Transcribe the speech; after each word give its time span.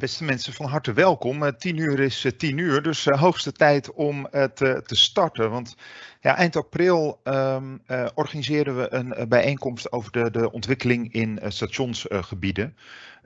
Beste 0.00 0.24
mensen, 0.24 0.52
van 0.52 0.66
harte 0.66 0.92
welkom. 0.92 1.56
10 1.56 1.76
uur 1.76 2.00
is 2.00 2.26
10 2.36 2.58
uur, 2.58 2.82
dus 2.82 3.04
hoogste 3.04 3.52
tijd 3.52 3.92
om 3.92 4.28
te, 4.30 4.82
te 4.86 4.96
starten. 4.96 5.50
Want 5.50 5.76
ja, 6.20 6.36
eind 6.36 6.56
april 6.56 7.20
um, 7.24 7.82
organiseerden 8.14 8.76
we 8.76 8.94
een 8.94 9.28
bijeenkomst 9.28 9.92
over 9.92 10.12
de, 10.12 10.30
de 10.30 10.52
ontwikkeling 10.52 11.12
in 11.12 11.40
stationsgebieden. 11.48 12.76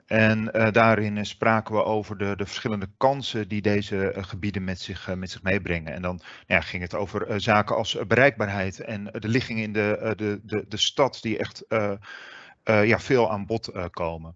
En 0.05 0.45
daarin 0.71 1.25
spraken 1.25 1.75
we 1.75 1.83
over 1.83 2.17
de, 2.17 2.35
de, 2.35 2.45
verschillende 2.45 2.89
kansen 2.97 3.47
die 3.47 3.61
deze 3.61 4.13
gebieden 4.17 4.63
met 4.63 4.79
zich, 4.79 5.15
met 5.15 5.31
zich 5.31 5.43
meebrengen. 5.43 5.93
En 5.93 6.01
dan 6.01 6.21
ja, 6.47 6.61
ging 6.61 6.83
het 6.83 6.95
over 6.95 7.41
zaken 7.41 7.75
als 7.75 7.97
bereikbaarheid 8.07 8.79
en 8.79 9.03
de 9.11 9.27
ligging 9.27 9.59
in 9.59 9.73
de, 9.73 10.13
de, 10.17 10.39
de, 10.43 10.65
de 10.67 10.77
stad 10.77 11.21
die 11.21 11.37
echt 11.37 11.65
ja, 12.63 12.99
veel 12.99 13.31
aan 13.31 13.45
bod 13.45 13.71
komen. 13.91 14.35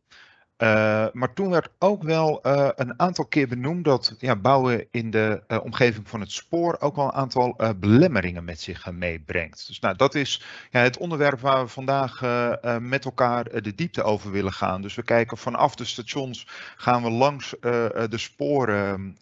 Uh, 0.59 1.05
maar 1.13 1.33
toen 1.33 1.49
werd 1.49 1.69
ook 1.77 2.03
wel 2.03 2.39
uh, 2.43 2.69
een 2.75 2.99
aantal 2.99 3.25
keer 3.25 3.47
benoemd 3.47 3.85
dat 3.85 4.15
ja, 4.17 4.35
bouwen 4.35 4.87
in 4.91 5.11
de 5.11 5.43
uh, 5.47 5.57
omgeving 5.63 6.09
van 6.09 6.19
het 6.19 6.31
spoor 6.31 6.77
ook 6.79 6.95
wel 6.95 7.05
een 7.05 7.11
aantal 7.11 7.55
belemmeringen 7.79 8.43
met 8.43 8.61
zich 8.61 8.91
meebrengt. 8.91 9.67
Dus 9.67 9.79
nou, 9.79 9.95
dat 9.95 10.15
is 10.15 10.43
ja, 10.71 10.81
het 10.81 10.97
onderwerp 10.97 11.39
waar 11.39 11.63
we 11.63 11.69
vandaag 11.69 12.21
met 12.81 13.05
elkaar 13.05 13.61
de 13.61 13.75
diepte 13.75 14.03
over 14.03 14.31
willen 14.31 14.53
gaan. 14.53 14.81
Dus 14.81 14.95
we 14.95 15.03
kijken 15.03 15.37
vanaf 15.37 15.75
de 15.75 15.85
stations, 15.85 16.47
gaan 16.75 17.03
we 17.03 17.09
langs 17.09 17.55
de 17.59 18.17
sporen 18.17 19.17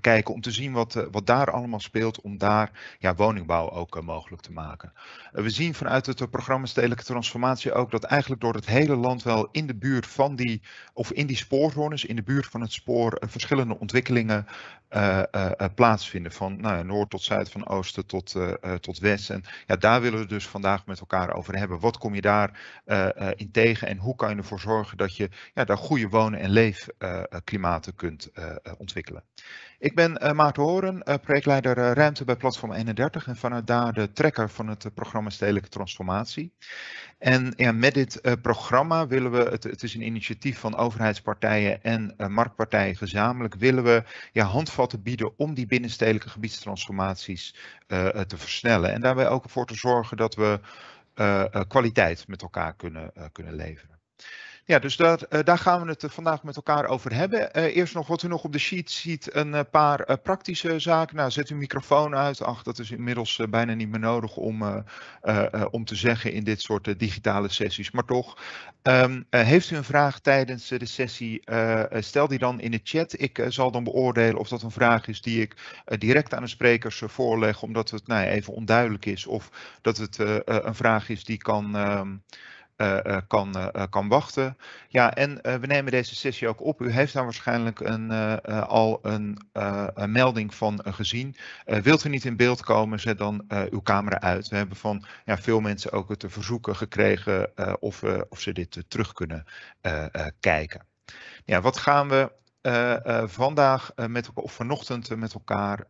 kijken 0.00 0.34
om 0.34 0.40
te 0.40 0.50
zien 0.50 0.72
wat, 0.72 1.06
wat 1.10 1.26
daar 1.26 1.50
allemaal 1.50 1.80
speelt, 1.80 2.20
om 2.20 2.38
daar 2.38 2.96
ja, 2.98 3.14
woningbouw 3.14 3.70
ook 3.70 4.02
mogelijk 4.02 4.42
te 4.42 4.52
maken. 4.52 4.92
we 5.32 5.50
zien 5.50 5.74
vanuit 5.74 6.06
het 6.06 6.30
programma 6.30 6.66
Stedelijke 6.66 7.04
Transformatie 7.04 7.72
ook 7.72 7.90
dat 7.90 8.04
eigenlijk 8.04 8.40
door 8.40 8.54
het 8.54 8.66
hele 8.66 8.96
land 8.96 9.22
wel 9.22 9.48
in 9.52 9.66
de 9.66 9.74
buurt 9.74 10.06
van 10.06 10.36
die, 10.38 10.62
of 10.92 11.12
in 11.12 11.26
die 11.26 11.36
spoorzones, 11.36 12.04
in 12.04 12.16
de 12.16 12.22
buurt 12.22 12.46
van 12.46 12.60
het 12.60 12.72
spoor, 12.72 13.12
eh, 13.12 13.28
verschillende 13.28 13.78
ontwikkelingen 13.78 14.46
uh, 14.90 15.22
uh, 15.32 15.50
plaatsvinden. 15.74 16.32
Van 16.32 16.60
nou, 16.60 16.84
noord 16.84 17.10
tot 17.10 17.22
zuid, 17.22 17.50
van 17.50 17.68
oosten 17.68 18.06
tot, 18.06 18.36
tot 18.80 18.98
west. 18.98 19.30
En 19.30 19.44
ja, 19.66 19.76
daar 19.76 20.00
willen 20.00 20.18
we 20.18 20.26
dus 20.26 20.46
vandaag 20.46 20.86
met 20.86 21.00
elkaar 21.00 21.34
over 21.34 21.56
hebben. 21.56 21.80
Wat 21.80 21.98
kom 21.98 22.14
je 22.14 22.20
daar 22.20 22.82
in 23.36 23.50
tegen 23.50 23.88
en 23.88 23.96
hoe 23.96 24.16
kan 24.16 24.30
je 24.30 24.36
ervoor 24.36 24.60
zorgen 24.60 24.96
dat 24.96 25.16
je 25.16 25.28
ja, 25.54 25.64
daar 25.64 25.78
goede 25.78 26.08
wonen- 26.08 26.40
en 26.40 26.50
leefklimaten 26.50 27.94
kunt 27.94 28.30
ontwikkelen. 28.78 29.22
Ik 29.80 29.94
ben 29.94 30.18
uh, 30.22 30.32
Maarten 30.32 30.62
Horen, 30.62 31.02
uh, 31.04 31.14
projectleider 31.22 31.78
uh, 31.78 31.92
Ruimte 31.92 32.24
bij 32.24 32.36
Platform 32.36 32.72
31 32.72 33.26
en 33.26 33.36
vanuit 33.36 33.66
daar 33.66 33.92
de 33.92 34.12
trekker 34.12 34.50
van 34.50 34.68
het 34.68 34.94
programma 34.94 35.30
Stedelijke 35.30 35.68
Transformatie. 35.68 36.52
En 37.18 37.52
ja, 37.56 37.72
met 37.72 37.94
dit 37.94 38.20
programma 38.42 39.06
willen 39.06 39.30
we, 39.30 39.38
het, 39.38 39.64
het, 39.64 39.82
is 39.82 39.94
een 39.94 40.06
initiatief 40.06 40.58
van 40.58 40.76
overheidspartijen 40.76 41.82
en 41.82 42.14
marktpartijen 42.28 42.96
gezamenlijk, 42.96 43.54
willen 43.54 43.84
we 43.84 44.02
ja, 44.32 44.44
handvatten 44.44 45.02
bieden 45.02 45.38
om 45.38 45.54
die 45.54 45.66
binnenstedelijke 45.66 46.28
gebiedstransformaties 46.28 47.54
te 48.26 48.36
versnellen. 48.36 48.92
En 48.92 49.00
daarbij 49.00 49.28
ook 49.28 49.44
ervoor 49.44 49.66
te 49.66 49.74
zorgen 49.74 50.16
dat 50.16 50.34
we 50.34 50.60
kwaliteit 51.68 52.28
met 52.28 52.42
elkaar 52.42 52.74
kunnen, 52.74 53.12
kunnen 53.32 53.54
leveren. 53.54 53.97
Ja, 54.68 54.78
dus 54.78 54.96
daar, 54.96 55.20
uh, 55.30 55.40
daar 55.44 55.58
gaan 55.58 55.82
we 55.82 55.88
het 55.88 56.02
uh, 56.02 56.10
vandaag 56.10 56.42
met 56.42 56.56
elkaar 56.56 56.86
over 56.86 57.14
hebben. 57.14 57.50
Uh, 57.56 57.76
eerst 57.76 57.94
nog 57.94 58.06
wat 58.06 58.22
u 58.22 58.28
nog 58.28 58.44
op 58.44 58.52
de 58.52 58.58
sheet 58.58 58.90
ziet, 58.90 59.34
een 59.34 59.68
paar 59.70 60.18
praktische 60.18 60.78
zaken. 60.78 61.16
Nou, 61.16 61.30
zet 61.30 61.48
uw 61.48 61.56
microfoon 61.56 62.14
uit. 62.14 62.42
Ach, 62.42 62.62
dat 62.62 62.78
is 62.78 62.90
inmiddels 62.90 63.40
bijna 63.50 63.74
niet 63.74 63.88
meer 63.88 64.00
nodig 64.00 64.36
om, 64.36 64.84
om 65.70 65.84
te 65.84 65.94
zeggen 65.94 66.32
in 66.32 66.44
dit 66.44 66.60
soort 66.60 66.98
digitale 66.98 67.48
sessies. 67.48 67.90
Maar 67.90 68.04
toch, 68.04 68.38
um, 68.82 69.26
heeft 69.30 69.70
u 69.70 69.76
een 69.76 69.84
vraag 69.84 70.20
tijdens 70.20 70.68
de 70.68 70.86
sessie, 70.86 71.42
stel 71.90 72.28
die 72.28 72.38
dan 72.38 72.60
in 72.60 72.70
de 72.70 72.80
chat. 72.82 73.20
Ik 73.20 73.44
zal 73.48 73.70
dan 73.70 73.84
beoordelen 73.84 74.38
of 74.38 74.48
dat 74.48 74.62
een 74.62 74.70
vraag 74.70 75.06
is 75.06 75.22
die 75.22 75.40
ik 75.40 75.82
direct 75.98 76.34
aan 76.34 76.42
de 76.42 76.48
sprekers 76.48 77.02
voorleg, 77.06 77.62
omdat 77.62 77.90
het 77.90 78.06
nou, 78.06 78.26
even 78.26 78.52
onduidelijk 78.54 79.06
is. 79.06 79.26
Of 79.26 79.50
dat 79.80 79.96
het 79.96 80.18
een 80.44 80.74
vraag 80.74 81.08
is 81.08 81.24
die 81.24 81.38
kan... 81.38 81.76
Uh, 81.76 82.00
kan, 83.26 83.54
uh, 83.56 83.82
kan 83.90 84.08
wachten. 84.08 84.56
Ja, 84.88 85.14
en 85.14 85.40
we 85.60 85.66
nemen 85.66 85.92
deze 85.92 86.14
sessie 86.14 86.48
ook 86.48 86.60
op. 86.60 86.80
U 86.80 86.90
heeft 86.90 87.12
daar 87.12 87.24
waarschijnlijk 87.24 87.80
een, 87.80 88.10
al 88.66 88.98
een, 89.02 89.38
melding 90.06 90.54
van 90.54 90.80
gezien. 90.84 91.36
wilt 91.64 92.04
u 92.04 92.08
niet 92.08 92.24
in 92.24 92.36
beeld 92.36 92.62
komen, 92.62 93.00
zet 93.00 93.18
dan 93.18 93.44
uw 93.70 93.82
camera 93.82 94.20
uit. 94.20 94.48
We 94.48 94.56
hebben 94.56 94.76
van 94.76 95.04
ja, 95.24 95.38
veel 95.38 95.60
mensen 95.60 95.92
ook 95.92 96.08
het 96.08 96.24
verzoeken 96.26 96.76
gekregen 96.76 97.52
of, 97.80 98.02
of 98.28 98.40
ze 98.40 98.52
dit 98.52 98.84
terug 98.88 99.12
kunnen 99.12 99.44
kijken. 100.40 100.86
Ja, 101.44 101.60
wat 101.60 101.76
gaan 101.76 102.08
we 102.08 102.32
vandaag 103.26 103.92
met, 104.08 104.30
of 104.34 104.52
vanochtend 104.52 105.16
met 105.16 105.34
elkaar 105.34 105.84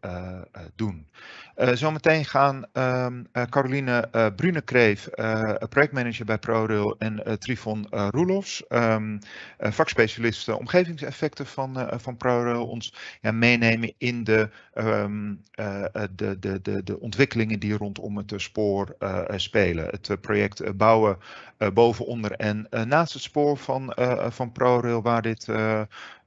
doen? 0.74 1.08
Uh, 1.58 1.72
zometeen 1.72 2.24
gaan 2.24 2.64
um, 2.72 3.26
uh, 3.32 3.42
Caroline 3.42 4.08
uh, 4.12 4.26
Brunekreef, 4.36 5.08
projectmanager 5.68 6.24
bij 6.24 6.38
ProRail, 6.38 6.98
en 6.98 7.38
Trifon 7.38 7.86
Roelofs, 7.90 8.64
um, 8.68 9.18
vakspecialist 9.58 10.48
omgevingseffecten 10.48 11.46
van, 11.46 11.88
van 12.00 12.16
ProRail, 12.16 12.66
ons 12.66 12.94
ja, 13.20 13.32
meenemen 13.32 13.94
in 13.98 14.24
de, 14.24 14.50
um, 14.74 15.42
de, 16.10 16.36
de, 16.38 16.60
de, 16.62 16.82
de 16.82 17.00
ontwikkelingen 17.00 17.60
die 17.60 17.76
rondom 17.76 18.16
het 18.16 18.32
spoor 18.36 18.96
spelen. 19.36 19.84
Het 19.84 20.20
project 20.20 20.76
bouwen 20.76 21.18
boven, 21.74 22.06
onder 22.06 22.32
en 22.32 22.68
naast 22.86 23.12
het 23.12 23.22
spoor 23.22 23.56
van, 23.56 23.92
van 24.28 24.52
ProRail, 24.52 25.02
waar 25.02 25.22
dit 25.22 25.46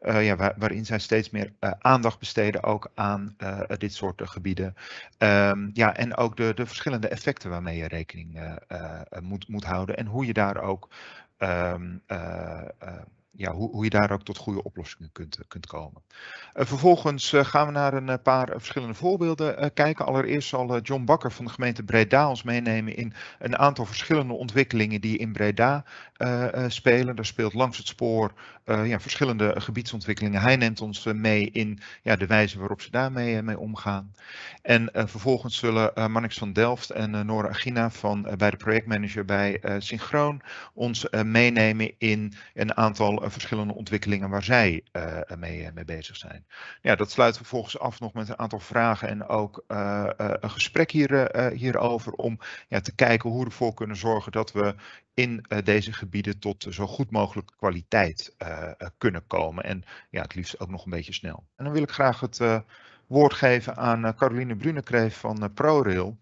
ja, 0.01 0.35
waar, 0.35 0.53
waarin 0.57 0.85
zij 0.85 0.99
steeds 0.99 1.29
meer 1.29 1.53
aandacht 1.79 2.19
besteden 2.19 2.63
ook 2.63 2.91
aan 2.95 3.35
dit 3.77 3.93
soort 3.93 4.21
gebieden. 4.23 4.75
Um, 5.23 5.69
ja, 5.73 5.95
en 5.95 6.15
ook 6.15 6.37
de, 6.37 6.53
de 6.53 6.65
verschillende 6.65 7.07
effecten 7.07 7.49
waarmee 7.49 7.77
je 7.77 7.87
rekening 7.87 8.59
moet, 9.19 9.47
moet 9.47 9.63
houden 9.63 9.97
en 9.97 10.05
hoe 10.05 10.25
je 10.25 10.33
daar 10.33 10.61
ook 10.61 10.89
um, 11.37 12.03
ja, 13.31 13.51
hoe, 13.51 13.69
hoe 13.69 13.83
je 13.83 13.89
daar 13.89 14.11
ook 14.11 14.23
tot 14.23 14.37
goede 14.37 14.63
oplossingen 14.63 15.11
kunt, 15.11 15.37
eh, 15.37 15.43
kunt 15.47 15.67
komen. 15.67 16.01
Uh, 16.53 16.65
vervolgens 16.65 17.33
uh, 17.33 17.43
gaan 17.43 17.65
we 17.65 17.71
naar 17.71 17.93
een 17.93 18.21
paar 18.21 18.47
verschillende 18.51 18.93
voorbeelden 18.93 19.73
kijken. 19.73 20.05
Allereerst 20.05 20.49
zal 20.49 20.79
John 20.79 21.05
Bakker 21.05 21.31
van 21.31 21.45
de 21.45 21.51
gemeente 21.51 21.83
Breda 21.83 22.29
ons 22.29 22.43
meenemen 22.43 22.95
in 22.95 23.13
een 23.39 23.57
aantal 23.57 23.85
verschillende 23.85 24.33
ontwikkelingen 24.33 25.01
die 25.01 25.17
in 25.17 25.31
Breda 25.31 25.85
spelen. 26.67 27.15
Daar 27.15 27.25
speelt 27.25 27.53
langs 27.53 27.77
het 27.77 27.87
spoor 27.87 28.33
ja, 28.65 28.99
verschillende 28.99 29.61
gebiedsontwikkelingen. 29.61 30.41
Hij 30.41 30.55
neemt 30.55 30.81
ons 30.81 31.03
mee 31.03 31.49
in 31.51 31.79
ja, 32.01 32.15
de 32.15 32.25
wijze 32.25 32.59
waarop 32.59 32.81
ze 32.81 32.91
daarmee 32.91 33.41
mee 33.41 33.59
omgaan. 33.59 34.13
En 34.61 34.89
vervolgens 34.93 35.57
zullen 35.57 36.11
Mannix 36.11 36.37
van 36.37 36.53
Delft 36.53 36.89
en 36.89 37.25
Nora 37.25 37.47
Agina 37.47 37.89
van, 37.89 38.27
bij 38.37 38.49
de 38.49 38.57
projectmanager 38.57 39.25
bij 39.25 39.61
Synchroon 39.77 40.41
ons 40.73 41.07
meenemen 41.23 41.91
in 41.97 42.33
een 42.53 42.77
aantal 42.77 43.20
verschillende 43.29 43.73
ontwikkelingen 43.73 44.29
waar 44.29 44.43
zij 44.43 44.83
uh, 44.93 45.19
mee, 45.37 45.71
mee, 45.73 45.85
bezig 45.85 46.15
zijn. 46.15 46.45
Ja, 46.81 46.95
dat 46.95 47.11
sluiten 47.11 47.41
we 47.41 47.47
vervolgens 47.47 47.79
af 47.79 47.99
nog 47.99 48.13
met 48.13 48.29
een 48.29 48.39
aantal 48.39 48.59
vragen 48.59 49.07
en 49.07 49.27
ook 49.27 49.63
een 49.67 50.49
gesprek 50.49 50.91
hier, 50.91 51.37
hierover 51.53 52.13
om 52.13 52.39
ja, 52.67 52.79
te 52.79 52.95
kijken 52.95 53.29
hoe 53.29 53.39
we 53.39 53.45
ervoor 53.45 53.73
kunnen 53.73 53.95
zorgen 53.95 54.31
dat 54.31 54.51
we 54.51 54.75
in 55.13 55.45
deze 55.63 55.93
gebieden 55.93 56.39
tot 56.39 56.65
zo 56.69 56.87
goed 56.87 57.11
mogelijk 57.11 57.51
kwaliteit 57.57 58.35
kunnen 58.97 59.27
komen. 59.27 59.63
En 59.63 59.83
ja, 60.09 60.21
het 60.21 60.35
liefst 60.35 60.59
ook 60.59 60.69
nog 60.69 60.85
een 60.85 60.91
beetje 60.91 61.13
snel. 61.13 61.43
En 61.55 61.63
dan 61.63 61.73
wil 61.73 61.83
ik 61.83 61.91
graag 61.91 62.19
het 62.19 62.39
woord 63.07 63.33
geven 63.33 63.77
aan 63.77 64.15
Caroline 64.15 64.55
Brunekreef 64.55 65.17
van 65.17 65.51
ProRail 65.53 66.17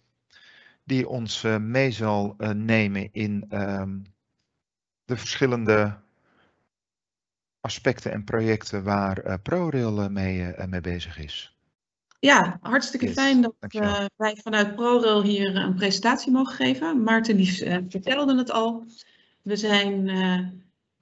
die 0.84 1.08
ons 1.08 1.42
mee 1.60 1.92
zal 1.92 2.36
nemen 2.54 3.10
in 3.12 3.46
um, 3.50 4.04
de 5.06 5.18
verschillende 5.18 6.00
aspecten 7.62 8.12
en 8.12 8.24
projecten 8.24 8.84
waar 8.84 9.26
uh, 9.26 9.34
ProRail 9.44 10.02
eh, 10.02 10.08
mee, 10.08 10.40
uh, 10.40 10.66
mee 10.66 10.82
bezig 10.82 11.20
is. 11.20 11.58
Ja, 12.20 12.58
hartstikke 12.62 13.10
fijn 13.10 13.42
dat 13.42 13.54
uh, 13.70 14.06
wij 14.16 14.38
vanuit 14.44 14.76
ProRail 14.76 15.24
hier 15.24 15.56
een 15.56 15.76
presentatie 15.76 16.32
mogen 16.32 16.56
geven. 16.56 17.04
Maarten 17.04 17.38
die 17.38 17.54
vertelde 17.90 18.38
het 18.38 18.52
al. 18.52 18.86
We 19.42 19.56
zijn 19.56 20.10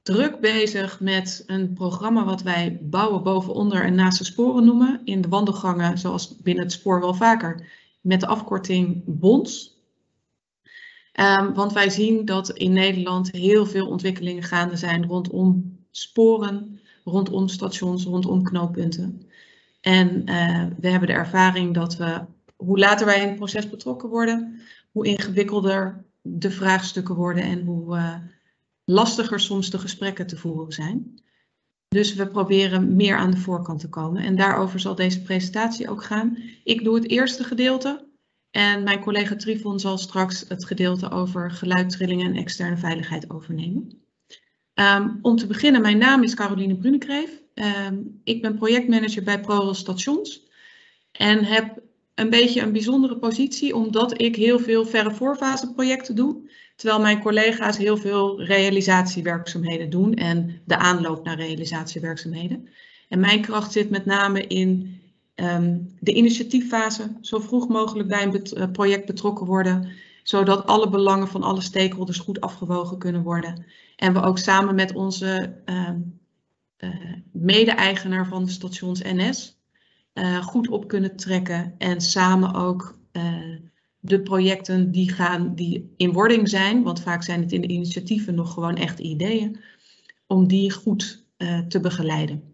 druk 0.02 0.40
bezig 0.40 1.00
met 1.00 1.44
een 1.46 1.74
programma 1.74 2.26
wat 2.26 2.42
wij 2.42 2.80
bouwen 2.82 3.24
boven, 3.24 3.54
onder 3.54 3.84
en 3.84 3.96
naast 3.96 4.18
de 4.18 4.24
sporen 4.24 4.66
noemen. 4.66 5.02
In 5.04 5.22
de 5.22 5.28
wandelgangen, 5.28 5.98
zoals 5.98 6.36
binnen 6.42 6.64
het 6.64 6.74
spoor 6.74 7.00
wel 7.00 7.14
vaker, 7.14 7.68
met 8.02 8.20
de 8.20 8.28
afkorting 8.28 9.04
BONS. 9.06 9.82
Um, 11.14 11.54
want 11.54 11.74
wij 11.74 11.90
zien 11.90 12.26
dat 12.26 12.50
in 12.50 12.74
Nederland 12.74 13.32
heel 13.32 13.66
veel 13.66 13.88
ontwikkelingen 13.88 14.44
gaande 14.44 14.76
zijn 14.76 15.06
rondom 15.06 15.77
sporen 15.98 16.80
rondom 17.04 17.48
stations, 17.48 18.04
rondom 18.04 18.44
knooppunten. 18.44 19.22
En 19.82 20.30
uh, 20.30 20.66
we 20.80 20.88
hebben 20.90 21.08
de 21.08 21.14
ervaring 21.14 21.74
dat 21.74 21.98
we, 21.98 22.26
hoe 22.56 22.80
later 22.80 23.06
wij 23.06 23.22
in 23.22 23.28
het 23.28 23.38
proces 23.38 23.70
betrokken 23.70 24.10
worden, 24.10 24.62
hoe 24.92 25.06
ingewikkelder 25.06 26.06
de 26.22 26.52
vraagstukken 26.52 27.16
worden 27.16 27.44
en 27.44 27.66
hoe 27.66 27.96
uh, 27.96 28.16
lastiger 28.84 29.40
soms 29.40 29.70
de 29.70 29.80
gesprekken 29.80 30.28
te 30.28 30.38
voeren 30.38 30.74
zijn. 30.74 31.22
Dus 31.88 32.14
we 32.14 32.28
proberen 32.28 32.96
meer 32.96 33.18
aan 33.18 33.32
de 33.32 33.38
voorkant 33.38 33.80
te 33.80 33.90
komen. 33.90 34.24
En 34.24 34.36
daarover 34.36 34.80
zal 34.80 34.96
deze 34.96 35.22
presentatie 35.22 35.90
ook 35.90 36.04
gaan. 36.04 36.38
Ik 36.64 36.84
doe 36.84 36.96
het 36.96 37.10
eerste 37.10 37.44
gedeelte. 37.44 38.06
En 38.52 38.84
mijn 38.84 39.00
collega 39.00 39.36
Trifon 39.36 39.80
zal 39.80 39.98
straks 39.98 40.46
het 40.48 40.66
gedeelte 40.66 41.12
over 41.12 41.52
geluidstrillingen 41.52 42.26
en 42.26 42.36
externe 42.36 42.78
veiligheid 42.78 43.30
overnemen. 43.30 44.07
Ehm, 44.78 45.10
om 45.22 45.36
te 45.36 45.48
beginnen, 45.48 45.82
mijn 45.82 45.98
naam 45.98 46.24
is 46.24 46.34
Caroline 46.34 46.76
Brunekreef. 46.76 47.42
Um, 47.54 48.22
ik 48.24 48.42
ben 48.42 48.56
projectmanager 48.56 49.24
bij 49.24 49.40
ProRail 49.40 49.74
Stations. 49.74 50.42
En 51.12 51.44
heb 51.44 51.82
een 52.16 52.30
beetje 52.30 52.62
een 52.62 52.72
bijzondere 52.72 53.18
positie, 53.18 53.76
omdat 53.76 54.22
ik 54.22 54.36
heel 54.36 54.60
veel 54.60 54.86
verre 54.86 55.12
voorfase 55.12 55.74
projecten 55.74 56.16
doe. 56.16 56.50
Terwijl 56.76 57.02
mijn 57.02 57.22
collega's 57.22 57.78
heel 57.78 57.98
veel 57.98 58.44
realisatiewerkzaamheden 58.44 59.90
doen 59.90 60.14
en 60.14 60.62
de 60.66 60.78
aanloop 60.78 61.24
naar 61.24 61.38
realisatiewerkzaamheden. 61.38 62.68
En 63.10 63.20
mijn 63.20 63.42
kracht 63.42 63.72
zit 63.72 63.90
met 63.90 64.06
name 64.06 64.48
in 64.48 65.00
um, 65.36 65.96
de 66.00 66.14
initiatieffase, 66.14 67.12
zo 67.22 67.40
vroeg 67.40 67.68
mogelijk 67.68 68.10
bij 68.10 68.24
een 68.24 68.44
eh, 68.44 68.72
project 68.72 69.06
betrokken 69.06 69.46
worden, 69.46 69.90
zodat 70.24 70.66
alle 70.66 70.90
belangen 70.90 71.28
van 71.28 71.44
alle 71.44 71.62
stakeholders 71.62 72.20
goed 72.20 72.42
afgewogen 72.42 72.98
kunnen 72.98 73.24
worden. 73.24 73.66
En 73.98 74.14
we 74.14 74.22
ook 74.22 74.38
samen 74.38 74.76
met 74.76 74.94
onze 74.94 75.62
um, 75.66 76.20
uh, 76.78 77.14
mede-eigenaar 77.32 78.28
van 78.28 78.44
de 78.44 78.52
stations 78.52 79.02
NS 79.02 79.60
uh, 80.14 80.46
goed 80.46 80.68
op 80.68 80.88
kunnen 80.88 81.16
trekken 81.16 81.76
en 81.78 82.02
samen 82.02 82.54
ook 82.54 83.00
uh, 83.12 83.60
de 84.00 84.22
projecten 84.22 84.92
die, 84.92 85.12
gaan, 85.12 85.56
die 85.56 85.94
in 85.98 86.12
wording 86.12 86.50
zijn, 86.50 86.84
want 86.84 87.02
vaak 87.02 87.24
zijn 87.24 87.42
het 87.42 87.52
in 87.52 87.62
de 87.62 87.68
initiatieven 87.68 88.36
nog 88.36 88.54
gewoon 88.54 88.76
echt 88.76 89.00
ideeën, 89.00 89.60
om 90.28 90.48
die 90.48 90.72
goed 90.72 91.26
te 91.68 91.80
begeleiden. 91.82 92.54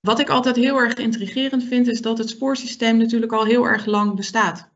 Wat 0.00 0.20
ik 0.20 0.28
altijd 0.28 0.56
heel 0.56 0.76
erg 0.76 0.94
intrigerend 0.94 1.64
vind, 1.64 1.88
is 1.88 2.02
dat 2.02 2.18
het 2.18 2.28
spoorsysteem 2.28 2.96
natuurlijk 2.96 3.32
al 3.32 3.44
heel 3.44 3.64
erg 3.64 3.86
lang 3.86 4.14
bestaat. 4.14 4.73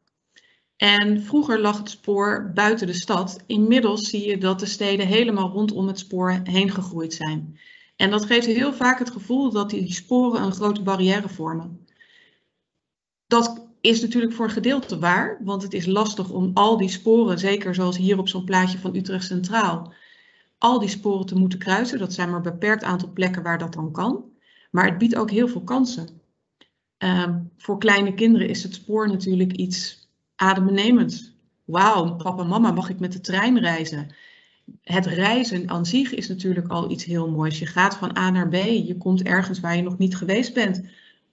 En 0.78 1.22
vroeger 1.22 1.60
lag 1.60 1.78
het 1.78 1.90
spoor 1.90 2.50
buiten 2.54 2.86
de 2.86 2.92
stad. 2.92 3.42
Inmiddels 3.46 4.08
zie 4.08 4.26
je 4.28 4.38
dat 4.38 4.60
de 4.60 4.66
steden 4.66 5.06
helemaal 5.06 5.50
rondom 5.50 5.86
het 5.86 5.98
spoor 5.98 6.40
heen 6.44 6.70
gegroeid 6.70 7.14
zijn. 7.14 7.58
En 7.96 8.10
dat 8.10 8.26
geeft 8.26 8.46
heel 8.46 8.72
vaak 8.72 8.98
het 8.98 9.10
gevoel 9.10 9.50
dat 9.50 9.70
die 9.70 9.92
sporen 9.92 10.42
een 10.42 10.52
grote 10.52 10.82
barrière 10.82 11.28
vormen. 11.28 11.86
Dat 13.26 13.66
is 13.80 14.00
natuurlijk 14.00 14.32
voor 14.32 14.44
een 14.44 14.50
gedeelte 14.50 14.98
waar, 14.98 15.40
want 15.44 15.62
het 15.62 15.74
is 15.74 15.86
lastig 15.86 16.30
om 16.30 16.50
al 16.54 16.76
die 16.76 16.88
sporen, 16.88 17.38
zeker 17.38 17.74
zoals 17.74 17.96
hier 17.96 18.18
op 18.18 18.28
zo'n 18.28 18.44
plaatje 18.44 18.78
van 18.78 18.96
Utrecht 18.96 19.24
Centraal, 19.24 19.92
al 20.58 20.78
die 20.78 20.88
sporen 20.88 21.26
te 21.26 21.38
moeten 21.38 21.58
kruisen. 21.58 21.98
Dat 21.98 22.12
zijn 22.12 22.28
maar 22.28 22.36
een 22.36 22.52
beperkt 22.52 22.84
aantal 22.84 23.12
plekken 23.12 23.42
waar 23.42 23.58
dat 23.58 23.72
dan 23.72 23.92
kan. 23.92 24.24
Maar 24.70 24.86
het 24.86 24.98
biedt 24.98 25.16
ook 25.16 25.30
heel 25.30 25.48
veel 25.48 25.64
kansen. 25.64 26.20
Um, 26.98 27.50
voor 27.56 27.78
kleine 27.78 28.14
kinderen 28.14 28.48
is 28.48 28.62
het 28.62 28.74
spoor 28.74 29.08
natuurlijk 29.08 29.52
iets 29.52 30.07
adembenemends. 30.40 31.36
Wauw, 31.64 32.16
papa 32.16 32.42
en 32.42 32.48
mama, 32.48 32.70
mag 32.70 32.88
ik 32.88 33.00
met 33.00 33.12
de 33.12 33.20
trein 33.20 33.58
reizen? 33.58 34.08
Het 34.82 35.06
reizen 35.06 35.68
aan 35.68 35.86
zich 35.86 36.14
is 36.14 36.28
natuurlijk 36.28 36.68
al 36.68 36.90
iets 36.90 37.04
heel 37.04 37.30
moois. 37.30 37.58
Je 37.58 37.66
gaat 37.66 37.96
van 37.96 38.16
A 38.18 38.30
naar 38.30 38.48
B, 38.48 38.54
je 38.54 38.96
komt 38.98 39.22
ergens 39.22 39.60
waar 39.60 39.76
je 39.76 39.82
nog 39.82 39.98
niet 39.98 40.16
geweest 40.16 40.54
bent. 40.54 40.82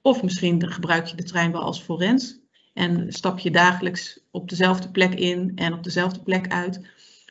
Of 0.01 0.23
misschien 0.23 0.71
gebruik 0.71 1.05
je 1.05 1.15
de 1.15 1.23
trein 1.23 1.51
wel 1.51 1.61
als 1.61 1.81
forens 1.81 2.39
en 2.73 3.13
stap 3.13 3.39
je 3.39 3.51
dagelijks 3.51 4.19
op 4.31 4.49
dezelfde 4.49 4.89
plek 4.91 5.13
in 5.13 5.51
en 5.55 5.73
op 5.73 5.83
dezelfde 5.83 6.19
plek 6.19 6.47
uit, 6.47 6.81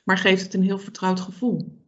maar 0.04 0.18
geeft 0.18 0.42
het 0.42 0.54
een 0.54 0.62
heel 0.62 0.78
vertrouwd 0.78 1.20
gevoel. 1.20 1.78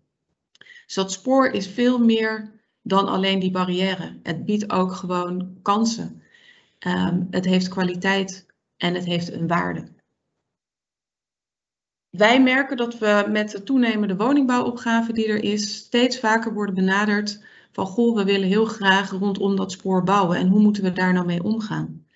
Dus 0.87 0.95
dat 0.95 1.13
spoor 1.13 1.51
is 1.51 1.67
veel 1.67 1.99
meer 1.99 2.53
dan 2.83 3.09
alleen 3.09 3.39
die 3.39 3.51
barrière. 3.51 4.19
Het 4.23 4.45
biedt 4.45 4.71
ook 4.71 4.93
gewoon 4.93 5.57
kansen. 5.63 6.23
Um, 6.87 7.27
het 7.31 7.45
heeft 7.45 7.69
kwaliteit 7.69 8.46
en 8.77 8.95
het 8.95 9.05
heeft 9.05 9.33
een 9.33 9.47
waarde. 9.47 9.95
Wij 12.11 12.43
merken 12.43 12.77
dat 12.77 12.99
we 12.99 13.27
met 13.29 13.51
de 13.51 13.63
toenemende 13.63 14.17
woningbouwopgave 14.17 15.13
die 15.13 15.27
er 15.27 15.43
is, 15.43 15.77
steeds 15.77 16.19
vaker 16.19 16.55
worden 16.55 16.75
benaderd 16.75 17.45
van 17.73 17.87
goh, 17.87 18.17
we 18.17 18.25
willen 18.25 18.49
heel 18.49 18.65
graag 18.65 19.11
rondom 19.11 19.57
dat 19.57 19.73
spoor 19.73 20.03
bouwen 20.03 20.39
en 20.39 20.49
hoe 20.49 20.61
moeten 20.61 20.83
we 20.83 20.93
daar 20.93 21.13
nou 21.13 21.27
mee 21.27 21.43
omgaan? 21.43 22.07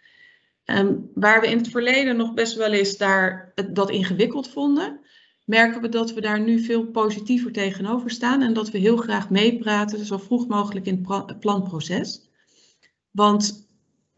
Um, 0.65 1.11
waar 1.15 1.41
we 1.41 1.51
in 1.51 1.57
het 1.57 1.69
verleden 1.69 2.17
nog 2.17 2.35
best 2.35 2.57
wel 2.57 2.73
eens 2.73 2.97
daar 2.97 3.53
dat 3.73 3.91
ingewikkeld 3.91 4.49
vonden, 4.49 5.01
merken 5.45 5.81
we 5.81 5.89
dat 5.89 6.13
we 6.13 6.21
daar 6.21 6.41
nu 6.41 6.61
veel 6.61 6.87
positiever 6.87 7.53
tegenover 7.53 8.11
staan 8.11 8.43
en 8.43 8.53
dat 8.53 8.71
we 8.71 8.79
heel 8.79 8.97
graag 8.97 9.31
meepraten 9.31 10.05
zo 10.05 10.19
vroeg 10.19 10.47
mogelijk 10.47 10.87
in 10.87 11.07
het 11.09 11.41
planproces. 11.41 12.29
Want 13.11 13.70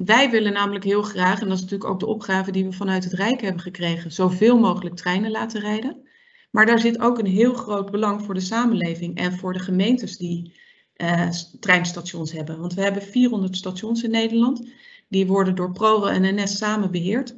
wij 0.05 0.31
willen 0.31 0.53
namelijk 0.53 0.85
heel 0.85 1.03
graag, 1.03 1.41
en 1.41 1.49
dat 1.49 1.57
is 1.57 1.63
natuurlijk 1.63 1.91
ook 1.91 2.01
de 2.01 2.07
opgave 2.07 2.53
die 2.53 2.65
we 2.65 2.73
vanuit 2.73 3.05
het 3.05 3.13
Rijk 3.13 3.41
hebben 3.41 3.61
gekregen, 3.61 4.13
zoveel 4.13 4.59
mogelijk 4.59 4.97
treinen 4.97 5.31
laten 5.31 5.61
rijden. 5.61 6.09
Maar 6.51 6.67
daar 6.67 6.79
zit 6.79 7.01
ook 7.01 7.19
een 7.19 7.27
heel 7.27 7.55
groot 7.55 7.91
belang 7.91 8.23
voor 8.23 8.35
de 8.35 8.41
samenleving 8.41 9.17
en 9.17 9.33
voor 9.33 9.53
de 9.53 9.59
gemeentes 9.59 10.17
die 10.17 10.55
uh, 10.97 11.29
treinstations 11.61 12.33
hebben. 12.33 12.61
Want 12.61 12.75
we 12.75 12.83
hebben 12.83 13.03
400 13.03 13.57
stations 13.57 14.03
in 14.03 14.11
Nederland. 14.11 14.69
Die 15.09 15.27
worden 15.27 15.55
door 15.55 15.73
ProRail 15.73 16.11
en 16.11 16.35
NS 16.35 16.57
samen 16.57 16.91
beheerd. 16.91 17.37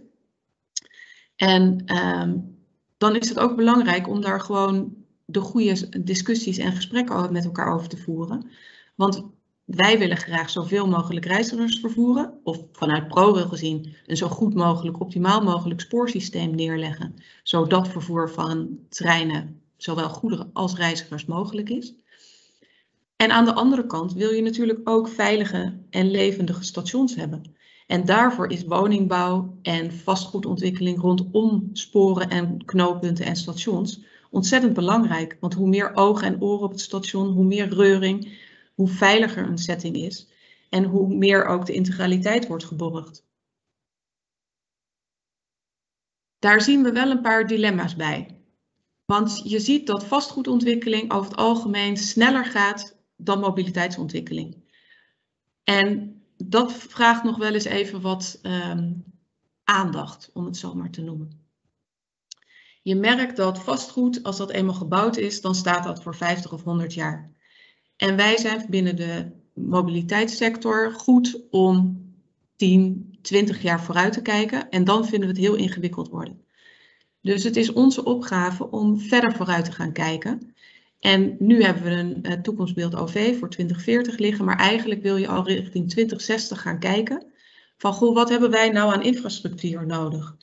En 1.37 1.96
um, 1.96 2.58
dan 2.99 3.16
is 3.16 3.28
het 3.28 3.38
ook 3.38 3.56
belangrijk 3.56 4.08
om 4.08 4.20
daar 4.20 4.40
gewoon 4.40 4.94
de 5.25 5.40
goede 5.40 6.02
discussies 6.05 6.58
en 6.58 6.72
gesprekken 6.72 7.32
met 7.32 7.44
elkaar 7.44 7.75
over 7.75 7.88
te 7.88 7.96
voeren. 7.96 8.50
Want 8.94 9.25
wij 9.64 9.99
willen 9.99 10.16
graag 10.16 10.50
zoveel 10.50 10.88
mogelijk 10.88 11.26
reizigers 11.26 11.81
vervoeren, 11.81 12.40
of 12.43 12.58
vanuit 12.72 13.08
ProRail 13.08 13.49
gezien 13.49 13.94
een 14.06 14.16
zo 14.16 14.28
goed 14.28 14.55
mogelijk, 14.55 15.00
optimaal 15.00 15.43
mogelijk 15.43 15.81
spoorsysteem 15.81 16.55
neerleggen, 16.55 17.14
zodat 17.43 17.88
vervoer 17.88 18.31
van 18.31 18.78
treinen, 18.88 19.61
zowel 19.76 20.08
goederen 20.08 20.50
als 20.52 20.75
reizigers, 20.75 21.25
mogelijk 21.25 21.70
is. 21.70 21.94
En 23.16 23.31
aan 23.31 23.44
de 23.44 23.55
andere 23.55 23.87
kant 23.87 24.12
wil 24.12 24.31
je 24.31 24.43
natuurlijk 24.43 24.81
ook 24.84 25.08
veilige 25.08 25.78
en 25.90 26.11
levendige 26.11 26.64
stations 26.64 27.14
hebben. 27.14 27.43
En 27.87 28.05
daarvoor 28.05 28.50
is 28.50 28.64
woningbouw 28.64 29.58
en 29.62 29.93
vastgoedontwikkeling 29.93 31.00
rondom 31.00 31.70
sporen 31.72 32.31
en 32.31 32.64
knooppunten 32.64 33.25
en 33.25 33.37
stations 33.37 34.00
ontzettend 34.30 34.73
belangrijk. 34.73 35.37
Want 35.40 35.54
hoe 35.54 35.68
meer 35.68 35.90
ogen 35.94 36.26
en 36.26 36.42
oren 36.42 36.64
op 36.64 36.71
het 36.71 36.80
station, 36.80 37.33
hoe 37.33 37.44
meer 37.44 37.75
reuring, 37.75 38.44
hoe 38.75 38.88
veiliger 38.88 39.49
een 39.49 39.59
setting 39.59 39.97
is 39.97 40.28
en 40.71 40.85
hoe 40.85 41.14
meer 41.14 41.45
ook 41.45 41.66
de 41.66 41.73
integraliteit 41.73 42.47
wordt 42.47 42.64
geborgd. 42.64 43.26
Daar 46.38 46.61
zien 46.61 46.83
we 46.83 46.93
wel 46.93 47.11
een 47.11 47.21
paar 47.21 47.47
dilemma's 47.47 47.97
bij. 47.97 48.38
Want 49.04 49.40
je 49.45 49.59
ziet 49.59 49.87
dat 49.87 50.04
vastgoedontwikkeling 50.04 51.12
over 51.12 51.31
het 51.31 51.38
algemeen 51.38 51.97
sneller 51.97 52.45
gaat 52.45 52.97
dan 53.16 53.40
mobiliteitsontwikkeling. 53.40 54.62
En 55.62 56.23
dat 56.37 56.73
vraagt 56.73 57.23
nog 57.23 57.37
wel 57.37 57.54
eens 57.54 57.64
even 57.64 58.00
wat 58.00 58.38
um, 58.43 59.04
aandacht, 59.64 60.31
om 60.33 60.45
het 60.45 60.57
zo 60.57 60.75
maar 60.75 60.90
te 60.90 61.02
noemen. 61.02 61.43
Je 62.83 62.95
merkt 62.95 63.37
dat 63.37 63.62
vastgoed, 63.62 64.23
als 64.23 64.37
dat 64.37 64.50
eenmaal 64.50 64.75
gebouwd 64.75 65.16
is, 65.16 65.40
dan 65.40 65.54
staat 65.54 65.85
dat 65.85 66.02
voor 66.02 66.14
50 66.14 66.52
of 66.52 66.62
100 66.62 66.95
jaar. 66.95 67.35
En 67.97 68.17
wij 68.17 68.39
zijn 68.39 68.67
binnen 68.69 68.97
de 68.97 69.31
mobiliteitssector 69.55 70.93
goed 70.93 71.41
om 71.51 72.03
10, 72.57 73.19
20 73.23 73.63
jaar 73.63 73.83
vooruit 73.83 74.13
te 74.13 74.23
kijken. 74.23 74.69
En 74.71 74.85
dan 74.85 75.07
vinden 75.07 75.29
we 75.29 75.35
het 75.35 75.45
heel 75.45 75.55
ingewikkeld 75.55 76.09
worden. 76.09 76.43
Dus 77.21 77.45
het 77.45 77.57
is 77.57 77.73
onze 77.73 78.05
opgave 78.05 78.71
om 78.71 78.99
verder 79.01 79.33
vooruit 79.33 79.65
te 79.65 79.73
gaan 79.73 79.93
kijken. 79.93 80.55
En 81.01 81.37
nu 81.39 81.63
hebben 81.63 81.83
we 81.83 81.91
een 81.91 82.19
uh, 82.23 82.33
toekomstbeeld 82.33 82.95
OV 82.95 83.39
voor 83.39 83.51
2040 83.51 84.19
liggen, 84.19 84.45
maar 84.45 84.59
eigenlijk 84.59 85.03
wil 85.03 85.17
je 85.17 85.29
al 85.29 85.47
richting 85.47 85.91
2060 85.91 86.61
gaan 86.61 86.79
kijken. 86.79 87.27
Van 87.77 87.93
goh, 87.93 88.15
wat 88.15 88.29
hebben 88.29 88.51
wij 88.51 88.71
nou 88.71 88.93
aan 88.93 89.03
infrastructuur 89.03 89.87
nodig? 89.87 90.37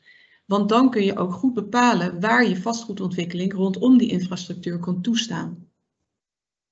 Want 0.45 0.69
dan 0.69 0.89
kun 0.89 1.03
je 1.03 1.17
ook 1.17 1.33
goed 1.33 1.53
bepalen 1.53 2.19
waar 2.19 2.47
je 2.47 2.61
vastgoedontwikkeling 2.61 3.53
rondom 3.53 3.97
die 3.97 4.11
infrastructuur 4.11 4.79
kan 4.79 5.01
toestaan. 5.01 5.70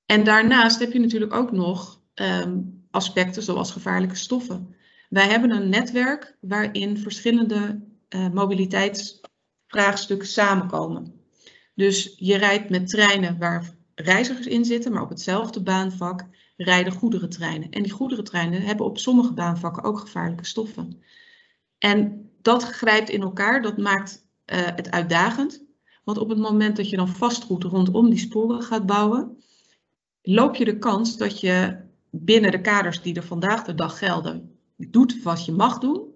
En 0.10 0.24
daarnaast 0.24 0.80
heb 0.80 0.92
je 0.92 1.00
natuurlijk 1.00 1.34
ook 1.34 1.52
nog 1.52 2.02
um, 2.16 2.84
aspecten 2.92 3.44
zoals 3.44 3.72
gevaarlijke 3.72 4.16
stoffen. 4.16 4.76
Wij 5.10 5.28
hebben 5.28 5.52
een 5.52 5.70
netwerk 5.70 6.38
waarin 6.42 6.98
verschillende 6.98 7.82
uh, 8.10 8.30
mobiliteitsvraagstukken 8.30 10.28
samenkomen. 10.28 11.14
Dus 11.76 12.16
je 12.18 12.38
rijdt 12.38 12.70
met 12.70 12.88
treinen 12.88 13.38
waar 13.38 13.76
reizigers 13.96 14.48
in 14.48 14.66
zitten, 14.66 14.92
maar 14.92 15.02
op 15.02 15.10
hetzelfde 15.10 15.62
baanvak 15.62 16.26
rijden 16.58 16.94
goederentreinen. 16.94 17.70
En 17.70 17.84
die 17.84 17.92
goederentreinen 17.92 18.62
hebben 18.62 18.86
op 18.86 18.98
sommige 18.98 19.34
baanvakken 19.34 19.84
ook 19.84 20.00
gevaarlijke 20.00 20.46
stoffen. 20.46 21.04
En 21.78 22.30
dat 22.42 22.64
grijpt 22.64 23.10
in 23.10 23.22
elkaar, 23.22 23.62
dat 23.62 23.78
maakt 23.78 24.28
uh, 24.46 24.58
het 24.76 24.92
uitdagend. 24.92 25.64
Want 26.04 26.18
op 26.18 26.30
het 26.30 26.38
moment 26.38 26.76
dat 26.76 26.90
je 26.90 26.96
dan 26.96 27.08
vastgoed 27.08 27.64
rondom 27.64 28.10
die 28.10 28.20
sporen 28.20 28.62
gaat 28.64 28.86
bouwen, 28.86 29.38
loop 30.34 30.56
je 30.56 30.66
de 30.66 30.78
kans 30.78 31.18
dat 31.18 31.40
je 31.40 31.78
binnen 32.10 32.52
de 32.52 32.62
kaders 32.62 33.02
die 33.02 33.16
er 33.16 33.24
vandaag 33.24 33.64
de 33.64 33.76
dag 33.76 33.98
gelden, 33.98 34.58
doet 34.76 35.24
wat 35.24 35.46
je 35.46 35.52
mag 35.52 35.78
doen. 35.78 36.08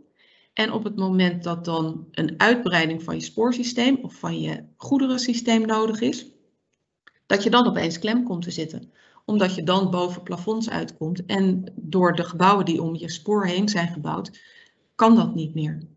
En 0.53 0.71
op 0.71 0.83
het 0.83 0.95
moment 0.95 1.43
dat 1.43 1.65
dan 1.65 2.07
een 2.11 2.33
uitbreiding 2.37 3.03
van 3.03 3.15
je 3.15 3.21
spoorsysteem 3.21 3.97
of 4.01 4.13
van 4.13 4.41
je 4.41 4.63
goederensysteem 4.77 5.65
nodig 5.65 6.01
is, 6.01 6.25
dat 7.25 7.43
je 7.43 7.49
dan 7.49 7.67
opeens 7.67 7.99
klem 7.99 8.23
komt 8.23 8.43
te 8.43 8.51
zitten. 8.51 8.91
Omdat 9.25 9.55
je 9.55 9.63
dan 9.63 9.91
boven 9.91 10.23
plafonds 10.23 10.69
uitkomt 10.69 11.25
en 11.25 11.73
door 11.75 12.15
de 12.15 12.23
gebouwen 12.23 12.65
die 12.65 12.81
om 12.81 12.95
je 12.95 13.09
spoor 13.09 13.45
heen 13.45 13.69
zijn 13.69 13.87
gebouwd, 13.87 14.39
kan 14.95 15.15
dat 15.15 15.35
niet 15.35 15.53
meer. 15.53 15.87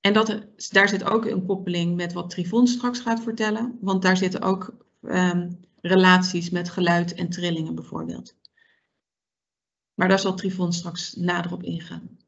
En 0.00 0.12
dat, 0.12 0.46
daar 0.70 0.88
zit 0.88 1.04
ook 1.04 1.24
een 1.24 1.46
koppeling 1.46 1.96
met 1.96 2.12
wat 2.12 2.30
Trivon 2.30 2.66
straks 2.66 3.00
gaat 3.00 3.22
vertellen, 3.22 3.78
want 3.80 4.02
daar 4.02 4.16
zitten 4.16 4.42
ook 4.42 4.74
um, 5.02 5.60
relaties 5.88 6.50
met 6.50 6.70
geluid 6.70 7.14
en 7.14 7.28
trillingen 7.28 7.74
bijvoorbeeld. 7.74 8.36
Maar 9.94 10.08
daar 10.08 10.18
zal 10.18 10.34
Trivon 10.34 10.72
straks 10.72 11.14
nader 11.14 11.52
op 11.52 11.62
ingaan. 11.62 12.18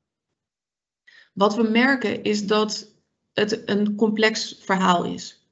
Wat 1.32 1.54
we 1.54 1.62
merken 1.62 2.22
is 2.22 2.46
dat 2.46 2.94
het 3.32 3.68
een 3.68 3.94
complex 3.94 4.56
verhaal 4.60 5.04
is. 5.04 5.48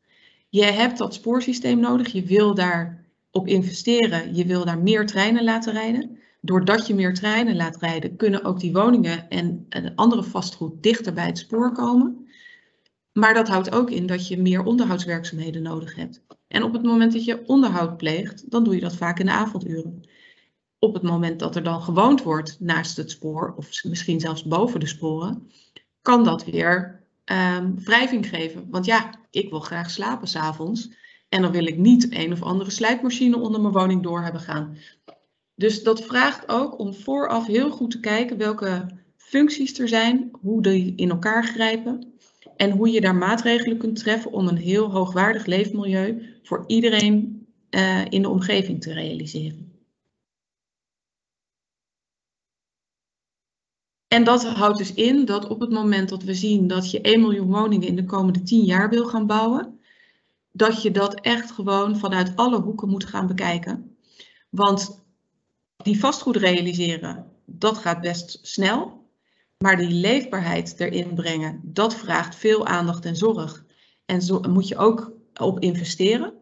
Je 0.48 0.64
hebt 0.64 0.98
dat 0.98 1.14
spoorsysteem 1.14 1.80
nodig, 1.80 2.12
je 2.12 2.22
wil 2.22 2.54
daar 2.54 3.04
op 3.30 3.46
investeren, 3.46 4.34
je 4.34 4.44
wil 4.44 4.64
daar 4.64 4.78
meer 4.78 5.06
treinen 5.06 5.44
laten 5.44 5.72
rijden. 5.72 6.18
Doordat 6.40 6.86
je 6.86 6.94
meer 6.94 7.14
treinen 7.14 7.56
laat 7.56 7.76
rijden, 7.76 8.16
kunnen 8.16 8.44
ook 8.44 8.60
die 8.60 8.72
woningen 8.72 9.28
en 9.28 9.94
andere 9.94 10.22
vastgoed 10.22 10.82
dichter 10.82 11.12
bij 11.12 11.26
het 11.26 11.38
spoor 11.38 11.72
komen. 11.72 12.28
Maar 13.12 13.34
dat 13.34 13.48
houdt 13.48 13.72
ook 13.72 13.90
in 13.90 14.06
dat 14.06 14.28
je 14.28 14.38
meer 14.38 14.64
onderhoudswerkzaamheden 14.64 15.62
nodig 15.62 15.94
hebt. 15.94 16.24
En 16.48 16.62
op 16.62 16.72
het 16.72 16.82
moment 16.82 17.12
dat 17.12 17.24
je 17.24 17.46
onderhoud 17.46 17.96
pleegt, 17.96 18.50
dan 18.50 18.64
doe 18.64 18.74
je 18.74 18.80
dat 18.80 18.96
vaak 18.96 19.18
in 19.18 19.26
de 19.26 19.32
avonduren. 19.32 20.08
Op 20.78 20.94
het 20.94 21.02
moment 21.02 21.38
dat 21.38 21.56
er 21.56 21.62
dan 21.62 21.82
gewoond 21.82 22.22
wordt 22.22 22.56
naast 22.60 22.96
het 22.96 23.10
spoor, 23.10 23.54
of 23.56 23.84
misschien 23.84 24.20
zelfs 24.20 24.44
boven 24.44 24.80
de 24.80 24.86
sporen, 24.86 25.50
kan 26.02 26.24
dat 26.24 26.44
weer 26.44 27.02
um, 27.24 27.84
wrijving 27.84 28.28
geven. 28.28 28.66
Want 28.70 28.84
ja, 28.84 29.10
ik 29.30 29.50
wil 29.50 29.60
graag 29.60 29.90
slapen 29.90 30.28
s'avonds. 30.28 30.90
En 31.28 31.42
dan 31.42 31.52
wil 31.52 31.66
ik 31.66 31.78
niet 31.78 32.06
een 32.10 32.32
of 32.32 32.42
andere 32.42 32.70
slijpmachine 32.70 33.38
onder 33.38 33.60
mijn 33.60 33.72
woning 33.72 34.02
door 34.02 34.22
hebben 34.22 34.40
gaan. 34.40 34.76
Dus 35.54 35.82
dat 35.82 36.02
vraagt 36.04 36.48
ook 36.48 36.78
om 36.78 36.94
vooraf 36.94 37.46
heel 37.46 37.70
goed 37.70 37.90
te 37.90 38.00
kijken 38.00 38.36
welke 38.36 38.86
functies 39.16 39.78
er 39.78 39.88
zijn, 39.88 40.30
hoe 40.40 40.62
die 40.62 40.92
in 40.96 41.10
elkaar 41.10 41.44
grijpen 41.44 42.17
en 42.58 42.70
hoe 42.70 42.90
je 42.90 43.00
daar 43.00 43.14
maatregelen 43.14 43.78
kunt 43.78 43.96
treffen 43.96 44.32
om 44.32 44.48
een 44.48 44.56
heel 44.56 44.90
hoogwaardig 44.90 45.46
leefmilieu 45.46 46.34
voor 46.42 46.64
iedereen 46.66 47.46
uh, 47.70 48.04
in 48.04 48.22
de 48.22 48.28
omgeving 48.28 48.80
te 48.80 48.92
realiseren. 48.92 49.72
En 54.08 54.24
dat 54.24 54.46
houdt 54.46 54.78
dus 54.78 54.94
in 54.94 55.24
dat 55.24 55.48
op 55.48 55.60
het 55.60 55.70
moment 55.70 56.08
dat 56.08 56.22
we 56.22 56.34
zien 56.34 56.66
dat 56.66 56.90
je 56.90 57.00
1 57.00 57.20
miljoen 57.20 57.50
woningen 57.50 57.88
in 57.88 57.96
de 57.96 58.04
komende 58.04 58.42
10 58.42 58.64
jaar 58.64 58.90
wil 58.90 59.04
gaan 59.04 59.26
bouwen, 59.26 59.80
dat 60.52 60.82
je 60.82 60.90
dat 60.90 61.20
echt 61.20 61.50
gewoon 61.50 61.98
vanuit 61.98 62.36
alle 62.36 62.60
hoeken 62.60 62.88
moet 62.88 63.04
gaan 63.04 63.26
bekijken. 63.26 63.96
Want 64.48 65.04
die 65.76 66.00
vastgoed 66.00 66.36
realiseren, 66.36 67.32
dat 67.44 67.78
gaat 67.78 68.00
best 68.00 68.38
snel. 68.42 68.97
Maar 69.58 69.76
die 69.76 69.90
leefbaarheid 69.90 70.74
erin 70.80 71.14
brengen, 71.14 71.60
dat 71.64 71.94
vraagt 71.94 72.34
veel 72.34 72.66
aandacht 72.66 73.04
en 73.04 73.16
zorg. 73.16 73.64
En 74.04 74.22
zo 74.22 74.40
moet 74.40 74.68
je 74.68 74.76
ook 74.76 75.12
op 75.34 75.60
investeren. 75.60 76.34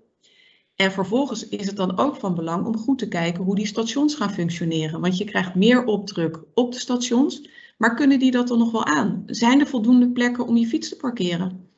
En 0.74 0.92
vervolgens 0.92 1.48
is 1.48 1.66
het 1.66 1.76
dan 1.76 1.98
ook 1.98 2.16
van 2.16 2.34
belang 2.34 2.66
om 2.66 2.76
goed 2.76 2.98
te 2.98 3.08
kijken 3.08 3.44
hoe 3.44 3.54
die 3.54 3.66
stations 3.66 4.14
gaan 4.14 4.30
functioneren. 4.32 5.00
Want 5.00 5.18
je 5.18 5.24
krijgt 5.24 5.54
meer 5.54 5.84
opdruk 5.84 6.42
op 6.54 6.72
de 6.72 6.78
stations, 6.78 7.48
maar 7.78 7.94
kunnen 7.94 8.18
die 8.18 8.30
dat 8.30 8.48
dan 8.48 8.58
nog 8.58 8.70
wel 8.70 8.84
aan? 8.84 9.22
Zijn 9.26 9.60
er 9.60 9.66
voldoende 9.66 10.10
plekken 10.10 10.46
om 10.46 10.56
je 10.56 10.66
fiets 10.66 10.88
te 10.88 10.96
parkeren? 10.96 11.70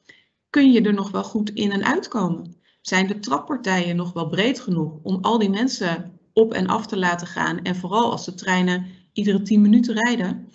Kun 0.50 0.73
je 0.73 0.83
er 0.83 0.95
nog 0.95 1.11
wel 1.11 1.25
goed 1.25 1.50
in 1.50 1.73
en 1.73 1.85
uitkomen? 1.85 2.57
Zijn 2.80 3.07
de 3.07 3.18
trappartijen 3.18 3.97
nog 3.97 4.12
wel 4.12 4.28
breed 4.28 4.61
genoeg 4.61 4.99
om 5.02 5.18
al 5.21 5.38
die 5.38 5.50
mensen 5.50 6.18
op 6.33 6.52
en 6.52 6.66
af 6.66 6.87
te 6.87 6.97
laten 6.97 7.26
gaan? 7.26 7.62
En 7.62 7.76
vooral 7.76 8.11
als 8.11 8.25
de 8.25 8.35
treinen 8.35 8.87
iedere 9.12 9.42
10 9.42 9.61
minuten 9.61 9.95
rijden, 9.95 10.49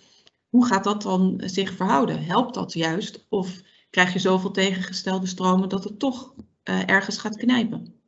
hoe 0.54 0.66
gaat 0.66 0.84
dat 0.84 1.02
dan 1.02 1.42
zich 1.46 1.74
verhouden? 1.74 2.24
Helpt 2.24 2.54
dat 2.54 2.74
juist? 2.74 3.26
Of 3.30 3.62
krijg 3.90 4.14
je 4.14 4.20
zoveel 4.20 4.52
tegengestelde 4.52 5.26
stromen 5.26 5.70
dat 5.70 5.84
het 5.84 6.00
toch 6.00 6.34
uh, 6.64 6.90
ergens 6.90 7.18
gaat 7.18 7.38
knijpen? 7.38 8.02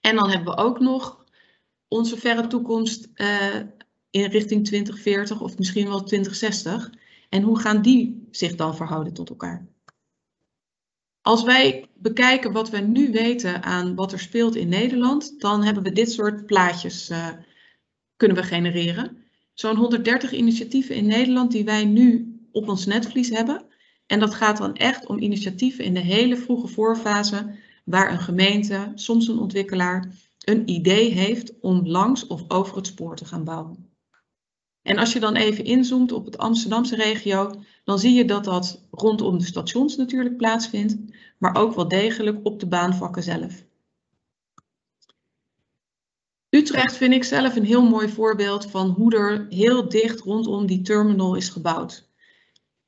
En 0.00 0.16
dan 0.16 0.30
hebben 0.30 0.54
we 0.54 0.62
ook 0.62 0.80
nog 0.80 1.24
onze 1.88 2.16
verre 2.16 2.46
toekomst 2.46 3.08
uh, 3.14 3.56
in 4.10 4.24
richting 4.24 4.64
2040 4.64 5.40
of 5.40 5.58
misschien 5.58 5.88
wel 5.88 6.02
2060. 6.02 6.90
En 7.28 7.42
hoe 7.42 7.58
gaan 7.58 7.82
die 7.82 8.28
zich 8.30 8.54
dan 8.54 8.76
verhouden 8.76 9.12
tot 9.12 9.28
elkaar? 9.28 9.66
Als 11.20 11.42
wij 11.42 11.88
bekijken 11.94 12.52
wat 12.52 12.70
we 12.70 12.78
nu 12.78 13.12
weten 13.12 13.62
aan 13.62 13.94
wat 13.94 14.12
er 14.12 14.20
speelt 14.20 14.54
in 14.54 14.68
Nederland, 14.68 15.40
dan 15.40 15.62
hebben 15.62 15.82
we 15.82 15.92
dit 15.92 16.12
soort 16.12 16.46
plaatjes 16.46 17.10
uh, 17.10 17.28
kunnen 18.16 18.36
we 18.36 18.42
genereren. 18.42 19.25
Zo'n 19.56 19.76
130 19.76 20.32
initiatieven 20.32 20.94
in 20.94 21.06
Nederland 21.06 21.52
die 21.52 21.64
wij 21.64 21.84
nu 21.84 22.38
op 22.52 22.68
ons 22.68 22.86
netvlies 22.86 23.28
hebben. 23.28 23.64
En 24.06 24.20
dat 24.20 24.34
gaat 24.34 24.56
dan 24.56 24.74
echt 24.74 25.06
om 25.06 25.18
initiatieven 25.18 25.84
in 25.84 25.94
de 25.94 26.00
hele 26.00 26.36
vroege 26.36 26.66
voorfase, 26.66 27.54
waar 27.84 28.12
een 28.12 28.20
gemeente, 28.20 28.92
soms 28.94 29.28
een 29.28 29.38
ontwikkelaar, 29.38 30.12
een 30.38 30.68
idee 30.68 31.10
heeft 31.10 31.60
om 31.60 31.86
langs 31.86 32.26
of 32.26 32.44
over 32.48 32.76
het 32.76 32.86
spoor 32.86 33.16
te 33.16 33.24
gaan 33.24 33.44
bouwen. 33.44 33.90
En 34.82 34.98
als 34.98 35.12
je 35.12 35.20
dan 35.20 35.36
even 35.36 35.64
inzoomt 35.64 36.12
op 36.12 36.24
het 36.24 36.38
Amsterdamse 36.38 36.96
regio, 36.96 37.50
dan 37.84 37.98
zie 37.98 38.12
je 38.12 38.24
dat 38.24 38.44
dat 38.44 38.86
rondom 38.90 39.38
de 39.38 39.44
stations 39.44 39.96
natuurlijk 39.96 40.36
plaatsvindt, 40.36 40.96
maar 41.38 41.56
ook 41.56 41.74
wel 41.74 41.88
degelijk 41.88 42.38
op 42.42 42.60
de 42.60 42.66
baanvakken 42.66 43.22
zelf. 43.22 43.65
Utrecht 46.56 46.96
vind 46.96 47.12
ik 47.12 47.24
zelf 47.24 47.56
een 47.56 47.64
heel 47.64 47.88
mooi 47.88 48.08
voorbeeld 48.08 48.70
van 48.70 48.88
hoe 48.88 49.16
er 49.16 49.46
heel 49.48 49.88
dicht 49.88 50.20
rondom 50.20 50.66
die 50.66 50.82
terminal 50.82 51.34
is 51.34 51.48
gebouwd. 51.48 52.08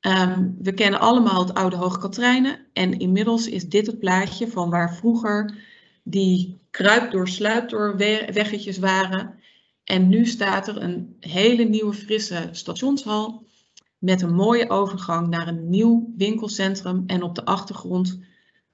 Um, 0.01 0.57
we 0.61 0.73
kennen 0.73 0.99
allemaal 0.99 1.39
het 1.45 1.53
oude 1.53 1.75
Hoog 1.75 1.97
Katrijnen 1.97 2.59
en 2.73 2.99
inmiddels 2.99 3.47
is 3.47 3.69
dit 3.69 3.87
het 3.87 3.99
plaatje 3.99 4.47
van 4.47 4.69
waar 4.69 4.95
vroeger 4.95 5.57
die 6.03 6.59
kruip 6.69 7.11
door 7.11 7.27
sluip 7.27 7.69
door 7.69 7.97
weggetjes 7.97 8.77
waren 8.77 9.39
en 9.83 10.09
nu 10.09 10.25
staat 10.25 10.67
er 10.67 10.81
een 10.81 11.15
hele 11.19 11.63
nieuwe 11.63 11.93
frisse 11.93 12.49
stationshal 12.51 13.45
met 13.97 14.21
een 14.21 14.33
mooie 14.33 14.69
overgang 14.69 15.27
naar 15.27 15.47
een 15.47 15.69
nieuw 15.69 16.13
winkelcentrum 16.17 17.03
en 17.07 17.23
op 17.23 17.35
de 17.35 17.45
achtergrond 17.45 18.19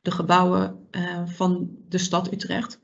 de 0.02 0.12
gebouwen 0.12 0.88
uh, 0.92 1.22
van 1.26 1.70
de 1.90 1.98
stad 1.98 2.34
Utrecht. 2.34 2.84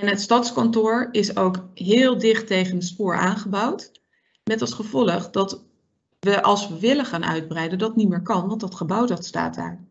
En 0.00 0.08
het 0.08 0.20
stadskantoor 0.20 1.08
is 1.12 1.36
ook 1.36 1.68
heel 1.74 2.18
dicht 2.18 2.46
tegen 2.46 2.74
het 2.74 2.84
spoor 2.84 3.16
aangebouwd. 3.16 3.92
Met 4.44 4.60
als 4.60 4.72
gevolg 4.72 5.30
dat 5.30 5.64
we 6.20 6.42
als 6.42 6.68
we 6.68 6.78
willen 6.78 7.04
gaan 7.04 7.24
uitbreiden 7.24 7.78
dat 7.78 7.96
niet 7.96 8.08
meer 8.08 8.22
kan, 8.22 8.48
want 8.48 8.60
dat 8.60 8.74
gebouw 8.74 9.06
dat 9.06 9.24
staat 9.24 9.54
daar. 9.54 9.84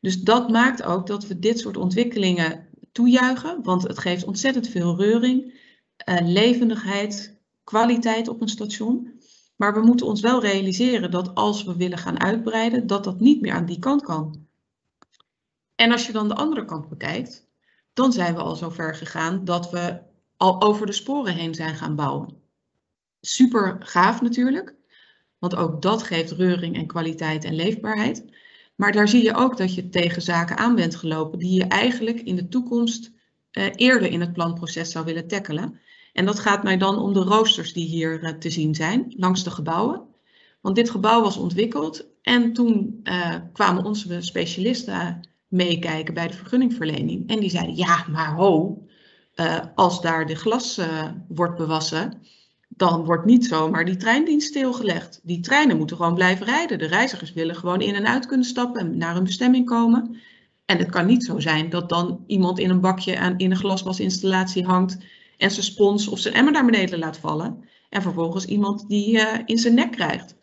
Dus 0.00 0.20
dat 0.20 0.48
maakt 0.48 0.82
ook 0.82 1.06
dat 1.06 1.26
we 1.26 1.38
dit 1.38 1.58
soort 1.58 1.76
ontwikkelingen 1.76 2.66
toejuichen, 2.92 3.62
want 3.62 3.82
het 3.82 3.98
geeft 3.98 4.24
ontzettend 4.24 4.68
veel 4.68 4.96
reuring 4.96 5.60
uh, 6.08 6.16
levendigheid, 6.20 7.40
kwaliteit 7.64 8.28
op 8.28 8.40
een 8.40 8.48
station. 8.48 9.20
Maar 9.56 9.74
we 9.74 9.80
moeten 9.80 10.06
ons 10.06 10.20
wel 10.20 10.40
realiseren 10.40 11.10
dat 11.10 11.34
als 11.34 11.64
we 11.64 11.76
willen 11.76 11.98
gaan 11.98 12.20
uitbreiden, 12.20 12.86
dat 12.86 13.04
dat 13.04 13.20
niet 13.20 13.40
meer 13.40 13.52
aan 13.52 13.66
die 13.66 13.78
kant 13.78 14.02
kan. 14.02 14.46
En 15.74 15.92
als 15.92 16.06
je 16.06 16.12
dan 16.12 16.28
de 16.28 16.34
andere 16.34 16.64
kant 16.64 16.88
bekijkt, 16.88 17.47
dan 17.98 18.12
zijn 18.12 18.34
we 18.34 18.40
al 18.40 18.56
zo 18.56 18.70
ver 18.70 18.94
gegaan 18.94 19.44
dat 19.44 19.70
we 19.70 20.00
al 20.36 20.62
over 20.62 20.86
de 20.86 20.92
sporen 20.92 21.34
heen 21.34 21.54
zijn 21.54 21.74
gaan 21.74 21.96
bouwen. 21.96 22.36
Super 23.20 23.76
gaaf 23.80 24.20
natuurlijk, 24.20 24.74
want 25.38 25.56
ook 25.56 25.82
dat 25.82 26.02
geeft 26.02 26.32
reuring 26.32 26.76
en 26.76 26.86
kwaliteit 26.86 27.44
en 27.44 27.54
leefbaarheid. 27.54 28.24
Maar 28.76 28.92
daar 28.92 29.08
zie 29.08 29.22
je 29.22 29.34
ook 29.34 29.56
dat 29.56 29.74
je 29.74 29.88
tegen 29.88 30.22
zaken 30.22 30.56
aan 30.56 30.74
bent 30.74 30.96
gelopen 30.96 31.38
die 31.38 31.52
je 31.52 31.64
eigenlijk 31.64 32.20
in 32.20 32.36
de 32.36 32.48
toekomst 32.48 33.10
uh, 33.52 33.66
eerder 33.74 34.10
in 34.10 34.20
het 34.20 34.32
planproces 34.32 34.90
zou 34.90 35.04
willen 35.04 35.28
tackelen. 35.28 35.80
En 36.12 36.26
dat 36.26 36.38
gaat 36.38 36.62
mij 36.62 36.76
dan 36.76 36.98
om 36.98 37.12
de 37.12 37.22
roosters 37.22 37.72
die 37.72 37.86
hier 37.86 38.22
uh, 38.22 38.30
te 38.30 38.50
zien 38.50 38.74
zijn 38.74 39.14
langs 39.16 39.44
de 39.44 39.50
gebouwen. 39.50 40.02
Want 40.60 40.76
dit 40.76 40.90
gebouw 40.90 41.22
was 41.22 41.36
ontwikkeld 41.36 42.06
en 42.22 42.52
toen 42.52 43.00
uh, 43.02 43.34
kwamen 43.52 43.84
onze 43.84 44.20
specialisten 44.20 45.20
meekijken 45.48 46.14
bij 46.14 46.28
de 46.28 46.34
vergunningverlening. 46.34 47.28
En 47.28 47.40
die 47.40 47.50
zeiden, 47.50 47.76
ja, 47.76 48.06
maar 48.10 48.34
ho, 48.34 48.82
uh, 49.36 49.58
als 49.74 50.00
daar 50.00 50.26
de 50.26 50.34
glas 50.34 50.80
wordt 51.28 51.56
bewassen, 51.56 52.22
dan 52.68 53.04
wordt 53.04 53.24
niet 53.24 53.46
zomaar 53.46 53.84
die 53.84 53.96
treindienst 53.96 54.48
stilgelegd. 54.48 55.20
Die 55.22 55.40
treinen 55.40 55.76
moeten 55.76 55.96
gewoon 55.96 56.14
blijven 56.14 56.46
rijden. 56.46 56.78
De 56.78 56.86
reizigers 56.86 57.32
willen 57.32 57.56
gewoon 57.56 57.80
in 57.80 57.94
en 57.94 58.06
uit 58.06 58.26
kunnen 58.26 58.46
stappen 58.46 58.80
en 58.80 58.96
naar 58.96 59.14
hun 59.14 59.24
bestemming 59.24 59.66
komen. 59.66 60.16
En 60.64 60.78
het 60.78 60.90
kan 60.90 61.06
niet 61.06 61.24
zo 61.24 61.38
zijn 61.38 61.70
dat 61.70 61.88
dan 61.88 62.24
iemand 62.26 62.58
in 62.58 62.70
een 62.70 62.80
bakje 62.80 63.18
aan, 63.18 63.38
in 63.38 63.50
een 63.50 63.56
glaswasinstallatie 63.56 64.64
hangt 64.64 64.98
en 65.36 65.50
zijn 65.50 65.64
spons 65.64 66.08
of 66.08 66.18
zijn 66.18 66.34
emmer 66.34 66.52
naar 66.52 66.64
beneden 66.64 66.98
laat 66.98 67.18
vallen. 67.18 67.64
En 67.88 68.02
vervolgens 68.02 68.44
iemand 68.44 68.88
die 68.88 69.14
uh, 69.14 69.38
in 69.44 69.58
zijn 69.58 69.74
nek 69.74 69.90
krijgt. 69.90 70.37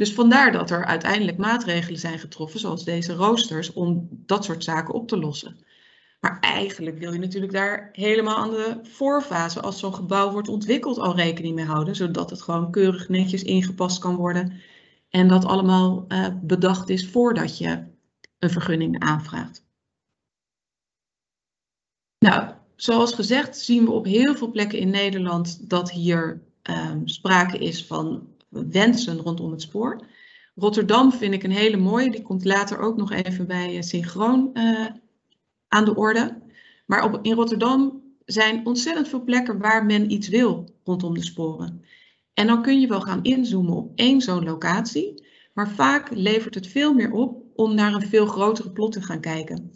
Dus 0.00 0.12
vandaar 0.12 0.52
dat 0.52 0.70
er 0.70 0.84
uiteindelijk 0.84 1.36
maatregelen 1.36 2.00
zijn 2.00 2.18
getroffen, 2.18 2.60
zoals 2.60 2.84
deze 2.84 3.12
roosters, 3.12 3.72
om 3.72 4.08
dat 4.10 4.44
soort 4.44 4.64
zaken 4.64 4.94
op 4.94 5.08
te 5.08 5.18
lossen. 5.18 5.64
Maar 6.20 6.38
eigenlijk 6.40 6.98
wil 6.98 7.12
je 7.12 7.18
natuurlijk 7.18 7.52
daar 7.52 7.88
helemaal 7.92 8.36
aan 8.36 8.50
de 8.50 8.78
voorfase, 8.82 9.60
als 9.60 9.78
zo'n 9.78 9.94
gebouw 9.94 10.32
wordt 10.32 10.48
ontwikkeld, 10.48 10.98
al 10.98 11.16
rekening 11.16 11.54
mee 11.54 11.64
houden, 11.64 11.96
zodat 11.96 12.30
het 12.30 12.42
gewoon 12.42 12.70
keurig 12.70 13.08
netjes 13.08 13.42
ingepast 13.42 13.98
kan 13.98 14.16
worden 14.16 14.60
en 15.10 15.28
dat 15.28 15.44
allemaal 15.44 16.04
uh, 16.08 16.26
bedacht 16.42 16.88
is 16.88 17.08
voordat 17.08 17.58
je 17.58 17.84
een 18.38 18.50
vergunning 18.50 19.00
aanvraagt. 19.00 19.66
Nou, 22.18 22.52
zoals 22.76 23.14
gezegd 23.14 23.58
zien 23.58 23.84
we 23.84 23.90
op 23.90 24.04
heel 24.04 24.34
veel 24.34 24.50
plekken 24.50 24.78
in 24.78 24.90
Nederland 24.90 25.70
dat 25.70 25.90
hier 25.90 26.42
um, 26.62 27.08
sprake 27.08 27.58
is 27.58 27.86
van 27.86 28.29
wensen 28.50 29.16
rondom 29.16 29.50
het 29.50 29.62
spoor. 29.62 30.06
Rotterdam 30.54 31.12
vind 31.12 31.34
ik 31.34 31.42
een 31.42 31.50
hele 31.50 31.76
mooie, 31.76 32.10
die 32.10 32.22
komt 32.22 32.44
later 32.44 32.78
ook 32.78 32.96
nog 32.96 33.12
even 33.12 33.46
bij 33.46 33.76
uh, 33.76 33.82
Synchroon 33.82 34.50
uh, 34.54 34.86
aan 35.68 35.84
de 35.84 35.94
orde. 35.94 36.38
Maar 36.86 37.04
op, 37.04 37.18
in 37.22 37.32
Rotterdam 37.32 38.02
zijn 38.24 38.66
ontzettend 38.66 39.08
veel 39.08 39.24
plekken 39.24 39.58
waar 39.58 39.86
men 39.86 40.10
iets 40.10 40.28
wil 40.28 40.74
rondom 40.84 41.14
de 41.14 41.22
sporen. 41.24 41.84
En 42.34 42.46
dan 42.46 42.62
kun 42.62 42.80
je 42.80 42.86
wel 42.86 43.00
gaan 43.00 43.22
inzoomen 43.22 43.76
op 43.76 43.92
één 43.94 44.20
zo'n 44.20 44.44
locatie, 44.44 45.26
maar 45.54 45.70
vaak 45.70 46.10
levert 46.10 46.54
het 46.54 46.66
veel 46.66 46.94
meer 46.94 47.12
op 47.12 47.42
om 47.54 47.74
naar 47.74 47.94
een 47.94 48.08
veel 48.08 48.26
grotere 48.26 48.70
plot 48.70 48.92
te 48.92 49.02
gaan 49.02 49.20
kijken. 49.20 49.72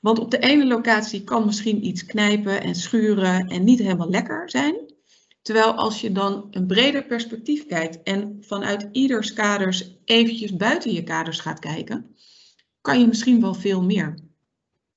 Want 0.00 0.18
op 0.18 0.30
de 0.30 0.38
ene 0.38 0.66
locatie 0.66 1.24
kan 1.24 1.44
misschien 1.44 1.86
iets 1.86 2.06
knijpen 2.06 2.62
en 2.62 2.74
schuren 2.74 3.46
en 3.46 3.64
niet 3.64 3.78
helemaal 3.78 4.10
lekker 4.10 4.50
zijn. 4.50 4.85
Terwijl 5.46 5.74
als 5.74 6.00
je 6.00 6.12
dan 6.12 6.48
een 6.50 6.66
breder 6.66 7.04
perspectief 7.04 7.66
kijkt 7.66 8.02
en 8.02 8.36
vanuit 8.40 8.88
ieders 8.92 9.32
kaders 9.32 9.96
eventjes 10.04 10.56
buiten 10.56 10.92
je 10.92 11.02
kaders 11.02 11.40
gaat 11.40 11.58
kijken, 11.58 12.16
kan 12.80 13.00
je 13.00 13.06
misschien 13.06 13.40
wel 13.40 13.54
veel 13.54 13.82
meer. 13.82 14.18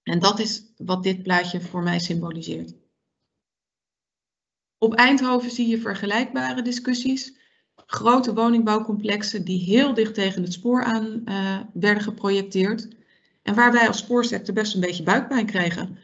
En 0.03 0.19
dat 0.19 0.39
is 0.39 0.73
wat 0.77 1.03
dit 1.03 1.23
plaatje 1.23 1.61
voor 1.61 1.83
mij 1.83 1.99
symboliseert. 1.99 2.75
Op 4.77 4.93
Eindhoven 4.93 5.51
zie 5.51 5.67
je 5.67 5.79
vergelijkbare 5.79 6.61
discussies. 6.61 7.37
Grote 7.75 8.33
woningbouwcomplexen 8.33 9.45
die 9.45 9.63
heel 9.63 9.93
dicht 9.93 10.13
tegen 10.13 10.41
het 10.43 10.53
spoor 10.53 10.83
aan 10.83 11.21
uh, 11.25 11.59
werden 11.73 12.03
geprojecteerd. 12.03 12.87
En 13.41 13.55
waar 13.55 13.71
wij 13.71 13.87
als 13.87 13.97
spoorsector 13.97 14.53
best 14.53 14.73
een 14.73 14.81
beetje 14.81 15.03
buikpijn 15.03 15.45
kregen. 15.45 15.97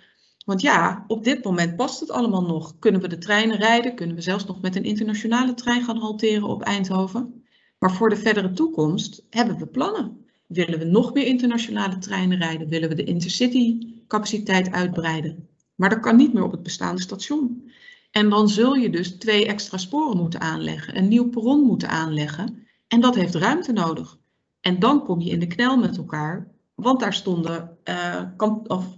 Want 0.46 0.62
ja, 0.62 1.04
op 1.08 1.24
dit 1.24 1.44
moment 1.44 1.76
past 1.76 2.00
het 2.00 2.12
allemaal 2.12 2.42
nog. 2.42 2.80
Kunnen 2.80 3.02
we 3.02 3.08
de 3.08 3.18
treinen 3.18 3.58
rijden? 3.58 3.96
Kunnen 3.96 4.16
we 4.16 4.22
zelfs 4.22 4.46
nog 4.46 4.62
met 4.62 4.76
een 4.76 4.84
internationale 4.84 5.54
trein 5.54 5.84
gaan 5.84 5.98
halteren 5.98 6.48
op 6.48 6.62
Eindhoven? 6.62 7.44
Maar 7.80 7.92
voor 7.92 8.10
de 8.10 8.18
verdere 8.18 8.52
toekomst 8.52 9.26
hebben 9.30 9.58
we 9.58 9.68
plannen. 9.68 10.26
Willen 10.48 10.80
we 10.80 10.86
nog 10.86 11.14
meer 11.14 11.26
internationale 11.26 11.98
treinen 11.98 12.38
rijden? 12.38 12.70
Willen 12.70 12.90
we 12.90 12.96
de 12.96 13.04
intercity 13.04 13.94
capaciteit 14.08 14.72
uitbreiden? 14.72 15.48
Maar 15.76 15.90
dat 15.90 16.00
kan 16.00 16.16
niet 16.16 16.34
meer 16.34 16.44
op 16.44 16.52
het 16.52 16.64
bestaande 16.64 17.02
station. 17.02 17.72
En 18.12 18.30
dan 18.30 18.50
zul 18.50 18.74
je 18.74 18.90
dus 18.90 19.18
twee 19.18 19.46
extra 19.46 19.78
sporen 19.78 20.18
moeten 20.18 20.42
aanleggen, 20.42 20.98
een 20.98 21.08
nieuw 21.08 21.30
perron 21.30 21.62
moeten 21.62 21.90
aanleggen. 21.90 22.68
En 22.88 23.02
dat 23.02 23.16
heeft 23.16 23.36
ruimte 23.36 23.72
nodig. 23.72 24.20
En 24.62 24.80
dan 24.80 25.04
kom 25.04 25.22
je 25.22 25.30
in 25.30 25.40
de 25.40 25.48
knel 25.48 25.78
met 25.78 25.98
elkaar, 25.98 26.52
want 26.76 27.00
daar 27.00 27.14
stonden 27.14 27.78
uh, 27.84 28.22
of, 28.68 28.98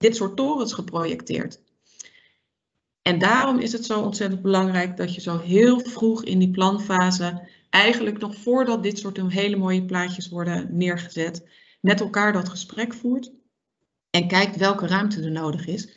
dit 0.00 0.16
soort 0.16 0.36
torens 0.36 0.72
geprojecteerd. 0.72 1.60
En 3.02 3.18
daarom 3.18 3.58
is 3.58 3.72
het 3.72 3.84
zo 3.84 4.00
ontzettend 4.00 4.42
belangrijk 4.42 4.96
dat 4.96 5.14
je 5.14 5.20
zo 5.20 5.38
heel 5.38 5.80
vroeg 5.80 6.24
in 6.24 6.38
die 6.38 6.50
planfase, 6.50 7.48
eigenlijk 7.70 8.18
nog 8.18 8.34
voordat 8.34 8.82
dit 8.82 8.98
soort 8.98 9.30
hele 9.30 9.56
mooie 9.56 9.84
plaatjes 9.84 10.28
worden 10.28 10.76
neergezet, 10.76 11.48
met 11.80 12.00
elkaar 12.00 12.32
dat 12.32 12.48
gesprek 12.48 12.94
voert 12.94 13.32
en 14.10 14.28
kijkt 14.28 14.56
welke 14.56 14.86
ruimte 14.86 15.22
er 15.22 15.30
nodig 15.30 15.66
is. 15.66 15.88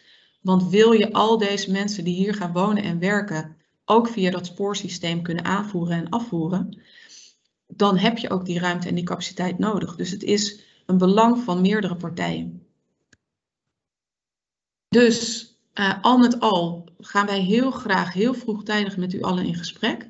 Want 0.41 0.69
wil 0.69 0.91
je 0.91 1.13
al 1.13 1.37
deze 1.37 1.71
mensen 1.71 2.03
die 2.03 2.15
hier 2.15 2.33
gaan 2.33 2.53
wonen 2.53 2.83
en 2.83 2.99
werken 2.99 3.57
ook 3.85 4.07
via 4.07 4.31
dat 4.31 4.45
spoorsysteem 4.45 5.21
kunnen 5.21 5.45
aanvoeren 5.45 5.97
en 5.97 6.09
afvoeren, 6.09 6.81
dan 7.67 7.97
heb 7.97 8.17
je 8.17 8.29
ook 8.29 8.45
die 8.45 8.59
ruimte 8.59 8.87
en 8.87 8.95
die 8.95 9.03
capaciteit 9.03 9.59
nodig. 9.59 9.95
Dus 9.95 10.11
het 10.11 10.23
is 10.23 10.59
een 10.85 10.97
belang 10.97 11.43
van 11.43 11.61
meerdere 11.61 11.95
partijen. 11.95 12.62
Dus 14.93 15.47
uh, 15.73 15.93
al 16.01 16.17
met 16.17 16.39
al 16.39 16.87
gaan 16.99 17.25
wij 17.25 17.39
heel 17.39 17.71
graag 17.71 18.13
heel 18.13 18.33
vroegtijdig 18.33 18.97
met 18.97 19.13
u 19.13 19.21
allen 19.21 19.45
in 19.45 19.55
gesprek. 19.55 20.09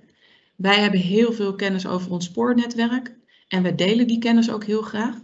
Wij 0.55 0.79
hebben 0.79 0.99
heel 0.99 1.33
veel 1.33 1.55
kennis 1.55 1.87
over 1.87 2.11
ons 2.11 2.25
spoornetwerk 2.25 3.15
en 3.47 3.63
wij 3.63 3.75
delen 3.75 4.07
die 4.07 4.19
kennis 4.19 4.51
ook 4.51 4.63
heel 4.63 4.81
graag. 4.81 5.15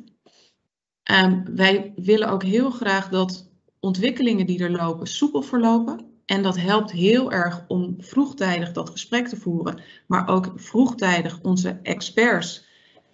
Um, 1.12 1.56
wij 1.56 1.94
willen 1.96 2.30
ook 2.30 2.44
heel 2.44 2.70
graag 2.70 3.10
dat 3.10 3.52
ontwikkelingen 3.80 4.46
die 4.46 4.64
er 4.64 4.72
lopen 4.72 5.08
soepel 5.08 5.42
verlopen. 5.42 6.06
En 6.26 6.44
dat 6.44 6.58
helpt 6.58 6.92
heel 6.92 7.32
erg 7.32 7.66
om 7.68 7.96
vroegtijdig 7.98 8.72
dat 8.72 8.90
gesprek 8.90 9.28
te 9.28 9.38
voeren, 9.38 9.82
maar 10.08 10.28
ook 10.28 10.54
vroegtijdig 10.56 11.40
onze 11.42 11.80
experts 11.84 12.66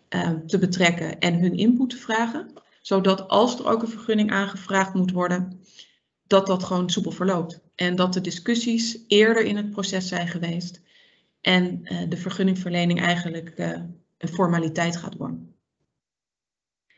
um, 0.10 0.48
te 0.48 0.58
betrekken 0.58 1.20
en 1.20 1.40
hun 1.40 1.58
input 1.58 1.90
te 1.90 1.98
vragen. 1.98 2.54
Zodat 2.82 3.28
als 3.28 3.60
er 3.60 3.68
ook 3.68 3.82
een 3.82 3.88
vergunning 3.88 4.32
aangevraagd 4.32 4.94
moet 4.94 5.12
worden, 5.12 5.60
dat 6.28 6.48
dat 6.48 6.64
gewoon 6.64 6.90
soepel 6.90 7.12
verloopt. 7.12 7.60
En 7.76 7.96
dat 7.96 8.14
de 8.14 8.22
discussies 8.22 9.00
eerder 9.08 9.44
in 9.44 9.58
het 9.58 9.72
proces 9.72 10.08
zijn 10.08 10.28
geweest 10.28 10.82
en 11.42 11.80
uh, 11.84 12.10
de 12.10 12.18
vergunningverlening 12.18 13.02
eigenlijk 13.02 13.54
uh, 13.56 13.80
een 14.18 14.30
formaliteit 14.30 14.98
gaat 14.98 15.16
worden. 15.16 15.56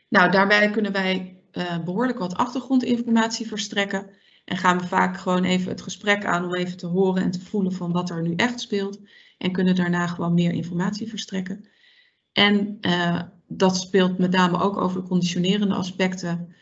Nou, 0.08 0.30
daarbij 0.30 0.70
kunnen 0.70 0.92
wij 0.92 1.42
uh, 1.52 1.84
behoorlijk 1.84 2.18
wat 2.18 2.36
achtergrondinformatie 2.36 3.46
verstrekken 3.46 4.10
en 4.44 4.56
gaan 4.56 4.78
we 4.78 4.86
vaak 4.86 5.16
gewoon 5.16 5.44
even 5.44 5.70
het 5.70 5.82
gesprek 5.82 6.24
aan 6.24 6.44
om 6.44 6.54
even 6.54 6.76
te 6.76 6.86
horen 6.86 7.22
en 7.22 7.30
te 7.30 7.40
voelen 7.40 7.72
van 7.72 7.92
wat 7.92 8.10
er 8.10 8.22
nu 8.22 8.34
echt 8.34 8.60
speelt 8.60 9.00
en 9.38 9.52
kunnen 9.52 9.74
daarna 9.74 10.06
gewoon 10.06 10.34
meer 10.34 10.52
informatie 10.52 11.08
verstrekken. 11.08 11.68
En 12.32 12.78
dat 13.46 13.76
speelt 13.76 14.18
met 14.18 14.30
name 14.30 14.60
ook 14.60 14.76
over 14.76 15.00
de 15.00 15.08
conditionerende 15.08 15.74
aspecten 15.74 16.54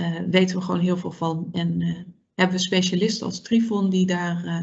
uh, 0.00 0.20
weten 0.30 0.56
we 0.56 0.62
gewoon 0.62 0.80
heel 0.80 0.96
veel 0.96 1.10
van. 1.10 1.48
En 1.52 1.80
uh, 1.80 1.98
hebben 2.34 2.56
we 2.56 2.62
specialisten 2.62 3.26
als 3.26 3.42
Trifon 3.42 3.90
die 3.90 4.06
daar 4.06 4.44
uh, 4.44 4.62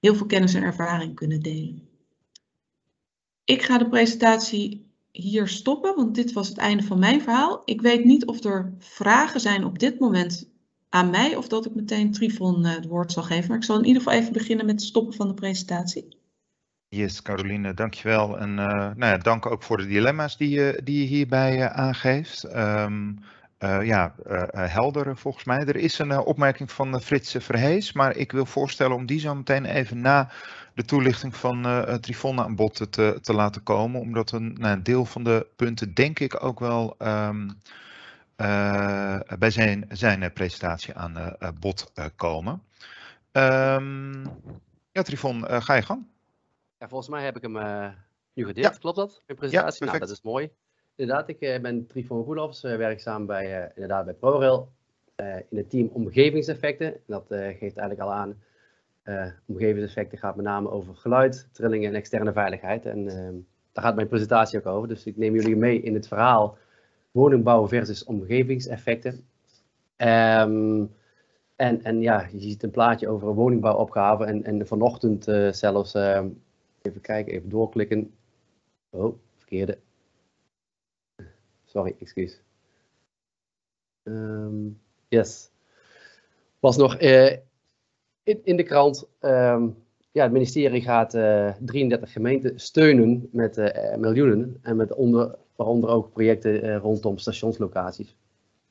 heel 0.00 0.14
veel 0.14 0.26
kennis 0.26 0.54
en 0.54 0.62
ervaring 0.62 1.14
kunnen 1.14 1.40
delen. 1.40 1.88
Ik 3.44 3.62
ga 3.62 3.78
de 3.78 3.88
presentatie 3.88 4.92
hier 5.10 5.48
stoppen, 5.48 5.96
want 5.96 6.14
dit 6.14 6.32
was 6.32 6.48
het 6.48 6.58
einde 6.58 6.82
van 6.82 6.98
mijn 6.98 7.22
verhaal. 7.22 7.62
Ik 7.64 7.80
weet 7.80 8.04
niet 8.04 8.26
of 8.26 8.44
er 8.44 8.74
vragen 8.78 9.40
zijn 9.40 9.64
op 9.64 9.78
dit 9.78 9.98
moment 9.98 10.52
aan 10.88 11.10
mij 11.10 11.36
of 11.36 11.48
dat 11.48 11.66
ik 11.66 11.74
meteen 11.74 12.12
Trifon 12.12 12.64
het 12.64 12.86
woord 12.86 13.12
zal 13.12 13.22
geven. 13.22 13.48
Maar 13.48 13.56
ik 13.56 13.64
zal 13.64 13.78
in 13.78 13.84
ieder 13.84 14.02
geval 14.02 14.18
even 14.18 14.32
beginnen 14.32 14.66
met 14.66 14.74
het 14.74 14.84
stoppen 14.84 15.14
van 15.14 15.28
de 15.28 15.34
presentatie. 15.34 16.22
Yes, 16.88 17.22
Caroline, 17.22 17.74
dankjewel. 17.74 18.38
En 18.38 18.50
uh, 18.50 18.66
nou 18.66 18.96
ja, 18.96 19.18
dank 19.18 19.46
ook 19.46 19.62
voor 19.62 19.76
de 19.76 19.86
dilemma's 19.86 20.36
die 20.36 20.48
je, 20.48 20.80
die 20.84 21.00
je 21.00 21.06
hierbij 21.06 21.70
aangeeft. 21.70 22.44
Uh, 22.44 22.86
ja, 23.64 24.14
uh, 24.26 24.42
helder 24.52 25.16
volgens 25.16 25.44
mij. 25.44 25.58
Er 25.58 25.76
is 25.76 25.98
een 25.98 26.10
uh, 26.10 26.26
opmerking 26.26 26.72
van 26.72 27.00
Frits 27.00 27.36
Verhees, 27.38 27.92
maar 27.92 28.16
ik 28.16 28.32
wil 28.32 28.46
voorstellen 28.46 28.96
om 28.96 29.06
die 29.06 29.20
zo 29.20 29.34
meteen 29.34 29.64
even 29.64 30.00
na 30.00 30.30
de 30.74 30.84
toelichting 30.84 31.36
van 31.36 31.66
uh, 31.66 31.94
Trifon 31.94 32.40
aan 32.40 32.56
bod 32.56 32.92
te, 32.92 33.18
te 33.22 33.34
laten 33.34 33.62
komen, 33.62 34.00
omdat 34.00 34.30
een 34.30 34.52
nou, 34.52 34.82
deel 34.82 35.04
van 35.04 35.24
de 35.24 35.46
punten 35.56 35.94
denk 35.94 36.18
ik 36.18 36.44
ook 36.44 36.60
wel 36.60 36.96
um, 36.98 37.60
bij 39.38 39.50
zijn, 39.50 39.84
zijn 39.88 40.32
presentatie 40.32 40.94
aan 40.94 41.36
bod 41.60 41.92
komen. 42.16 42.62
Um, 43.32 44.22
ja, 44.92 45.02
Trifon, 45.02 45.44
ga 45.48 45.74
je 45.74 45.82
gang. 45.82 46.06
Ja, 46.78 46.88
volgens 46.88 47.10
mij 47.10 47.24
heb 47.24 47.36
ik 47.36 47.42
hem 47.42 47.52
nu 48.32 48.46
gedeeld, 48.46 48.74
ja. 48.74 48.80
klopt 48.80 48.96
dat? 48.96 49.22
Mijn 49.26 49.38
presentatie? 49.38 49.84
Ja, 49.84 49.92
nou, 49.92 49.98
dat 49.98 50.10
is 50.10 50.22
mooi. 50.22 50.50
Inderdaad, 50.96 51.28
ik 51.28 51.40
uh, 51.40 51.60
ben 51.60 51.86
Trifon 51.86 52.24
Roelofs, 52.24 52.62
werkzaam 52.62 53.26
bij, 53.26 53.62
uh, 53.62 53.70
inderdaad 53.74 54.04
bij 54.04 54.14
ProRail 54.14 54.72
in 55.48 55.56
het 55.56 55.70
team 55.70 55.90
omgevingseffecten. 55.92 56.94
Dat 57.06 57.24
geeft 57.28 57.60
eigenlijk 57.60 58.00
al 58.00 58.12
aan, 58.12 58.42
omgevingseffecten 59.46 60.18
gaat 60.18 60.36
met 60.36 60.44
name 60.44 60.70
over 60.70 60.94
geluid, 60.96 61.48
trillingen 61.52 61.88
en 61.88 61.94
externe 61.94 62.32
veiligheid. 62.32 62.86
En 62.86 63.08
ehm, 63.08 63.34
daar 63.72 63.84
gaat 63.84 63.94
mijn 63.94 64.08
presentatie 64.08 64.58
ook 64.58 64.66
over. 64.66 64.88
Dus 64.88 65.06
ik 65.06 65.16
neem 65.16 65.34
jullie 65.34 65.56
mee 65.56 65.82
in 65.82 65.94
het 65.94 66.08
verhaal 66.08 66.58
woningbouw 67.10 67.68
versus 67.68 68.04
omgevingseffecten. 68.04 69.12
Um, 69.96 70.90
en, 71.56 71.82
en 71.82 72.00
ja, 72.00 72.28
je 72.32 72.40
ziet 72.40 72.62
een 72.62 72.70
plaatje 72.70 73.08
over 73.08 73.28
een 73.28 73.34
woningbouwopgave 73.34 74.24
en, 74.24 74.44
en 74.44 74.66
vanochtend 74.66 75.24
zelfs, 75.50 75.94
ehm, 75.94 76.28
even 76.82 77.00
kijken, 77.00 77.32
even 77.32 77.48
doorklikken. 77.48 78.14
Oh, 78.90 79.18
verkeerde. 79.36 79.78
Sorry, 81.74 81.94
excuus. 81.98 82.40
ehm, 84.02 84.68
yes. 85.08 85.50
Was 86.60 86.76
nog 86.76 87.00
uh, 87.00 87.30
in, 88.22 88.40
in, 88.44 88.56
de 88.56 88.62
krant. 88.62 89.08
Ehm, 89.18 89.68
ja, 90.12 90.22
het 90.22 90.32
ministerie 90.32 90.82
gaat 90.82 91.10
33 91.10 92.12
gemeenten 92.12 92.60
steunen 92.60 93.28
met 93.32 93.56
miljoenen. 93.98 94.58
En 94.62 94.76
met 94.76 94.94
onder, 94.94 95.36
waaronder 95.56 95.90
ook 95.90 96.12
projecten 96.12 96.76
rondom 96.76 97.18
stationslocaties. 97.18 98.16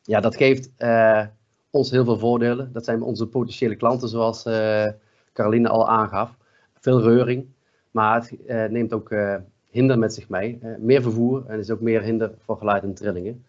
Ja, 0.02 0.20
dat 0.20 0.36
geeft 0.36 0.72
ons 1.70 1.92
heel 1.92 2.06
veel 2.06 2.18
voordelen. 2.18 2.74
Dat 2.74 2.86
zijn 2.86 3.02
onze 3.02 3.28
potentiële 3.28 3.76
klanten, 3.76 4.10
zoals 4.10 4.44
Caroline 5.34 5.70
al 5.70 5.90
aangaf. 5.90 6.38
Veel 6.74 7.02
reuring. 7.02 7.48
Maar 7.92 8.16
het 8.16 8.46
eh, 8.46 8.66
neemt 8.66 8.94
ook 8.94 9.16
hinder 9.74 10.00
met 10.00 10.14
zich 10.14 10.30
mee. 10.30 10.60
Meer 10.78 11.02
vervoer 11.02 11.46
en 11.48 11.60
is 11.60 11.72
ook 11.72 11.82
meer 11.82 12.02
hinder 12.02 12.32
voor 12.40 12.58
geluid 12.58 12.84
en 12.84 12.94
trillingen. 12.94 13.46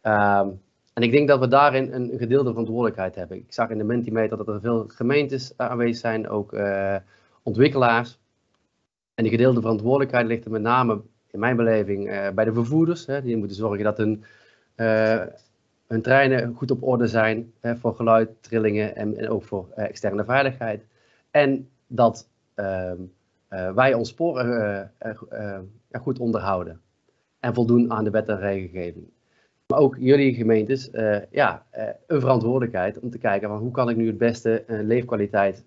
Ehm, 0.00 0.48
en 0.92 1.02
ik 1.02 1.10
denk 1.10 1.28
dat 1.28 1.40
we 1.40 1.48
daarin 1.48 1.92
een 1.92 2.10
gedeelde 2.18 2.50
verantwoordelijkheid 2.50 3.14
hebben. 3.14 3.36
Ik 3.36 3.52
zag 3.52 3.70
in 3.70 3.78
de 3.78 3.84
Mentimeter 3.84 4.36
dat 4.36 4.48
er 4.48 4.60
veel 4.60 4.84
gemeentes 4.88 5.52
aanwezig 5.56 5.96
zijn, 5.96 6.28
ook 6.28 6.56
ontwikkelaars. 7.42 8.18
En 9.14 9.22
die 9.22 9.32
gedeelde 9.32 9.60
verantwoordelijkheid 9.60 10.26
ligt 10.26 10.44
er 10.44 10.50
met 10.50 10.62
name, 10.62 11.00
in 11.30 11.38
mijn 11.38 11.56
beleving, 11.56 12.04
bij 12.34 12.44
de 12.44 12.52
vervoerders. 12.52 13.06
Hè. 13.06 13.22
Die 13.22 13.36
moeten 13.36 13.56
zorgen 13.56 13.84
dat 13.84 13.96
hun, 13.96 14.24
hun 15.86 16.02
treinen 16.02 16.54
goed 16.54 16.70
op 16.70 16.82
orde 16.82 17.06
zijn 17.06 17.52
voor 17.60 17.94
geluid, 17.94 18.30
trillingen 18.40 18.96
en, 18.96 19.16
en 19.16 19.28
ook 19.28 19.44
voor 19.44 19.68
externe 19.74 20.24
veiligheid. 20.24 20.84
En 21.30 21.68
dat 21.86 22.28
ehm, 22.54 22.96
wij 23.74 23.94
ons 23.94 24.08
sporen 24.08 24.92
uh, 25.02 25.58
goed 25.92 26.18
onderhouden 26.18 26.80
en 27.40 27.54
voldoen 27.54 27.92
aan 27.92 28.04
de 28.04 28.10
wet 28.10 28.28
en 28.28 28.38
regelgeving. 28.38 29.04
Maar 29.66 29.78
ook 29.78 29.96
jullie 29.98 30.34
gemeentes, 30.34 30.90
ja, 31.30 31.66
een 32.06 32.20
verantwoordelijkheid 32.20 32.98
om 32.98 33.10
te 33.10 33.18
kijken 33.18 33.48
van 33.48 33.58
hoe 33.58 33.70
kan 33.70 33.88
ik 33.88 33.96
nu 33.96 34.06
het 34.06 34.18
beste 34.18 34.64
leefkwaliteit 34.66 35.64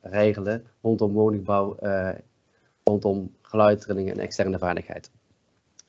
regelen 0.00 0.64
rondom 0.80 1.12
woningbouw, 1.12 1.76
rondom 2.84 3.34
geluidstrillingen 3.42 4.14
en 4.14 4.20
externe 4.20 4.58
veiligheid. 4.58 5.10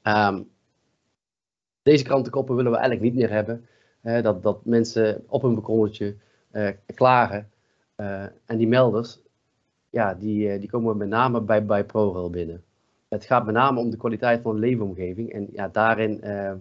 Um, 0.03 0.49
deze 1.83 2.03
krantenkoppen 2.03 2.55
willen 2.55 2.71
we 2.71 2.77
eigenlijk 2.77 3.13
niet 3.13 3.19
meer 3.21 3.31
hebben. 3.31 3.65
dat, 4.23 4.43
dat 4.43 4.65
mensen 4.65 5.23
op 5.27 5.43
een 5.43 5.53
balkonnetje 5.53 6.15
klagen. 6.95 7.51
en 8.45 8.57
die 8.57 8.67
melders, 8.67 9.20
ja, 9.91 10.13
die, 10.13 10.49
eh, 10.49 10.59
die 10.59 10.69
komen 10.69 10.97
met 10.97 11.07
name 11.07 11.41
bij, 11.41 11.65
bij 11.65 11.85
ProRail 11.85 12.29
binnen. 12.29 12.63
Het 13.07 13.25
gaat 13.25 13.45
met 13.45 13.53
name 13.53 13.79
om 13.79 13.89
de 13.89 13.97
kwaliteit 13.97 14.41
van 14.41 14.53
de 14.53 14.59
leefomgeving. 14.59 15.31
En 15.31 15.47
ja, 15.51 15.67
daarin 15.67 16.19
uh, 16.23 16.53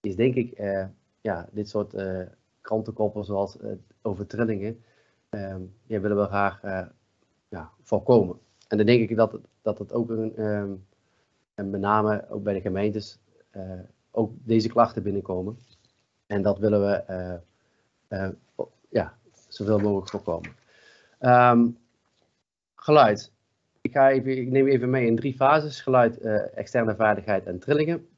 is 0.00 0.16
denk 0.16 0.34
ik 0.34 0.58
uh, 0.58 0.84
ja, 1.20 1.48
dit 1.52 1.68
soort 1.68 1.94
krantenkoppen 2.60 3.24
zoals 3.24 3.56
over 4.02 4.26
trillingen, 4.26 4.82
ja, 5.86 6.00
willen 6.00 6.16
we 6.16 6.24
graag 6.24 6.60
ja, 7.48 7.70
voorkomen. 7.82 8.38
En 8.68 8.76
dan 8.76 8.86
denk 8.86 9.10
ik 9.10 9.16
dat 9.16 9.38
dat 9.62 9.78
het 9.78 9.92
ook 9.92 10.10
een, 10.10 10.44
um, 10.44 10.86
en 11.54 11.70
met 11.70 11.80
name 11.80 12.26
ook 12.30 12.42
bij 12.42 12.54
de 12.54 12.60
gemeentes 12.60 13.18
ook 14.10 14.32
deze 14.44 14.68
klachten 14.68 15.02
binnenkomen. 15.02 15.58
En 16.26 16.42
dat 16.42 16.58
willen 16.58 16.80
we 16.80 17.40
ja, 18.88 19.18
zoveel 19.48 19.78
mogelijk 19.78 20.10
voorkomen. 20.10 20.50
Um, 21.20 21.78
Geluid. 22.82 23.32
Ik, 23.80 23.92
ga 23.92 24.10
even, 24.10 24.36
ik 24.36 24.50
neem 24.50 24.66
even 24.66 24.90
mee 24.90 25.06
in 25.06 25.16
drie 25.16 25.34
fases. 25.34 25.80
Geluid, 25.80 26.22
uh, 26.22 26.56
externe 26.58 26.94
vaardigheid 26.94 27.46
en 27.46 27.58
trillingen. 27.58 28.08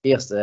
Eerst, 0.00 0.32
uh, 0.32 0.38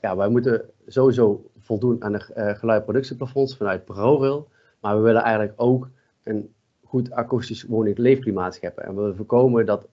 ja, 0.00 0.16
wij 0.16 0.28
moeten 0.28 0.70
sowieso 0.86 1.50
voldoen 1.58 2.02
aan 2.02 2.12
de 2.12 2.26
uh, 2.36 2.54
geluidproductieplafonds 2.58 3.56
vanuit 3.56 3.84
ProRail. 3.84 4.48
Maar 4.80 4.96
we 4.96 5.02
willen 5.02 5.22
eigenlijk 5.22 5.60
ook 5.60 5.90
een 6.22 6.54
goed 6.84 7.10
akoestisch 7.10 7.62
woning-leefklimaat 7.62 8.54
scheppen. 8.54 8.84
En 8.84 8.94
we 8.94 9.00
willen 9.00 9.16
voorkomen 9.16 9.66
dat 9.66 9.86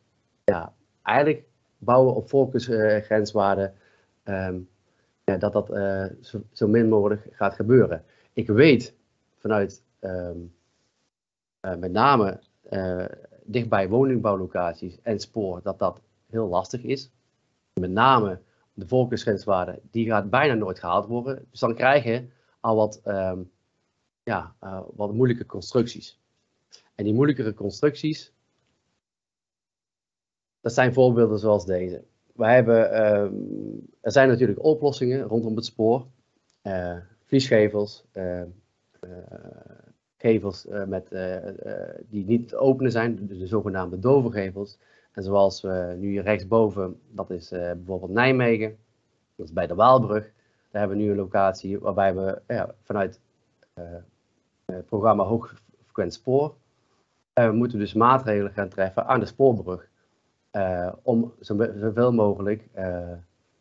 ja, 0.44 0.74
eigenlijk 1.02 1.44
bouwen 1.78 2.16
op 2.16 2.28
focusgrenswaarden, 2.28 3.74
um, 4.24 4.70
ja, 5.24 5.38
dat 5.38 5.54
dat 5.54 5.68
zo, 6.22 6.42
zo, 6.52 6.68
min 6.68 6.90
mogelijk 6.90 7.28
gaat 7.32 7.54
gebeuren. 7.54 8.04
Ik 8.34 8.48
weet 8.48 8.96
vanuit 9.38 9.84
um, 10.00 10.54
met 11.62 11.92
name 11.92 12.40
uh, 12.74 13.06
dichtbij 13.44 13.90
woningbouwlocaties 13.90 15.00
en 15.02 15.20
spoor, 15.20 15.62
dat 15.64 15.80
dat 15.80 16.02
heel 16.30 16.48
lastig 16.48 16.84
is. 16.84 17.12
Met 17.74 17.92
name 17.92 18.40
de 18.74 18.88
volksgrenswaarde, 18.88 19.80
die 19.92 20.06
gaat 20.06 20.30
bijna 20.30 20.54
nooit 20.54 20.80
gehaald 20.80 21.08
worden. 21.08 21.46
Dus 21.52 21.60
dan 21.60 21.76
krijg 21.76 22.04
je 22.04 22.28
al 22.60 22.76
wat, 22.76 23.02
um, 23.06 23.52
ja, 24.24 24.56
uh, 24.64 24.82
wat 24.94 25.14
moeilijke 25.14 25.46
constructies. 25.46 26.20
En 26.96 27.04
die 27.04 27.14
moeilijkere 27.14 27.54
constructies, 27.54 28.34
dat 30.62 30.74
zijn 30.74 30.94
voorbeelden 30.94 31.40
zoals 31.40 31.66
deze. 31.66 32.04
Wij 32.34 32.54
hebben, 32.54 33.08
um, 33.16 33.88
er 34.02 34.12
zijn 34.12 34.28
natuurlijk 34.28 34.64
oplossingen 34.64 35.22
rondom 35.22 35.56
het 35.56 35.66
spoor. 35.66 36.08
Uh, 36.64 36.98
vliesgevels, 37.26 38.06
gevels 40.24 40.66
uh, 40.66 40.84
met, 40.84 41.08
uh, 41.12 41.36
die 42.10 42.26
niet 42.26 42.56
openen 42.56 42.92
zijn, 42.92 43.28
dus 43.28 43.40
de 43.40 43.48
zogenaamde 43.48 44.00
dove 44.00 44.32
gevels. 44.32 44.78
En 45.12 45.24
zoals 45.24 45.62
we 45.62 45.96
nu 45.98 46.20
rechtsboven, 46.20 47.00
dat 47.10 47.30
is 47.30 47.50
bijvoorbeeld 47.50 48.12
Nijmegen, 48.12 48.78
dat 49.36 49.46
is 49.46 49.54
bij 49.54 49.68
de 49.68 49.76
Waalbrug. 49.76 50.24
Daar 50.72 50.82
hebben 50.82 50.98
we 50.98 51.04
nu 51.04 51.10
een 51.10 51.18
locatie 51.18 51.80
waarbij 51.80 52.16
we 52.16 52.42
ja, 52.48 52.76
vanuit 52.84 53.20
het 54.66 54.86
programma 54.86 55.24
Hoogfrequent 55.24 56.14
Spoor, 56.14 56.56
we 57.34 57.52
moeten 57.52 57.80
dus 57.80 57.94
maatregelen 57.94 58.52
gaan 58.52 58.70
treffen 58.70 59.06
aan 59.06 59.20
de 59.20 59.26
spoorbrug. 59.26 59.90
om 61.02 61.34
zoveel 61.40 62.14
mogelijk 62.14 62.70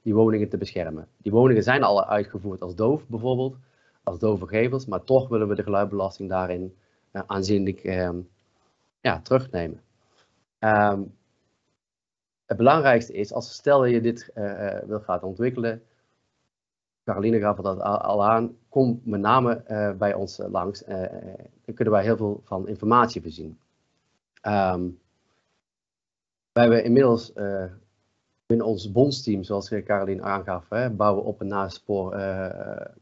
die 0.02 0.14
woningen 0.14 0.48
te 0.48 0.58
beschermen. 0.58 1.08
Die 1.16 1.32
woningen 1.32 1.62
zijn 1.62 1.82
al 1.82 2.04
uitgevoerd 2.04 2.60
als 2.60 2.74
doof 2.74 3.06
bijvoorbeeld 3.06 3.56
als 4.02 4.18
dove 4.18 4.46
gevels, 4.46 4.86
maar 4.86 5.04
toch 5.04 5.28
willen 5.28 5.48
we 5.48 5.54
de 5.54 5.62
geluidbelasting 5.62 6.28
daarin 6.28 6.76
uh, 7.12 7.22
aanzienlijk 7.26 7.84
uh, 7.84 8.10
ja, 9.00 9.20
terugnemen. 9.20 9.82
Um, 10.58 11.16
het 12.46 12.56
belangrijkste 12.56 13.12
is, 13.12 13.32
als 13.32 13.52
stel 13.52 13.84
je 13.84 14.00
dit 14.00 14.30
uh, 14.34 14.78
wil 14.78 15.00
gaan 15.00 15.22
ontwikkelen, 15.22 15.82
Caroline 17.04 17.40
gaf 17.40 17.56
dat 17.56 17.80
al 17.80 18.24
aan, 18.24 18.56
kom 18.68 19.00
met 19.04 19.20
name 19.20 19.94
bij 19.98 20.14
ons 20.14 20.38
langs. 20.38 20.84
dan 21.64 21.74
kunnen 21.74 21.94
wij 21.94 22.02
heel 22.02 22.16
veel 22.16 22.40
van 22.44 22.68
informatie 22.68 23.22
voorzien. 23.22 23.58
Um, 24.46 25.00
we 26.52 26.60
hebben 26.60 26.84
inmiddels 26.84 27.32
in 28.46 28.62
ons 28.62 28.92
bondsteam, 28.92 29.42
zoals 29.42 29.68
Caroline 29.68 30.22
aangaf, 30.22 30.68
hè, 30.68 30.90
bouwen 30.90 31.24
op 31.24 31.40
en 31.40 31.46
naast 31.46 31.76
spoor, 31.76 32.14
uh, 32.14 32.20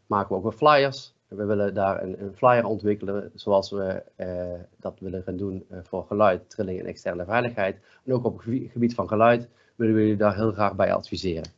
maken 0.07 0.29
we 0.29 0.35
ook 0.35 0.43
weer 0.43 0.53
flyers. 0.53 1.15
We 1.29 1.45
willen 1.45 1.75
daar 1.75 2.03
een, 2.03 2.23
een 2.23 2.35
flyer 2.35 2.65
ontwikkelen 2.65 3.31
zoals 3.35 3.71
we 3.71 4.03
uh, 4.17 4.61
dat 4.77 5.01
willen 5.01 5.23
gaan 5.23 5.37
doen 5.37 5.65
uh, 5.71 5.79
voor 5.83 6.05
geluid, 6.07 6.51
trilling 6.51 6.81
en 6.81 6.87
externe 6.87 7.25
veiligheid. 7.25 7.79
En 8.05 8.13
ook 8.13 8.25
op 8.25 8.37
het 8.37 8.71
gebied 8.73 8.95
van 8.95 9.09
geluid 9.09 9.49
willen 9.77 9.95
we 9.95 10.01
jullie 10.01 10.17
daar 10.17 10.35
heel 10.35 10.53
graag 10.53 10.75
bij 10.75 10.93
adviseren. 10.93 11.51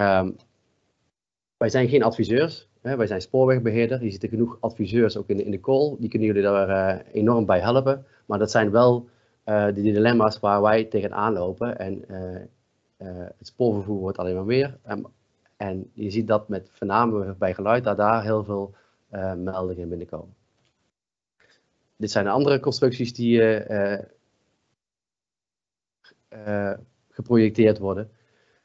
Um, 0.00 0.36
wij 1.56 1.68
zijn 1.68 1.88
geen 1.88 2.02
adviseurs, 2.02 2.68
hè, 2.80 2.96
wij 2.96 3.06
zijn 3.06 3.20
spoorwegbeheerder. 3.20 3.98
Hier 3.98 4.10
zitten 4.10 4.28
genoeg 4.28 4.56
adviseurs 4.60 5.16
ook 5.16 5.28
in, 5.28 5.44
in 5.44 5.50
de 5.50 5.60
call, 5.60 5.96
die 5.98 6.08
kunnen 6.08 6.28
jullie 6.28 6.42
daar 6.42 7.00
enorm 7.12 7.46
bij 7.46 7.60
helpen. 7.60 8.06
Maar 8.26 8.38
dat 8.38 8.50
zijn 8.50 8.70
wel 8.70 9.08
de 9.44 9.72
dilemma's 9.74 10.40
waar 10.40 10.62
wij 10.62 10.84
tegenaan 10.84 11.32
lopen. 11.32 11.78
En 11.78 12.04
het 13.36 13.46
spoorvervoer 13.46 13.98
wordt 13.98 14.18
alleen 14.18 14.34
maar 14.34 14.44
meer. 14.44 14.78
Um, 14.88 15.06
en 15.56 15.90
je 15.92 16.10
ziet 16.10 16.26
dat 16.26 16.48
met 16.48 16.70
voornamelijk 16.72 17.38
bij 17.38 17.54
geluid, 17.54 17.84
dat 17.84 17.96
daar 17.96 18.22
heel 18.22 18.44
veel 18.44 18.74
uh, 19.12 19.34
meldingen 19.34 19.88
binnenkomen. 19.88 20.34
Dit 21.96 22.10
zijn 22.10 22.24
de 22.24 22.30
andere 22.30 22.60
constructies 22.60 23.14
die 23.14 23.64
uh, 26.38 26.72
geprojecteerd 27.10 27.78
worden. 27.78 28.10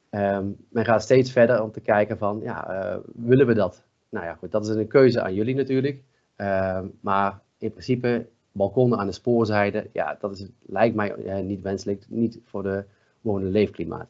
Um, 0.10 0.58
men 0.70 0.86
gaat 0.86 1.02
steeds 1.02 1.32
verder 1.32 1.62
om 1.62 1.72
te 1.72 1.80
kijken 1.80 2.18
van, 2.18 2.40
ja, 2.44 3.00
willen 3.16 3.48
we 3.48 3.54
dat? 3.54 3.84
Nou 4.10 4.26
ja, 4.26 4.34
goed, 4.34 4.52
dat 4.52 4.68
is 4.68 4.76
een 4.76 4.88
keuze 4.88 5.22
aan 5.22 5.34
jullie 5.34 5.56
natuurlijk. 5.56 6.04
Ehm, 6.36 6.88
maar 7.02 7.40
in 7.58 7.72
principe, 7.72 8.28
balkonnen 8.52 9.00
aan 9.00 9.06
de 9.06 9.12
spoorzijde, 9.12 9.90
ja, 9.94 10.18
dat 10.20 10.32
is, 10.32 10.48
lijkt 10.66 10.96
mij 10.96 11.42
niet 11.42 11.62
wenselijk, 11.62 12.06
niet 12.10 12.40
voor 12.46 12.64
de 12.64 12.84
wonen 13.22 13.50
leefklimaat 13.50 14.10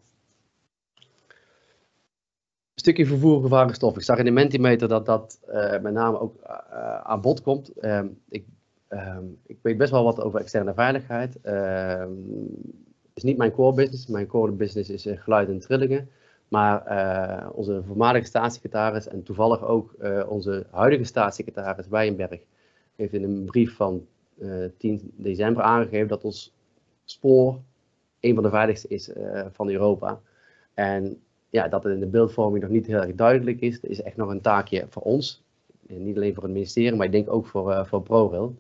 stukje 2.76 3.06
vervoer 3.06 3.42
gevaarlijke 3.42 3.76
stoffen. 3.76 4.00
Ik 4.00 4.08
zag 4.08 4.18
in 4.18 4.26
de 4.26 4.32
Mentimeter 4.32 4.88
dat 4.88 5.06
dat 5.06 5.40
uh, 5.50 5.80
met 5.80 5.94
name 5.94 6.20
ook 6.20 6.36
uh, 6.44 7.02
aan 7.02 7.22
bod 7.22 7.42
komt. 7.42 7.86
Um, 7.86 8.20
ik, 8.30 8.46
um, 8.90 9.40
ik, 9.46 9.58
weet 9.62 9.78
best 9.78 9.92
wel 9.92 10.04
wat 10.04 10.22
over 10.22 10.40
externe 10.40 10.74
veiligheid. 10.74 11.38
Um, 11.44 12.50
het 13.08 13.18
is 13.18 13.24
niet 13.24 13.38
mijn 13.38 13.52
core 13.52 13.76
business. 13.76 14.08
Mijn 14.08 14.28
core 14.28 14.52
business 14.52 14.90
is 14.90 15.08
geluid 15.16 15.50
en 15.50 15.60
trillingen. 15.60 16.10
Maar 16.48 17.52
onze 17.52 17.84
voormalige 17.88 18.26
staatssecretaris 18.26 19.08
en 19.08 19.24
toevallig 19.24 19.64
ook 19.64 19.96
onze 20.28 20.66
huidige 20.72 21.04
staatssecretaris 21.04 21.88
Wijnberg 21.88 22.40
heeft 22.96 23.14
in 23.14 23.24
een 23.24 23.46
brief 23.46 23.76
van 23.76 24.06
10 24.78 25.12
december 25.16 25.64
aangegeven 25.64 26.08
dat 26.08 26.24
ons 26.24 26.54
spoor 27.06 27.62
een 28.20 28.34
van 28.34 28.44
de 28.44 28.50
veiligste 28.50 28.88
is 28.88 29.12
van 29.52 29.70
Europa. 29.70 30.22
En 30.74 31.22
ja, 31.52 31.68
dat 31.68 31.84
het 31.84 31.94
in 31.94 32.00
de 32.00 32.06
beeldvorming 32.08 32.64
nog 32.64 32.72
niet 32.72 32.86
heel 32.86 33.02
erg 33.02 33.16
duidelijk 33.16 33.62
is, 33.62 33.80
is 33.80 34.02
echt 34.02 34.16
nog 34.16 34.30
een 34.30 34.42
taakje 34.42 34.86
voor 34.90 35.02
ons. 35.02 35.44
Niet 35.88 36.16
alleen 36.16 36.34
voor 36.34 36.44
het 36.44 36.52
ministerie, 36.52 36.98
maar 36.98 37.06
ik 37.06 37.12
denk 37.12 37.30
ook 37.30 37.46
voor, 37.46 37.72
uh, 37.72 37.86
voor 37.86 38.02
ProRail. 38.02 38.56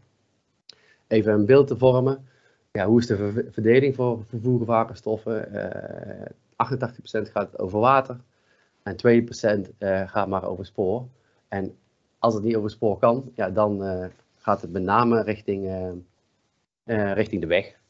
Even 1.07 1.33
een 1.33 1.45
beeld 1.45 1.67
te 1.67 1.77
vormen. 1.77 2.25
Ja, 2.71 2.85
hoe 2.85 2.99
is 2.99 3.07
de 3.07 3.47
verdeling 3.51 3.95
voor 3.95 4.23
vervoergevaarlijke 4.27 4.97
stoffen? 4.97 5.49
Uh, 5.53 6.21
eh, 6.21 6.29
88% 6.55 7.31
gaat 7.31 7.59
over 7.59 7.79
water 7.79 8.19
en 8.83 8.95
2% 8.95 9.69
uh, 9.79 10.09
gaat 10.09 10.27
maar 10.27 10.43
over 10.43 10.65
spoor. 10.65 11.07
En 11.47 11.75
als 12.19 12.33
het 12.33 12.43
niet 12.43 12.55
over 12.55 12.69
spoor 12.69 12.97
kan, 12.97 13.31
ja, 13.35 13.49
dan 13.49 13.81
gaat 14.37 14.61
het 14.61 14.71
met 14.71 14.83
name 14.83 15.21
richting, 15.21 15.69
richting 17.13 17.41
de 17.41 17.47
weg. 17.47 17.80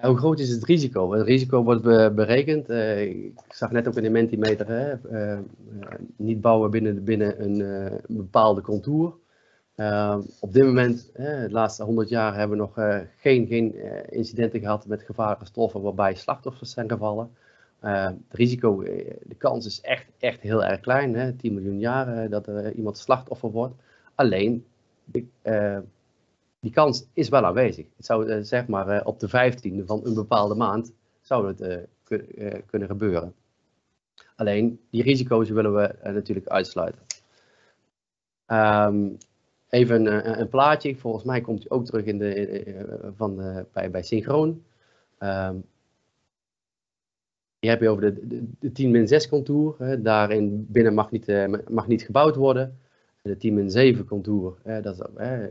Hoe 0.00 0.16
groot 0.16 0.38
is 0.38 0.50
het 0.50 0.64
risico? 0.64 1.12
Het 1.12 1.26
risico 1.26 1.62
wordt 1.62 1.82
berekend. 2.14 2.70
Uh, 2.70 3.00
ik 3.00 3.32
zag 3.48 3.70
net 3.70 3.88
ook 3.88 3.96
in 3.96 4.02
de 4.02 4.10
Mentimeter, 4.10 4.66
hè, 4.66 4.94
uh, 5.12 5.38
niet 6.16 6.40
bouwen 6.40 6.70
binnen, 6.70 7.04
binnen 7.04 7.42
een, 7.42 7.90
bepaalde 8.08 8.60
contour. 8.60 9.14
Op 10.40 10.52
dit 10.52 10.64
moment, 10.64 11.10
de 11.14 11.48
laatste 11.50 11.84
100 11.84 12.08
jaar, 12.08 12.34
hebben 12.34 12.56
we 12.56 12.62
nog 12.62 13.02
geen, 13.20 13.46
geen 13.46 13.74
incidenten 14.10 14.60
gehad 14.60 14.86
met 14.86 15.02
gevaarlijke 15.02 15.46
stoffen 15.46 15.82
waarbij 15.82 16.14
slachtoffers 16.14 16.70
zijn 16.70 16.88
gevallen. 16.88 17.30
het 17.80 18.16
risico, 18.28 18.82
de 19.22 19.34
kans 19.38 19.66
is 19.66 19.80
echt, 19.80 20.06
echt 20.18 20.40
heel 20.40 20.64
erg 20.64 20.80
klein. 20.80 21.14
Hè? 21.14 21.32
10 21.32 21.54
miljoen 21.54 21.78
jaar 21.78 22.28
dat 22.28 22.46
er 22.46 22.72
iemand 22.72 22.98
slachtoffer 22.98 23.50
wordt. 23.50 23.74
Alleen, 24.14 24.64
de, 25.04 25.24
die 26.60 26.72
kans 26.72 27.06
is 27.12 27.28
wel 27.28 27.44
aanwezig. 27.44 27.86
Het 27.96 28.06
zou 28.06 28.44
zeg 28.44 28.66
maar 28.66 29.04
op 29.04 29.20
de 29.20 29.28
15e 29.28 29.84
van 29.84 30.06
een 30.06 30.14
bepaalde 30.14 30.54
maand 30.54 30.92
zou 31.20 31.46
het 31.46 31.86
kunnen 32.66 32.88
gebeuren. 32.88 33.34
Alleen, 34.36 34.80
die 34.90 35.02
risico's 35.02 35.50
willen 35.50 35.74
we 35.74 35.94
natuurlijk 36.02 36.48
uitsluiten. 36.48 37.02
Um, 38.46 39.18
Even 39.68 40.06
een, 40.06 40.40
een, 40.40 40.48
plaatje, 40.48 40.96
volgens 40.96 41.24
mij 41.24 41.40
komt 41.40 41.58
hij 41.58 41.70
ook 41.70 41.84
terug 41.84 42.04
in 42.04 42.18
de, 42.18 42.34
eh, 42.34 43.08
van 43.16 43.36
bij, 43.72 43.90
bij 43.90 44.02
Synchroon. 44.02 44.62
Um, 45.18 45.64
hier 47.58 47.70
heb 47.70 47.80
je 47.80 47.88
over 47.88 48.02
de, 48.02 48.26
de, 48.58 48.72
de 48.72 49.24
10-6 49.26 49.28
contour. 49.28 50.02
Daarin 50.02 50.66
binnen 50.68 50.94
mag 50.94 51.10
niet, 51.10 51.48
mag 51.68 51.86
niet 51.86 52.02
gebouwd 52.02 52.36
worden. 52.36 52.78
De 53.36 53.96
10-7 53.96 54.04
contour, 54.04 54.56
hè, 54.62 54.80
dat 54.80 54.94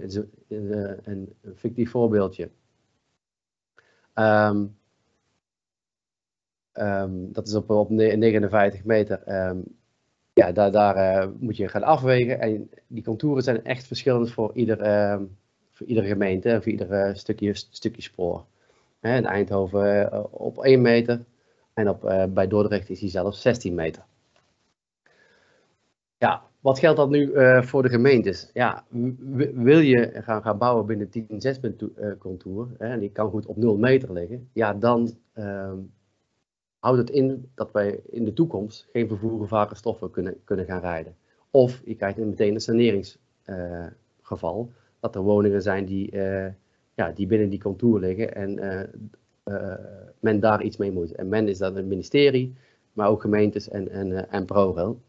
is, 0.02 0.16
is 0.48 0.60
een, 1.04 1.34
fictief 1.56 1.92
voorbeeldje. 1.92 2.50
Um, 4.16 4.78
um, 6.74 7.32
dat 7.34 7.48
is 7.48 7.56
op, 7.56 7.70
op 7.70 7.90
59 7.90 8.84
meter. 8.84 9.48
Um, 9.48 9.64
ja, 10.34 10.52
daar, 10.52 10.72
daar 10.72 11.26
uh, 11.26 11.32
moet 11.40 11.58
je 11.58 11.68
gaan 11.68 11.84
afwegen. 11.84 12.40
En 12.40 12.70
die 12.88 13.04
contouren 13.04 13.44
zijn 13.44 13.64
echt 13.64 13.88
verschillend 13.88 14.32
voor, 14.32 14.52
ieder, 14.54 14.78
voor 15.72 15.88
iedere 15.88 16.08
gemeente 16.08 16.50
en 16.50 16.64
voor 16.64 16.72
ieder 16.72 17.08
uh, 17.08 17.16
stukje, 17.16 17.54
stukje 17.54 18.02
spoor. 18.02 18.46
in 19.02 19.26
Eindhoven 19.26 20.12
eh, 20.12 20.24
op 20.30 20.64
1 20.64 20.82
meter 20.82 21.26
en 21.74 21.90
op, 21.90 22.30
bij 22.30 22.48
Dordrecht 22.48 22.90
is 22.90 23.00
hij 23.00 23.10
zelfs 23.10 23.42
16 23.42 23.74
meter. 23.74 24.04
Ja, 26.18 26.44
wat 26.60 26.80
geldt 26.80 26.98
dat 26.98 27.10
nu 27.10 27.32
voor 27.64 27.82
de 27.82 27.90
gemeentes? 27.90 28.50
Ja, 28.54 28.86
wil 29.54 29.80
je 29.80 30.12
gaan, 30.14 30.42
gaan 30.42 30.58
bouwen 30.58 30.86
binnen 30.86 31.10
10-6 31.10 32.20
contour, 32.20 32.68
en 32.78 33.00
die 33.00 33.12
kan 33.12 33.30
goed 33.30 33.46
op 33.46 33.58
0 33.58 33.78
meter 33.78 34.14
liggen, 34.14 34.50
ja, 34.54 34.74
dan 34.74 35.18
ehm, 35.34 35.78
houdt 36.80 37.00
het 37.00 37.10
in 37.10 37.50
dat 37.56 37.72
wij 37.72 38.00
in 38.10 38.26
de 38.26 38.34
toekomst 38.34 38.88
geen 38.92 39.08
vervoergevaarlijke 39.08 39.76
stoffen 39.76 40.12
kunnen, 40.12 40.36
kunnen 40.44 40.66
gaan 40.66 40.80
rijden. 40.80 41.16
Of 41.52 41.82
je 41.86 41.96
krijgt 41.96 42.18
meteen 42.18 42.54
een 42.54 42.62
saneringsgeval, 42.62 44.70
uh, 44.70 44.76
dat 45.00 45.16
er 45.16 45.22
woningen 45.22 45.62
zijn 45.62 45.86
die, 45.86 46.16
uh, 46.16 46.48
ja, 46.94 47.12
die 47.12 47.28
binnen 47.28 47.50
die 47.50 47.60
contour 47.60 48.00
liggen 48.00 48.36
en 48.36 48.60
uh, 49.44 49.74
men 50.20 50.40
daar 50.40 50.64
iets 50.64 50.78
mee 50.78 50.92
moet. 50.92 51.12
En 51.12 51.28
men 51.28 51.48
is 51.48 51.58
dat 51.58 51.76
het 51.76 51.86
ministerie, 51.86 52.56
maar 52.94 53.10
ook 53.10 53.22
gemeentes 53.22 53.70
en, 53.70 53.90
en, 53.90 54.30
en 54.30 54.46
ProRail. 54.46 55.00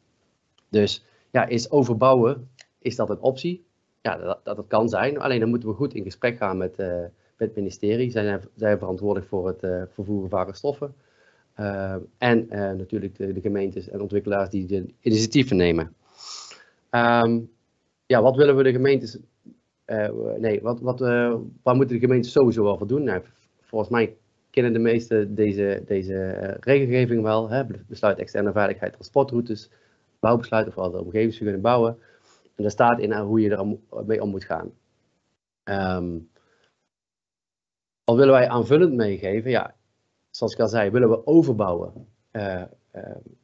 Dus 0.68 1.04
ja, 1.30 1.46
is 1.46 1.70
overbouwen, 1.70 2.50
is 2.78 2.96
dat 2.96 3.10
een 3.10 3.20
optie? 3.20 3.66
Ja, 4.02 4.16
dat, 4.16 4.40
dat, 4.44 4.64
kan 4.66 4.88
zijn. 4.88 5.18
Alleen 5.18 5.40
dan 5.40 5.48
moeten 5.48 5.68
we 5.68 5.74
goed 5.74 5.94
in 5.94 6.02
gesprek 6.02 6.36
gaan 6.36 6.56
met, 6.56 6.76
met 6.76 7.12
het 7.36 7.56
ministerie. 7.56 8.10
Zij 8.10 8.24
zijn, 8.24 8.40
zij 8.54 8.78
verantwoordelijk 8.78 9.28
voor 9.28 9.46
het 9.46 9.90
vervoeren 9.92 10.30
van 10.30 10.54
stoffen. 10.54 10.94
Uh, 11.60 11.94
en 12.18 12.46
natuurlijk 12.48 13.16
de, 13.16 13.32
de, 13.32 13.40
gemeentes 13.40 13.88
en 13.88 14.00
ontwikkelaars 14.00 14.50
die 14.50 14.66
de 14.66 14.94
initiatieven 15.00 15.56
nemen. 15.56 15.94
Um, 16.90 17.50
ja, 18.06 18.22
wat 18.22 18.36
willen 18.36 18.56
we 18.56 18.62
de 18.62 18.72
gemeentes. 18.72 19.18
Nee, 20.38 20.60
wat, 20.62 20.80
wat, 20.80 21.00
waar 21.62 21.76
moeten 21.76 21.94
de 21.94 21.98
gemeentes 21.98 22.32
sowieso 22.32 22.62
wel 22.62 22.78
voor 22.78 22.86
doen? 22.86 23.02
Nou, 23.02 23.22
volgens 23.60 23.90
mij 23.90 24.16
kennen 24.50 24.72
de 24.72 24.78
meesten 24.78 25.34
deze, 25.34 25.82
deze 25.86 26.56
regelgeving 26.60 27.22
wel. 27.22 27.48
Hè? 27.48 27.64
Besluit 27.86 28.18
externe 28.18 28.52
veiligheid 28.52 28.92
transportroutes, 28.92 29.70
bouwbesluit 30.20 30.66
of 30.66 30.90
de 30.90 31.04
omgevingsvergunning 31.04 31.62
bouwen. 31.62 31.98
En 32.54 32.62
daar 32.62 32.70
staat 32.70 32.98
in 32.98 33.12
hoe 33.12 33.40
je 33.40 33.50
er 33.50 33.78
mee 34.06 34.22
om 34.22 34.30
moet 34.30 34.44
gaan. 34.44 34.72
Um, 35.64 36.30
wat 38.04 38.16
willen 38.16 38.32
wij 38.32 38.48
aanvullend 38.48 38.94
meegeven? 38.94 39.50
Ja, 39.50 39.74
zoals 40.30 40.52
ik 40.52 40.60
al 40.60 40.68
zei, 40.68 40.90
willen 40.90 41.08
we 41.08 41.26
overbouwen 41.26 42.06
uh, 42.32 42.62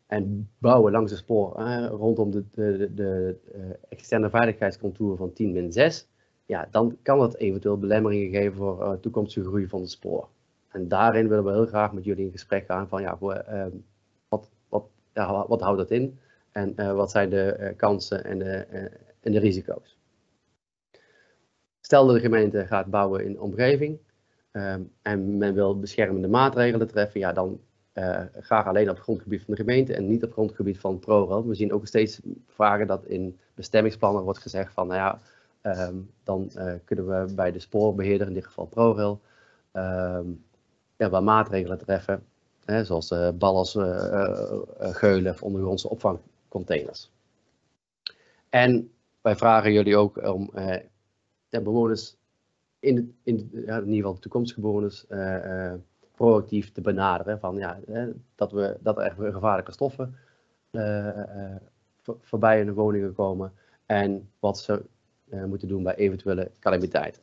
en 0.07 0.51
bouwen 0.59 0.93
langs 0.93 1.11
het 1.11 1.21
spoor 1.21 1.61
rondom 1.89 2.31
de, 2.31 2.45
de, 2.51 2.95
de 2.95 3.37
externe 3.89 4.31
veiligheidscontour 4.31 5.17
van 5.17 5.33
10-6, 6.05 6.09
ja, 6.47 6.69
dan 6.71 6.99
kan 7.03 7.19
dat 7.19 7.37
eventueel 7.37 7.79
belemmeringen 7.79 8.31
geven 8.31 8.57
voor 8.57 9.01
toekomstige 9.01 9.47
groei 9.47 9.69
van 9.69 9.81
het 9.81 9.91
spoor. 9.91 10.29
En 10.69 10.89
daarin 10.89 11.29
willen 11.29 11.45
we 11.45 11.53
heel 11.53 11.67
graag 11.67 11.93
met 11.93 12.05
jullie 12.05 12.25
in 12.25 12.33
gesprek 12.33 12.67
gaan 12.67 12.89
van 12.89 13.03
ja, 13.03 13.17
voor, 13.17 13.45
wat, 14.29 14.51
wat, 14.69 14.85
ja, 15.13 15.47
wat 15.49 15.61
houdt 15.61 15.79
dat 15.79 15.91
in 15.91 16.19
en 16.55 16.95
wat 16.97 17.11
zijn 17.11 17.31
de 17.31 17.75
kansen 17.77 18.25
en 18.25 18.39
de, 18.39 18.55
en 19.21 19.33
de 19.33 19.39
risico's. 19.39 19.99
Stel 21.81 22.07
dat 22.07 22.15
de 22.15 22.21
gemeente 22.21 22.67
gaat 22.67 22.87
bouwen 22.87 23.25
in 23.25 23.33
de 23.33 23.41
omgeving, 23.41 23.99
Um, 24.57 24.93
en 25.03 25.37
men 25.37 25.55
wil 25.55 25.79
beschermende 25.79 26.29
maatregelen 26.29 26.87
treffen, 26.87 27.21
ja, 27.21 27.33
dan 27.33 27.61
uh, 27.95 28.21
graag 28.33 28.67
alleen 28.67 28.89
op 28.89 28.95
het 28.95 29.05
grondgebied 29.05 29.43
van 29.45 29.55
de 29.55 29.61
gemeente 29.61 29.95
en 29.95 30.07
niet 30.07 30.17
op 30.17 30.23
het 30.23 30.33
grondgebied 30.33 30.79
van 30.79 30.99
ProRail. 30.99 31.47
We 31.47 31.55
zien 31.55 31.73
ook 31.73 31.87
steeds 31.87 32.21
vragen 32.47 32.87
dat 32.87 33.05
in 33.05 33.39
bestemmingsplannen 33.55 34.23
wordt 34.23 34.39
gezegd 34.39 34.73
van, 34.73 34.87
nou 34.87 35.01
ja, 35.01 35.21
um, 35.89 36.11
dan 36.23 36.51
kunnen 36.85 37.07
we 37.09 37.35
bij 37.35 37.53
de 37.53 37.59
spoorbeheerder, 37.59 38.27
in 38.27 38.33
dit 38.33 38.47
geval 38.47 38.67
ProRail, 38.67 39.21
um, 39.73 40.45
ja, 40.97 41.09
wat 41.11 41.23
maatregelen 41.23 41.79
treffen, 41.79 42.25
hè, 42.65 42.85
zoals 42.85 43.11
uh, 43.11 43.29
geulen 44.79 45.33
of 45.33 45.43
ondergrondse 45.43 45.89
opvangcontainers. 46.55 47.11
En 48.49 48.91
wij 49.21 49.37
vragen 49.37 49.73
jullie 49.73 49.97
ook 49.97 50.27
om 50.27 50.51
de 51.49 51.63
bewoners 51.63 52.17
in, 52.79 53.17
in, 53.23 53.51
ja, 53.53 53.77
in 53.77 53.81
ieder 53.81 53.97
geval 53.97 54.15
de 54.15 54.21
toekomstige 54.21 54.61
bewoners 54.61 55.05
uh, 55.09 55.73
proactief 56.15 56.73
te 56.73 56.81
benaderen. 56.81 57.39
Van, 57.39 57.57
ja, 57.57 57.79
dat, 58.35 58.53
we, 58.53 58.77
dat 58.81 58.99
er 58.99 59.15
gevaarlijke 59.33 59.73
stoffen 59.73 60.17
uh, 60.71 61.57
voorbij 62.21 62.65
de 62.65 62.73
woningen 62.73 63.15
komen 63.15 63.53
en 63.87 64.31
wat 64.39 64.59
ze 64.59 64.85
moeten 65.47 65.69
doen 65.69 65.83
bij 65.83 65.95
eventuele 65.95 66.51
calamiteiten. 66.61 67.23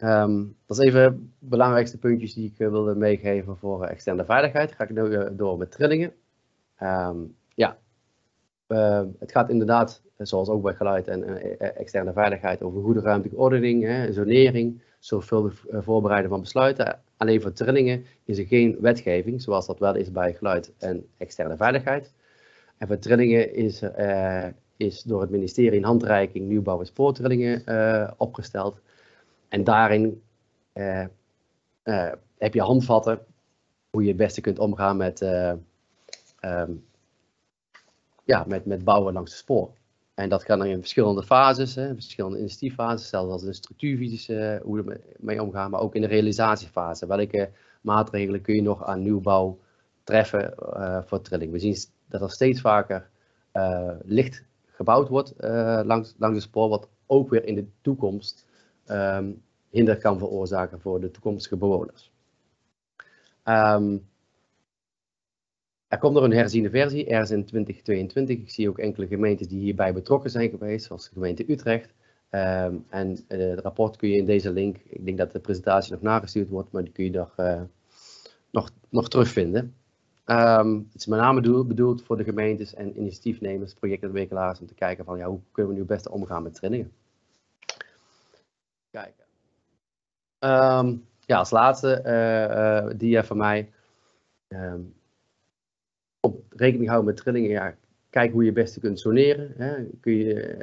Um, 0.00 0.56
dat 0.66 0.78
is 0.78 0.84
even 0.84 1.32
de 1.38 1.46
belangrijkste 1.46 1.98
puntjes 1.98 2.34
die 2.34 2.46
ik 2.46 2.56
wilde 2.56 2.94
meegeven 2.94 3.56
voor 3.56 3.84
externe 3.84 4.24
veiligheid. 4.24 4.72
Ga 4.72 4.84
ik 4.84 4.90
nu 4.90 5.34
door 5.36 5.58
met 5.58 5.70
trillingen. 5.70 6.12
Um, 6.82 7.36
ja, 7.54 7.78
uh, 8.68 9.02
het 9.18 9.32
gaat 9.32 9.50
inderdaad 9.50 10.02
zoals 10.16 10.48
ook 10.48 10.62
bij 10.62 10.74
geluid 10.74 11.08
en 11.08 11.28
uh, 11.28 11.78
externe 11.78 12.12
veiligheid, 12.12 12.62
over 12.62 12.82
goede 12.82 13.00
ruimtelijke 13.00 13.42
ordening, 13.42 13.82
hè, 13.84 14.12
zonering, 14.12 14.82
zorgvuldig 14.98 15.66
uh, 15.70 15.78
voorbereiden 15.82 16.30
van 16.30 16.40
besluiten. 16.40 17.00
Alleen 17.16 17.40
voor 17.40 17.52
trillingen 17.52 18.04
is 18.24 18.38
er 18.38 18.46
geen 18.46 18.76
wetgeving, 18.80 19.42
zoals 19.42 19.66
dat 19.66 19.78
wel 19.78 19.94
is 19.94 20.12
bij 20.12 20.34
geluid 20.34 20.72
en 20.78 21.06
externe 21.16 21.56
veiligheid. 21.56 22.12
En 22.76 22.86
voor 22.86 22.98
trillingen 22.98 23.54
is, 23.54 23.82
uh, 23.82 24.46
is 24.76 25.02
door 25.02 25.20
het 25.20 25.30
ministerie 25.30 25.78
in 25.78 25.84
handreiking 25.84 26.48
nieuwbouw 26.48 26.80
en 26.80 26.86
spoortrillingen 26.86 27.62
opgesteld. 28.16 28.80
En 29.48 29.64
daarin 29.64 30.22
heb 32.38 32.54
je 32.54 32.62
handvatten 32.62 33.18
hoe 33.90 34.02
je 34.02 34.08
het 34.08 34.16
beste 34.16 34.40
kunt 34.40 34.58
omgaan 34.58 34.96
met, 34.96 35.20
ehm, 36.40 36.72
ja, 38.24 38.44
met, 38.46 38.66
met 38.66 38.84
bouwen 38.84 39.12
langs 39.12 39.30
de 39.30 39.36
spoor. 39.36 39.70
En 40.14 40.28
dat 40.28 40.44
kan 40.44 40.58
dan 40.58 40.68
in 40.68 40.78
verschillende 40.78 41.22
fases, 41.22 41.74
hè, 41.74 41.94
verschillende 41.94 42.38
initiatieffases, 42.38 43.08
zelfs 43.08 43.30
als 43.30 43.42
de 43.42 43.52
structuurvisies, 43.52 44.28
uh, 44.28 44.56
hoe 44.60 44.82
we 44.82 45.00
mee 45.18 45.42
omgaan, 45.42 45.70
maar 45.70 45.80
ook 45.80 45.94
in 45.94 46.00
de 46.00 46.06
realisatiefase. 46.06 47.06
Welke 47.06 47.50
maatregelen 47.80 48.40
kun 48.40 48.54
je 48.54 48.62
nog 48.62 48.84
aan 48.84 49.02
nieuwbouw 49.02 49.58
treffen 50.04 50.54
uh, 50.60 51.02
voor 51.04 51.20
trilling? 51.20 51.52
We 51.52 51.58
zien 51.58 51.76
dat 52.08 52.20
er 52.20 52.30
steeds 52.30 52.60
vaker 52.60 53.08
licht 54.02 54.44
gebouwd 54.66 55.08
wordt 55.08 55.34
langs, 55.86 56.14
langs 56.18 56.36
de 56.36 56.40
spoor, 56.40 56.68
wat 56.68 56.88
ook 57.06 57.30
weer 57.30 57.44
in 57.44 57.54
de 57.54 57.66
toekomst 57.80 58.46
um, 58.86 59.42
hinder 59.70 59.98
kan 59.98 60.18
veroorzaken 60.18 60.80
voor 60.80 61.00
de 61.00 61.10
toekomstige 61.10 61.56
bewoners. 61.56 62.12
Um, 63.44 64.08
er 65.88 65.98
komt 65.98 66.14
nog 66.14 66.24
een 66.24 66.32
herziene 66.32 66.70
versie, 66.70 67.06
ergens 67.06 67.30
in 67.30 67.44
2022. 67.44 68.36
Ik 68.36 68.50
zie 68.50 68.68
ook 68.68 68.78
enkele 68.78 69.06
gemeentes 69.06 69.48
die 69.48 69.60
hierbij 69.60 69.92
betrokken 69.92 70.30
zijn 70.30 70.50
geweest, 70.50 70.86
zoals 70.86 71.04
de 71.04 71.12
gemeente 71.12 71.52
Utrecht. 71.52 71.94
Um, 72.30 72.86
en 72.88 73.18
uh, 73.28 73.50
het 73.50 73.60
rapport 73.60 73.96
kun 73.96 74.08
je 74.08 74.16
in 74.16 74.24
deze 74.24 74.52
link, 74.52 74.76
ik 74.88 75.04
denk 75.04 75.18
dat 75.18 75.32
de 75.32 75.40
presentatie 75.40 75.92
nog 75.92 76.02
nagestuurd 76.02 76.48
wordt, 76.48 76.72
maar 76.72 76.82
die 76.82 76.92
kun 76.92 77.04
je 77.04 77.10
nog, 77.10 77.34
uh, 77.36 77.62
nog, 78.90 79.08
terugvinden. 79.08 79.74
Um, 80.26 80.88
het 80.92 81.00
is 81.00 81.06
met 81.06 81.18
name 81.18 81.64
bedoeld 81.64 82.02
voor 82.02 82.16
de 82.16 82.24
gemeentes 82.24 82.74
en 82.74 82.98
initiatiefnemers, 82.98 83.74
projectontwikkelaars, 83.74 84.60
om 84.60 84.66
te 84.66 84.74
kijken 84.74 85.04
van 85.04 85.18
ja, 85.18 85.26
hoe 85.26 85.40
kunnen 85.52 85.72
we 85.72 85.78
nu 85.78 85.84
het 85.84 85.94
beste 85.94 86.10
omgaan 86.10 86.42
met 86.42 86.54
trillingen. 86.54 86.92
Kijken. 88.90 89.24
Um, 90.38 91.04
ja, 91.20 91.38
als 91.38 91.50
laatste 91.50 92.02
uh, 92.06 92.98
dia 92.98 93.24
van 93.24 93.36
mij 93.36 93.70
rekening 96.60 96.88
houden 96.88 97.06
met 97.06 97.16
trillingen, 97.16 97.50
ja, 97.50 97.74
kijk 98.10 98.32
hoe 98.32 98.40
je 98.40 98.50
het 98.50 98.58
beste 98.58 98.80
kunt 98.80 99.00
zoneren. 99.00 99.52
Hè. 99.56 99.84
Kun, 100.00 100.12
je, 100.12 100.56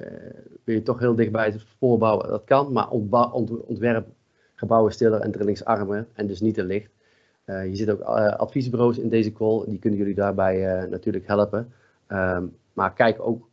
kun 0.64 0.74
je 0.74 0.82
toch 0.82 1.00
heel 1.00 1.16
dichtbij 1.16 1.46
het 1.46 1.66
voorbouwen, 1.80 2.28
dat 2.28 2.44
kan, 2.44 2.72
maar 2.72 2.90
ontwerp 2.90 4.08
gebouwen 4.56 4.92
stiller 4.92 5.20
en 5.20 5.32
trillingsarmer 5.32 6.08
en 6.14 6.28
dus 6.28 6.42
niet 6.42 6.56
te 6.56 6.64
licht. 6.64 6.92
Uh, 7.46 7.66
je 7.66 7.76
zit 7.76 7.90
ook 7.90 8.00
uh, 8.00 8.36
adviesbureaus 8.36 8.98
in 8.98 9.10
deze 9.10 9.32
call, 9.32 9.66
die 9.68 9.80
kunnen 9.80 10.00
jullie 10.00 10.16
daarbij 10.16 10.88
natuurlijk 10.90 11.28
helpen. 11.28 11.74
Um, 12.08 12.56
maar 12.74 12.94
kijk 12.94 13.22
ook 13.22 13.50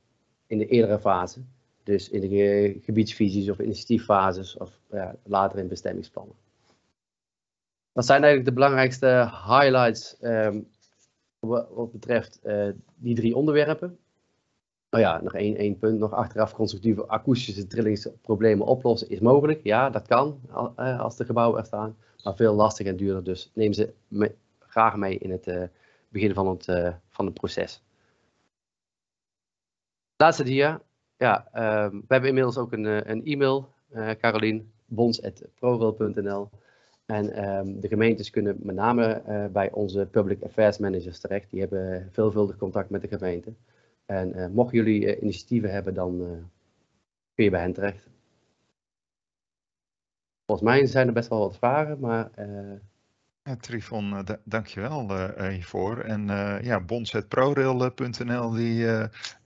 in 0.46 0.58
de 0.58 0.66
eerdere 0.66 0.98
fase, 0.98 1.40
dus 1.82 2.10
in 2.10 2.20
de 2.20 2.76
gebiedsvisies 2.82 3.50
of 3.50 3.58
initiatieffases 3.58 4.56
of 4.56 4.78
later 5.22 5.58
in 5.58 5.68
bestemmingsplannen. 5.68 6.34
Dat 7.92 8.06
zijn 8.06 8.22
eigenlijk 8.22 8.48
de 8.48 8.60
belangrijkste 8.60 9.30
highlights 9.46 10.16
um, 10.22 10.68
wat 11.48 11.92
betreft 11.92 12.40
uh, 12.44 12.68
die 12.96 13.14
drie 13.14 13.36
onderwerpen. 13.36 13.98
Nou 14.90 15.04
ja, 15.04 15.20
nog 15.22 15.34
één, 15.34 15.56
één 15.56 15.78
punt. 15.78 15.98
Nog 15.98 16.12
achteraf 16.12 16.54
constructieve 16.54 17.06
akoestische 17.06 17.66
trillingsproblemen 17.66 18.66
oplossen 18.66 19.10
is 19.10 19.20
mogelijk. 19.20 19.60
Ja, 19.62 19.90
dat 19.90 20.06
kan 20.06 20.40
uh, 20.78 21.00
als 21.00 21.16
de 21.16 21.24
gebouwen 21.24 21.60
er 21.60 21.66
staan. 21.66 21.96
Maar 22.24 22.36
veel 22.36 22.54
lastiger 22.54 22.92
en 22.92 22.98
duurder. 22.98 23.24
Dus 23.24 23.50
neem 23.54 23.72
ze 23.72 23.92
graag 24.58 24.96
mee 24.96 25.18
in 25.18 25.30
het 25.30 25.46
uh, 25.46 25.62
begin 26.08 26.34
van 26.34 26.48
het, 26.48 26.94
van 27.08 27.24
het 27.24 27.34
proces. 27.34 27.82
Laatste 30.16 30.44
dia. 30.44 30.82
Ja, 31.16 31.48
ehm, 31.52 31.90
we 31.90 32.06
hebben 32.08 32.28
inmiddels 32.28 32.58
ook 32.58 32.72
een, 32.72 33.10
een 33.10 33.24
e-mail. 33.24 33.68
Bons.prorail.nl 34.86 36.50
en 37.06 37.48
um, 37.48 37.80
de 37.80 37.88
gemeentes 37.88 38.30
kunnen 38.30 38.56
met 38.62 38.74
name 38.74 39.22
uh, 39.28 39.46
bij 39.46 39.72
onze 39.72 40.06
public 40.10 40.42
affairs 40.42 40.78
managers 40.78 41.18
terecht. 41.18 41.50
Die 41.50 41.60
hebben 41.60 42.08
veelvuldig 42.12 42.56
contact 42.56 42.90
met 42.90 43.00
de 43.00 43.08
gemeente. 43.08 43.52
En 44.06 44.36
uh, 44.36 44.46
mochten 44.46 44.78
jullie 44.78 45.16
uh, 45.16 45.22
initiatieven 45.22 45.72
hebben, 45.72 45.94
dan 45.94 46.18
kun 47.34 47.44
je 47.44 47.50
bij 47.50 47.60
hen 47.60 47.72
terecht. 47.72 48.08
Volgens 50.46 50.68
mij 50.68 50.86
zijn 50.86 51.06
er 51.06 51.12
best 51.12 51.28
wel 51.28 51.38
wat 51.38 51.56
vragen, 51.56 52.00
maar... 52.00 52.30
Ja, 53.44 53.56
Trifon, 53.56 54.26
dankjewel 54.44 55.28
hiervoor. 55.48 55.98
En 55.98 56.26
ja, 56.62 56.80
bons.prorail.nl, 56.80 58.50
die 58.50 58.86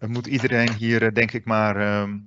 moet 0.07 0.27
iedereen 0.27 0.73
hier 0.73 1.15
denk 1.15 1.33
ik 1.33 1.45
maar... 1.45 1.77
Ehm, 1.77 2.19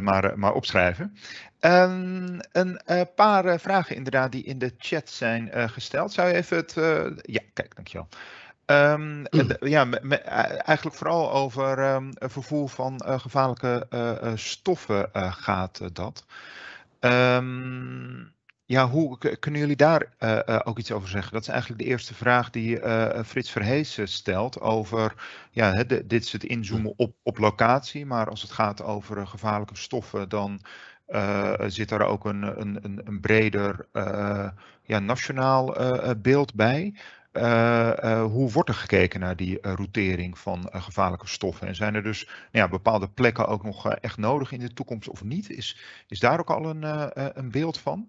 maar, 0.00 0.38
maar 0.38 0.52
opschrijven. 0.52 1.16
Um, 1.60 2.38
een 2.52 2.80
uh, 2.86 3.00
paar 3.14 3.60
vragen 3.60 3.96
inderdaad 3.96 4.32
die 4.32 4.44
in 4.44 4.58
de 4.58 4.74
chat 4.78 5.10
zijn 5.10 5.70
gesteld. 5.70 6.12
Zou 6.12 6.28
je 6.28 6.34
even 6.34 6.56
het... 6.56 6.72
ja, 7.22 7.40
kijk, 7.52 7.74
dankjewel. 7.74 8.08
Um, 8.66 9.26
ja, 9.60 9.84
me, 9.84 10.18
eigenlijk 10.18 10.96
vooral 10.96 11.32
over 11.32 11.94
um, 11.94 12.10
vervoer 12.14 12.68
van 12.68 13.02
gevaarlijke 13.04 13.86
stoffen 14.34 15.08
gaat 15.12 15.80
dat. 15.92 16.24
Um, 17.00 18.32
ja, 18.70 18.88
hoe 18.88 19.18
kunnen 19.38 19.60
jullie 19.60 19.76
daar 19.76 20.06
uh, 20.20 20.38
uh, 20.46 20.60
ook 20.64 20.78
iets 20.78 20.92
over 20.92 21.08
zeggen? 21.08 21.32
Dat 21.32 21.42
is 21.42 21.48
eigenlijk 21.48 21.82
de 21.82 21.88
eerste 21.88 22.14
vraag 22.14 22.50
die 22.50 22.80
uh, 22.80 23.22
Frits 23.24 23.50
Verhees 23.50 23.98
stelt 24.04 24.60
over, 24.60 25.14
ja, 25.50 25.84
dit 25.84 26.12
is 26.12 26.32
het 26.32 26.44
inzoomen 26.44 26.92
op, 26.96 27.14
op 27.22 27.38
locatie, 27.38 28.06
maar 28.06 28.28
als 28.28 28.42
het 28.42 28.50
gaat 28.50 28.82
over 28.82 29.26
gevaarlijke 29.26 29.76
stoffen, 29.76 30.28
dan 30.28 30.60
zit 31.66 31.88
daar 31.88 32.00
ook 32.00 32.24
een, 32.24 32.60
een, 32.60 33.00
een 33.04 33.20
breder 33.20 33.86
ja, 34.82 34.98
nationaal 34.98 35.76
beeld 36.16 36.54
bij. 36.54 36.94
hoe 38.22 38.50
wordt 38.52 38.68
er 38.68 38.74
gekeken 38.74 39.20
naar 39.20 39.36
die 39.36 39.58
routering 39.60 40.38
van 40.38 40.68
gevaarlijke 40.72 41.28
stoffen? 41.28 41.66
En 41.66 41.74
zijn 41.74 41.94
er 41.94 42.02
dus 42.02 42.24
nou 42.24 42.38
ja, 42.50 42.68
bepaalde 42.68 43.08
plekken 43.08 43.48
ook 43.48 43.64
nog 43.64 43.94
echt 43.94 44.16
nodig 44.16 44.52
in 44.52 44.60
de 44.60 44.72
toekomst 44.72 45.08
of 45.08 45.24
niet? 45.24 45.50
Is, 45.50 45.78
is 46.08 46.20
daar 46.20 46.38
ook 46.38 46.50
al 46.50 46.70
een, 46.70 46.82
een 47.38 47.50
beeld 47.50 47.78
van? 47.78 48.08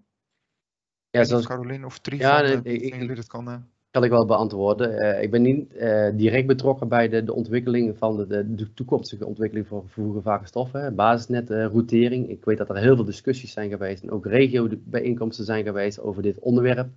Ja, 1.12 1.24
zoals 1.24 1.48
Caroline 1.48 1.86
of 1.86 2.00
Trie, 2.00 2.20
ja, 2.20 2.42
nee, 2.42 2.62
ik, 2.62 2.96
jullie 2.96 3.16
dat 3.16 3.28
kan... 3.28 3.50
Uh... 3.50 3.56
Kan 3.92 4.04
ik 4.04 4.10
wel 4.10 4.26
beantwoorden. 4.26 4.92
Uh, 4.92 5.22
ik 5.22 5.32
ben 5.32 5.42
niet 5.42 5.74
uh, 5.76 6.10
direct 6.16 6.48
betrokken 6.48 6.88
bij 6.88 7.10
de, 7.10 7.24
de 7.24 7.34
ontwikkeling 7.34 7.98
van 7.98 8.18
de, 8.18 8.28
de, 8.28 8.56
de 8.56 8.74
toekomstige 8.74 9.26
ontwikkeling 9.26 9.68
van 9.68 9.82
vervoergevaarlijke 9.82 10.48
stoffen. 10.48 10.96
Basisnet, 10.96 11.50
routering. 11.50 12.30
Ik 12.30 12.46
weet 12.46 12.58
dat 12.58 12.70
er 12.70 12.78
heel 12.78 12.96
veel 12.96 13.06
discussies 13.06 13.52
zijn 13.52 13.70
geweest 13.70 14.04
en 14.04 14.12
ook 14.12 14.26
regio-bijeenkomsten 14.26 15.46
zijn 15.46 15.64
geweest 15.64 16.00
over 16.00 16.22
dit 16.22 16.40
onderwerp. 16.40 16.88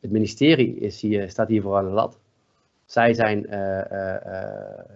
Het 0.00 0.10
ministerie 0.10 0.74
is 0.74 1.00
hier, 1.00 1.30
staat 1.30 1.48
hier 1.48 1.62
voor 1.62 1.76
aan 1.76 1.84
de 1.84 1.90
lat. 1.90 2.18
Zij 2.84 3.14
zijn 3.14 3.46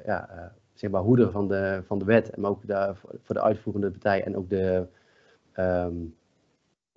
ja, 0.05 0.52
zeg 0.74 0.90
maar 0.90 1.02
hoeder 1.02 1.31
van 1.31 1.48
de, 1.48 1.83
van 1.87 1.98
de 1.98 2.05
wet, 2.05 2.37
maar 2.37 2.50
ook 2.50 2.66
de, 2.66 2.92
voor 3.22 3.35
de 3.35 3.42
uitvoerende 3.42 3.90
partij 3.90 4.24
en 4.24 4.37
ook 4.37 4.48
de, 4.48 4.87
um, 5.57 6.14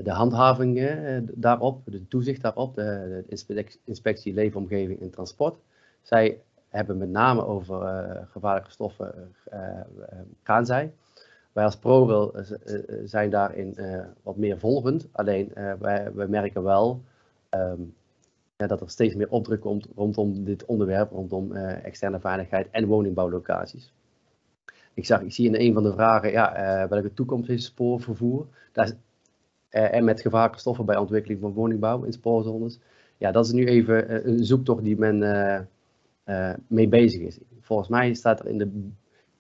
de 0.04 0.12
handhaving 0.12 0.78
eh, 0.80 1.18
daarop, 1.34 1.82
de 1.86 2.08
toezicht 2.08 2.42
daarop, 2.42 2.76
de, 2.76 3.24
inspectie, 3.84 4.34
leefomgeving 4.34 5.02
en 5.02 5.10
transport. 5.10 5.60
Zij 6.02 6.42
hebben 6.70 6.98
met 6.98 7.10
name 7.10 7.46
over 7.46 7.82
uh, 7.82 8.22
gevaarlijke 8.32 8.72
stoffen 8.72 9.34
uh, 9.54 9.60
gaan 10.44 10.66
zij. 10.66 10.94
Wij 11.52 11.64
als 11.64 11.78
ProRail 11.78 12.34
zijn 13.04 13.30
daarin 13.30 13.78
wat 14.24 14.38
meer 14.38 14.60
volgend. 14.60 15.08
Alleen 15.12 15.52
wij, 15.80 16.12
merken 16.28 16.64
wel 16.64 17.02
um, 17.50 17.94
ja, 18.58 18.68
dat 18.68 18.82
er 18.82 18.90
steeds 18.90 19.16
meer 19.16 19.30
opdruk 19.30 19.62
komt 19.62 19.88
rondom 19.96 20.44
dit 20.44 20.66
onderwerp, 20.66 21.12
rondom 21.12 21.54
externe 21.56 22.20
veiligheid 22.20 22.68
en 22.72 22.86
woningbouwlocaties. 22.86 23.94
Ik, 24.94 25.06
zag, 25.06 25.22
ik 25.22 25.34
zie 25.34 25.48
in 25.48 25.56
een 25.56 25.74
van 25.74 25.84
de 25.84 25.94
vragen 25.94 26.32
ja, 26.32 26.88
welke 26.88 27.14
toekomst 27.14 27.50
is 27.50 27.66
spoorvervoer. 27.66 28.48
Daar 28.72 28.92
en 29.70 30.03
met 30.03 30.22
gevaarlijke 30.22 30.59
stoffen 30.59 30.86
bij 30.86 30.97
ontwikkeling 30.97 31.41
van 31.41 31.53
woningbouw 31.53 32.03
in 32.03 32.13
spoorzones. 32.13 32.80
Ja, 33.17 33.32
dat 33.32 33.45
is 33.45 33.51
nu 33.51 33.65
even 33.65 34.09
eh, 34.09 34.26
een 34.26 34.45
zoektocht 34.45 34.84
die 34.84 34.97
men 34.97 35.22
uh, 36.26 36.53
mee 36.67 36.88
bezig 36.88 37.22
is. 37.22 37.39
Volgens 37.61 37.89
mij 37.89 38.13
staat 38.13 38.39
er 38.39 38.47
in 38.47 38.57
de, 38.57 38.89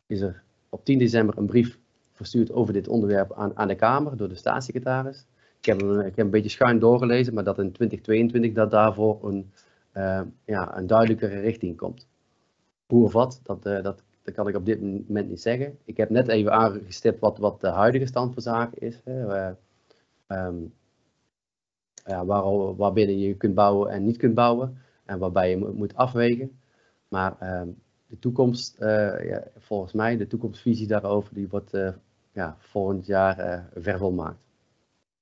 is 0.07 0.21
er 0.21 0.43
op 0.69 0.85
10 0.85 0.97
december 0.97 1.37
een 1.37 1.45
brief 1.45 1.79
verstuurd 2.13 2.51
over 2.51 2.73
dit 2.73 2.87
onderwerp 2.87 3.33
aan, 3.33 3.57
aan 3.57 3.67
de 3.67 3.75
Kamer 3.75 4.17
door 4.17 4.29
de 4.29 4.35
staatssecretaris. 4.35 5.25
Ik 5.59 5.65
heb, 5.65 5.79
hem, 5.79 5.99
ik 5.99 6.15
heb 6.15 6.25
een 6.25 6.31
beetje 6.31 6.49
schuin 6.49 6.79
doorgelezen, 6.79 7.33
maar 7.33 7.43
dat 7.43 7.59
in 7.59 7.71
2022 7.71 8.53
dat 8.53 8.71
daarvoor 8.71 9.19
een, 9.23 9.51
ja, 10.45 10.77
een 10.77 10.87
duidelijkere 10.87 11.39
richting 11.39 11.77
komt. 11.77 12.07
Hoe 12.87 13.03
of 13.03 13.13
wat, 13.13 13.39
dat, 13.43 13.63
dat, 13.63 13.83
dat 13.83 14.33
kan 14.33 14.47
ik 14.47 14.55
op 14.55 14.65
dit 14.65 14.81
moment 14.81 15.29
niet 15.29 15.41
zeggen. 15.41 15.77
Ik 15.85 15.97
heb 15.97 16.09
net 16.09 16.27
even 16.27 16.51
aangestipt 16.51 17.19
wat, 17.19 17.37
wat 17.37 17.61
de 17.61 17.67
huidige 17.67 18.05
stand 18.05 18.33
van 18.33 18.41
zaken 18.41 18.81
is. 18.81 19.01
Hè 19.03 19.53
um, 20.31 20.73
ja, 22.05 22.25
waar, 22.25 22.75
waarbinnen 22.75 23.19
je 23.19 23.33
kunt 23.33 23.55
bouwen 23.55 23.91
en 23.91 24.05
niet 24.05 24.17
kunt 24.17 24.33
bouwen. 24.33 24.77
En 25.05 25.19
waarbij 25.19 25.49
je 25.49 25.57
moet 25.57 25.95
afwegen. 25.95 26.59
Maar 27.07 27.61
um, 27.61 27.81
de 28.07 28.19
toekomst, 28.19 28.75
uh, 28.79 29.29
ja, 29.29 29.43
volgens 29.57 29.93
mij, 29.93 30.17
de 30.17 30.27
toekomstvisie 30.27 30.87
daarover, 30.87 31.33
die 31.33 31.47
wordt 31.47 31.73
uh, 31.73 31.89
ja, 32.31 32.57
volgend 32.59 33.05
jaar 33.05 33.39
uh, 33.39 33.83
vervolmaakt. 33.83 34.47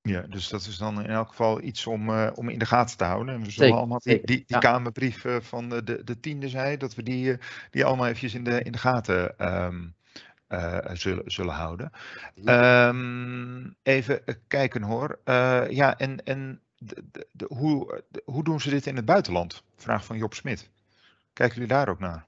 Ja, 0.01 0.21
dus 0.21 0.49
dat 0.49 0.61
is 0.61 0.77
dan 0.77 1.03
in 1.03 1.09
elk 1.09 1.27
geval 1.27 1.61
iets 1.61 1.87
om, 1.87 2.09
uh, 2.09 2.31
om 2.35 2.49
in 2.49 2.59
de 2.59 2.65
gaten 2.65 2.97
te 2.97 3.03
houden. 3.03 3.35
En 3.35 3.43
we 3.43 3.51
zullen 3.51 3.77
allemaal 3.77 3.99
die, 3.99 4.25
die, 4.25 4.43
die 4.47 4.59
Kamerbrief 4.59 5.25
van 5.39 5.69
de, 5.69 5.83
de, 5.83 6.03
de 6.03 6.19
tiende 6.19 6.49
zei, 6.49 6.77
dat 6.77 6.95
we 6.95 7.03
die, 7.03 7.37
die 7.71 7.85
allemaal 7.85 8.05
eventjes 8.05 8.33
in 8.33 8.43
de, 8.43 8.61
in 8.61 8.71
de 8.71 8.77
gaten 8.77 9.47
um, 9.63 9.95
zullen, 10.93 11.31
zullen 11.31 11.53
houden. 11.53 11.91
Um, 12.45 13.75
even 13.83 14.23
kijken 14.47 14.81
hoor. 14.81 15.19
ja, 15.69 15.97
en, 15.97 16.23
en 16.23 16.61
de, 16.77 17.03
de, 17.11 17.27
de, 17.31 17.45
hoe, 17.49 18.03
hoe 18.25 18.43
doen 18.43 18.61
ze 18.61 18.69
dit 18.69 18.85
in 18.85 18.95
het 18.95 19.05
buitenland? 19.05 19.63
Vraag 19.75 20.05
van 20.05 20.17
Job 20.17 20.33
Smit. 20.33 20.69
Kijken 21.33 21.55
jullie 21.55 21.73
daar 21.73 21.89
ook 21.89 21.99
naar? 21.99 22.25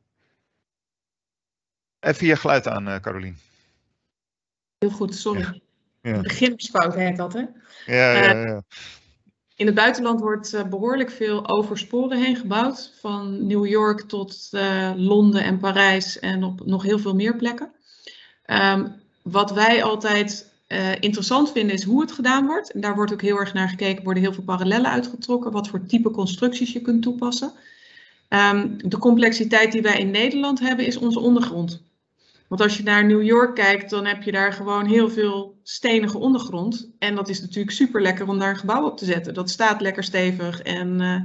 Even 2.00 2.28
je 2.28 2.36
geluid 2.36 2.68
aan, 2.68 3.02
Carolien. 3.02 3.38
Heel 4.78 4.90
goed, 4.90 5.16
sorry. 5.16 5.62
Ja. 6.02 6.22
Beginnersfout 6.22 6.96
heet 6.96 7.18
dat, 7.18 7.34
hè? 7.34 7.46
Ja, 7.86 8.12
ja, 8.12 8.22
ja. 8.22 8.46
Uh, 8.46 8.58
in 9.56 9.66
het 9.66 9.76
buitenland 9.76 10.20
wordt 10.20 10.54
uh, 10.54 10.64
behoorlijk 10.64 11.12
veel 11.12 11.50
over 11.50 11.78
sporen 11.78 12.24
heen 12.24 12.36
gebouwd. 12.36 12.94
Van 13.00 13.48
New 13.48 13.66
York 13.66 14.02
tot 14.02 14.50
uh, 14.52 14.92
Londen 14.96 15.44
en 15.44 15.60
Parijs 15.60 16.20
en 16.20 16.44
op 16.44 16.66
nog 16.66 16.84
heel 16.84 17.00
veel 17.00 17.16
meer 17.16 17.36
plekken. 17.36 17.72
Um, 18.50 18.94
wat 19.22 19.52
wij 19.52 19.84
altijd 19.84 20.52
interessant 21.00 21.52
vinden 21.52 21.76
is 21.76 21.84
hoe 21.84 22.02
het 22.02 22.12
gedaan 22.12 22.46
wordt. 22.46 22.72
En 22.72 22.82
daar 22.82 22.96
wordt 22.96 23.14
ook 23.14 23.22
heel 23.22 23.40
erg 23.40 23.54
naar 23.54 23.70
gekeken, 23.70 24.04
worden 24.04 24.24
heel 24.24 24.34
veel 24.34 24.44
parallellen 24.44 24.92
uitgetrokken. 24.92 25.52
Wat 25.52 25.68
voor 25.68 25.86
type 25.86 26.12
constructies 26.12 26.74
je 26.74 26.82
kunt 26.82 27.02
toepassen. 27.02 27.52
Um, 28.30 28.90
de 28.90 28.98
complexiteit 28.98 29.72
die 29.72 29.82
wij 29.82 30.00
in 30.00 30.12
Nederland 30.12 30.60
hebben 30.60 30.86
is 30.86 30.98
onze 30.98 31.20
ondergrond. 31.20 31.82
Want 32.48 32.62
als 32.62 32.78
je 32.78 32.84
naar 32.84 33.06
New 33.06 33.24
York 33.24 33.56
kijkt, 33.56 33.90
dan 33.90 34.06
heb 34.06 34.24
je 34.24 34.32
daar 34.32 34.54
gewoon 34.54 34.86
heel 34.86 35.10
veel 35.10 35.60
stenige 35.64 36.18
ondergrond. 36.18 36.90
En 37.00 37.16
dat 37.16 37.30
is 37.30 37.42
natuurlijk 37.42 37.76
super 37.76 38.02
lekker 38.02 38.28
om 38.28 38.40
daar 38.40 38.50
een 38.50 38.58
gebouw 38.58 38.86
op 38.86 38.98
te 38.98 39.06
zetten. 39.06 39.34
Dat 39.34 39.50
staat 39.50 39.82
lekker 39.82 40.04
stevig 40.04 40.62
en 40.62 41.02
uh, 41.02 41.16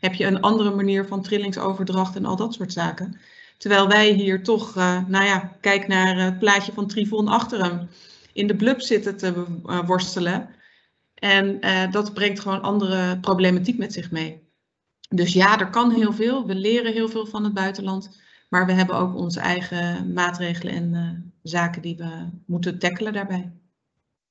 heb 0.00 0.14
je 0.14 0.26
een 0.26 0.40
andere 0.40 0.74
manier 0.74 1.06
van 1.06 1.22
trillingsoverdracht 1.22 2.16
en 2.16 2.24
al 2.24 2.36
dat 2.36 2.54
soort 2.54 2.72
zaken. 2.72 3.18
Terwijl 3.56 3.88
wij 3.88 4.12
hier 4.12 4.42
toch, 4.42 4.76
uh, 4.76 5.06
nou 5.06 5.24
ja, 5.24 5.56
kijk 5.60 5.88
naar 5.88 6.16
het 6.16 6.38
plaatje 6.38 6.72
van 6.72 6.86
Trivon 6.86 7.28
achter 7.28 7.64
hem. 7.64 7.88
In 8.32 8.46
de 8.46 8.56
blub 8.56 8.80
zitten 8.80 9.16
te 9.16 9.46
uh, 9.66 9.86
worstelen. 9.86 10.48
En 11.14 11.60
dat 11.90 12.14
brengt 12.14 12.40
gewoon 12.40 12.62
andere 12.62 13.20
problematiek 13.20 13.78
met 13.78 13.92
zich 13.92 14.10
mee. 14.10 14.48
Dus 15.08 15.32
ja, 15.32 15.58
er 15.60 15.70
kan 15.70 15.90
heel 15.90 16.12
veel. 16.12 16.46
We 16.46 16.54
leren 16.54 16.92
heel 16.92 17.08
veel 17.08 17.26
van 17.26 17.44
het 17.44 17.54
buitenland. 17.54 18.22
Maar 18.48 18.66
we 18.66 18.72
hebben 18.72 18.96
ook 18.96 19.14
onze 19.14 19.40
eigen 19.40 20.12
maatregelen 20.12 20.74
en 20.74 20.92
uh, 20.94 21.10
zaken 21.42 21.82
die 21.82 21.96
we 21.96 22.28
moeten 22.46 22.78
tackelen 22.78 23.12
daarbij. 23.12 23.52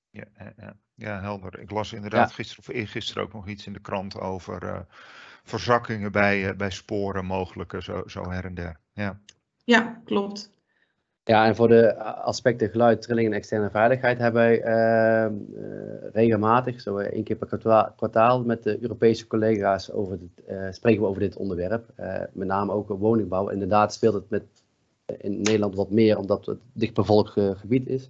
Ja, 0.10 0.26
ja, 0.58 0.76
ja 0.96 1.20
helder. 1.20 1.60
Ik 1.60 1.72
las 1.72 1.94
inderdaad 1.94 2.30
ja. 2.30 2.36
gisteren 2.36 2.64
of 2.68 2.76
eergisteren 2.76 3.24
ook 3.24 3.34
nog 3.34 3.48
iets 3.48 3.66
in 3.66 3.74
de 3.74 3.82
krant 3.82 4.20
over 4.20 4.64
uh, 4.64 4.80
verzakkingen 5.44 6.12
bij, 6.12 6.50
uh, 6.50 6.56
bij 6.58 6.70
sporen 6.70 7.26
mogelijke, 7.26 7.82
zo, 7.82 8.04
zo 8.06 8.30
her 8.30 8.46
en 8.46 8.54
der. 8.54 8.80
Ja, 8.94 9.20
ja 9.64 10.02
klopt. 10.06 10.52
Ja, 11.26 11.46
en 11.46 11.56
voor 11.56 11.68
de 11.68 11.96
aspecten 12.04 12.70
geluid, 12.70 13.02
trilling 13.02 13.28
en 13.28 13.34
externe 13.34 13.70
veiligheid 13.70 14.18
hebben 14.18 14.42
wij 14.42 14.66
uh, 14.66 15.32
uh, 15.32 16.12
regelmatig, 16.14 16.82
zo 16.82 16.98
één 16.98 17.24
keer 17.24 17.36
per 17.36 17.94
kwartaal, 17.96 18.44
met 18.44 18.64
de 18.64 18.82
Europese 18.82 19.28
collega's 19.28 19.92
over 19.92 20.20
dit, 20.20 20.44
uh, 20.50 20.68
spreken 20.72 21.02
we 21.02 21.08
over 21.08 21.22
dit 21.22 21.36
onderwerp. 21.36 21.90
met 22.34 22.48
name 22.48 22.72
ook 22.72 22.88
woningbouw. 22.88 23.50
Inderdaad 23.50 23.94
speelt 23.94 24.14
het 24.14 24.30
met, 24.30 24.44
in 25.18 25.42
Nederland 25.42 25.76
wat 25.76 25.92
meer, 25.92 26.18
omdat 26.18 26.46
het 26.46 26.60
dichtbevolkt 26.74 27.32
gebied 27.32 27.88
is. 27.88 28.10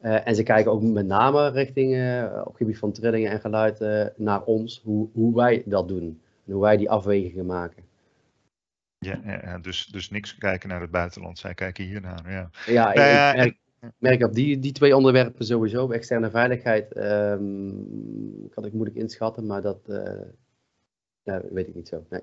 en 0.00 0.34
ze 0.34 0.42
kijken 0.42 0.72
ook 0.72 0.82
met 0.82 1.06
name 1.06 1.48
richting, 1.48 1.94
op 2.38 2.46
het 2.46 2.56
gebied 2.56 2.78
van 2.78 2.92
trillingen 2.92 3.30
en 3.30 3.40
geluid, 3.40 3.80
naar 4.16 4.42
ons, 4.42 4.80
hoe, 4.84 5.08
hoe 5.12 5.34
wij 5.34 5.62
dat 5.66 5.88
doen. 5.88 6.20
En 6.46 6.52
hoe 6.52 6.62
wij 6.62 6.76
die 6.76 6.90
afwegingen 6.90 7.46
maken. 7.46 7.82
Ja, 8.98 9.20
ja, 9.24 9.58
dus, 9.58 9.86
dus 9.86 10.10
niks 10.10 10.34
kijken 10.34 10.68
naar 10.68 10.80
het 10.80 10.90
buitenland, 10.90 11.38
zij 11.38 11.54
kijken 11.54 11.84
hier 11.84 12.00
naar. 12.00 12.30
Ja, 12.30 12.50
ja 12.66 12.92
ik, 12.92 12.98
uh, 13.36 13.44
ik 13.44 13.58
merk, 13.80 13.94
merk, 13.98 14.22
op 14.22 14.34
die, 14.34 14.58
die 14.58 14.72
twee 14.72 14.96
onderwerpen 14.96 15.46
sowieso. 15.46 15.90
Externe 15.90 16.30
veiligheid 16.30 16.96
um, 16.96 18.48
kan 18.50 18.64
ik 18.64 18.72
moeilijk 18.72 18.96
inschatten, 18.96 19.46
maar 19.46 19.62
dat 19.62 19.80
uh, 19.86 20.20
ja, 21.22 21.42
weet 21.50 21.68
ik 21.68 21.74
niet 21.74 21.88
zo. 21.88 22.06
Nee. 22.08 22.22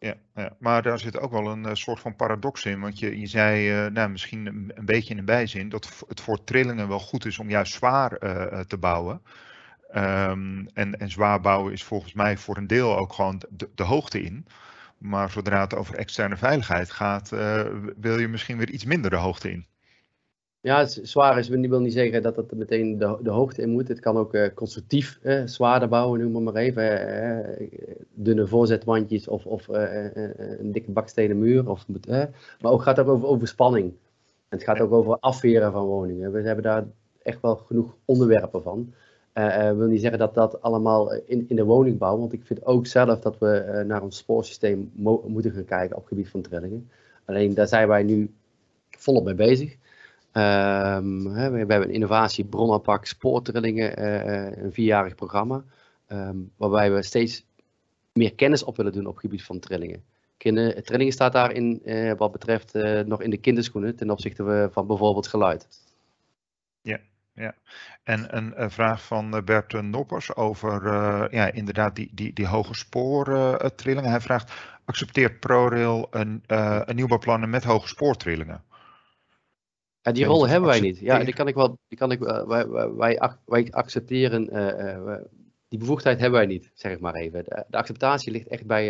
Ja, 0.00 0.14
ja, 0.34 0.56
maar 0.58 0.82
daar 0.82 0.98
zit 0.98 1.18
ook 1.18 1.30
wel 1.30 1.46
een 1.46 1.64
uh, 1.64 1.74
soort 1.74 2.00
van 2.00 2.16
paradox 2.16 2.64
in. 2.64 2.80
Want 2.80 2.98
je, 2.98 3.20
je 3.20 3.26
zei, 3.26 3.84
uh, 3.84 3.92
nou, 3.92 4.10
misschien 4.10 4.46
een, 4.46 4.72
een, 4.74 4.84
beetje 4.84 5.10
in 5.10 5.18
een 5.18 5.24
bijzin, 5.24 5.68
dat 5.68 6.04
het 6.08 6.20
voor 6.20 6.44
trillingen 6.44 6.88
wel 6.88 6.98
goed 6.98 7.24
is 7.24 7.38
om 7.38 7.50
juist 7.50 7.72
zwaar 7.72 8.24
uh, 8.24 8.60
te 8.60 8.78
bouwen. 8.78 9.22
Um, 9.96 10.68
en, 10.74 10.98
en 10.98 11.10
zwaar 11.10 11.40
bouwen 11.40 11.72
is 11.72 11.84
volgens 11.84 12.12
mij 12.12 12.36
voor 12.36 12.56
een 12.56 12.66
deel 12.66 12.96
ook 12.96 13.12
gewoon 13.12 13.42
de, 13.48 13.68
de 13.74 13.82
hoogte 13.82 14.22
in. 14.22 14.46
Maar 14.98 15.30
zodra 15.30 15.60
het 15.60 15.74
over 15.74 15.94
externe 15.94 16.36
veiligheid 16.36 16.90
gaat, 16.90 17.30
uh, 17.32 17.66
wil 18.00 18.18
je 18.18 18.28
misschien 18.28 18.58
weer 18.58 18.70
iets 18.70 18.84
minder 18.84 19.10
de 19.10 19.16
hoogte 19.16 19.50
in. 19.50 19.66
Ja, 20.60 20.78
het 20.78 21.00
zwaar 21.02 21.38
is, 21.38 21.48
wil 21.48 21.80
niet 21.80 21.92
zeggen 21.92 22.22
dat 22.22 22.36
het 22.36 22.56
meteen 22.56 22.98
de, 22.98 23.18
de 23.22 23.30
hoogte 23.30 23.62
in 23.62 23.70
moet. 23.70 23.88
Het 23.88 24.00
kan 24.00 24.16
ook 24.16 24.34
uh, 24.34 24.48
constructief 24.54 25.18
uh, 25.22 25.42
zwaarder 25.44 25.88
bouwen, 25.88 26.20
noem 26.20 26.32
maar, 26.32 26.42
maar 26.42 26.62
even. 26.62 27.68
dunne 28.14 28.46
voorzetwandjes 28.46 29.28
of, 29.28 29.46
of 29.46 29.68
een 29.68 30.72
dikke 30.72 30.90
bakstenen 30.90 31.38
muur. 31.38 31.68
Of, 31.70 31.86
maar 32.60 32.72
ook 32.72 32.82
gaat 32.82 32.98
ook 32.98 33.08
over, 33.08 33.28
over 33.28 33.48
spanning. 33.48 33.86
En 34.48 34.58
het 34.58 34.62
gaat 34.62 34.80
ook 34.80 34.92
over 34.92 35.18
afweren 35.18 35.72
van 35.72 35.84
woningen. 35.84 36.32
We 36.32 36.42
hebben 36.42 36.64
daar 36.64 36.84
echt 37.22 37.40
wel 37.40 37.56
genoeg 37.56 37.96
onderwerpen 38.04 38.62
van. 38.62 38.94
Uh, 39.38 39.72
wil 39.72 39.86
niet 39.86 40.00
zeggen 40.00 40.18
dat 40.18 40.34
dat 40.34 40.62
allemaal 40.62 41.12
in, 41.12 41.44
in 41.48 41.56
de 41.56 41.64
woningbouw, 41.64 42.18
want 42.18 42.32
ik 42.32 42.44
vind 42.44 42.64
ook 42.64 42.86
zelf 42.86 43.20
dat 43.20 43.38
we 43.38 43.64
uh, 43.68 43.80
naar 43.80 44.02
ons 44.02 44.16
spoorsysteem 44.16 44.90
moeten 45.26 45.52
gaan 45.52 45.64
kijken 45.64 45.96
op 45.96 46.02
het 46.02 46.08
gebied 46.08 46.28
van 46.28 46.42
trillingen. 46.42 46.90
Alleen 47.24 47.54
daar 47.54 47.68
zijn 47.68 47.88
wij 47.88 48.02
nu 48.02 48.30
volop 48.90 49.24
mee 49.24 49.34
bezig. 49.34 49.72
Um, 50.32 51.26
hè, 51.26 51.50
we, 51.50 51.58
hebben 51.58 51.82
een 51.82 51.90
innovatie 51.90 52.44
bronaanpak 52.44 53.06
spoortrillingen, 53.06 54.04
een 54.64 54.72
vierjarig 54.72 55.14
programma, 55.14 55.64
um, 56.08 56.50
waarbij 56.56 56.92
we 56.92 57.02
steeds 57.02 57.44
meer 58.12 58.34
kennis 58.34 58.64
op 58.64 58.76
willen 58.76 58.92
doen 58.92 59.06
op 59.06 59.12
het 59.12 59.20
gebied 59.20 59.42
van 59.42 59.58
trillingen. 59.58 60.02
Kinder, 60.36 60.82
trillingen 60.82 61.12
staat 61.12 61.32
daarin 61.32 61.82
wat 62.16 62.32
betreft 62.32 62.72
nog 63.06 63.22
in 63.22 63.30
de 63.30 63.38
kinderschoenen 63.40 63.96
ten 63.96 64.10
opzichte 64.10 64.68
van 64.72 64.86
bijvoorbeeld 64.86 65.26
geluid. 65.26 65.68
Ja, 66.82 67.00
ja. 67.38 67.54
En 68.02 68.36
een, 68.36 68.62
een, 68.62 68.70
vraag 68.70 69.02
van 69.06 69.36
eh, 69.36 69.42
Bert 69.42 69.82
Noppers 69.82 70.34
over 70.34 70.82
uh, 70.82 71.24
ja, 71.30 71.52
inderdaad 71.52 71.96
die, 71.96 72.10
die, 72.12 72.32
die 72.32 72.46
hoge 72.46 72.74
spoortrillingen. 72.74 74.10
Hij 74.10 74.20
vraagt, 74.20 74.52
accepteert 74.84 75.40
ProRail 75.40 76.06
een, 76.10 76.42
uh, 76.46 76.80
een 76.84 76.96
nieuwbouwplannen 76.96 77.50
met 77.50 77.64
hoge 77.64 77.88
spoortrillingen? 77.88 78.64
Ja, 80.00 80.12
die 80.12 80.24
rol 80.24 80.48
hebben 80.48 80.68
wij 80.68 80.80
niet. 80.80 80.98
Ja, 80.98 81.24
die 81.24 81.34
kan 81.34 81.48
ik 81.48 81.54
wel. 81.54 81.78
Die 81.88 81.98
kan 81.98 82.10
ik, 82.10 82.18
wij, 82.18 82.68
wij, 82.96 83.36
wij 83.44 83.70
accepteren. 83.70 84.44
die 85.68 85.78
bevoegdheid 85.78 86.20
hebben 86.20 86.38
wij 86.38 86.48
niet, 86.48 86.70
zeg 86.74 86.92
ik 86.92 87.00
maar 87.00 87.14
even. 87.14 87.44
De, 87.44 87.64
de 87.68 87.76
acceptatie 87.76 88.32
ligt 88.32 88.48
echt 88.48 88.66
bij, 88.66 88.88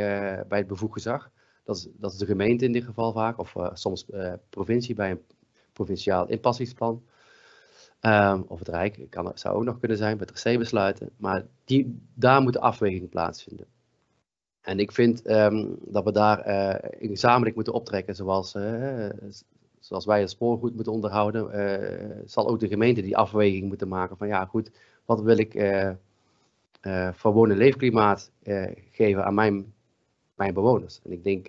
bij 0.49 0.59
het 0.59 0.67
bevoegd 0.67 0.93
gezag. 0.93 1.31
Dat 1.65 1.77
is, 1.77 1.89
dat 1.93 2.13
is 2.13 2.19
de 2.19 2.27
gemeente 2.27 2.65
in 2.65 2.73
dit 2.73 2.85
geval 2.85 3.13
vaak, 3.13 3.39
of 3.39 3.55
soms 3.73 4.07
provincie 4.51 4.95
bij 4.95 5.11
een 5.11 5.23
provinciaal 5.73 6.29
inpassingsplan. 6.29 7.03
Um, 8.01 8.45
of 8.49 8.59
het 8.59 8.69
Rijk 8.69 9.07
kan, 9.11 9.33
zou 9.35 9.57
ook 9.57 9.65
nog 9.65 9.79
kunnen 9.79 9.97
zijn 9.97 10.17
met 10.19 10.31
RC-besluiten. 10.31 11.11
Maar 11.17 11.45
die, 11.65 12.01
daar 12.15 12.43
moet 12.43 12.53
de 12.53 12.61
afweging 12.61 13.09
plaatsvinden. 13.09 13.67
En 14.61 14.79
ik 14.79 14.93
vind 14.93 15.31
um, 15.31 15.77
dat 15.81 16.05
we 16.05 16.13
daar 16.13 16.49
uh, 16.49 16.91
gezamenlijk 17.11 17.55
moeten 17.55 17.73
optrekken, 17.73 18.15
zoals, 18.15 18.55
uh, 18.55 19.09
zoals 19.79 20.05
wij 20.05 20.21
het 20.21 20.31
spoorgoed 20.31 20.75
moeten 20.75 20.93
onderhouden. 20.93 21.51
Uh, 21.55 22.23
zal 22.25 22.49
ook 22.49 22.61
de 22.61 22.69
gemeente 22.69 23.01
die 23.01 23.17
afweging 23.17 23.69
moeten 23.69 23.89
maken 23.89 24.17
van 24.17 24.29
ja 24.29 24.45
goed, 24.45 24.71
wat 25.05 25.21
wil 25.21 25.39
ik 25.39 25.53
voor 27.13 27.33
wonen 27.33 27.57
leefklimaat 27.57 28.31
geven 28.91 29.25
aan 29.25 29.35
mijn, 29.35 29.75
mijn 30.35 30.55
bewoners. 30.55 31.01
En 31.05 31.13
ik 31.13 31.25
denk 31.25 31.49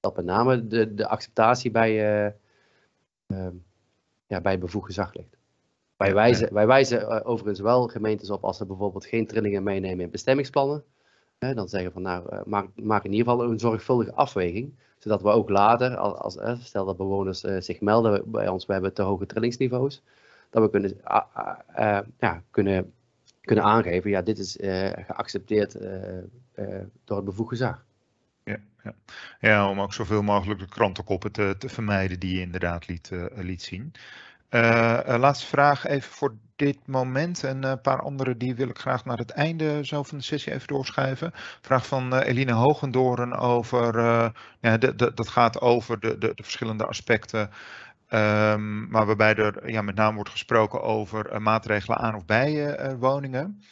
dat 0.00 0.16
met 0.16 0.24
name 0.24 0.66
de, 0.66 0.94
de 0.94 1.08
acceptatie 1.08 1.70
bij 1.70 1.98
ehm, 3.26 3.54
ja, 4.34 4.40
bij 4.40 4.58
bevoegd 4.58 4.86
gezag 4.86 5.14
ligt. 5.14 5.36
Wij 5.96 6.14
wijzen, 6.14 6.54
wij 6.54 6.66
wijzen 6.66 7.00
uh, 7.00 7.20
overigens 7.22 7.60
wel 7.60 7.88
gemeentes 7.88 8.30
op 8.30 8.44
als 8.44 8.56
ze 8.56 8.66
bijvoorbeeld 8.66 9.06
geen 9.06 9.26
trillingen 9.26 9.62
meenemen 9.62 10.04
in 10.04 10.10
bestemmingsplannen. 10.10 10.84
Hè, 11.38 11.54
dan 11.54 11.68
zeggen 11.68 11.88
we 11.88 11.94
van 11.94 12.02
nou, 12.02 12.24
uh, 12.32 12.42
maak, 12.44 12.68
maak, 12.74 13.04
in 13.04 13.12
ieder 13.12 13.32
geval 13.32 13.50
een 13.50 13.58
zorgvuldige 13.58 14.14
afweging. 14.14 14.74
Zodat 14.98 15.22
we 15.22 15.28
ook 15.28 15.48
later, 15.48 15.96
als, 15.96 16.38
als 16.38 16.64
stel 16.64 16.84
dat 16.84 16.96
bewoners 16.96 17.44
uh, 17.44 17.60
zich 17.60 17.80
melden 17.80 18.30
bij 18.30 18.48
ons, 18.48 18.66
we 18.66 18.72
hebben 18.72 18.92
te 18.92 19.02
hoge 19.02 19.26
trillingsniveaus. 19.26 20.02
Dat 20.50 20.62
we 20.62 20.70
kunnen, 20.70 21.00
ja, 22.18 22.42
kunnen, 22.50 22.92
kunnen 23.40 23.64
aangeven, 23.64 24.10
ja, 24.10 24.22
dit 24.22 24.38
is 24.38 24.56
geaccepteerd 25.06 25.78
door 27.04 27.16
het 27.16 27.24
bevoegd 27.24 27.48
gezag. 27.48 27.84
Ja, 29.40 29.70
om 29.70 29.80
ook 29.80 29.92
zoveel 29.92 30.22
mogelijk 30.22 30.60
de 30.60 30.68
krantenkoppen 30.68 31.32
te, 31.32 31.54
te 31.58 31.68
vermijden 31.68 32.18
die 32.18 32.34
je 32.34 32.40
inderdaad 32.40 32.86
liet, 32.88 33.10
liet 33.34 33.62
zien. 33.62 33.92
laatste 35.18 35.46
vraag 35.46 35.86
even 35.86 36.12
voor 36.12 36.34
dit 36.56 36.78
moment. 36.86 37.44
En 37.44 37.62
een 37.62 37.80
paar 37.80 38.02
andere 38.02 38.36
die 38.36 38.54
wil 38.54 38.68
ik 38.68 38.78
graag 38.78 39.04
naar 39.04 39.18
het 39.18 39.30
einde 39.30 39.86
zo 39.86 40.02
van 40.02 40.18
de 40.18 40.24
sessie 40.24 40.52
even 40.52 40.66
doorschuiven. 40.66 41.32
Vraag 41.60 41.86
van 41.86 42.14
Eline 42.14 42.52
Hogendoren 42.52 43.32
over, 43.32 44.00
ja, 44.60 44.76
de, 44.76 45.12
dat 45.14 45.28
gaat 45.28 45.60
over 45.60 46.00
de, 46.00 46.18
de, 46.18 46.32
de 46.34 46.42
verschillende 46.42 46.86
aspecten 46.86 47.50
Um, 48.08 48.88
maar 48.90 49.06
waarbij 49.06 49.34
er 49.34 49.70
ja, 49.70 49.82
met 49.82 49.94
name 49.94 50.14
wordt 50.14 50.30
gesproken 50.30 50.82
over 50.82 51.42
maatregelen 51.42 51.98
aan 51.98 52.14
of 52.14 52.24
bij 52.24 52.76
woningen. 52.98 53.62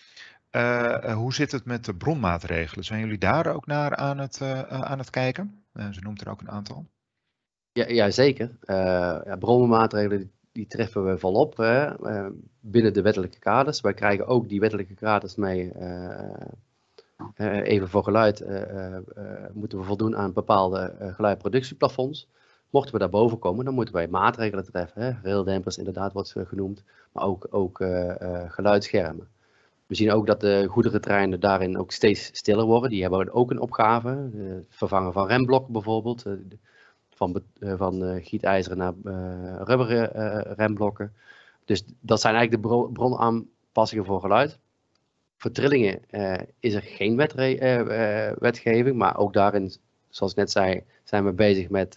Uh, 0.57 1.15
hoe 1.15 1.35
zit 1.35 1.53
het 1.53 1.65
met 1.65 1.85
de 1.85 1.95
bronmaatregelen? 1.95 2.85
Zijn 2.85 3.01
jullie 3.01 3.19
daar 3.19 3.55
ook 3.55 3.67
naar 3.67 3.97
aan 3.97 4.19
het, 4.19 4.41
aan 4.69 4.99
het 4.99 5.11
kijken? 5.11 5.65
ze 5.91 6.01
noemt 6.01 6.21
er 6.21 6.31
ook 6.31 6.41
een 6.41 6.51
aantal. 6.51 6.87
Ja, 7.73 7.89
ja 7.89 8.11
zeker. 8.11 8.51
Ja, 8.67 9.37
bronmaatregelen 9.39 10.31
die 10.53 10.67
treffen 10.67 11.05
we 11.05 11.19
volop 11.19 11.55
binnen 12.61 12.93
de 12.93 13.03
wettelijke 13.03 13.39
kaders. 13.39 13.81
Wij 13.81 13.95
krijgen 13.95 14.27
ook 14.27 14.49
die 14.49 14.61
wettelijke 14.61 14.95
kaders 14.95 15.35
mee. 15.35 15.73
even 17.63 17.89
voor 17.89 18.05
geluid 18.05 18.45
moeten 19.53 19.79
we 19.79 19.85
voldoen 19.85 20.17
aan 20.17 20.33
bepaalde 20.33 21.13
geluidproductieplafonds. 21.17 22.29
Mochten 22.71 22.93
we 22.93 22.99
daarboven 22.99 23.39
komen, 23.39 23.65
dan 23.65 23.75
moeten 23.75 23.95
wij 23.95 24.09
maatregelen 24.09 24.65
treffen. 24.65 25.03
Hè? 25.03 25.13
Raildempers 25.23 25.79
inderdaad 25.79 26.13
wordt 26.13 26.35
genoemd, 26.45 26.85
maar 27.13 27.25
ook, 27.25 27.47
ook 27.51 27.85
geluidsschermen. 28.49 29.29
We 29.93 29.99
zien 29.99 30.13
ook 30.13 30.27
dat 30.27 30.41
de 30.41 30.67
goederentreinen 30.69 31.41
daarin 31.41 31.79
ook 31.79 31.91
steeds 31.91 32.25
stiller 32.33 32.65
worden. 32.65 32.91
Die 32.91 33.03
hebben 33.03 33.33
ook 33.33 33.51
een 33.51 33.61
opgave. 33.61 34.09
Het 34.35 34.65
vervangen 34.69 35.13
van 35.13 35.27
remblokken 35.27 35.73
bijvoorbeeld. 35.73 36.27
Eh, 36.27 36.33
van, 37.11 37.43
van 37.61 38.21
gietijzeren 38.23 38.79
naar 38.79 38.93
rubberen 39.65 40.11
remblokken. 40.55 41.13
Dus 41.65 41.85
dat 42.01 42.21
zijn 42.21 42.35
eigenlijk 42.35 42.65
de 42.65 42.89
bronaanpassingen 42.93 44.05
voor 44.05 44.21
geluid. 44.21 44.59
Voor 45.37 45.51
trillingen 45.51 46.01
is 46.59 46.75
er 46.75 46.83
geen 46.83 47.17
wetgeving, 48.39 48.97
maar 48.97 49.17
ook 49.17 49.33
daarin, 49.33 49.73
zoals 50.09 50.33
ik 50.33 50.39
net 50.39 50.51
zei, 50.51 50.83
zijn 51.05 51.25
we 51.25 51.33
bezig 51.33 51.69
met 51.69 51.95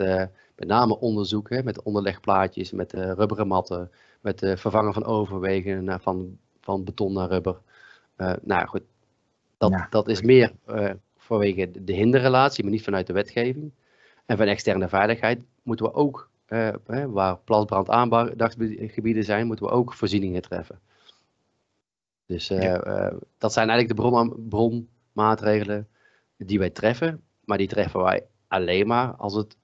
met 0.56 0.68
name 0.68 1.00
onderzoeken 1.00 1.66
met 1.66 1.84
onderlegplaatjes, 1.84 2.72
met 2.72 2.94
rubberen 2.94 3.48
matten, 3.48 3.92
met 4.22 4.40
het 4.40 4.60
vervangen 4.60 4.94
van 4.94 5.06
overwegen 5.06 6.02
van, 6.02 6.38
van 6.62 6.84
beton 6.84 7.14
naar 7.14 7.30
rubber. 7.30 7.58
Uh, 8.18 8.34
nou 8.42 8.68
goed, 8.68 8.82
dat, 9.58 9.88
dat 9.90 10.08
is 10.08 10.22
meer 10.22 10.52
uh, 10.68 10.92
vanwege 11.18 11.84
de 11.84 11.94
hinderrelatie, 11.94 12.64
maar 12.64 12.74
niet 12.74 12.84
vanuit 12.84 13.08
de 13.08 13.14
wetgeving. 13.14 13.72
En 14.26 14.38
van 14.38 14.48
externe 14.48 14.90
veiligheid 14.90 15.44
moeten 15.64 15.86
we 15.86 15.94
ook, 15.94 16.30
waar 17.08 17.38
plasbrand 17.38 17.90
aandachtsgebieden 17.90 19.24
zijn, 19.24 19.48
moeten 19.48 19.66
we 19.66 19.72
ook 19.72 19.94
voorzieningen 19.94 20.42
treffen. 20.42 20.80
Dus 22.26 22.48
dat 23.38 23.54
zijn 23.54 23.70
eigenlijk 23.70 23.88
de 23.88 23.96
bron, 23.96 24.48
bronmaatregelen 24.50 25.88
die 26.38 26.60
wij 26.60 26.70
treffen, 26.70 27.24
maar 27.44 27.58
die 27.58 27.68
treffen 27.68 28.04
wij 28.04 28.26
alleen 28.48 28.88
maar 28.88 29.16
als 29.16 29.36
het 29.36 29.58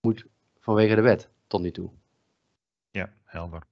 moet 0.00 0.26
vanwege 0.60 0.94
de 0.94 1.00
wet 1.00 1.28
tot 1.46 1.60
nu 1.60 1.70
toe. 1.70 1.90
Ja, 2.90 3.12
helder. 3.24 3.62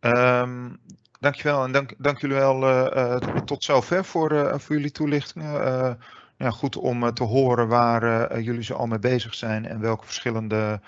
Um, 0.00 0.80
dankjewel 1.20 1.64
en 1.64 1.72
dank, 1.72 1.94
dank 1.98 2.20
jullie 2.20 2.36
wel 2.36 2.62
uh, 2.62 3.16
tot 3.44 3.64
zover 3.64 4.04
voor, 4.04 4.32
uh, 4.32 4.58
voor 4.58 4.76
jullie 4.76 4.90
toelichtingen. 4.90 5.98
ja, 6.36 6.50
goed 6.50 6.76
om 6.76 7.14
te 7.14 7.24
horen 7.24 7.68
waar 7.68 8.40
jullie 8.40 8.62
zo 8.62 8.74
al 8.74 8.86
mee 8.86 8.98
bezig 8.98 9.34
zijn 9.34 9.66
en 9.66 9.80
welke 9.80 10.04
verschillende 10.04 10.80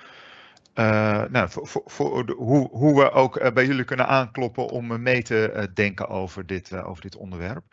nou, 1.31 1.49
voor, 1.49 1.83
voor, 1.85 2.31
hoe, 2.37 2.68
hoe 2.70 3.03
we 3.03 3.11
ook 3.11 3.55
bij 3.55 3.66
jullie 3.66 3.85
kunnen 3.85 4.07
aankloppen 4.07 4.68
om 4.68 5.03
mee 5.03 5.22
te 5.22 5.70
denken 5.74 6.09
over 6.09 6.47
dit, 6.47 6.83
over 6.83 7.03
dit 7.03 7.16
onderwerp. 7.16 7.64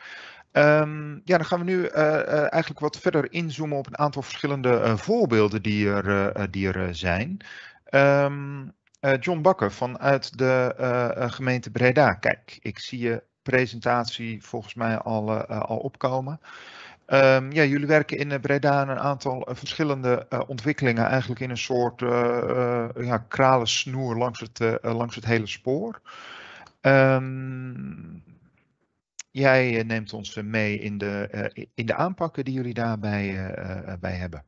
Um, 0.52 1.20
ja, 1.24 1.36
dan 1.36 1.44
gaan 1.44 1.58
we 1.58 1.64
nu 1.64 1.86
eigenlijk 1.86 2.80
wat 2.80 2.98
verder 2.98 3.32
inzoomen 3.32 3.78
op 3.78 3.86
een 3.86 3.98
aantal 3.98 4.22
verschillende 4.22 4.96
voorbeelden 4.96 5.62
die 5.62 5.88
er, 5.88 6.50
die 6.50 6.72
er 6.72 6.94
zijn. 6.94 7.36
Um, 7.90 8.74
John 9.20 9.40
Bakker 9.40 9.72
vanuit 9.72 10.38
de 10.38 10.74
gemeente 11.30 11.70
Breda. 11.70 12.14
Kijk, 12.14 12.58
ik 12.62 12.78
zie 12.78 12.98
je 12.98 13.22
presentatie 13.42 14.42
volgens 14.42 14.74
mij 14.74 14.98
al, 14.98 15.46
al 15.46 15.76
opkomen. 15.76 16.40
Um, 17.06 17.52
ja, 17.52 17.64
jullie 17.64 17.86
werken 17.86 18.18
in 18.18 18.40
Breda 18.40 18.70
aan 18.70 18.88
een 18.88 18.98
aantal 18.98 19.48
verschillende 19.50 20.26
ontwikkelingen, 20.46 21.06
eigenlijk 21.06 21.40
in 21.40 21.50
een 21.50 21.58
soort 21.58 22.00
ja, 23.04 23.18
kralensnoer 23.28 24.16
langs 24.16 24.40
het, 24.40 24.82
langs 24.82 25.14
het 25.14 25.24
hele 25.24 25.46
spoor. 25.46 26.00
Um, 26.80 28.22
Jij 29.34 29.78
eh, 29.78 29.84
neemt 29.84 30.12
ons 30.12 30.36
eh, 30.36 30.44
mee 30.44 30.78
in 30.78 30.98
de, 30.98 31.28
uh, 31.56 31.64
in 31.74 31.86
de 31.86 31.94
aanpakken 31.94 32.44
die 32.44 32.54
jullie 32.54 32.74
daarbij 32.74 33.28
uh, 33.30 33.92
bij 34.00 34.12
hebben. 34.12 34.44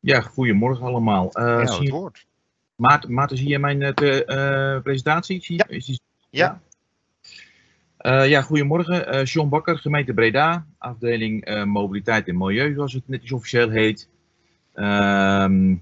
Ja, 0.00 0.20
goedemorgen 0.20 0.86
allemaal. 0.86 1.30
ja, 1.32 1.78
het. 1.78 2.26
Maarten, 2.82 3.12
Maarten, 3.12 3.36
zie 3.36 3.48
je 3.48 3.58
mijn 3.58 3.94
presentatie? 4.82 5.42
Zie, 5.42 5.56
ja. 5.56 5.64
Is 5.68 6.00
ja. 6.30 6.60
Ja. 7.98 8.22
ja, 8.22 8.42
goedemorgen. 8.42 9.24
John 9.24 9.48
Bakker, 9.48 9.78
gemeente 9.78 10.14
Breda, 10.14 10.66
afdeling 10.78 11.64
Mobiliteit 11.64 12.28
en 12.28 12.36
Milieu, 12.36 12.74
zoals 12.74 12.92
het 12.92 13.08
netjes 13.08 13.32
officieel 13.32 13.70
heet. 13.70 14.08
Ehm 14.74 15.74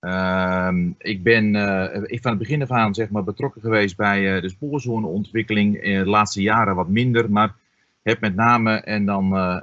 Ehm, 0.00 0.90
ik 0.98 1.22
ben 1.22 1.54
uh, 1.54 1.84
van 2.20 2.30
het 2.30 2.38
begin 2.38 2.62
af 2.62 2.70
aan 2.70 2.94
zeg 2.94 3.10
maar, 3.10 3.24
betrokken 3.24 3.60
geweest 3.60 3.96
bij 3.96 4.36
uh, 4.36 4.42
de 4.42 4.48
spoorzoneontwikkeling. 4.48 5.82
In 5.82 5.98
de 5.98 6.08
laatste 6.08 6.42
jaren 6.42 6.74
wat 6.74 6.88
minder, 6.88 7.30
maar 7.30 7.54
heb 8.02 8.20
met 8.20 8.34
name 8.34 8.74
en 8.80 9.04
dan 9.04 9.34
uh, 9.34 9.58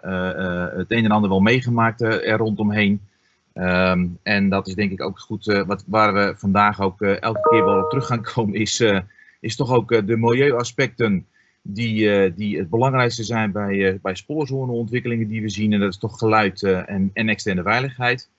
het 0.78 0.92
een 0.92 1.04
en 1.04 1.12
ander 1.12 1.30
wel 1.30 1.40
meegemaakt 1.40 2.02
er 2.02 2.38
rondomheen. 2.38 3.02
Um, 3.58 4.18
en 4.24 4.50
dat 4.50 4.68
is 4.68 4.76
denk 4.76 4.92
ik 4.92 5.02
ook 5.02 5.20
goed, 5.20 5.64
wat, 5.68 5.84
waar 5.88 6.14
we 6.14 6.34
vandaag 6.38 6.82
ook 6.82 7.02
elke 7.02 7.50
keer 7.50 7.66
wel 7.66 7.84
op 7.84 7.90
terug 7.90 8.06
gaan 8.06 8.24
komen, 8.34 8.54
is, 8.54 8.84
is 9.40 9.56
toch 9.56 9.72
ook 9.72 10.08
de 10.08 10.18
milieuaspecten 10.18 11.26
die, 11.62 12.34
die 12.34 12.58
het 12.58 12.70
belangrijkste 12.70 13.24
zijn 13.24 13.52
bij, 13.52 14.00
bij 14.02 14.16
spoorzoneontwikkelingen 14.16 15.28
die 15.28 15.42
we 15.42 15.50
zien. 15.50 15.74
En 15.74 15.80
dat 15.80 15.90
is 15.90 15.98
toch 15.98 16.18
geluid 16.18 16.64
en, 16.64 17.10
en 17.14 17.30
externe 17.30 17.64
veiligheid. 17.64 18.30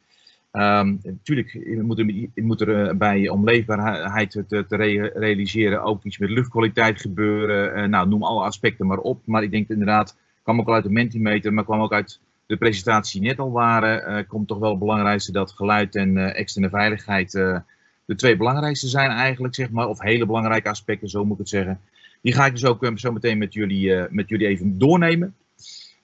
Natuurlijk 0.52 1.78
moet 1.82 1.98
er, 1.98 2.28
moet 2.34 2.60
er 2.60 2.96
bij 2.96 3.28
omleefbaarheid 3.28 4.30
te, 4.30 4.64
te 4.66 4.76
realiseren 5.14 5.82
ook 5.82 6.04
iets 6.04 6.18
met 6.18 6.30
luchtkwaliteit 6.30 7.00
gebeuren. 7.00 7.90
Nou, 7.90 8.08
noem 8.08 8.22
alle 8.22 8.44
aspecten 8.44 8.86
maar 8.86 8.98
op. 8.98 9.20
Maar 9.24 9.42
ik 9.42 9.50
denk 9.50 9.68
inderdaad, 9.68 10.16
kwam 10.42 10.60
ook 10.60 10.68
al 10.68 10.74
uit 10.74 10.84
de 10.84 10.90
Mentimeter, 10.90 11.52
maar 11.52 11.64
kwam 11.64 11.80
ook 11.80 11.92
uit 11.92 12.20
de 12.46 12.56
presentatie 12.56 13.20
net 13.20 13.38
al 13.38 13.50
waren. 13.50 14.10
Uh, 14.10 14.28
komt 14.28 14.48
toch 14.48 14.58
wel 14.58 14.70
het 14.70 14.78
belangrijkste 14.78 15.32
dat 15.32 15.52
geluid 15.52 15.94
en 15.94 16.34
externe 16.34 16.68
veiligheid 16.68 17.32
de 17.32 18.14
twee 18.14 18.36
belangrijkste 18.36 18.88
zijn 18.88 19.10
eigenlijk, 19.10 19.54
zeg 19.54 19.70
maar. 19.70 19.88
Of 19.88 20.00
hele 20.00 20.26
belangrijke 20.26 20.68
aspecten, 20.68 21.08
zo 21.08 21.24
moet 21.24 21.32
ik 21.32 21.38
het 21.38 21.48
zeggen. 21.48 21.80
Die 22.22 22.32
ga 22.32 22.46
ik 22.46 22.52
dus 22.52 22.64
ook 22.64 22.90
zo 22.94 23.12
meteen 23.12 23.38
met 23.38 23.54
jullie, 23.54 24.06
met 24.10 24.28
jullie 24.28 24.46
even 24.46 24.78
doornemen 24.78 25.34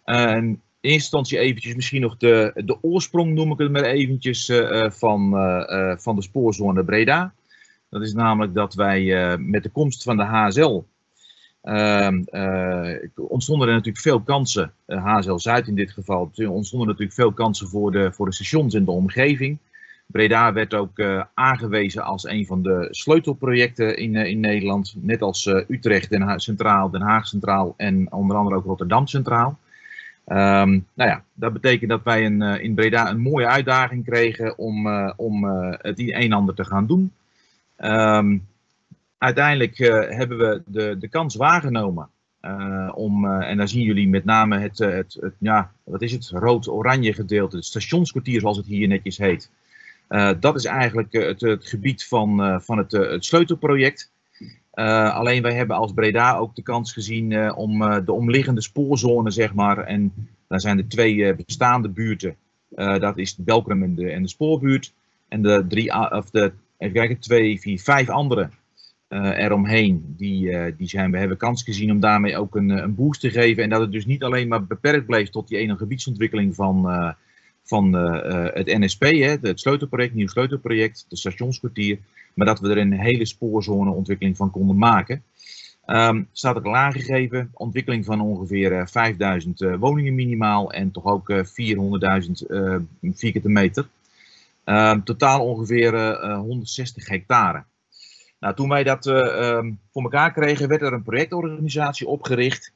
in 0.05 0.61
eerste 0.81 0.99
instantie 0.99 1.39
eventjes 1.39 1.75
misschien 1.75 2.01
nog 2.01 2.17
de, 2.17 2.53
de 2.65 2.83
oorsprong, 2.83 3.35
noem 3.35 3.53
ik 3.53 3.59
het 3.59 3.73
maar 3.73 3.83
eventjes, 3.83 4.53
van, 4.89 5.31
van 5.99 6.17
de 6.17 6.23
spoorzone 6.23 6.85
Breda. 6.85 7.35
Dat 7.89 8.03
is 8.03 8.13
namelijk 8.13 8.55
dat 8.55 8.75
wij 8.75 9.37
met 9.39 9.63
de 9.63 9.71
komst 9.71 10.03
van 10.03 10.17
de 10.17 10.23
HSL 10.23 10.83
ontstonden 13.15 13.69
er 13.69 13.75
natuurlijk 13.75 13.99
veel 13.99 14.21
kansen, 14.21 14.73
HSL 14.87 15.37
Zuid 15.37 15.69
in 15.69 15.75
dit 15.75 15.91
geval, 15.91 16.31
ontstonden 16.37 16.89
natuurlijk 16.89 17.15
veel 17.15 17.33
kansen 17.33 17.69
voor 17.69 17.93
de, 17.93 18.13
voor 18.13 18.27
de 18.27 18.35
stations 18.35 18.75
in 18.75 18.85
de 18.85 18.91
omgeving. 18.91 19.59
Breda 20.07 20.53
werd 20.53 20.75
ook 20.75 21.03
aangewezen 21.35 22.05
als 22.05 22.25
een 22.25 22.47
van 22.47 22.63
de 22.63 22.89
sleutelprojecten 22.91 23.97
in, 23.97 24.15
in 24.15 24.41
Nederland, 24.41 24.95
net 25.01 25.23
als 25.23 25.47
Utrecht, 25.47 26.17
Centraal, 26.37 26.91
Den 26.91 27.01
Haag 27.01 27.27
Centraal 27.27 27.75
en 27.77 28.13
onder 28.13 28.37
andere 28.37 28.57
ook 28.57 28.65
Rotterdam 28.65 29.07
Centraal. 29.07 29.59
Um, 30.27 30.87
nou 30.95 31.11
ja, 31.11 31.25
dat 31.35 31.53
betekent 31.53 31.91
dat 31.91 32.03
wij 32.03 32.27
een, 32.27 32.43
in 32.43 32.75
Breda 32.75 33.11
een 33.11 33.21
mooie 33.21 33.47
uitdaging 33.47 34.05
kregen 34.05 34.59
om, 34.59 34.87
om 35.17 35.45
het 35.79 35.99
een 35.99 36.13
en 36.13 36.33
ander 36.33 36.55
te 36.55 36.65
gaan 36.65 36.87
doen. 36.87 37.13
Um, 37.79 38.47
uiteindelijk 39.23 39.79
hebben 40.17 40.39
we 40.39 40.63
de, 40.67 40.97
de 40.99 41.09
kans 41.09 41.35
waargenomen 41.35 42.09
om, 42.95 43.27
en 43.27 43.57
daar 43.57 43.69
zien 43.69 43.83
jullie 43.83 44.09
met 44.09 44.25
name 44.25 44.59
het, 44.59 44.79
het, 44.79 45.17
het 45.21 45.35
ja, 45.39 45.73
wat 45.85 46.03
is 46.03 46.13
het, 46.13 46.31
rood-oranje 46.31 47.13
gedeelte, 47.13 47.57
het 47.57 47.65
stationskwartier 47.65 48.41
zoals 48.41 48.57
het 48.57 48.67
hier 48.67 48.89
netjes 48.89 49.19
heet. 49.19 49.51
dat 50.41 50.57
is 50.57 50.65
eigenlijk 50.65 51.13
het, 51.13 51.41
het 51.41 51.67
gebied 51.67 52.05
van, 52.05 52.61
van 52.63 52.79
het, 52.79 52.93
het 52.93 53.25
sleutelproject. 53.25 54.11
Alleen 55.13 55.43
wij 55.43 55.55
hebben 55.55 55.77
als 55.77 55.93
Breda 55.93 56.37
ook 56.37 56.55
de 56.55 56.63
kans 56.63 56.93
gezien 56.93 57.55
om 57.55 57.79
de 58.05 58.13
omliggende 58.13 58.63
spoorzone, 58.63 59.31
zeg 59.31 59.55
maar. 59.55 59.79
En 59.79 60.13
daar 60.49 60.61
zijn 60.61 60.77
de 60.77 60.87
twee 60.87 61.35
bestaande 61.35 61.89
buurten. 61.89 62.37
dat 62.75 63.19
is 63.19 63.37
Belkrum 63.37 63.83
en 63.83 63.95
de, 63.95 64.11
en 64.11 64.23
de 64.23 64.29
spoorbuurt. 64.29 64.93
En 65.29 65.43
de 65.43 65.65
drie, 65.69 66.11
of 66.11 66.31
de, 66.31 66.53
even 66.79 66.95
kijken, 66.95 67.19
twee, 67.19 67.61
vier, 67.61 67.81
vijf 67.81 68.09
andere 68.09 68.51
eromheen, 69.13 70.15
die, 70.17 70.75
die 70.77 70.89
zijn, 70.89 71.11
we 71.11 71.19
hebben 71.19 71.37
kans 71.37 71.63
gezien 71.63 71.91
om 71.91 72.01
daarmee 72.01 72.39
ook 72.39 72.57
een, 72.57 72.69
een 72.69 72.95
boost 72.95 73.21
te 73.21 73.31
geven. 73.31 73.63
En 73.63 73.69
dat 73.69 73.81
het 73.81 73.93
dus 73.93 74.07
niet 74.07 74.23
alleen 74.23 74.49
maar 74.49 74.67
beperkt 74.67 75.07
bleef 75.07 75.29
tot 75.29 75.49
die 75.49 75.59
ene 75.59 75.77
gebiedsontwikkeling 75.77 76.55
van, 76.55 77.15
van 77.63 77.93
het 78.55 78.67
NSP, 78.67 79.03
hè, 79.03 79.37
het 79.41 79.61
sleutelproject, 79.61 80.15
nieuw 80.15 80.29
sleutelproject, 80.29 81.07
de 81.09 81.17
stationskwartier. 81.17 81.99
Maar 82.35 82.47
dat 82.47 82.61
we 82.61 82.71
er 82.71 82.79
een 82.79 82.93
hele 82.93 83.27
spoorzoneontwikkeling 83.27 84.37
van 84.37 84.51
konden 84.51 84.79
maken. 84.79 85.23
Um, 85.87 86.29
staat 86.33 86.57
er 86.57 86.63
al 86.63 86.77
aangegeven, 86.77 87.51
ontwikkeling 87.53 88.05
van 88.05 88.21
ongeveer 88.21 88.89
5000 88.89 89.61
uh, 89.61 89.77
woningen 89.77 90.15
minimaal 90.15 90.73
en 90.73 90.91
toch 90.91 91.05
ook 91.05 91.33
400.000 91.33 91.43
uh, 92.49 92.77
vierkante 93.03 93.49
meter. 93.49 93.89
Um, 94.65 95.05
totaal 95.05 95.45
ongeveer 95.47 96.17
160 96.37 97.09
hectare. 97.09 97.65
Nou, 98.43 98.55
toen 98.55 98.69
wij 98.69 98.83
dat 98.83 99.07
um, 99.07 99.79
voor 99.93 100.03
elkaar 100.03 100.33
kregen, 100.33 100.69
werd 100.69 100.83
er 100.83 100.93
een 100.93 101.03
projectorganisatie 101.03 102.07
opgericht. 102.07 102.73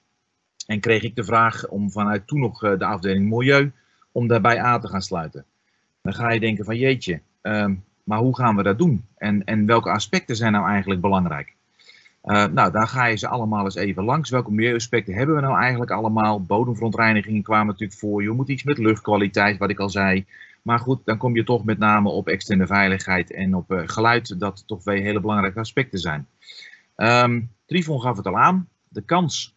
En 0.66 0.80
kreeg 0.80 1.02
ik 1.02 1.14
de 1.14 1.24
vraag 1.24 1.68
om 1.68 1.90
vanuit 1.90 2.26
toen 2.26 2.40
nog 2.40 2.58
de 2.58 2.84
afdeling 2.84 3.28
Milieu, 3.28 3.72
om 4.12 4.26
daarbij 4.26 4.60
aan 4.60 4.80
te 4.80 4.88
gaan 4.88 5.02
sluiten. 5.02 5.44
Dan 6.02 6.14
ga 6.14 6.30
je 6.30 6.40
denken 6.40 6.64
van 6.64 6.76
jeetje, 6.76 7.20
maar 8.04 8.18
hoe 8.18 8.36
gaan 8.36 8.56
we 8.56 8.62
dat 8.62 8.78
doen? 8.78 9.04
En, 9.16 9.44
en 9.44 9.66
welke 9.66 9.90
aspecten 9.90 10.36
zijn 10.36 10.52
nou 10.52 10.68
eigenlijk 10.68 11.00
belangrijk? 11.00 11.54
Uh, 12.24 12.44
nou, 12.46 12.72
daar 12.72 12.88
ga 12.88 13.04
je 13.04 13.16
ze 13.16 13.28
allemaal 13.28 13.64
eens 13.64 13.74
even 13.74 14.04
langs. 14.04 14.30
Welke 14.30 14.52
milieuaspecten 14.52 15.14
hebben 15.14 15.34
we 15.34 15.40
nou 15.40 15.58
eigenlijk 15.58 15.90
allemaal? 15.90 16.42
Bodemverontreinigingen 16.42 17.42
kwamen 17.42 17.66
natuurlijk 17.66 17.98
voor. 17.98 18.22
Je 18.22 18.30
moet 18.30 18.48
iets 18.48 18.62
met 18.62 18.78
luchtkwaliteit, 18.78 19.58
wat 19.58 19.70
ik 19.70 19.78
al 19.78 19.90
zei. 19.90 20.26
Maar 20.66 20.78
goed, 20.78 21.00
dan 21.04 21.16
kom 21.16 21.36
je 21.36 21.44
toch 21.44 21.64
met 21.64 21.78
name 21.78 22.08
op 22.08 22.28
externe 22.28 22.66
veiligheid 22.66 23.32
en 23.32 23.54
op 23.54 23.72
uh, 23.72 23.82
geluid, 23.84 24.40
dat 24.40 24.62
toch 24.66 24.80
twee 24.80 25.02
hele 25.02 25.20
belangrijke 25.20 25.60
aspecten 25.60 25.98
zijn. 25.98 26.26
Um, 26.96 27.50
Trifon 27.66 28.00
gaf 28.00 28.16
het 28.16 28.26
al 28.26 28.38
aan. 28.38 28.68
De 28.88 29.02
kans 29.02 29.56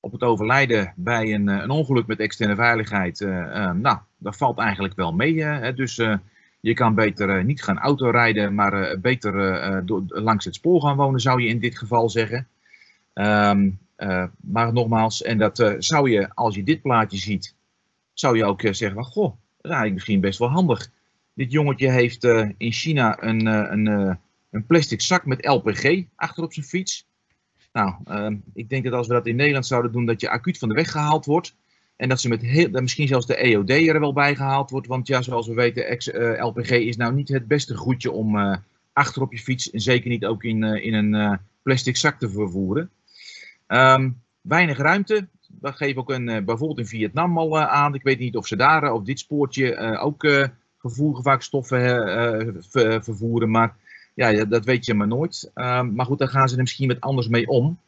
op 0.00 0.12
het 0.12 0.22
overlijden 0.22 0.92
bij 0.96 1.34
een, 1.34 1.48
eh, 1.48 1.62
een 1.62 1.70
ongeluk 1.70 2.06
met 2.06 2.18
externe 2.18 2.54
veiligheid, 2.54 3.20
uh, 3.20 3.70
nou, 3.70 3.98
dat 4.18 4.36
valt 4.36 4.58
eigenlijk 4.58 4.94
wel 4.94 5.12
mee. 5.12 5.42
Hè? 5.42 5.74
Dus 5.74 6.00
je 6.64 6.74
kan 6.74 6.94
beter 6.94 7.38
eh, 7.38 7.44
niet 7.44 7.62
gaan 7.62 7.78
autorijden, 7.78 8.54
maar 8.54 8.72
eh, 8.72 8.98
beter 8.98 9.58
eh, 9.60 9.82
langs 10.06 10.44
het 10.44 10.54
spoor 10.54 10.82
gaan 10.82 10.96
wonen, 10.96 11.20
zou 11.20 11.42
je 11.42 11.48
in 11.48 11.58
dit 11.58 11.78
geval 11.78 12.10
zeggen. 12.10 12.48
Um, 13.14 13.78
maar 14.40 14.72
nogmaals, 14.72 15.22
en 15.22 15.38
dat 15.38 15.74
zou 15.78 16.10
je, 16.10 16.34
als 16.34 16.54
je 16.54 16.62
dit 16.62 16.82
plaatje 16.82 17.18
ziet, 17.18 17.54
zou 18.12 18.36
je 18.36 18.44
ook 18.44 18.60
zeggen 18.60 18.92
van, 18.92 19.04
goh, 19.04 19.36
is 19.64 19.70
eigenlijk 19.70 19.94
misschien 19.94 20.20
best 20.20 20.38
wel 20.38 20.48
handig. 20.48 20.90
Dit 21.34 21.52
jongetje 21.52 21.90
heeft 21.90 22.24
in 22.58 22.72
China 22.72 23.22
een, 23.22 23.46
een, 23.46 24.18
een 24.50 24.66
plastic 24.66 25.00
zak 25.00 25.26
met 25.26 25.46
LPG 25.46 26.02
achter 26.16 26.42
op 26.42 26.52
zijn 26.52 26.66
fiets. 26.66 27.06
Nou, 27.72 27.94
ehm, 28.04 28.36
ik 28.54 28.68
denk 28.68 28.84
dat 28.84 28.92
als 28.92 29.06
we 29.06 29.12
dat 29.12 29.26
in 29.26 29.36
Nederland 29.36 29.66
zouden 29.66 29.92
doen, 29.92 30.06
dat 30.06 30.20
je 30.20 30.30
acuut 30.30 30.58
van 30.58 30.68
de 30.68 30.74
weg 30.74 30.90
gehaald 30.90 31.24
wordt. 31.24 31.56
En 31.96 32.08
dat 32.08 32.20
ze 32.20 32.28
met 32.28 32.42
heel, 32.42 32.70
misschien 32.70 33.08
zelfs 33.08 33.26
de 33.26 33.36
EOD 33.36 33.70
er 33.70 34.00
wel 34.00 34.12
bij 34.12 34.36
gehaald 34.36 34.70
wordt. 34.70 34.86
Want 34.86 35.06
ja, 35.06 35.22
zoals 35.22 35.46
we 35.46 35.54
weten, 35.54 35.86
eh, 35.88 36.44
LPG 36.44 36.70
is 36.70 36.96
nou 36.96 37.14
niet 37.14 37.28
het 37.28 37.46
beste 37.46 37.76
goedje 37.76 38.10
om 38.10 38.60
achter 38.92 39.22
op 39.22 39.32
je 39.32 39.38
fiets. 39.38 39.70
En 39.70 39.80
zeker 39.80 40.08
niet 40.08 40.24
ook 40.24 40.44
in, 40.44 40.62
in 40.62 40.94
een 40.94 41.38
plastic 41.62 41.96
zak 41.96 42.18
te 42.18 42.30
vervoeren. 42.30 42.90
Um, 43.68 44.22
weinig 44.40 44.78
ruimte. 44.78 45.28
Dat 45.64 45.76
geeft 45.76 45.96
ook 45.96 46.10
een, 46.10 46.44
bijvoorbeeld 46.44 46.78
in 46.78 46.86
Vietnam 46.86 47.38
al 47.38 47.58
aan. 47.58 47.94
Ik 47.94 48.02
weet 48.02 48.18
niet 48.18 48.36
of 48.36 48.46
ze 48.46 48.56
daar 48.56 48.92
op 48.92 49.06
dit 49.06 49.18
spoortje 49.18 49.98
ook 49.98 50.24
uh, 50.24 50.46
stoffen 51.38 52.64
vervoeren. 53.04 53.50
Maar 53.50 53.76
ja, 54.14 54.44
dat 54.44 54.64
weet 54.64 54.84
je 54.84 54.94
maar 54.94 55.06
nooit. 55.06 55.50
Um, 55.54 55.94
maar 55.94 56.06
goed, 56.06 56.18
daar 56.18 56.28
gaan 56.28 56.48
ze 56.48 56.54
er 56.54 56.60
misschien 56.60 56.86
met 56.86 57.00
anders 57.00 57.28
mee 57.28 57.46
om. 57.46 57.78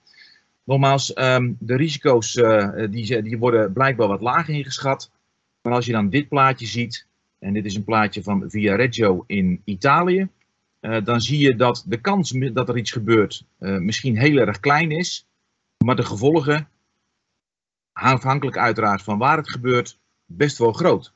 Nogmaals, 0.65 1.13
ehm, 1.13 1.53
de 1.59 1.77
risico's 1.77 2.33
die, 2.91 3.23
die 3.23 3.39
worden 3.39 3.73
blijkbaar 3.73 4.09
wat 4.09 4.21
lager 4.21 4.55
ingeschat. 4.55 5.11
Maar 5.63 5.73
als 5.73 5.87
je 5.87 5.93
dan 5.93 6.09
dit 6.09 6.29
plaatje 6.29 6.67
ziet, 6.67 7.07
en 7.39 7.53
dit 7.53 7.65
is 7.65 7.75
een 7.75 7.85
plaatje 7.85 8.23
van 8.23 8.45
Viareggio 8.47 9.25
in 9.27 9.63
Italië, 9.65 10.29
dan 10.81 11.21
zie 11.21 11.39
je 11.39 11.57
dat 11.57 11.85
de 11.87 12.01
kans 12.01 12.31
dat 12.53 12.69
er 12.69 12.77
iets 12.77 12.93
gebeurt 12.93 13.45
misschien 13.59 14.19
heel 14.19 14.37
erg 14.37 14.61
klein 14.61 14.91
is, 14.91 15.27
maar 15.85 15.97
de 15.97 16.05
gevolgen, 16.05 16.69
afhankelijk 18.03 18.59
uiteraard 18.59 19.03
van 19.03 19.19
waar 19.19 19.37
het 19.37 19.51
gebeurt, 19.51 19.99
best 20.25 20.59
wel 20.59 20.73
groot. 20.73 21.13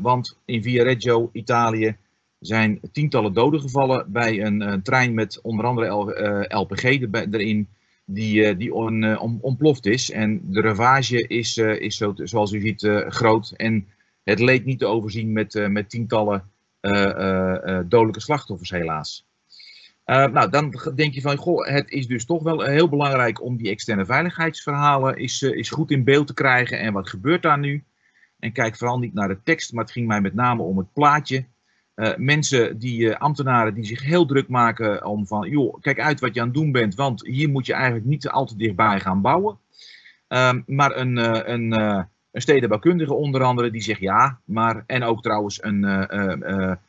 want 0.00 0.38
in 0.44 0.62
Viareggio, 0.62 1.30
Italië, 1.32 1.96
zijn 2.38 2.80
tientallen 2.92 3.32
doden 3.32 3.60
gevallen 3.60 4.12
bij 4.12 4.42
een, 4.42 4.60
een 4.60 4.82
trein 4.82 5.14
met 5.14 5.40
onder 5.42 5.64
andere 5.64 5.86
LPG 6.48 6.82
erin 6.82 7.68
die, 8.04 8.44
eh, 8.44 8.58
die 8.58 8.74
on, 8.74 9.02
eh, 9.02 9.22
ontploft 9.40 9.86
is. 9.86 10.10
En 10.10 10.40
de 10.44 10.60
ravage 10.60 11.26
is, 11.26 11.56
eh, 11.56 11.80
is 11.80 11.96
zo, 11.96 12.12
zoals 12.14 12.52
u 12.52 12.60
ziet 12.60 12.88
groot. 13.08 13.50
En 13.56 13.88
het 14.24 14.40
leek 14.40 14.64
niet 14.64 14.78
te 14.78 14.86
overzien 14.86 15.32
met, 15.32 15.68
met 15.68 15.90
tientallen 15.90 16.50
dodelijke 17.88 18.20
slachtoffers 18.20 18.70
helaas. 18.70 19.25
Nou, 20.06 20.50
dan 20.50 20.74
denk 20.94 21.14
je 21.14 21.20
van, 21.20 21.36
goh, 21.36 21.66
het 21.66 21.90
is 21.90 22.06
dus 22.06 22.24
toch 22.24 22.42
wel 22.42 22.62
heel 22.62 22.88
belangrijk 22.88 23.42
om 23.42 23.56
die 23.56 23.70
externe 23.70 24.04
veiligheidsverhalen 24.04 25.16
is, 25.16 25.42
is 25.42 25.70
goed 25.70 25.90
in 25.90 26.04
beeld 26.04 26.26
te 26.26 26.34
krijgen. 26.34 26.78
En 26.78 26.92
wat 26.92 27.08
gebeurt 27.08 27.42
daar 27.42 27.58
nu? 27.58 27.84
En 28.38 28.52
kijk 28.52 28.76
vooral 28.76 28.98
niet 28.98 29.14
naar 29.14 29.28
de 29.28 29.42
tekst, 29.42 29.72
maar 29.72 29.84
het 29.84 29.92
ging 29.92 30.06
mij 30.06 30.20
met 30.20 30.34
name 30.34 30.62
om 30.62 30.78
het 30.78 30.92
plaatje. 30.92 31.44
Uh, 31.96 32.16
mensen, 32.16 32.78
die 32.78 33.14
ambtenaren 33.14 33.74
die 33.74 33.84
zich 33.84 34.02
heel 34.02 34.26
druk 34.26 34.48
maken 34.48 35.04
om 35.04 35.26
van, 35.26 35.48
joh, 35.48 35.80
kijk 35.80 36.00
uit 36.00 36.20
wat 36.20 36.34
je 36.34 36.40
aan 36.40 36.46
het 36.46 36.56
doen 36.56 36.72
bent, 36.72 36.94
want 36.94 37.26
hier 37.26 37.48
moet 37.48 37.66
je 37.66 37.72
eigenlijk 37.72 38.04
niet 38.04 38.28
al 38.28 38.46
te 38.46 38.56
dichtbij 38.56 39.00
gaan 39.00 39.20
bouwen. 39.20 39.58
Um, 40.28 40.62
maar 40.66 40.96
een, 40.96 41.16
een, 41.52 41.72
een 41.72 42.06
stedenbouwkundige 42.32 43.14
onder 43.14 43.42
andere, 43.42 43.70
die 43.70 43.82
zegt 43.82 44.00
ja, 44.00 44.38
maar, 44.44 44.84
en 44.86 45.02
ook 45.02 45.22
trouwens 45.22 45.62
een, 45.62 45.84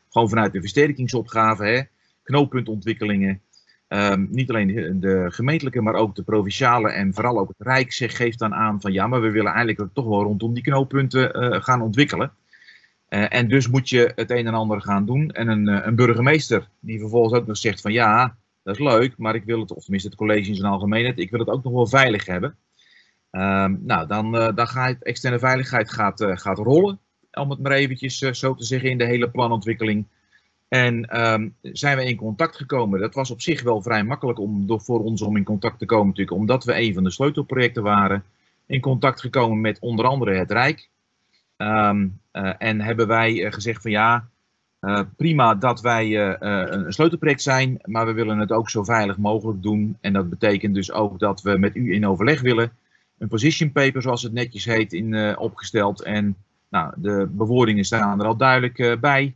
gewoon 0.08 0.28
vanuit 0.28 0.52
de 0.52 0.60
versterkingsopgave, 0.60 1.64
hè, 1.64 1.82
knooppuntontwikkelingen, 2.28 3.40
um, 3.88 4.28
niet 4.30 4.50
alleen 4.50 5.00
de, 5.00 5.26
gemeentelijke, 5.28 5.80
maar 5.80 5.94
ook 5.94 6.14
de 6.14 6.22
provinciale 6.22 6.90
en 6.90 7.14
vooral 7.14 7.38
ook 7.38 7.48
het 7.48 7.66
Rijk 7.66 7.92
zich 7.92 8.16
geeft 8.16 8.38
dan 8.38 8.54
aan 8.54 8.80
van 8.80 8.92
ja, 8.92 9.06
maar 9.06 9.20
we 9.20 9.30
willen 9.30 9.52
eigenlijk 9.52 9.94
toch 9.94 10.06
wel 10.06 10.22
rondom 10.22 10.54
die 10.54 10.62
knooppunten 10.62 11.62
gaan 11.62 11.82
ontwikkelen. 11.82 12.32
Uh, 13.08 13.34
en 13.34 13.48
dus 13.48 13.68
moet 13.68 13.88
je 13.88 14.12
het 14.14 14.30
een 14.30 14.46
en 14.46 14.54
ander 14.54 14.80
gaan 14.80 15.06
doen. 15.06 15.30
En 15.30 15.48
een, 15.48 15.68
uh, 15.68 15.78
een, 15.82 15.94
burgemeester 15.94 16.68
die 16.80 16.98
vervolgens 16.98 17.40
ook 17.40 17.46
nog 17.46 17.56
zegt 17.56 17.80
van 17.80 17.92
ja, 17.92 18.36
dat 18.62 18.74
is 18.74 18.80
leuk, 18.80 19.14
maar 19.16 19.34
ik 19.34 19.44
wil 19.44 19.60
het, 19.60 19.72
of 19.72 19.82
tenminste 19.82 20.08
het 20.08 20.18
college 20.18 20.48
in 20.48 20.54
zijn 20.54 20.72
algemeenheid, 20.72 21.18
ik 21.18 21.30
wil 21.30 21.40
het 21.40 21.48
ook 21.48 21.64
nog 21.64 21.72
wel 21.72 21.86
veilig 21.86 22.26
hebben. 22.26 22.56
Uh, 23.32 23.66
nou, 23.78 24.06
dan, 24.06 24.32
dan 24.32 24.68
gaat 24.68 25.02
externe 25.02 25.38
veiligheid 25.38 25.90
gaat, 25.90 26.24
gaat 26.28 26.58
rollen, 26.58 26.98
om 27.32 27.50
het 27.50 27.58
maar 27.58 27.72
eventjes 27.72 28.18
zo 28.18 28.54
te 28.54 28.64
zeggen, 28.64 28.90
in 28.90 28.98
de 28.98 29.04
hele 29.04 29.30
planontwikkeling. 29.30 30.06
En 30.68 31.22
um, 31.32 31.54
zijn 31.62 31.96
we 31.96 32.04
in 32.04 32.16
contact 32.16 32.56
gekomen. 32.56 33.00
Dat 33.00 33.14
was 33.14 33.30
op 33.30 33.40
zich 33.40 33.62
wel 33.62 33.82
vrij 33.82 34.04
makkelijk 34.04 34.38
om, 34.38 34.66
door, 34.66 34.80
voor 34.80 35.04
ons 35.04 35.22
om 35.22 35.36
in 35.36 35.44
contact 35.44 35.78
te 35.78 35.86
komen 35.86 36.06
natuurlijk, 36.06 36.36
omdat 36.36 36.64
we 36.64 36.80
een 36.80 36.94
van 36.94 37.04
de 37.04 37.10
sleutelprojecten 37.10 37.82
waren. 37.82 38.24
In 38.66 38.80
contact 38.80 39.20
gekomen 39.20 39.60
met 39.60 39.78
onder 39.78 40.04
andere 40.04 40.34
het 40.34 40.50
Rijk, 40.50 40.88
Um, 41.62 42.20
uh, 42.32 42.52
en 42.58 42.80
hebben 42.80 43.06
wij 43.06 43.32
uh, 43.32 43.52
gezegd 43.52 43.82
van 43.82 43.90
ja, 43.90 44.28
uh, 44.80 45.00
prima 45.16 45.54
dat 45.54 45.80
wij 45.80 46.36
een 46.40 46.92
sleutelproject 46.92 47.42
zijn, 47.42 47.78
maar 47.84 48.06
we 48.06 48.12
willen 48.12 48.38
het 48.38 48.52
ook 48.52 48.70
zo 48.70 48.84
veilig 48.84 49.16
mogelijk 49.16 49.62
doen. 49.62 49.96
En 50.00 50.12
dat 50.12 50.30
betekent 50.30 50.74
dus 50.74 50.92
ook 50.92 51.18
dat 51.18 51.42
we 51.42 51.58
met 51.58 51.76
u 51.76 51.94
in 51.94 52.06
overleg 52.06 52.40
willen. 52.40 52.72
Een 53.18 53.28
position 53.28 53.72
paper, 53.72 54.02
zoals 54.02 54.22
het 54.22 54.32
netjes 54.32 54.64
heet, 54.64 54.92
in, 54.92 55.38
opgesteld. 55.38 56.02
En 56.02 56.36
nou, 56.68 56.92
de 56.96 57.28
bewoordingen 57.30 57.84
staan 57.84 58.20
er 58.20 58.26
al 58.26 58.36
duidelijk 58.36 59.00
bij. 59.00 59.34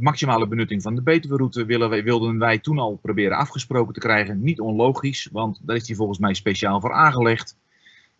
Maximale 0.00 0.48
benutting 0.48 0.82
van 0.82 0.94
de 0.94 1.02
Betuwe-route 1.02 1.64
willen, 1.64 2.04
wilden 2.04 2.38
wij 2.38 2.58
toen 2.58 2.78
al 2.78 2.98
proberen 3.02 3.36
afgesproken 3.36 3.94
te 3.94 4.00
krijgen. 4.00 4.42
Niet 4.42 4.60
onlogisch, 4.60 5.28
want 5.32 5.60
daar 5.62 5.76
is 5.76 5.84
die 5.84 5.96
volgens 5.96 6.18
mij 6.18 6.34
speciaal 6.34 6.80
voor 6.80 6.92
aangelegd. 6.92 7.56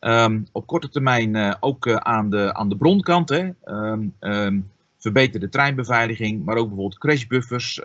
Um, 0.01 0.47
op 0.53 0.67
korte 0.67 0.89
termijn 0.89 1.35
uh, 1.35 1.55
ook 1.61 1.87
uh, 1.87 1.95
aan, 1.95 2.31
de, 2.31 2.55
aan 2.55 2.69
de 2.69 2.77
bronkant. 2.77 3.29
Hè. 3.29 3.49
Um, 3.65 4.15
um, 4.21 4.71
verbeterde 4.99 5.49
treinbeveiliging, 5.49 6.45
maar 6.45 6.57
ook 6.57 6.67
bijvoorbeeld 6.67 6.99
crashbuffers, 6.99 7.81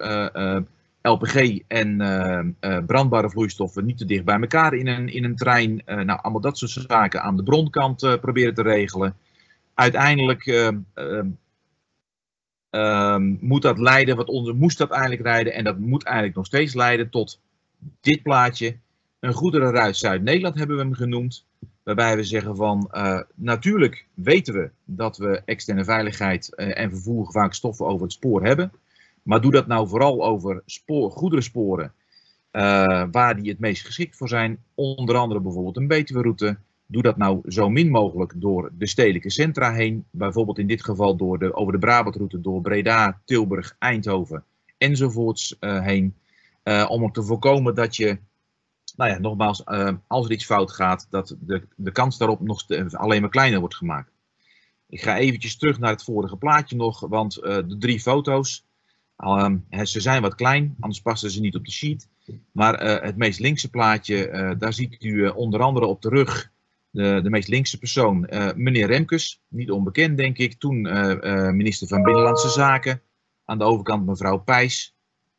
LPG 1.02 1.60
en 1.68 1.98
brandbare 2.86 3.30
vloeistoffen 3.30 3.86
niet 3.86 3.98
te 3.98 4.06
dicht 4.06 4.26
bij 4.26 4.40
elkaar 4.40 4.74
in 4.74 4.88
een, 4.88 5.08
in 5.08 5.24
een 5.24 5.36
trein. 5.36 5.82
nou, 5.86 6.20
allemaal 6.22 6.42
dat 6.42 6.58
soort 6.58 6.86
zaken 6.88 7.22
aan 7.22 7.38
de 7.38 7.44
bronkant 7.44 8.18
proberen 8.22 8.54
te 8.54 8.62
regelen. 8.62 9.16
Uiteindelijk 9.74 10.46
moet 13.40 13.62
dat 13.62 13.78
leiden, 13.80 14.16
wat 14.16 14.28
onze 14.28 14.54
moest 14.54 14.78
dat 14.78 14.92
eigenlijk 14.92 15.22
leiden, 15.22 15.54
en 15.54 15.64
dat 15.64 15.80
moet 15.80 16.04
eigenlijk 16.04 16.36
nog 16.36 16.46
steeds 16.46 16.74
leiden 16.74 17.10
tot 17.10 17.40
dit 18.02 18.24
plaatje. 18.24 18.78
Een 19.20 19.34
goederenruit 19.34 19.98
Zuid-Nederland 19.98 20.56
hebben 20.56 20.76
we 20.76 20.82
hem 20.82 20.94
genoemd. 20.94 21.46
Waarbij 21.84 22.16
we 22.16 22.24
zeggen 22.24 22.56
van 22.56 22.90
uh, 22.92 23.20
natuurlijk 23.36 24.08
weten 24.14 24.54
we 24.54 24.70
dat 24.86 25.18
we 25.18 25.42
externe 25.46 25.84
veiligheid 25.84 26.54
uh, 26.56 26.80
en 26.80 26.90
vervoer 26.90 27.48
stoffen 27.50 27.86
over 27.86 28.02
het 28.02 28.12
spoor 28.12 28.46
hebben. 28.46 28.72
Maar 29.24 29.42
doe 29.42 29.52
dat 29.52 29.68
nou 29.68 29.88
vooral 29.88 30.26
over 30.26 30.62
spoor, 30.66 31.12
goederensporen. 31.12 31.94
waar 33.12 33.36
die 33.36 33.50
het 33.50 33.60
meest 33.60 33.86
geschikt 33.86 34.18
voor 34.18 34.30
zijn. 34.30 34.64
Onder 34.76 35.16
andere 35.16 35.40
bijvoorbeeld 35.40 35.78
een 35.78 35.88
Betuwe-route. 35.88 36.58
Doe 36.86 37.02
dat 37.02 37.18
nou 37.18 37.52
zo 37.52 37.70
min 37.70 37.90
mogelijk 37.90 38.34
door 38.36 38.72
de 38.78 38.88
stedelijke 38.88 39.30
centra 39.30 39.74
heen. 39.74 40.06
Bijvoorbeeld 40.12 40.60
in 40.60 40.68
dit 40.68 40.84
geval 40.84 41.16
door 41.16 41.40
de, 41.40 41.56
over 41.56 41.74
de 41.74 41.80
Brabantroute 41.80 42.42
door 42.42 42.62
Breda, 42.62 43.22
Tilburg, 43.26 43.76
Eindhoven 43.80 44.44
enzovoorts 44.78 45.56
heen. 45.60 46.16
om 46.88 47.12
te 47.12 47.24
voorkomen 47.24 47.76
dat 47.76 47.96
je 47.96 48.20
nou 48.96 49.12
ja, 49.12 49.20
nogmaals, 49.20 49.62
uh, 49.66 49.90
als 50.08 50.26
er 50.26 50.32
iets 50.32 50.46
fout 50.46 50.72
gaat, 50.72 51.08
dat 51.10 51.36
de, 51.40 51.68
de 51.76 51.92
kans 51.92 52.18
daarop 52.18 52.42
nog 52.42 52.66
alleen 52.92 53.22
maar 53.22 53.30
kleiner 53.30 53.60
wordt 53.60 53.76
gemaakt. 53.76 54.12
Ik 54.90 55.02
ga 55.02 55.18
eventjes 55.18 55.58
terug 55.58 55.80
naar 55.80 55.92
het 55.92 56.04
vorige 56.04 56.38
plaatje 56.38 56.76
nog, 56.76 57.00
want 57.00 57.34
de 57.34 57.76
drie 57.80 58.00
foto's, 58.00 58.66
uh, 59.18 59.56
ze 59.84 60.02
zijn 60.02 60.22
wat 60.22 60.36
klein, 60.36 60.76
anders 60.80 61.02
passen 61.02 61.32
ze 61.32 61.40
niet 61.40 61.56
op 61.56 61.66
de 61.66 61.72
sheet. 61.72 62.08
Maar 62.52 62.74
eh, 62.74 63.04
het 63.06 63.18
meest 63.18 63.40
linkse 63.40 63.70
plaatje, 63.70 64.56
daar 64.58 64.74
ziet 64.74 65.04
u 65.04 65.28
onder 65.28 65.62
andere 65.62 65.86
op 65.86 66.02
de 66.02 66.10
rug 66.10 66.52
de, 66.94 67.20
de 67.24 67.30
meest 67.30 67.48
linkse 67.48 67.78
persoon, 67.78 68.30
meneer 68.56 68.88
Remkes, 68.88 69.42
niet 69.48 69.72
onbekend 69.72 70.18
denk 70.18 70.38
ik, 70.38 70.54
toen 70.54 70.82
minister 71.56 71.88
van 71.88 72.04
Binnenlandse 72.04 72.50
Zaken. 72.50 73.02
Aan 73.46 73.58
de 73.58 73.64
overkant 73.64 74.06
mevrouw 74.06 74.38
Pijs. 74.38 74.96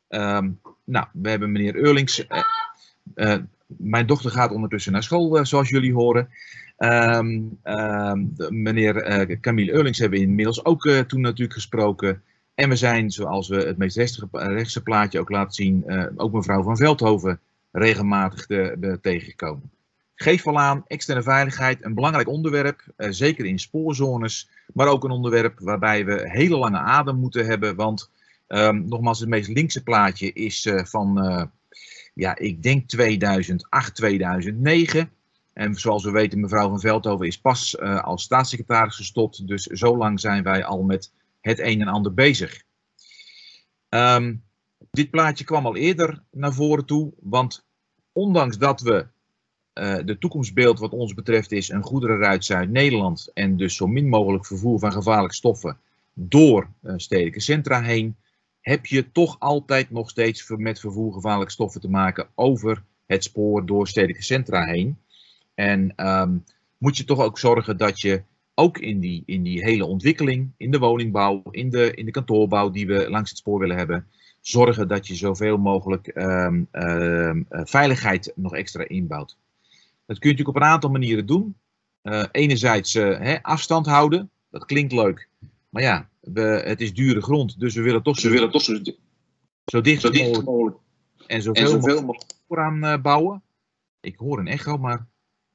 Ehm, 0.07 0.51
nou, 0.83 1.05
we 1.13 1.29
hebben 1.29 1.51
meneer 1.51 1.75
Eurlings 1.75 2.27
mijn 3.67 4.05
dochter 4.05 4.31
gaat 4.31 4.51
ondertussen 4.51 4.91
naar 4.91 5.03
school, 5.03 5.45
zoals 5.45 5.69
jullie 5.69 5.93
horen. 5.93 6.29
Um, 6.77 7.59
de, 7.63 8.47
meneer 8.49 9.27
uh, 9.29 9.39
Camille 9.39 9.71
Eurlings 9.71 9.99
hebben 9.99 10.19
we 10.19 10.25
inmiddels 10.25 10.65
ook 10.65 10.89
toen 11.07 11.21
natuurlijk 11.21 11.53
gesproken. 11.53 12.23
En 12.55 12.69
we 12.69 12.75
zijn, 12.75 13.11
zoals 13.11 13.47
we 13.47 13.55
het 13.55 13.77
meest 13.77 13.97
rechtse, 13.97 14.27
rechtse 14.31 14.83
plaatje 14.83 15.19
ook 15.19 15.29
laten 15.29 15.53
zien, 15.53 15.83
ook 16.15 16.33
mevrouw 16.33 16.63
van 16.63 16.77
Veldhoven 16.77 17.39
regelmatig 17.71 18.45
tegengekomen. 19.01 19.71
Geef 20.15 20.43
wel 20.43 20.59
aan, 20.59 20.83
externe 20.87 21.23
veiligheid, 21.23 21.85
een 21.85 21.93
belangrijk 21.93 22.27
onderwerp, 22.27 22.83
zeker 22.97 23.45
in 23.45 23.59
spoorzones, 23.59 24.49
maar 24.73 24.87
ook 24.87 25.03
een 25.03 25.11
onderwerp 25.11 25.59
waarbij 25.59 26.05
we 26.05 26.29
hele 26.29 26.57
lange 26.57 26.77
adem 26.77 27.15
moeten 27.15 27.45
hebben, 27.45 27.75
want 27.75 28.11
um, 28.47 28.87
nogmaals, 28.87 29.19
het 29.19 29.29
meest 29.29 29.49
linkse 29.49 29.83
plaatje 29.83 30.33
is 30.33 30.69
van 30.83 31.49
ja, 32.13 32.37
ik 32.37 32.63
denk 32.63 32.87
2008, 32.87 33.95
2009. 33.95 35.09
En 35.53 35.75
zoals 35.75 36.03
we 36.03 36.11
weten, 36.11 36.39
mevrouw 36.39 36.69
van 36.69 36.79
Veldhoven 36.79 37.27
is 37.27 37.41
pas 37.41 37.79
als 37.79 38.23
staatssecretaris 38.23 38.95
gestopt. 38.95 39.47
Dus 39.47 39.63
zo 39.63 39.97
lang 39.97 40.19
zijn 40.19 40.43
wij 40.43 40.65
al 40.65 40.83
met 40.83 41.11
het 41.41 41.59
een 41.59 41.81
en 41.81 41.87
ander 41.87 42.13
bezig. 42.13 42.63
Um, 43.89 44.43
dit 44.91 45.09
plaatje 45.09 45.43
kwam 45.43 45.65
al 45.65 45.75
eerder 45.75 46.23
naar 46.31 46.53
voren 46.53 46.85
toe. 46.85 47.13
Want 47.19 47.65
ondanks 48.11 48.57
dat 48.57 48.81
we 48.81 49.07
uh, 49.75 49.95
de 50.05 50.17
toekomstbeeld 50.17 50.79
wat 50.79 50.91
ons 50.91 51.13
betreft 51.13 51.51
is 51.51 51.69
een 51.69 51.83
goederenruit 51.83 52.45
Zuid-Nederland. 52.45 53.31
En 53.33 53.57
dus 53.57 53.75
zo 53.75 53.87
min 53.87 54.09
mogelijk 54.09 54.45
vervoer 54.45 54.79
van 54.79 54.91
gevaarlijke 54.91 55.35
stoffen 55.35 55.77
door 56.13 56.69
uh, 56.83 56.93
stedelijke 56.95 57.39
centra 57.39 57.81
heen 57.81 58.15
heb 58.61 58.85
je 58.85 59.11
toch 59.11 59.35
altijd 59.39 59.91
nog 59.91 60.09
steeds 60.09 60.49
met 60.57 60.79
vervoergevaarlijke 60.79 61.51
stoffen 61.51 61.81
te 61.81 61.89
maken 61.89 62.27
over 62.35 62.83
het 63.05 63.23
spoor 63.23 63.65
door 63.65 63.87
stedelijke 63.87 64.23
centra 64.23 64.63
heen. 64.63 64.97
En 65.53 65.93
um, 65.95 66.43
moet 66.77 66.97
je 66.97 67.03
toch 67.03 67.19
ook 67.19 67.39
zorgen 67.39 67.77
dat 67.77 68.01
je 68.01 68.21
ook 68.53 68.77
in 68.77 68.99
die, 68.99 69.23
in 69.25 69.43
die 69.43 69.63
hele 69.63 69.85
ontwikkeling, 69.85 70.51
in 70.57 70.71
de 70.71 70.79
woningbouw, 70.79 71.43
in 71.51 71.69
de, 71.69 71.93
in 71.93 72.05
de 72.05 72.11
kantoorbouw 72.11 72.69
die 72.69 72.87
we 72.87 73.09
langs 73.09 73.29
het 73.29 73.39
spoor 73.39 73.59
willen 73.59 73.77
hebben, 73.77 74.07
zorgen 74.41 74.87
dat 74.87 75.07
je 75.07 75.15
zoveel 75.15 75.57
mogelijk 75.57 76.11
um, 76.15 76.67
um, 76.71 77.45
veiligheid 77.49 78.31
nog 78.35 78.53
extra 78.55 78.87
inbouwt. 78.87 79.37
Dat 80.05 80.19
kun 80.19 80.29
je 80.29 80.35
natuurlijk 80.35 80.57
op 80.57 80.63
een 80.63 80.69
aantal 80.69 80.89
manieren 80.89 81.25
doen. 81.25 81.57
Uh, 82.03 82.23
enerzijds 82.31 82.95
uh, 82.95 83.19
hè, 83.19 83.43
afstand 83.43 83.85
houden, 83.85 84.31
dat 84.49 84.65
klinkt 84.65 84.93
leuk, 84.93 85.29
maar 85.69 85.81
ja, 85.81 86.09
we, 86.19 86.41
het 86.41 86.81
is 86.81 86.93
dure 86.93 87.21
grond, 87.21 87.59
dus 87.59 87.75
we 87.75 87.81
willen 87.81 88.03
toch, 88.03 88.19
zo, 88.19 88.29
willen 88.29 88.51
toch 88.51 88.61
zo, 88.61 88.73
zo 89.65 89.81
dicht, 89.81 90.01
zo 90.01 90.09
dicht 90.09 90.43
mogelijk, 90.43 90.77
en 91.27 91.41
zoveel, 91.41 91.63
en 91.63 91.69
zoveel 91.69 92.01
mogelijk 92.01 92.33
vooraan 92.47 92.85
uh, 92.85 93.01
bouwen. 93.01 93.43
Ik 93.99 94.17
hoor 94.17 94.39
een 94.39 94.47
echo, 94.47 94.77
maar 94.77 95.07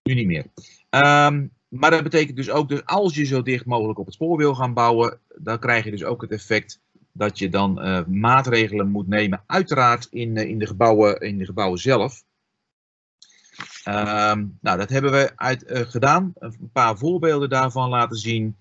nu 0.03 0.15
niet 0.15 0.27
meer. 0.27 0.45
Um, 0.91 1.53
maar 1.69 1.91
dat 1.91 2.03
betekent 2.03 2.37
dus 2.37 2.51
ook, 2.51 2.69
dus 2.69 2.85
als 2.85 3.15
je 3.15 3.25
zo 3.25 3.43
dicht 3.43 3.65
mogelijk 3.65 3.99
op 3.99 4.05
het 4.05 4.15
spoor 4.15 4.37
wil 4.37 4.55
gaan 4.55 4.75
bouwen, 4.75 5.21
dan 5.37 5.59
krijg 5.59 5.85
je 5.85 5.91
dus 5.91 6.05
ook 6.05 6.23
het 6.23 6.31
effect 6.31 6.81
dat 7.13 7.39
je 7.39 7.49
dan 7.49 7.87
uh, 7.87 8.05
maatregelen 8.07 8.91
moet 8.91 9.09
nemen, 9.09 9.43
uiteraard 9.47 10.07
in, 10.11 10.37
uh, 10.37 10.49
in, 10.49 10.59
de, 10.59 10.67
gebouwen, 10.67 11.21
in 11.21 11.39
de 11.39 11.45
gebouwen 11.45 11.79
zelf. 11.79 12.23
Um, 13.89 14.59
nou, 14.61 14.79
dat 14.79 14.89
hebben 14.89 15.11
we 15.11 15.33
uit, 15.37 15.65
gedaan. 15.67 16.33
Een 16.39 16.71
paar 16.73 16.99
voorbeelden 16.99 17.49
daarvan 17.49 17.89
laten 17.89 18.17
zien. 18.17 18.57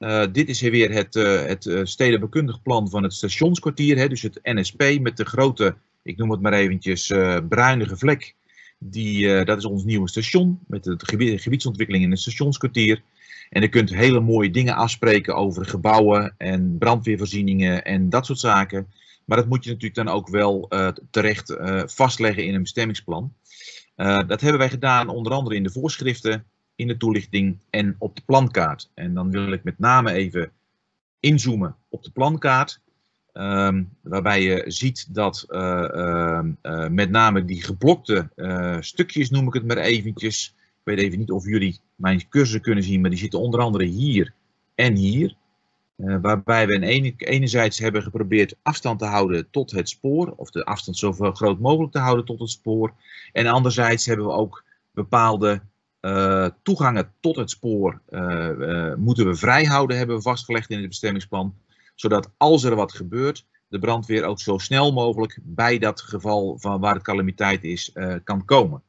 Uh, 0.00 0.24
dit 0.32 0.48
is 0.48 0.60
weer 0.60 0.90
het, 0.92 1.14
uh, 1.14 1.42
het 1.44 2.62
plan 2.62 2.90
van 2.90 3.02
het 3.02 3.12
stationskwartier, 3.12 3.96
hè, 3.96 4.08
dus 4.08 4.22
het 4.22 4.38
NSP 4.42 4.98
met 5.00 5.16
de 5.16 5.24
grote, 5.24 5.76
ik 6.02 6.16
noem 6.16 6.30
het 6.30 6.40
maar 6.40 6.52
eventjes, 6.52 7.06
bruinige 7.48 7.96
vlek. 7.96 8.34
Die, 8.78 9.44
dat 9.44 9.58
is 9.58 9.64
ons 9.64 9.84
nieuwe 9.84 10.08
station 10.08 10.58
met 10.66 10.84
de 10.84 10.96
gebiedsontwikkeling 11.36 12.04
in 12.04 12.10
het 12.10 12.20
stationskwartier. 12.20 13.02
En 13.50 13.60
je 13.60 13.68
kunt 13.68 13.94
hele 13.94 14.20
mooie 14.20 14.50
dingen 14.50 14.74
afspreken 14.74 15.34
over 15.34 15.66
gebouwen 15.66 16.34
en 16.36 16.76
brandweervoorzieningen 16.78 17.84
en 17.84 18.10
dat 18.10 18.26
soort 18.26 18.38
zaken. 18.38 18.86
Maar 19.24 19.36
dat 19.36 19.48
moet 19.48 19.64
je 19.64 19.70
natuurlijk 19.70 20.04
dan 20.04 20.14
ook 20.14 20.28
wel 20.28 20.70
terecht 21.10 21.56
vastleggen 21.86 22.44
in 22.44 22.54
een 22.54 22.62
bestemmingsplan. 22.62 23.32
Dat 24.26 24.40
hebben 24.40 24.58
wij 24.58 24.70
gedaan 24.70 25.08
onder 25.08 25.32
andere 25.32 25.56
in 25.56 25.62
de 25.62 25.70
voorschriften 25.70 26.44
in 26.76 26.86
de 26.86 26.96
toelichting 26.96 27.58
en 27.70 27.96
op 27.98 28.16
de 28.16 28.22
plankaart. 28.26 28.90
En 28.94 29.14
dan 29.14 29.30
wil 29.30 29.52
ik 29.52 29.64
met 29.64 29.78
name 29.78 30.12
even 30.12 30.52
inzoomen 31.20 31.76
op 31.88 32.02
de 32.02 32.10
plankaart. 32.10 32.80
Um, 33.32 33.96
waarbij 34.02 34.42
je 34.42 34.64
ziet 34.66 35.14
dat 35.14 35.46
uh, 35.48 35.88
uh, 35.94 36.40
uh, 36.62 36.88
met 36.88 37.10
name 37.10 37.44
die 37.44 37.62
geblokte 37.62 38.28
stukjes, 38.80 39.30
noem 39.30 39.46
ik 39.46 39.52
het 39.52 39.66
maar 39.66 39.76
eventjes. 39.76 40.54
Ik 40.56 40.80
weet 40.84 40.98
even 40.98 41.18
niet 41.18 41.30
of 41.30 41.46
jullie 41.46 41.80
mijn 41.94 42.28
cursor 42.28 42.60
kunnen 42.60 42.84
zien, 42.84 43.00
maar 43.00 43.10
die 43.10 43.18
zitten 43.18 43.40
onder 43.40 43.60
andere 43.60 43.84
hier 43.84 44.34
en 44.74 44.94
hier. 44.94 45.36
Waarbij 46.00 46.66
we 46.66 46.80
ene, 46.80 47.14
enerzijds 47.16 47.78
hebben 47.78 48.02
geprobeerd 48.02 48.56
afstand 48.62 48.98
te 48.98 49.04
houden 49.04 49.50
tot 49.50 49.70
het 49.70 49.88
spoor, 49.88 50.34
of 50.36 50.50
de 50.50 50.64
afstand 50.64 50.96
zo 50.96 51.12
groot 51.12 51.58
mogelijk 51.58 51.92
te 51.92 51.98
houden 51.98 52.24
tot 52.24 52.40
het 52.40 52.50
spoor. 52.50 52.92
En 53.32 53.46
anderzijds 53.46 54.06
hebben 54.06 54.26
we 54.26 54.32
ook 54.32 54.64
bepaalde 54.92 55.62
uh, 56.00 56.48
toegangen 56.62 57.12
tot 57.20 57.36
het 57.36 57.50
spoor 57.50 58.00
uh, 58.10 58.94
moeten 58.94 59.26
we 59.26 59.34
vrijhouden, 59.34 59.96
hebben 59.96 60.16
we 60.16 60.22
vastgelegd 60.22 60.70
in 60.70 60.78
het 60.78 60.88
bestemmingsplan. 60.88 61.54
Zodat 61.94 62.30
als 62.36 62.62
er 62.62 62.74
wat 62.74 62.92
gebeurt, 62.92 63.46
de 63.68 63.78
brandweer 63.78 64.24
ook 64.24 64.40
zo 64.40 64.58
snel 64.58 64.92
mogelijk 64.92 65.38
bij 65.42 65.78
dat 65.78 66.00
geval 66.00 66.58
van 66.58 66.80
waar 66.80 66.94
het 66.94 67.02
calamiteit 67.02 67.64
is, 67.64 67.92
kan 68.24 68.44
komen. 68.44 68.82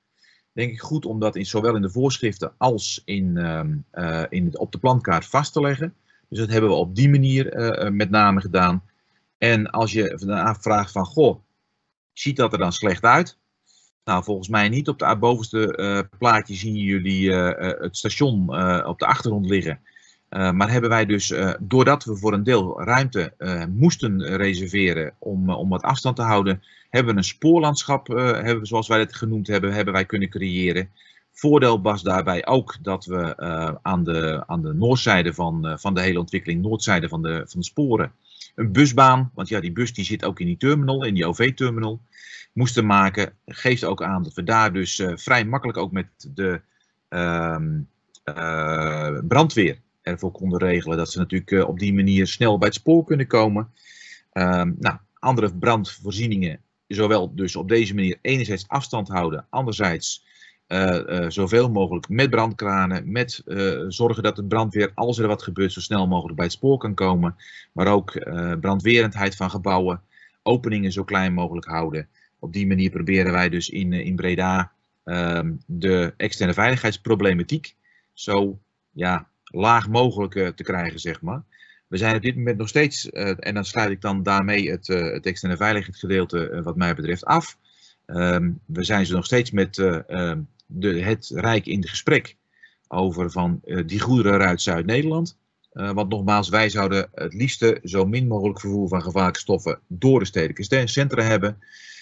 Denk 0.53 0.71
ik 0.71 0.81
goed 0.81 1.05
om 1.05 1.19
dat 1.19 1.35
in, 1.35 1.45
zowel 1.45 1.75
in 1.75 1.81
de 1.81 1.89
voorschriften 1.89 2.53
als 2.57 3.01
in, 3.05 3.37
ehm, 3.37 4.25
in 4.29 4.59
op 4.59 4.71
de 4.71 4.77
plankaart 4.77 5.25
vast 5.25 5.53
te 5.53 5.61
leggen. 5.61 5.95
Dus 6.31 6.39
dat 6.39 6.49
hebben 6.49 6.69
we 6.69 6.75
op 6.75 6.95
die 6.95 7.09
manier 7.09 7.45
met 7.93 8.09
name 8.09 8.41
gedaan. 8.41 8.83
En 9.37 9.69
als 9.69 9.91
je 9.91 10.19
dan 10.25 10.37
afvraagt 10.37 10.91
van, 10.91 11.05
goh, 11.05 11.39
ziet 12.13 12.35
dat 12.35 12.53
er 12.53 12.59
dan 12.59 12.73
slecht 12.73 13.03
uit? 13.03 13.37
Nou, 14.03 14.23
volgens 14.23 14.47
mij 14.47 14.69
niet. 14.69 14.87
Op 14.87 14.99
de 14.99 15.17
bovenste 15.19 15.77
uh, 15.77 16.17
plaatje 16.19 16.55
zien 16.55 16.75
jullie 16.75 17.31
het 17.31 17.97
station 17.97 18.39
op 18.85 18.99
de 18.99 19.05
achtergrond 19.05 19.45
liggen. 19.45 19.79
maar 20.29 20.71
hebben 20.71 20.89
wij 20.89 21.05
dus, 21.05 21.33
doordat 21.59 22.03
we 22.03 22.17
voor 22.17 22.33
een 22.33 22.43
deel 22.43 22.81
ruimte 22.81 23.33
moesten 23.69 24.35
reserveren 24.35 25.13
om, 25.19 25.49
om 25.49 25.69
wat 25.69 25.81
afstand 25.81 26.15
te 26.15 26.21
houden, 26.21 26.63
hebben 26.89 27.13
we 27.13 27.19
een 27.19 27.25
spoorlandschap, 27.25 28.07
hebben 28.07 28.65
zoals 28.65 28.87
wij 28.87 28.99
het 28.99 29.15
genoemd 29.15 29.47
hebben, 29.47 29.73
hebben 29.73 29.93
wij 29.93 30.05
kunnen 30.05 30.29
creëren. 30.29 30.89
Voordeel 31.31 31.81
was 31.81 32.03
daarbij 32.03 32.45
ook 32.45 32.77
dat 32.81 33.05
we 33.05 33.37
aan, 33.81 34.03
de, 34.03 34.43
aan 34.47 34.61
de 34.61 34.73
noordzijde 34.73 35.33
van, 35.33 35.79
van 35.79 35.93
de 35.93 36.01
hele 36.01 36.19
ontwikkeling, 36.19 36.61
noordzijde 36.61 37.07
van 37.07 37.21
de, 37.21 37.43
van 37.47 37.59
de 37.59 37.65
sporen, 37.65 38.11
een 38.55 38.71
busbaan, 38.71 39.31
want 39.33 39.47
ja, 39.47 39.59
die 39.59 39.71
bus 39.71 39.93
die 39.93 40.05
zit 40.05 40.25
ook 40.25 40.39
in 40.39 40.45
die 40.45 40.57
terminal, 40.57 41.03
in 41.03 41.13
die 41.13 41.25
OV-terminal 41.25 42.01
moesten 42.53 42.85
maken, 42.85 43.33
geeft 43.45 43.83
ook 43.83 44.03
aan 44.03 44.23
dat 44.23 44.33
we 44.33 44.43
daar 44.43 44.73
dus 44.73 44.99
uh, 44.99 45.11
vrij 45.15 45.45
makkelijk 45.45 45.77
ook 45.77 45.91
met 45.91 46.07
de 46.33 46.61
uh, 47.09 47.57
brandweer 49.27 49.79
ervoor 50.01 50.31
konden 50.31 50.59
regelen. 50.59 50.97
Dat 50.97 51.11
ze 51.11 51.17
natuurlijk 51.17 51.67
op 51.67 51.79
die 51.79 51.93
manier 51.93 52.27
snel 52.27 52.57
bij 52.57 52.67
het 52.67 52.77
spoor 52.77 53.03
kunnen 53.03 53.27
komen. 53.27 53.71
Ehm, 54.31 54.71
nou, 54.79 54.97
andere 55.19 55.57
brandvoorzieningen, 55.57 56.59
zowel 56.87 57.35
dus 57.35 57.55
op 57.55 57.69
deze 57.69 57.95
manier 57.95 58.17
enerzijds 58.21 58.67
afstand 58.67 59.07
houden, 59.07 59.45
anderzijds 59.49 60.25
zoveel 61.27 61.69
mogelijk 61.69 62.09
met 62.09 62.29
brandkranen, 62.29 63.11
met 63.11 63.43
zorgen 63.87 64.23
dat 64.23 64.35
de 64.35 64.43
brandweer, 64.43 64.91
als 64.95 65.17
er 65.17 65.27
wat 65.27 65.43
gebeurt, 65.43 65.71
zo 65.71 65.79
snel 65.79 66.07
mogelijk 66.07 66.35
bij 66.35 66.45
het 66.45 66.53
spoor 66.53 66.77
kan 66.77 66.93
komen. 66.93 67.35
Maar 67.71 67.87
ook 67.87 68.11
brandwerendheid 68.59 69.35
van 69.35 69.49
gebouwen, 69.49 70.01
openingen 70.43 70.91
zo 70.91 71.03
klein 71.03 71.33
mogelijk 71.33 71.65
houden. 71.65 72.07
Op 72.39 72.53
die 72.53 72.67
manier 72.67 72.89
proberen 72.89 73.31
wij 73.31 73.49
dus 73.49 73.69
in, 73.69 73.93
in 73.93 74.15
Breda 74.15 74.71
ehm, 75.03 75.51
de 75.65 76.13
externe 76.17 76.53
veiligheidsproblematiek 76.53 77.75
zo 78.13 78.59
ja, 78.91 79.27
laag 79.43 79.89
mogelijk 79.89 80.55
te 80.55 80.63
krijgen, 80.63 80.99
zeg 80.99 81.21
maar. 81.21 81.43
We 81.87 81.97
zijn 81.97 82.15
op 82.15 82.21
dit 82.21 82.35
moment 82.35 82.57
nog 82.57 82.67
steeds, 82.67 83.09
en 83.09 83.53
dan 83.53 83.65
sluit 83.65 83.91
ik 83.91 84.01
dan 84.01 84.23
daarmee 84.23 84.71
het, 84.71 84.87
het 84.87 85.25
externe 85.25 85.57
veiligheidsgedeelte 85.57 86.61
wat 86.63 86.75
mij 86.75 86.95
betreft 86.95 87.25
af. 87.25 87.57
Ehm, 88.05 88.51
we 88.65 88.83
zijn 88.83 89.05
ze 89.05 89.13
nog 89.13 89.25
steeds 89.25 89.51
met 89.51 89.77
ehm, 89.77 90.41
het 90.79 91.31
Rijk 91.33 91.65
in 91.65 91.87
gesprek 91.87 92.35
over 92.87 93.31
van 93.31 93.61
die 93.85 93.99
goederen 93.99 94.47
uit 94.47 94.61
Zuid-Nederland. 94.61 95.39
Uh, 95.73 95.91
want 95.91 96.09
nogmaals, 96.09 96.49
wij 96.49 96.69
zouden 96.69 97.09
het 97.13 97.33
liefste 97.33 97.79
zo 97.83 98.05
min 98.05 98.27
mogelijk 98.27 98.59
vervoer 98.59 98.87
van 98.87 99.01
gevaarlijke 99.01 99.39
stoffen 99.39 99.79
door 99.87 100.19
de 100.19 100.25
stedelijke 100.25 100.87
centra 100.87 101.23
hebben. 101.23 101.57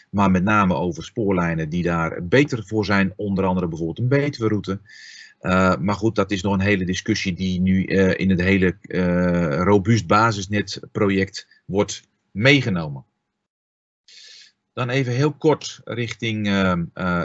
Maar 0.10 0.32
met 0.32 0.44
name 0.44 0.74
over 0.74 1.04
spoorlijnen 1.04 1.70
die 1.70 1.84
daar 1.84 2.28
beter 2.28 2.64
voor 2.66 2.86
zijn. 2.86 3.14
Onder 3.16 3.46
andere 3.46 3.68
bijvoorbeeld 3.68 4.00
een 4.00 4.08
Betuwe-route. 4.08 4.80
Uh, 5.42 5.76
maar 5.78 5.96
goed, 5.96 6.16
dat 6.16 6.32
is 6.32 6.42
nog 6.42 6.54
een 6.54 6.60
hele 6.60 6.86
discussie 6.86 7.34
die 7.34 7.62
nu 7.62 7.84
in 7.84 8.30
het 8.30 8.42
hele 8.42 8.78
robuust 9.64 10.08
basisnetproject 10.08 11.48
wordt 11.66 12.02
meegenomen. 12.32 13.06
Dan 14.80 14.90
even 14.90 15.14
heel 15.14 15.34
kort 15.34 15.82
richting, 15.84 16.50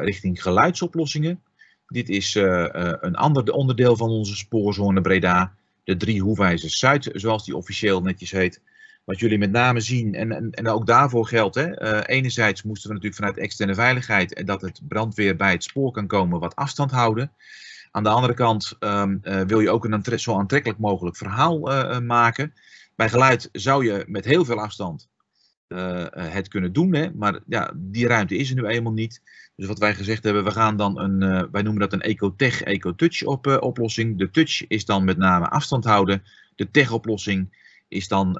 richting 0.01 0.43
geluidsoplossingen. 0.43 1.43
Dit 1.87 2.09
is 2.09 2.35
een 2.35 3.15
ander 3.15 3.53
onderdeel 3.53 3.97
van 3.97 4.09
onze 4.09 4.37
spoorzone 4.37 5.01
Breda 5.01 5.55
de 5.85 5.97
drie 5.97 6.21
hoefijzers 6.21 6.79
Zuid, 6.79 7.11
zoals 7.13 7.45
die 7.45 7.57
officieel 7.57 8.01
netjes 8.01 8.31
heet. 8.31 8.61
Wat 9.05 9.19
jullie 9.19 9.39
met 9.39 9.51
name 9.51 9.81
zien, 9.81 10.15
en, 10.15 10.33
en, 10.33 10.51
en 10.51 10.69
ook 10.69 10.87
daarvoor 10.87 11.27
geldt, 11.27 11.55
hè, 11.55 12.07
enerzijds 12.07 12.63
moesten 12.63 12.89
we 12.89 12.95
natuurlijk 12.95 13.23
vanuit 13.23 13.39
externe 13.39 13.75
veiligheid 13.75 14.35
en 14.35 14.47
dat 14.47 14.61
het 14.61 14.81
brandweer 14.89 15.37
bij 15.37 15.53
het 15.53 15.65
spoor 15.65 15.93
kan 15.93 16.07
komen 16.07 16.41
wat 16.41 16.57
afstand 16.57 16.91
houden. 16.91 17.33
Aan 17.91 18.03
de 18.03 18.09
andere 18.09 18.35
kant 18.35 18.77
uh, 18.81 19.05
wil 19.47 19.61
je 19.61 19.71
ook 19.71 19.85
een 19.85 20.21
zo 20.21 20.39
aantrekkelijk 20.39 20.81
mogelijk 20.81 21.17
verhaal 21.17 21.59
maken. 22.01 22.55
Bij 22.97 23.09
geluid 23.09 23.49
zou 23.53 23.85
je 23.85 24.05
met 24.07 24.25
heel 24.25 24.45
veel 24.45 24.61
afstand 24.61 25.13
het 26.15 26.49
kunnen 26.49 26.73
doen, 26.73 26.95
hè, 26.95 27.09
maar 27.15 27.41
ja, 27.47 27.73
die 27.75 28.07
ruimte 28.07 28.37
is 28.37 28.51
er 28.51 28.57
nu 28.57 28.67
eenmaal 28.67 28.93
niet. 28.93 29.21
Dus 29.57 29.67
wat 29.67 29.79
wij 29.79 29.95
gezegd 29.95 30.25
hebben, 30.25 30.45
we 30.45 30.51
gaan 30.51 30.77
dan 30.77 30.99
een, 30.99 31.23
uh, 31.23 31.43
wij 31.53 31.63
noemen 31.63 31.81
dat 31.81 31.93
een 31.93 32.01
Ecotech 32.01 32.63
Ecotouch 32.63 33.25
op, 33.25 33.47
uh, 33.47 33.57
oplossing. 33.61 34.19
De 34.19 34.31
touch 34.31 34.67
is 34.67 34.85
dan 34.85 35.05
met 35.05 35.17
name 35.17 35.49
afstand 35.49 35.85
houden. 35.85 36.23
De 36.55 36.71
tech 36.71 36.93
oplossing 36.93 37.63
is 37.89 38.09
dan 38.09 38.37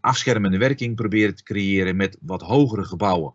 afschermende 0.00 0.58
werking 0.58 0.96
proberen 0.96 1.34
te 1.34 1.42
creëren 1.42 1.96
met 1.96 2.16
wat 2.20 2.42
hogere 2.42 2.84
gebouwen 2.84 3.34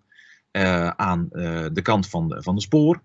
aan 0.96 1.28
de 1.74 1.82
kant 1.82 2.10
van 2.10 2.36
van 2.40 2.56
de 2.56 2.62
spoor. 2.62 3.02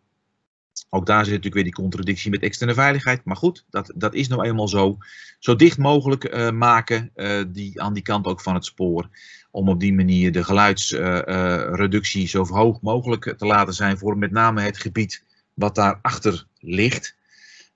Ook 0.88 1.06
daar 1.06 1.24
zit 1.24 1.34
natuurlijk 1.34 1.54
weer 1.54 1.64
die 1.64 1.82
contradictie 1.82 2.30
met 2.30 2.42
externe 2.42 2.74
veiligheid. 2.74 3.24
Maar 3.24 3.36
goed, 3.36 3.64
dat, 3.70 3.92
dat 3.96 4.14
is 4.14 4.28
nou 4.28 4.44
eenmaal 4.44 4.68
zo. 4.68 4.98
Zo 5.38 5.56
dicht 5.56 5.78
mogelijk 5.78 6.52
maken 6.52 7.12
die, 7.52 7.82
aan 7.82 7.92
die 7.92 8.02
kant 8.02 8.26
ook 8.26 8.40
van 8.40 8.54
het 8.54 8.64
spoor 8.64 9.08
om 9.50 9.68
op 9.68 9.80
die 9.80 9.94
manier 9.94 10.32
de 10.32 10.44
geluidsreductie 10.44 12.28
zo 12.28 12.46
hoog 12.46 12.80
mogelijk 12.80 13.34
te 13.38 13.46
laten 13.46 13.74
zijn 13.74 13.98
voor 13.98 14.18
met 14.18 14.30
name 14.30 14.60
het 14.60 14.78
gebied 14.78 15.24
wat 15.54 15.74
daarachter 15.74 16.46
ligt. 16.58 17.16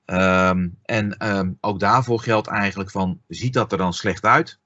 Um, 0.06 0.78
en 0.82 1.36
um, 1.36 1.58
ook 1.60 1.80
daarvoor 1.80 2.20
geldt 2.20 2.48
eigenlijk 2.48 2.90
van, 2.90 3.20
ziet 3.28 3.52
dat 3.52 3.72
er 3.72 3.78
dan 3.78 3.92
slecht 3.92 4.24
uit? 4.24 4.58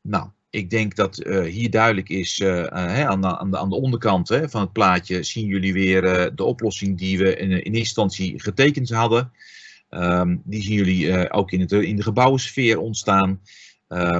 Nou, 0.00 0.28
ik 0.56 0.70
denk 0.70 0.94
dat 0.94 1.26
uh, 1.26 1.44
hier 1.44 1.70
duidelijk 1.70 2.08
is, 2.08 2.40
uh, 2.40 2.48
uh, 2.48 3.06
aan, 3.06 3.20
de, 3.20 3.38
aan, 3.38 3.50
de, 3.50 3.58
aan 3.58 3.68
de 3.68 3.80
onderkant 3.80 4.28
hè, 4.28 4.48
van 4.48 4.60
het 4.60 4.72
plaatje 4.72 5.22
zien 5.22 5.46
jullie 5.46 5.72
weer 5.72 6.02
de 6.34 6.44
oplossing 6.44 6.98
die 6.98 7.18
we 7.18 7.36
in, 7.36 7.64
in 7.64 7.74
instantie 7.74 8.40
getekend 8.40 8.90
hadden. 8.90 9.32
Um, 9.90 10.42
die 10.44 10.62
zien 10.62 10.74
jullie 10.74 11.30
ook 11.30 11.50
in, 11.50 11.60
het, 11.60 11.72
in 11.72 11.96
de 11.96 12.02
gebouwensfeer 12.02 12.78
ontstaan. 12.78 13.40
Uh, 13.88 14.18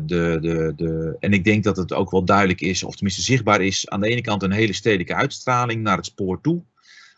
de, 0.00 0.38
de, 0.40 0.72
de, 0.76 1.16
en 1.20 1.32
ik 1.32 1.44
denk 1.44 1.64
dat 1.64 1.76
het 1.76 1.92
ook 1.92 2.10
wel 2.10 2.24
duidelijk 2.24 2.60
is, 2.60 2.82
of 2.82 2.94
tenminste 2.94 3.22
zichtbaar 3.22 3.60
is, 3.60 3.88
aan 3.88 4.00
de 4.00 4.08
ene 4.08 4.20
kant 4.20 4.42
een 4.42 4.52
hele 4.52 4.72
stedelijke 4.72 5.14
uitstraling 5.14 5.82
naar 5.82 5.96
het 5.96 6.06
spoor 6.06 6.40
toe. 6.40 6.62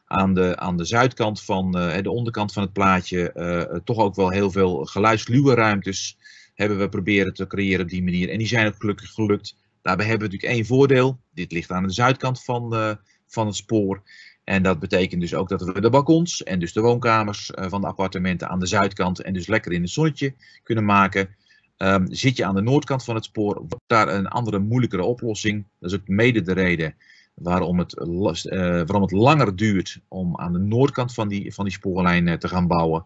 Aan 0.07 0.34
de, 0.34 0.57
aan 0.57 0.76
de 0.76 0.84
zuidkant 0.84 1.43
van 1.43 1.70
de 2.03 2.11
onderkant 2.11 2.53
van 2.53 2.62
het 2.62 2.72
plaatje 2.72 3.80
toch 3.84 3.99
ook 3.99 4.14
wel 4.14 4.30
heel 4.30 4.51
veel 4.51 4.84
geluidsluwe 4.84 5.55
ruimtes 5.55 6.16
hebben 6.61 6.78
we 6.78 6.88
proberen 6.88 7.34
te 7.34 7.46
creëren 7.46 7.84
op 7.84 7.90
die 7.90 8.02
manier. 8.02 8.28
En 8.28 8.38
die 8.38 8.46
zijn 8.46 8.66
ook 8.66 8.76
gelukkig 8.78 9.11
gelukt. 9.11 9.56
Daarbij 9.82 10.06
hebben 10.06 10.28
we 10.28 10.32
natuurlijk 10.32 10.58
één 10.58 10.76
voordeel. 10.76 11.20
Dit 11.34 11.52
ligt 11.52 11.70
aan 11.70 11.86
de 11.86 11.92
zuidkant 11.92 12.44
van, 12.44 12.98
van 13.26 13.46
het 13.46 13.56
spoor. 13.56 14.02
En 14.44 14.62
dat 14.62 14.78
betekent 14.78 15.20
dus 15.20 15.34
ook 15.34 15.48
dat 15.48 15.62
we 15.62 15.80
de 15.80 15.90
balkons 15.90 16.42
en 16.42 16.58
dus 16.58 16.72
de 16.72 16.80
woonkamers 16.80 17.50
van 17.54 17.80
de 17.80 17.86
appartementen 17.86 18.48
aan 18.48 18.61
de 18.61 18.66
zuidkant 18.66 19.22
en 19.22 19.32
dus 19.32 19.46
lekker 19.46 19.72
in 19.72 19.82
het 19.82 19.90
zonnetje 19.90 20.34
kunnen 20.62 20.84
maken. 20.84 21.36
Um, 21.76 22.14
zit 22.14 22.36
je 22.36 22.44
aan 22.44 22.54
de 22.54 22.61
noordkant 22.61 23.04
van 23.04 23.14
het 23.14 23.24
spoor, 23.24 23.54
wordt 23.54 23.84
daar 23.86 24.08
een 24.08 24.28
andere, 24.28 24.58
moeilijkere 24.58 25.02
oplossing. 25.02 25.66
Dat 25.78 25.90
is 25.90 25.98
ook 25.98 26.08
mede 26.08 26.42
de 26.42 26.52
reden 26.52 26.94
waarom 27.35 27.78
het, 27.78 27.97
uh, 27.97 28.61
waarom 28.61 29.03
het 29.03 29.11
langer 29.11 29.57
duurt 29.57 30.01
om 30.09 30.39
aan 30.39 30.53
de 30.53 30.59
noordkant 30.59 31.14
van 31.14 31.28
die, 31.28 31.55
van 31.55 31.64
die 31.64 31.72
spoorlijn 31.72 32.26
uh, 32.26 32.35
te 32.35 32.49
gaan 32.49 32.66
bouwen. 32.66 33.05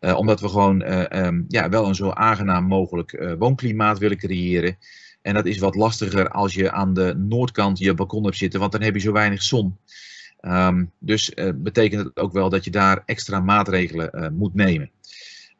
Uh, 0.00 0.16
omdat 0.16 0.40
we 0.40 0.48
gewoon 0.48 0.82
um, 1.16 1.44
ja, 1.48 1.68
wel 1.68 1.86
een 1.86 1.94
zo 1.94 2.10
aangenaam 2.10 2.64
mogelijk 2.64 3.34
woonklimaat 3.38 3.98
willen 3.98 4.16
creëren. 4.16 4.76
En 5.22 5.34
dat 5.34 5.46
is 5.46 5.58
wat 5.58 5.74
lastiger 5.74 6.28
als 6.28 6.54
je 6.54 6.70
aan 6.72 6.94
de 6.94 7.14
noordkant 7.16 7.78
je 7.78 7.94
balkon 7.94 8.24
hebt 8.24 8.36
zitten, 8.36 8.60
want 8.60 8.72
dan 8.72 8.82
heb 8.82 8.94
je 8.94 9.00
zo 9.00 9.12
weinig 9.12 9.42
zon. 9.42 9.76
Um, 10.40 10.92
dus 10.98 11.34
betekent 11.54 12.04
het 12.04 12.16
ook 12.16 12.32
wel 12.32 12.48
dat 12.48 12.64
je 12.64 12.70
daar 12.70 13.02
extra 13.06 13.40
maatregelen 13.40 14.34
moet 14.36 14.54
nemen. 14.54 14.90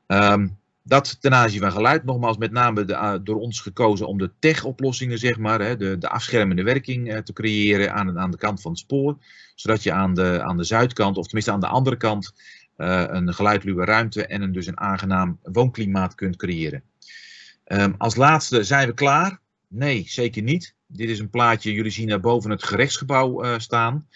Um, 0.07 0.59
dat 0.87 1.21
ten 1.21 1.35
aanzien 1.35 1.61
van 1.61 1.73
geluid, 1.73 2.05
nogmaals 2.05 2.37
met 2.37 2.53
name 2.53 2.85
de, 2.85 2.93
uh, 2.93 3.15
door 3.23 3.41
ons 3.41 3.61
gekozen 3.61 4.07
om 4.07 4.19
de 4.19 4.31
tech-oplossingen, 4.39 5.19
zeg 5.19 5.39
maar, 5.39 5.61
hè, 5.61 5.77
de, 5.77 5.99
de 5.99 6.09
afschermende 6.09 6.63
werking 6.63 7.13
uh, 7.13 7.19
te 7.19 7.33
creëren 7.33 7.95
aan, 7.95 8.19
aan 8.19 8.31
de 8.31 8.37
kant 8.37 8.61
van 8.61 8.71
het 8.71 8.81
spoor. 8.81 9.17
Zodat 9.55 9.83
je 9.83 9.93
aan 9.93 10.15
de, 10.15 10.43
aan 10.43 10.57
de 10.57 10.65
zuidkant, 10.65 11.17
of 11.17 11.25
tenminste 11.25 11.53
aan 11.53 11.61
de 11.61 11.67
andere 11.67 11.97
kant, 11.97 12.35
uh, 12.77 13.05
een 13.07 13.35
geluidluwe 13.35 13.85
ruimte 13.85 14.27
en 14.27 14.53
dus 14.53 14.67
een 14.67 14.81
aangenaam 14.81 15.39
woonklimaat 15.43 16.15
kunt 16.15 16.37
creëren. 16.37 16.83
Um, 17.67 17.95
als 17.99 18.17
laatste, 18.17 18.65
zijn 18.65 18.89
we 18.89 18.95
klaar? 18.95 19.41
Nee, 19.69 20.05
zeker 20.07 20.43
niet. 20.43 20.75
Dit 20.87 21.09
is 21.09 21.19
een 21.19 21.31
plaatje, 21.31 21.73
jullie 21.73 21.91
zien 21.91 22.09
daar 22.09 22.21
boven 22.21 22.51
het 22.51 22.65
gerechtsgebouw 22.65 23.59
staan. 23.59 24.09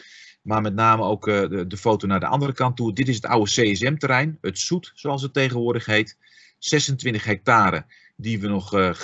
Maar 0.42 0.60
met 0.60 0.74
name 0.74 1.02
ook 1.02 1.24
de, 1.24 1.64
de 1.68 1.76
foto 1.76 2.06
naar 2.06 2.20
de 2.20 2.26
andere 2.26 2.52
kant 2.52 2.76
toe. 2.76 2.92
Dit 2.92 3.08
is 3.08 3.14
het 3.14 3.26
oude 3.26 3.50
CSM-terrein, 3.50 4.38
het 4.40 4.58
Zoet, 4.58 4.92
zoals 4.94 5.22
het 5.22 5.32
tegenwoordig 5.32 5.86
heet. 5.86 6.16
26 6.58 7.24
hectare 7.24 7.84
die 8.16 8.40
we 8.40 8.48
nog 8.48 8.74
uh, 8.74 8.94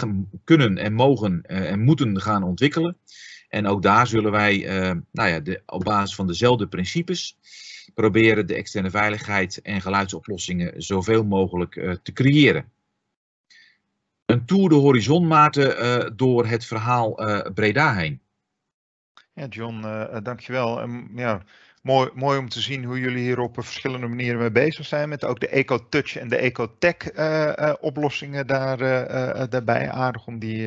kunnen 0.44 0.78
en 0.78 0.92
mogen 0.92 1.42
uh, 1.46 1.70
en 1.70 1.80
moeten 1.80 2.20
gaan 2.20 2.42
ontwikkelen. 2.42 2.96
En 3.48 3.66
ook 3.66 3.82
daar 3.82 4.06
zullen 4.06 4.30
wij, 4.30 4.56
uh, 4.56 4.96
nou 5.12 5.28
ja, 5.28 5.60
op 5.66 5.84
basis 5.84 6.14
van 6.14 6.26
dezelfde 6.26 6.66
principes, 6.66 7.38
proberen 7.94 8.46
de 8.46 8.54
externe 8.54 8.90
veiligheid 8.90 9.62
en 9.62 9.80
geluidsoplossingen 9.80 10.82
zoveel 10.82 11.24
mogelijk 11.24 11.98
te 12.02 12.12
creëren. 12.12 12.72
Een 14.26 14.44
tour 14.46 14.68
de 14.68 14.74
horizon, 14.74 15.26
Maarten, 15.26 16.16
door 16.16 16.46
het 16.46 16.64
verhaal 16.64 17.14
Breda 17.54 17.94
heen. 17.94 18.20
Ja, 19.34 19.46
John, 19.46 19.80
dankjewel. 20.22 20.82
Um, 20.82 21.10
ja, 21.14 21.42
mooi, 21.84 22.10
mooi 22.14 22.38
om 22.38 22.48
te 22.48 22.60
zien 22.60 22.84
hoe 22.84 23.00
jullie 23.00 23.22
hier 23.22 23.40
op 23.40 23.54
verschillende 23.54 24.06
manieren 24.06 24.38
mee 24.38 24.50
bezig 24.50 24.86
zijn. 24.86 25.08
Met 25.08 25.24
ook 25.24 25.40
de 25.40 25.48
EcoTouch 25.48 26.16
en 26.16 26.28
de 26.28 26.36
EcoTech 26.36 27.16
uh, 27.16 27.52
uh, 27.58 27.72
oplossingen 27.80 28.46
daar, 28.46 28.80
uh, 28.80 29.42
daarbij. 29.48 29.90
Aardig 29.90 30.26
om 30.26 30.38
die, 30.38 30.66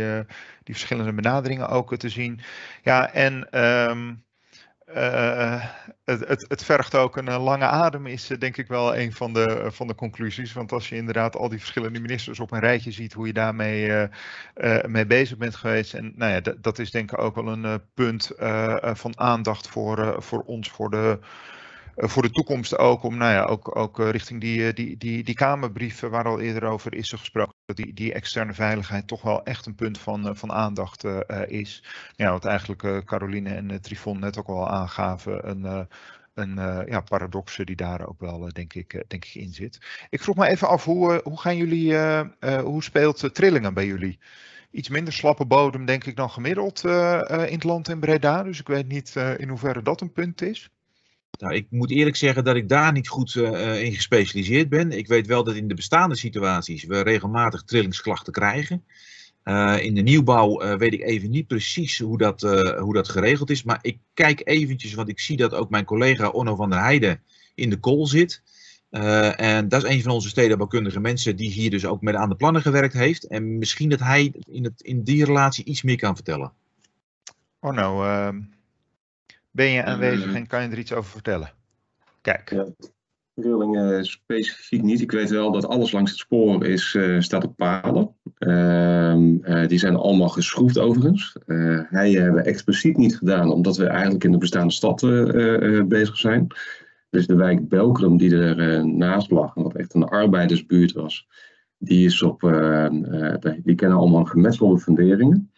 die 0.64 0.76
verschillende 0.76 1.14
benaderingen 1.14 1.70
ook 1.70 1.98
te 1.98 2.10
zien. 2.10 2.40
Ja, 2.84 3.14
en 3.14 3.62
um, 3.90 4.26
het, 6.04 6.28
het, 6.28 6.46
het, 6.48 6.64
vergt 6.64 6.96
ook 6.96 7.18
een 7.18 7.38
lange 7.38 7.66
adem, 7.66 8.08
is 8.08 8.28
denk 8.28 8.58
ik 8.58 8.68
wel 8.68 8.98
een 8.98 9.14
van 9.14 9.34
de, 9.34 9.68
van 9.72 9.88
de 9.88 9.96
conclusies. 9.96 10.54
Want 10.54 10.72
als 10.72 10.90
je 10.90 10.96
inderdaad 10.96 11.36
al 11.36 11.50
die 11.50 11.60
verschillende 11.60 12.00
ministers 12.00 12.40
op 12.40 12.52
een 12.52 12.60
rijtje 12.60 12.92
ziet, 12.92 13.14
hoe 13.14 13.28
je 13.28 13.34
daarmee 13.34 14.08
mee 14.88 15.06
bezig 15.06 15.38
bent 15.38 15.56
geweest. 15.56 15.94
En 15.94 16.14
nou 16.16 16.32
ja, 16.32 16.54
dat 16.62 16.80
is 16.80 16.92
denk 16.92 17.12
ik 17.12 17.18
ook 17.18 17.36
wel 17.36 17.48
een 17.48 17.82
punt 17.94 18.32
van 18.94 19.20
aandacht 19.20 19.68
voor, 19.68 20.24
voor 20.24 20.42
ons, 20.42 20.70
voor 20.70 20.90
de, 20.90 21.20
voor 21.98 22.22
de 22.22 22.32
toekomst 22.32 22.78
ook. 22.78 23.04
Om 23.04 23.18
nou 23.18 23.32
ja, 23.32 23.44
ook, 23.44 23.76
ook 23.76 24.00
richting 24.00 24.42
die, 24.42 24.74
die, 24.74 24.98
die, 24.98 25.24
die 25.24 25.36
Kamerbrieven 25.36 26.10
waar 26.10 26.26
al 26.26 26.40
eerder 26.40 26.64
over 26.64 26.94
is 26.94 27.10
gesproken 27.10 27.54
die, 27.66 27.94
die 27.94 28.14
externe 28.14 28.54
veiligheid 28.54 29.08
toch 29.08 29.22
wel 29.22 29.44
echt 29.44 29.66
een 29.66 29.76
punt 29.76 29.98
van, 29.98 30.28
eh, 30.28 30.36
van 30.36 30.52
aandacht 30.52 31.04
is. 31.48 31.84
Ja, 32.16 32.32
wat 32.32 32.46
eigenlijk 32.46 33.06
Caroline 33.06 33.50
en 33.50 33.82
Trifon 33.82 34.20
net 34.20 34.38
ook 34.38 34.48
al 34.48 34.70
aangaven. 34.70 35.50
Een, 35.50 35.88
een 36.34 36.56
ja, 36.90 37.02
paradoxe 37.02 37.66
die 37.66 37.76
daar 37.76 38.08
ook 38.08 38.20
wel, 38.20 38.50
denk, 38.54 38.74
ik, 38.74 39.04
denk 39.08 39.26
ik, 39.26 39.36
in 39.36 39.54
zit. 39.54 39.80
Ik 40.10 40.22
vroeg 40.22 40.36
me 40.36 40.48
even 40.48 40.68
af, 40.68 40.84
hoe, 40.84 41.22
hoe 41.24 41.40
gaan 41.40 41.58
jullie, 41.58 41.98
hoe 42.64 42.84
speelt 42.84 43.34
Trillingen 43.34 43.74
bij 43.74 43.86
jullie 43.86 44.20
iets 44.72 44.90
minder 44.90 45.14
slappe 45.14 45.46
bodem, 45.46 45.86
denk 45.86 46.04
ik, 46.04 46.16
dan 46.16 46.30
gemiddeld 46.30 46.84
in 46.84 46.92
het 47.54 47.64
land 47.64 47.90
in 47.90 48.00
Breda. 48.00 48.44
Dus 48.44 48.60
ik 48.60 48.68
weet 48.68 48.88
niet 48.88 49.16
in 49.38 49.50
hoeverre 49.50 49.82
dat 49.82 50.02
een 50.02 50.12
punt 50.12 50.42
is. 50.42 50.70
Nou, 51.40 51.54
ik 51.54 51.68
moet 51.70 51.92
eerlijk 51.92 52.16
zeggen 52.16 52.44
dat 52.44 52.56
ik 52.56 52.70
daar 52.70 52.92
niet 52.92 53.08
goed 53.08 53.36
in 53.36 53.94
gespecialiseerd 53.94 54.70
ben. 54.70 54.92
Ik 54.92 55.08
weet 55.08 55.28
wel 55.28 55.44
dat 55.44 55.56
in 55.56 55.68
de 55.68 55.74
bestaande 55.74 56.16
situaties 56.16 56.84
we 56.84 57.02
regelmatig 57.02 57.64
trillingsklachten 57.64 58.34
krijgen. 58.34 58.84
Uh, 59.44 59.84
in 59.84 59.96
de 59.96 60.02
nieuwbouw 60.02 60.78
weet 60.78 60.94
ik 60.94 61.02
even 61.02 61.30
niet 61.30 61.48
precies 61.48 62.00
hoe 62.00 62.18
dat, 62.18 62.42
hoe 62.80 62.94
dat 62.94 63.10
geregeld 63.10 63.50
is. 63.50 63.64
Maar 63.64 63.80
ik 63.82 63.98
kijk 64.14 64.42
eventjes, 64.44 64.94
want 64.94 65.10
ik 65.10 65.20
zie 65.20 65.38
dat 65.38 65.54
ook 65.54 65.70
mijn 65.70 65.86
collega 65.86 66.30
Onno 66.30 66.56
van 66.56 66.70
der 66.70 66.80
Heijden 66.80 67.22
in 67.56 67.70
de 67.70 67.80
kool 67.80 68.08
zit. 68.08 68.42
en 68.90 69.68
dat 69.68 69.84
is 69.84 69.90
een 69.90 70.02
van 70.02 70.12
onze 70.12 70.30
stedenbouwkundige 70.30 71.00
mensen 71.00 71.36
die 71.36 71.52
hier 71.52 71.70
dus 71.70 71.86
ook 71.86 72.02
met 72.02 72.16
aan 72.16 72.30
de 72.30 72.36
plannen 72.36 72.62
gewerkt 72.62 72.94
heeft. 72.94 73.28
En 73.28 73.58
misschien 73.58 73.90
dat 73.90 74.00
hij 74.00 74.34
in, 74.50 74.64
het, 74.64 74.82
in 74.82 75.04
die 75.04 75.26
relatie 75.26 75.66
iets 75.66 75.82
meer 75.82 75.98
kan 75.98 76.16
vertellen. 76.16 76.52
Onno, 77.60 78.04
ehm, 78.04 78.40
ben 79.58 79.70
je 79.70 79.84
aanwezig 79.84 80.34
en 80.34 80.48
kan 80.48 80.62
je 80.62 80.70
er 80.70 80.78
iets 80.78 80.94
over 80.94 81.12
vertellen? 81.12 81.52
Kijk. 82.22 82.50
Ja. 82.50 82.66
Rillingen 83.34 84.06
specifiek 84.06 84.82
niet. 84.82 85.02
Ik 85.02 85.12
weet 85.12 85.30
wel 85.30 85.52
dat 85.52 85.68
alles 85.68 85.92
langs 85.92 86.12
het 86.12 86.20
spoor 86.20 86.66
is, 86.66 86.94
uh, 86.94 87.22
staat 87.22 87.44
op 87.44 87.56
palen. 87.56 88.16
Uh, 88.40 89.68
die 89.68 89.78
zijn 89.78 89.96
allemaal 89.96 90.30
geschroefd 90.30 90.78
overigens. 90.78 91.36
Hij 91.90 92.12
hebben 92.12 92.34
we 92.34 92.50
expliciet 92.50 92.98
niet 92.98 93.18
gedaan, 93.18 93.52
omdat 93.52 93.78
we 93.78 93.86
eigenlijk 93.86 94.24
in 94.24 94.32
de 94.32 94.38
bestaande 94.38 94.74
stad 94.74 95.02
bezig 95.88 96.18
zijn. 96.18 96.48
Dus 97.10 97.28
de 97.28 97.36
wijk 97.36 97.70
Belkrum, 97.70 98.18
die 98.18 98.38
er 98.38 98.88
naast 98.88 99.32
lag, 99.32 99.56
en 99.56 99.64
wat 99.64 99.76
echt 99.76 99.94
een 99.94 100.04
arbeidersbuurt 100.04 100.92
was, 100.92 101.28
die, 101.78 102.06
is 102.06 102.22
op, 102.22 102.40
die 103.64 103.76
kennen 103.76 103.98
allemaal 103.98 104.26
gemetselde 104.26 104.80
funderingen. 104.80 105.52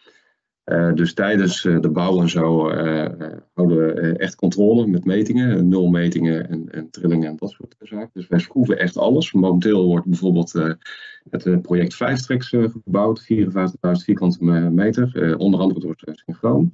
Uh, 0.64 0.92
dus 0.94 1.14
tijdens 1.14 1.64
uh, 1.64 1.80
de 1.80 1.90
bouw 1.90 2.20
en 2.20 2.28
zo 2.28 2.70
uh, 2.70 3.06
houden 3.54 3.76
we 3.76 4.16
echt 4.16 4.34
controle 4.34 4.86
met 4.86 5.04
metingen, 5.04 5.68
nulmetingen 5.68 6.48
en, 6.48 6.70
en 6.70 6.90
trillingen 6.90 7.28
en 7.28 7.36
dat 7.36 7.50
soort 7.50 7.74
zaken. 7.78 8.10
Dus 8.12 8.28
wij 8.28 8.38
schroeven 8.38 8.78
echt 8.78 8.96
alles. 8.96 9.32
Momenteel 9.32 9.86
wordt 9.86 10.06
bijvoorbeeld 10.06 10.52
het 11.30 11.62
project 11.62 11.94
5 11.94 12.26
gebouwd, 12.84 13.26
54.000 13.32 13.42
vierkante 13.80 14.44
meter, 14.70 15.36
onder 15.38 15.60
andere 15.60 15.80
door 15.80 15.94
Synchroon. 15.96 16.70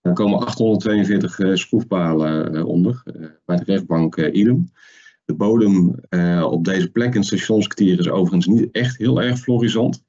Er 0.00 0.12
komen 0.12 0.38
842 0.38 1.58
schroefpalen 1.58 2.64
onder, 2.64 3.02
bij 3.44 3.56
de 3.56 3.64
rechtbank 3.64 4.16
idem. 4.16 4.70
De 5.24 5.34
bodem 5.34 5.94
op 6.42 6.64
deze 6.64 6.90
plek 6.90 7.12
in 7.12 7.20
het 7.20 7.26
stationskwartier 7.26 7.98
is 7.98 8.08
overigens 8.08 8.46
niet 8.46 8.70
echt 8.70 8.98
heel 8.98 9.22
erg 9.22 9.38
florisant. 9.38 10.04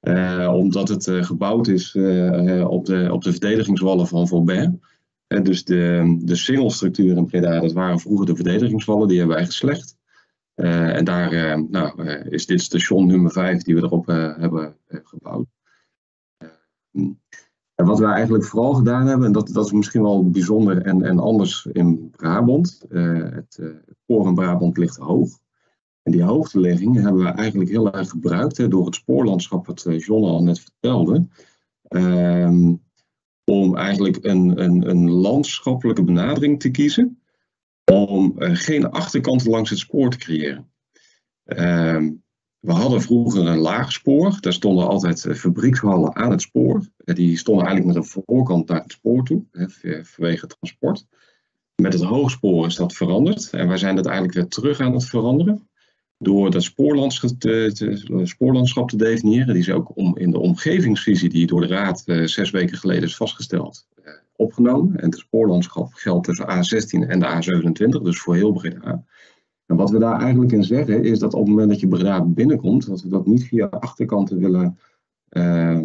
Uh, 0.00 0.52
omdat 0.54 0.88
het 0.88 1.06
uh, 1.06 1.22
gebouwd 1.22 1.68
is 1.68 1.94
uh, 1.94 2.68
op, 2.68 2.86
de, 2.86 3.08
op 3.12 3.22
de 3.22 3.30
verdedigingswallen 3.30 4.06
van 4.06 4.28
Vauban. 4.28 4.80
dus 5.26 5.64
de, 5.64 6.16
de 6.22 6.36
singelstructuur 6.36 7.16
in 7.16 7.26
Breda, 7.26 7.60
dat 7.60 7.72
waren 7.72 8.00
vroeger 8.00 8.26
de 8.26 8.34
verdedigingswallen, 8.34 9.08
die 9.08 9.18
hebben 9.18 9.36
wij 9.36 9.44
geslecht. 9.44 9.96
en 10.54 11.04
daar 11.04 11.62
nou, 11.70 12.02
is 12.10 12.46
dit 12.46 12.60
station 12.60 13.06
nummer 13.06 13.32
5 13.32 13.62
die 13.62 13.74
we 13.74 13.82
erop 13.82 14.06
hebben 14.06 14.76
gebouwd. 14.86 15.46
en 17.74 17.86
wat 17.86 17.98
we 17.98 18.06
eigenlijk 18.06 18.44
vooral 18.44 18.74
gedaan 18.74 19.06
hebben, 19.06 19.26
en 19.26 19.32
dat, 19.32 19.48
dat 19.48 19.66
is 19.66 19.72
misschien 19.72 20.02
wel 20.02 20.30
bijzonder 20.30 20.82
en, 20.82 21.02
en 21.02 21.18
anders 21.18 21.66
in 21.72 22.10
Brabant. 22.10 22.84
het 22.88 23.60
in 24.06 24.34
Brabant 24.34 24.76
ligt 24.76 24.96
hoog. 24.96 25.38
Die 26.10 26.22
hoogtelegging 26.22 27.02
hebben 27.02 27.22
we 27.22 27.28
eigenlijk 27.28 27.70
heel 27.70 27.92
erg 27.92 28.08
gebruikt 28.08 28.56
hè, 28.56 28.68
door 28.68 28.86
het 28.86 28.94
spoorlandschap, 28.94 29.66
wat 29.66 29.84
uh, 29.88 29.98
John 29.98 30.24
al 30.24 30.42
net 30.42 30.60
vertelde. 30.60 31.26
Um, 31.88 32.82
om 33.44 33.76
eigenlijk 33.76 34.18
een, 34.24 34.62
een, 34.62 34.90
een 34.90 35.10
landschappelijke 35.10 36.04
benadering 36.04 36.60
te 36.60 36.70
kiezen. 36.70 37.22
Om 37.92 38.34
uh, 38.38 38.50
geen 38.52 38.90
achterkanten 38.90 39.50
langs 39.50 39.70
het 39.70 39.78
spoor 39.78 40.10
te 40.10 40.16
creëren. 40.16 40.72
Um, 41.44 42.22
we 42.58 42.72
hadden 42.72 43.02
vroeger 43.02 43.46
een 43.46 43.58
laag 43.58 43.92
spoor. 43.92 44.36
Daar 44.40 44.52
stonden 44.52 44.88
altijd 44.88 45.24
uh, 45.24 45.34
fabriekshallen 45.34 46.16
aan 46.16 46.30
het 46.30 46.40
spoor. 46.40 46.86
die 46.96 47.38
stonden 47.38 47.66
eigenlijk 47.66 47.96
met 47.96 48.04
een 48.04 48.24
voorkant 48.26 48.68
naar 48.68 48.82
het 48.82 48.92
spoor 48.92 49.24
toe, 49.24 49.44
vanwege 50.02 50.46
transport. 50.46 51.06
Met 51.82 51.92
het 51.92 52.02
hoogspoor 52.02 52.66
is 52.66 52.76
dat 52.76 52.92
veranderd. 52.92 53.50
En 53.50 53.68
wij 53.68 53.76
zijn 53.76 53.96
dat 53.96 54.06
eigenlijk 54.06 54.36
weer 54.36 54.48
terug 54.48 54.80
aan 54.80 54.92
het 54.92 55.04
veranderen 55.04 55.69
door 56.22 56.50
dat 56.50 56.62
spoorlandschap 56.62 57.38
te, 58.88 58.96
definiëren. 58.96 59.54
Die 59.54 59.62
is 59.62 59.70
ook 59.70 59.96
om, 59.96 60.16
in 60.16 60.30
de 60.30 60.38
omgevingsvisie 60.38 61.28
die 61.28 61.46
door 61.46 61.60
de 61.60 61.66
Raad 61.66 62.02
uh, 62.06 62.26
zes 62.26 62.50
weken 62.50 62.76
geleden 62.76 63.02
is 63.02 63.16
vastgesteld, 63.16 63.86
uh, 64.04 64.12
opgenomen. 64.36 64.96
En 64.96 65.10
het 65.10 65.18
spoorlandschap 65.18 65.92
geldt 65.92 66.26
tussen 66.26 66.48
A16 66.48 67.08
en 67.08 67.20
de 67.20 67.26
A27, 67.26 68.02
dus 68.02 68.20
voor 68.20 68.34
heel 68.34 68.52
Breda. 68.52 69.04
En 69.66 69.76
wat 69.76 69.90
we 69.90 69.98
daar 69.98 70.20
eigenlijk 70.20 70.52
in 70.52 70.64
zeggen 70.64 71.04
is 71.04 71.18
dat 71.18 71.34
op 71.34 71.40
het 71.40 71.48
moment 71.48 71.70
dat 71.70 71.80
je 71.80 71.88
Breda 71.88 72.24
binnenkomt, 72.24 72.86
dat 72.86 73.02
we 73.02 73.08
dat 73.08 73.26
niet 73.26 73.44
via 73.44 73.66
achterkanten 73.66 74.38
willen, 74.38 74.78
uh, 75.30 75.80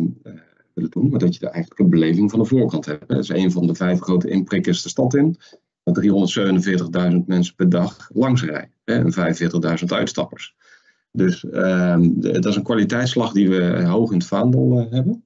willen 0.73 0.89
doen, 0.89 1.09
maar 1.09 1.19
dat 1.19 1.35
je 1.35 1.45
er 1.45 1.51
eigenlijk 1.51 1.81
een 1.81 1.89
beleving 1.89 2.29
van 2.29 2.39
de 2.39 2.45
voorkant 2.45 2.85
hebt. 2.85 3.07
Dat 3.07 3.19
is 3.19 3.29
een 3.29 3.51
van 3.51 3.67
de 3.67 3.75
vijf 3.75 3.99
grote 3.99 4.29
inprikkers 4.29 4.81
de 4.81 4.89
stad 4.89 5.13
in. 5.13 5.37
347.000 5.85 7.25
mensen 7.25 7.55
per 7.55 7.69
dag 7.69 8.09
langs 8.13 8.43
rijden 8.43 8.71
en 8.83 9.13
45.000 9.79 9.85
uitstappers. 9.85 10.55
Dus 11.11 11.43
uh, 11.43 11.97
dat 12.19 12.45
is 12.45 12.55
een 12.55 12.63
kwaliteitsslag 12.63 13.31
die 13.31 13.49
we 13.49 13.83
hoog 13.83 14.11
in 14.11 14.17
het 14.17 14.27
vaandel 14.27 14.79
uh, 14.79 14.91
hebben. 14.91 15.23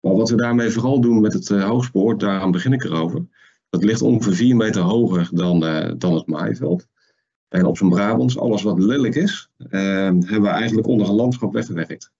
Maar 0.00 0.14
wat 0.14 0.30
we 0.30 0.36
daarmee 0.36 0.70
vooral 0.70 1.00
doen 1.00 1.20
met 1.20 1.32
het 1.32 1.48
uh, 1.48 1.64
hoogspoor, 1.64 2.18
daaraan 2.18 2.50
begin 2.50 2.72
ik 2.72 2.84
erover. 2.84 3.26
Dat 3.68 3.84
ligt 3.84 4.02
ongeveer 4.02 4.34
4 4.34 4.56
meter 4.56 4.82
hoger 4.82 5.28
dan, 5.32 5.64
uh, 5.64 5.92
dan 5.98 6.14
het 6.14 6.26
maaiveld. 6.26 6.86
En 7.48 7.64
op 7.64 7.76
zijn 7.76 7.90
Brabants, 7.90 8.38
alles 8.38 8.62
wat 8.62 8.78
lelijk 8.78 9.14
is, 9.14 9.50
ehm, 9.58 10.20
hebben 10.20 10.42
we 10.42 10.48
eigenlijk 10.48 10.86
onder 10.86 11.08
een 11.08 11.14
landschap 11.14 11.52
weggewerkt. 11.52 12.12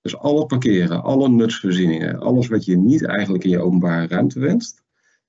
Dus 0.00 0.16
alle 0.16 0.46
parkeren, 0.46 1.02
alle 1.02 1.28
nutsvoorzieningen, 1.28 2.18
alles 2.18 2.48
wat 2.48 2.64
je 2.64 2.76
niet 2.76 3.04
eigenlijk 3.04 3.44
in 3.44 3.50
je 3.50 3.62
openbare 3.62 4.06
ruimte 4.06 4.40
wenst, 4.40 4.82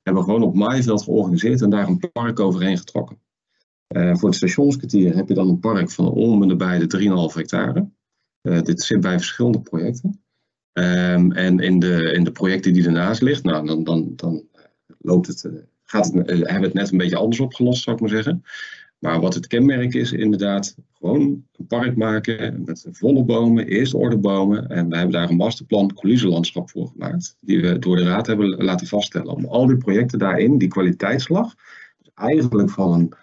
hebben 0.04 0.24
we 0.24 0.30
gewoon 0.30 0.48
op 0.48 0.56
maaiveld 0.56 1.04
georganiseerd 1.04 1.62
en 1.62 1.70
daar 1.70 1.88
een 1.88 2.12
park 2.12 2.40
overheen 2.40 2.78
getrokken. 2.78 3.22
Uh, 3.96 4.16
voor 4.16 4.30
het 4.30 4.38
stationskwartier 4.38 5.16
heb 5.16 5.28
je 5.28 5.34
dan 5.34 5.50
een 5.50 5.60
park 5.60 5.92
van 5.92 6.10
om 6.10 6.42
en 6.42 6.48
nabij 6.48 6.88
de 6.88 7.30
3,5 7.32 7.36
hectare. 7.36 7.90
Uh, 8.42 8.62
dit 8.62 8.82
zit 8.82 9.00
bij 9.00 9.18
verschillende 9.18 9.62
projecten. 9.62 10.24
Um, 10.74 11.32
en 11.32 11.60
in 11.60 11.80
de, 11.80 12.12
in 12.14 12.24
de 12.24 12.32
projecten 12.32 12.74
die 12.74 12.86
ernaast 12.86 13.22
ligt, 13.22 13.44
nou, 13.44 13.66
dan, 13.66 13.84
dan, 13.84 14.16
dan 14.16 14.48
loopt 15.00 15.28
het, 15.28 15.50
gaat 15.84 16.06
het, 16.06 16.28
hebben 16.28 16.60
we 16.60 16.66
het 16.66 16.74
net 16.74 16.92
een 16.92 16.98
beetje 16.98 17.18
anders 17.18 17.40
opgelost, 17.40 17.84
zou 17.84 17.96
ik 17.96 18.02
maar 18.02 18.12
zeggen. 18.12 18.44
Maar 19.00 19.20
wat 19.20 19.34
het 19.34 19.48
kenmerk 19.48 19.94
is, 19.94 20.12
inderdaad, 20.12 20.76
gewoon 20.94 21.46
een 21.58 21.68
park 21.68 21.96
maken 21.96 22.64
met 22.66 22.88
volle 22.92 23.24
bomen, 23.24 23.68
eerste 23.68 23.98
orde 23.98 24.18
bomen. 24.18 24.70
En 24.70 24.90
we 24.90 24.96
hebben 24.96 25.14
daar 25.14 25.30
een 25.30 25.36
masterplan 25.36 25.94
coulissenlandschap 25.94 26.70
voor 26.70 26.88
gemaakt, 26.88 27.36
die 27.40 27.62
we 27.62 27.80
door 27.80 27.96
de 27.96 28.04
raad 28.04 28.28
hebben 28.28 28.50
laten 28.50 28.88
vaststellen. 28.88 29.36
Om 29.36 29.46
al 29.46 29.68
die 29.68 29.78
projecten 29.78 30.20
daarin, 30.20 30.58
die 30.58 30.68
kwaliteitslag, 30.68 31.56
dus 31.98 32.12
eigenlijk 32.16 32.70
van 32.70 32.94
een, 32.94 33.14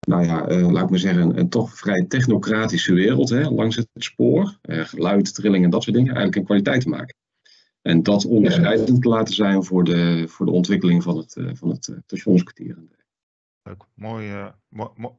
nou 0.00 0.24
ja, 0.24 0.50
uh, 0.50 0.70
laat 0.70 0.84
ik 0.84 0.90
maar 0.90 0.98
zeggen, 0.98 1.38
een, 1.38 1.48
toch 1.48 1.78
vrij 1.78 2.04
technocratische 2.08 2.94
wereld, 2.94 3.28
hè, 3.28 3.42
langs 3.50 3.76
het 3.76 3.88
spoor, 3.94 4.58
uh, 4.62 4.84
geluid, 4.84 5.34
trilling 5.34 5.64
en 5.64 5.70
dat 5.70 5.82
soort 5.82 5.96
dingen, 5.96 6.14
eigenlijk 6.14 6.36
een 6.36 6.44
kwaliteit 6.44 6.80
te 6.80 6.88
maken. 6.88 7.16
En 7.82 8.02
dat 8.02 8.26
onderscheidend 8.26 9.02
te 9.02 9.08
laten 9.08 9.34
zijn 9.34 9.64
voor 9.64 9.84
de, 9.84 10.24
voor 10.28 10.46
de 10.46 10.52
ontwikkeling 10.52 11.02
van 11.02 11.16
het, 11.16 11.36
uh, 11.36 11.50
van 11.52 11.68
het 11.68 11.92
stationskwartier. 12.06 12.76
Mooi, 13.94 14.32
uh, 14.32 14.46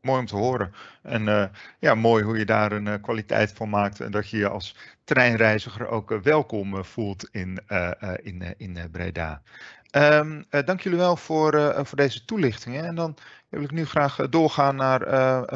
mooi 0.02 0.20
om 0.20 0.26
te 0.26 0.36
horen. 0.36 0.74
En 1.02 1.28
uh, 1.28 1.45
ja, 1.80 1.95
mooi 1.95 2.24
hoe 2.24 2.38
je 2.38 2.45
daar 2.45 2.72
een 2.72 2.86
uh, 2.86 2.93
kwaliteit 3.02 3.52
van 3.52 3.70
maakt 3.70 4.00
en 4.00 4.12
dat 4.12 4.30
je 4.30 4.38
je 4.38 4.50
als 4.50 4.76
treinreiziger 5.04 5.88
ook 5.88 6.20
welkom 6.24 6.86
voelt 6.86 7.30
in, 7.32 7.60
in, 8.24 8.54
in 8.58 8.78
Breda. 8.91 9.41
Um, 9.91 10.45
dank 10.50 10.82
jullie 10.82 10.97
wel 10.97 11.16
voor, 11.16 11.74
voor 11.86 11.97
deze 11.97 12.26
toelichtingen. 12.26 12.86
En 12.86 12.95
dan 12.95 13.16
wil 13.50 13.62
ik 13.62 13.72
nu 13.72 13.86
graag 13.86 14.16
doorgaan 14.30 14.76
naar 14.76 15.02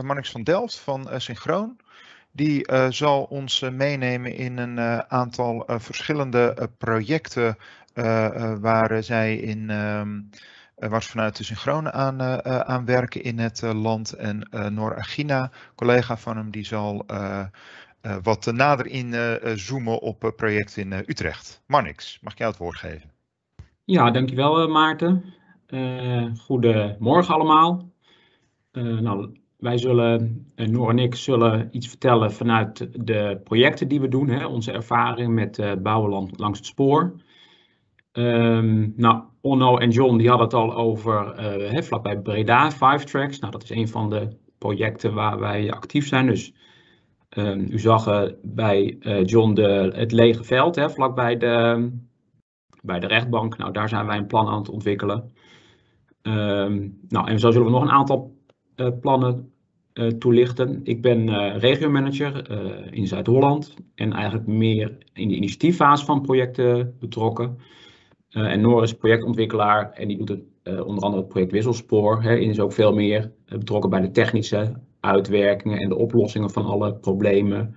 Marnix 0.06 0.32
van 0.32 0.44
Delft 0.44 0.80
van 0.80 1.10
Synchroon. 1.18 1.78
Die 2.32 2.68
zal 2.90 3.24
ons 3.24 3.60
meenemen 3.60 4.36
in 4.36 4.58
een 4.58 5.10
aantal 5.12 5.64
verschillende 5.68 6.70
projecten 6.78 7.58
waar 8.60 9.04
zij 9.04 9.36
in. 9.36 9.70
Um, 9.70 10.30
waar 10.90 11.04
vanuit 11.04 11.38
de 11.38 11.44
synchronen 11.44 11.94
aan, 11.94 12.22
uh, 12.22 12.38
aan 12.60 12.86
werken 12.86 13.24
in 13.24 13.40
het 13.40 13.62
uh, 13.62 13.82
land. 13.82 14.14
En 14.14 14.48
Nor 14.74 14.98
Agina, 14.98 15.52
collega 15.76 16.18
van 16.18 16.38
hem, 16.38 16.52
die 16.52 16.66
zal 16.66 17.06
wat 18.24 18.46
nader 18.46 18.86
inzoomen 18.86 20.02
op 20.02 20.34
project 20.36 20.78
in 20.78 20.94
Utrecht. 20.94 21.62
Marnix, 21.68 22.20
mag 22.22 22.32
ik 22.32 22.38
jou 22.38 22.52
het 22.52 22.60
woord 22.60 22.78
geven? 22.78 23.12
Ja, 23.84 24.12
dankjewel 24.12 24.68
Maarten. 24.68 25.24
goedemorgen 26.38 27.34
allemaal. 27.34 27.90
nou, 28.72 29.38
wij 29.58 29.78
zullen, 29.78 30.46
Noor 30.56 30.90
en 30.90 31.00
ik 31.00 31.16
zullen 31.16 31.70
iets 31.72 31.88
vertellen 31.88 32.34
vanuit 32.34 33.06
de 33.06 33.42
projecten 33.44 33.88
die 33.88 34.02
we 34.02 34.08
doen, 34.08 34.30
hè, 34.30 34.46
onze 34.46 34.72
ervaring 34.72 35.34
met 35.34 35.58
uh, 35.58 35.72
langs 36.36 36.58
het 36.58 36.66
spoor. 36.66 37.14
Um, 38.12 38.94
nou, 38.96 39.24
Onno 39.46 39.78
en 39.78 39.90
John 39.90 40.18
die 40.18 40.30
hadden 40.30 40.46
het 40.46 40.56
al 40.56 40.76
over 40.76 41.42
hè, 41.72 41.84
vlakbij 41.84 42.20
Breda, 42.20 42.72
Five 42.72 43.06
Tracks. 43.06 43.40
Nou, 43.40 43.52
dat 43.52 43.64
is 43.64 43.70
een 43.70 43.88
van 43.88 44.10
de 44.10 44.28
projecten 44.58 45.14
waar 45.14 45.40
wij 45.40 45.72
actief 45.72 46.08
zijn. 46.08 46.26
Dus 46.26 46.54
um, 47.38 47.68
u 47.70 47.80
zag 47.80 48.08
uh, 48.08 48.22
bij 48.42 48.98
uh, 49.00 49.26
John 49.26 49.54
de, 49.54 49.92
het 49.96 50.12
lege 50.12 50.44
veld, 50.44 50.76
hè, 50.76 50.90
vlakbij 50.90 51.38
de, 51.38 51.90
bij 52.82 53.00
de 53.00 53.08
rechtbank. 53.08 53.58
Nou, 53.58 53.72
daar 53.72 53.90
zijn 53.90 54.06
wij 54.06 54.18
een 54.18 54.28
plan 54.28 54.48
aan 54.48 54.58
het 54.58 54.70
ontwikkelen. 54.70 55.32
Um, 56.22 57.00
nou, 57.08 57.28
en 57.28 57.40
zo 57.40 57.52
zullen 57.52 57.68
we 57.68 57.74
nog 57.74 57.84
een 57.84 57.92
aantal 57.92 58.38
plannen 59.02 59.52
toelichten. 60.20 60.80
Ik 60.84 61.02
ben 61.02 61.58
regiomanager 61.60 62.52
in 62.94 63.08
Zuid-Holland 63.08 63.74
en 63.96 64.14
eigenlijk 64.14 64.48
meer 64.48 64.98
in 65.14 65.28
de 65.28 65.36
initiatieffase 65.36 66.06
van 66.06 66.22
projecten 66.22 66.96
betrokken. 67.00 67.58
Uh, 68.34 68.52
en 68.52 68.62
Noor 68.62 68.84
is 68.84 68.94
projectontwikkelaar 68.94 69.92
en 69.92 70.08
die 70.08 70.18
doet 70.18 70.30
het, 70.30 70.42
uh, 70.64 70.86
onder 70.86 71.04
andere 71.04 71.22
het 71.22 71.32
project 71.32 71.52
Wisselspoor. 71.52 72.22
Hè, 72.22 72.30
en 72.30 72.42
is 72.42 72.60
ook 72.60 72.74
veel 72.74 72.94
meer 72.94 73.32
uh, 73.46 73.58
betrokken 73.58 73.90
bij 73.90 74.02
de 74.02 74.12
technische 74.12 74.74
uitwerkingen 75.00 75.80
en 75.80 75.90
de 75.90 75.96
oplossingen 75.96 76.50
van 76.50 76.66
alle 76.66 76.96
problemen 76.96 77.76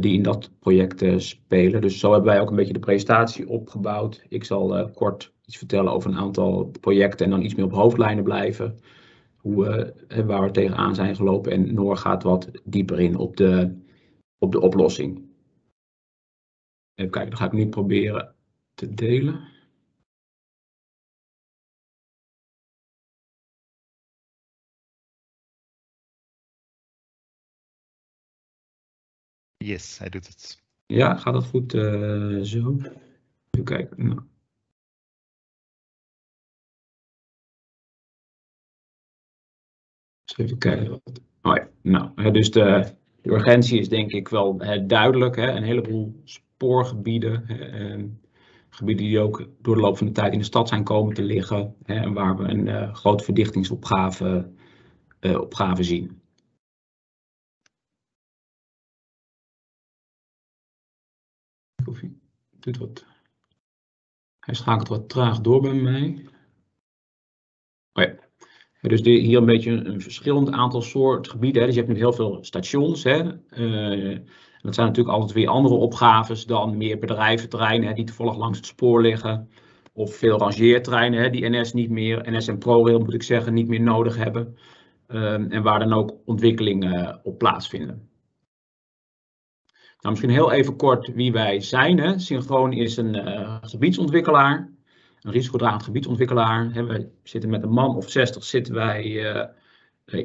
die 0.00 0.14
in 0.14 0.22
dat 0.22 0.50
project 0.58 1.22
spelen. 1.22 1.80
Dus 1.80 1.98
zo 1.98 2.12
hebben 2.12 2.30
wij 2.30 2.40
ook 2.40 2.50
een 2.50 2.56
beetje 2.56 2.72
de 2.72 2.78
presentatie 2.78 3.48
opgebouwd. 3.48 4.24
Ik 4.28 4.44
zal 4.44 4.90
kort 4.90 5.32
iets 5.44 5.56
vertellen 5.56 5.92
over 5.92 6.10
een 6.10 6.16
aantal 6.16 6.72
projecten 6.80 7.24
en 7.24 7.30
dan 7.30 7.42
iets 7.42 7.54
meer 7.54 7.64
op 7.64 7.72
hoofdlijnen 7.72 8.24
blijven. 8.24 8.78
Hoe, 9.36 9.94
waar 10.26 10.42
we 10.42 10.50
tegenaan 10.50 10.94
zijn 10.94 11.16
gelopen. 11.16 11.52
En 11.52 11.74
Noor 11.74 11.96
gaat 11.96 12.22
wat 12.22 12.50
dieper 12.64 13.00
in 13.00 13.16
op 13.16 13.36
de, 13.36 13.76
op 14.38 14.52
de 14.52 14.60
oplossing. 14.60 15.22
Even 16.94 17.10
kijken, 17.12 17.30
dan 17.30 17.38
ga 17.38 17.46
ik 17.46 17.52
nu 17.52 17.68
proberen 17.68 18.34
te 18.74 18.94
delen. 18.94 19.51
Yes, 29.62 29.98
hij 29.98 30.08
doet 30.08 30.26
het. 30.26 30.62
Ja, 30.86 31.16
gaat 31.16 31.34
dat 31.34 31.44
goed 31.44 31.74
uh, 31.74 32.40
zo? 32.40 32.76
Even 33.50 33.64
kijken. 33.64 34.06
Nou. 34.06 34.20
even 40.36 40.58
kijken. 40.58 41.02
Oh 41.42 41.56
ja, 41.56 41.68
nou, 41.82 42.30
dus 42.30 42.50
de, 42.50 42.94
urgentie 43.22 43.78
is 43.78 43.88
denk 43.88 44.12
ik 44.12 44.28
wel 44.28 44.56
duidelijk. 44.86 45.36
Hè, 45.36 45.50
een 45.50 45.62
heleboel 45.62 46.20
spoorgebieden, 46.24 47.46
hè, 47.46 48.08
gebieden 48.68 49.04
die 49.04 49.20
ook 49.20 49.48
door 49.60 49.74
de 49.74 49.80
loop 49.80 49.96
van 49.96 50.06
de 50.06 50.12
tijd 50.12 50.32
in 50.32 50.38
de 50.38 50.44
stad 50.44 50.68
zijn 50.68 50.84
komen 50.84 51.14
te 51.14 51.22
liggen. 51.22 51.74
En 51.84 52.12
waar 52.12 52.36
we 52.36 52.44
een 52.44 52.66
uh, 52.66 52.94
grote 52.94 53.24
verdichtingsopgave 53.24 54.50
opgave 55.20 55.82
zien. 55.82 56.21
Doet 62.62 62.78
wat. 62.78 63.04
Hij 64.40 64.54
schakelt 64.54 64.88
wat 64.88 65.08
traag 65.08 65.40
door 65.40 65.60
bij 65.60 65.74
mij. 65.74 66.26
Oh. 67.92 68.04
Dus 68.80 69.00
hier 69.00 69.38
een 69.38 69.44
beetje 69.44 69.70
een, 69.70 70.00
verschillend 70.00 70.50
aantal 70.50 70.82
soort 70.82 71.28
gebieden. 71.28 71.60
Hè. 71.60 71.66
Dus 71.66 71.76
je 71.76 71.82
hebt 71.82 71.92
nu 71.92 71.98
heel 72.00 72.12
veel 72.12 72.38
stations. 72.40 73.04
Hè. 73.04 73.22
Uh, 73.50 74.18
dat 74.62 74.74
zijn 74.74 74.86
natuurlijk 74.86 75.14
altijd 75.14 75.32
weer 75.32 75.48
andere 75.48 75.74
opgaves 75.74 76.46
dan 76.46 76.76
meer 76.76 76.98
bedrijventerreinen 76.98 77.88
hè, 77.88 77.94
die 77.94 78.04
toevallig 78.04 78.36
langs 78.36 78.58
het 78.58 78.66
spoor 78.66 79.02
liggen. 79.02 79.50
Of 79.92 80.14
veel 80.14 80.38
rangeerterreinen 80.38 81.22
hè, 81.22 81.30
die 81.30 81.48
NS 81.48 81.72
niet 81.72 81.90
meer, 81.90 82.30
NS 82.30 82.48
en 82.48 82.58
ProRail 82.58 82.98
moet 82.98 83.14
ik 83.14 83.22
zeggen, 83.22 83.54
niet 83.54 83.68
meer 83.68 83.80
nodig 83.80 84.16
hebben. 84.16 84.56
Um, 85.08 85.50
en 85.50 85.62
waar 85.62 85.78
dan 85.78 85.92
ook 85.92 86.14
ontwikkelingen 86.24 86.94
uh, 86.94 87.14
op 87.22 87.38
plaatsvinden. 87.38 88.11
Nou, 90.02 90.14
misschien 90.14 90.30
heel 90.30 90.52
even 90.52 90.76
kort 90.76 91.12
wie 91.14 91.32
wij 91.32 91.60
zijn. 91.60 91.98
Hè. 91.98 92.18
Synchroon 92.18 92.72
is 92.72 92.96
een 92.96 93.16
uh, 93.16 93.56
gebiedsontwikkelaar, 93.60 94.70
een 95.20 95.32
risicodragend 95.32 95.82
gebiedsontwikkelaar. 95.82 96.72
Hè. 96.72 96.84
We 96.84 97.08
zitten 97.22 97.50
met 97.50 97.62
een 97.62 97.72
man 97.72 97.96
of 97.96 98.10
60 98.10 98.44
zitten 98.44 98.74
wij 98.74 99.04
uh, 99.04 99.46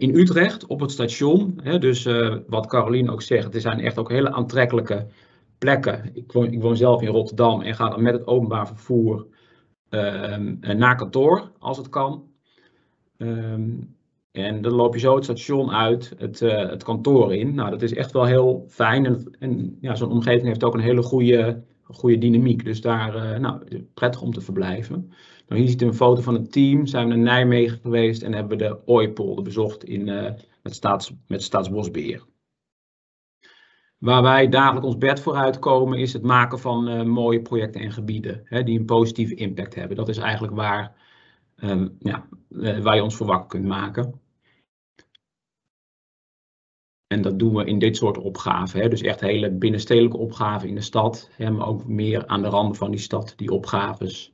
in 0.02 0.16
Utrecht 0.16 0.66
op 0.66 0.80
het 0.80 0.92
station. 0.92 1.62
Dus 1.80 2.04
wat 2.48 2.68
Caroline 2.68 3.12
ook 3.12 3.22
zegt, 3.22 3.56
er 3.56 3.62
zijn 3.62 3.80
echt 3.80 3.98
ook 3.98 4.10
hele 4.10 4.32
aantrekkelijke 4.32 5.08
plekken. 5.58 6.12
Ik 6.14 6.32
woon, 6.32 6.52
ik 6.52 6.62
woon 6.62 6.78
zelf 6.78 7.02
in 7.02 7.08
Rotterdam 7.08 7.62
en 7.62 7.76
ga 7.76 7.90
dan 7.90 8.02
met 8.02 8.14
het 8.14 8.28
openbaar 8.28 8.68
vervoer 8.68 9.28
naar 10.60 10.96
kantoor 10.96 11.52
als 11.60 11.78
het 11.78 11.90
kan. 11.90 12.32
Um, 13.18 13.97
en 14.46 14.62
dan 14.62 14.74
loop 14.74 14.94
je 14.94 15.00
zo 15.00 15.16
het 15.16 15.24
station 15.24 15.72
uit, 15.72 16.14
het, 16.18 16.42
uh, 16.42 16.70
het 16.70 16.84
kantoor 16.84 17.36
in. 17.36 17.56
Nou, 17.56 17.70
dat 17.70 17.82
is 17.82 17.94
echt 17.94 18.12
wel 18.12 18.26
heel 18.26 18.66
fijn. 18.68 19.06
En, 19.06 19.36
en 19.40 19.78
ja, 19.82 19.96
zo'n 19.96 20.12
omgeving 20.12 20.48
heeft 20.48 20.64
ook 20.64 20.74
een 20.74 20.80
hele 20.80 21.02
goede, 21.02 21.64
goede 21.84 22.18
dynamiek. 22.18 22.66
Dus 22.66 22.82
daar, 22.82 23.16
uh, 23.16 23.40
nou, 23.40 23.84
prettig 23.94 24.22
om 24.22 24.34
te 24.34 24.42
verblijven. 24.42 25.12
Nou, 25.48 25.62
hier 25.62 25.70
ziet 25.70 25.82
u 25.82 25.86
een 25.86 25.94
foto 25.94 26.22
van 26.22 26.34
het 26.34 26.52
team. 26.52 26.86
Zijn 26.86 27.08
we 27.08 27.16
naar 27.16 27.24
Nijmegen 27.24 27.80
geweest 27.82 28.22
en 28.22 28.34
hebben 28.34 28.58
we 28.58 28.64
de 28.64 28.80
Ooipolder 28.86 29.44
bezocht 29.44 29.84
in, 29.84 30.04
met, 30.64 30.76
staats, 30.76 31.14
met 31.28 31.44
Staatsbosbeheer. 31.44 32.26
Waar 33.98 34.22
wij 34.22 34.50
dagelijks 34.50 34.88
ons 34.88 34.98
bed 34.98 35.20
voor 35.20 35.36
uitkomen 35.36 36.00
is 36.00 36.14
het 36.14 36.24
maken 36.24 36.60
van 36.60 37.10
mooie 37.10 37.42
projecten 37.42 37.82
en 37.82 37.92
gebieden. 37.92 38.42
Hè, 38.44 38.64
die 38.64 38.80
een 38.80 38.86
positieve 38.86 39.36
impact 39.36 39.76
hebben. 39.76 39.98
Dat 39.98 40.10
is 40.10 40.18
eigenlijk 40.18 40.56
waar, 40.56 40.96
um, 41.56 41.96
ja, 42.00 42.28
waar 42.82 42.96
je 42.96 43.04
ons 43.04 43.16
voor 43.16 43.28
wakker 43.28 43.48
kunt 43.48 43.66
maken. 43.66 44.20
En 47.08 47.22
dat 47.22 47.40
doen 47.40 47.56
we 47.56 47.66
in 47.66 47.80
dit 47.80 47.98
soort 47.98 48.18
opgaven. 48.18 48.82
Hè. 48.82 48.90
Dus 48.90 49.02
echt 49.02 49.20
hele 49.20 49.52
binnenstedelijke 49.52 50.18
opgaven 50.18 50.68
in 50.68 50.76
de 50.76 50.82
stad. 50.82 51.30
Hè, 51.32 51.52
maar 51.52 51.68
ook 51.68 51.88
meer 51.88 52.28
aan 52.28 52.42
de 52.42 52.48
randen 52.48 52.76
van 52.76 52.92
die 52.92 53.00
stad, 53.00 53.34
die 53.36 53.52
opgaves 53.52 54.34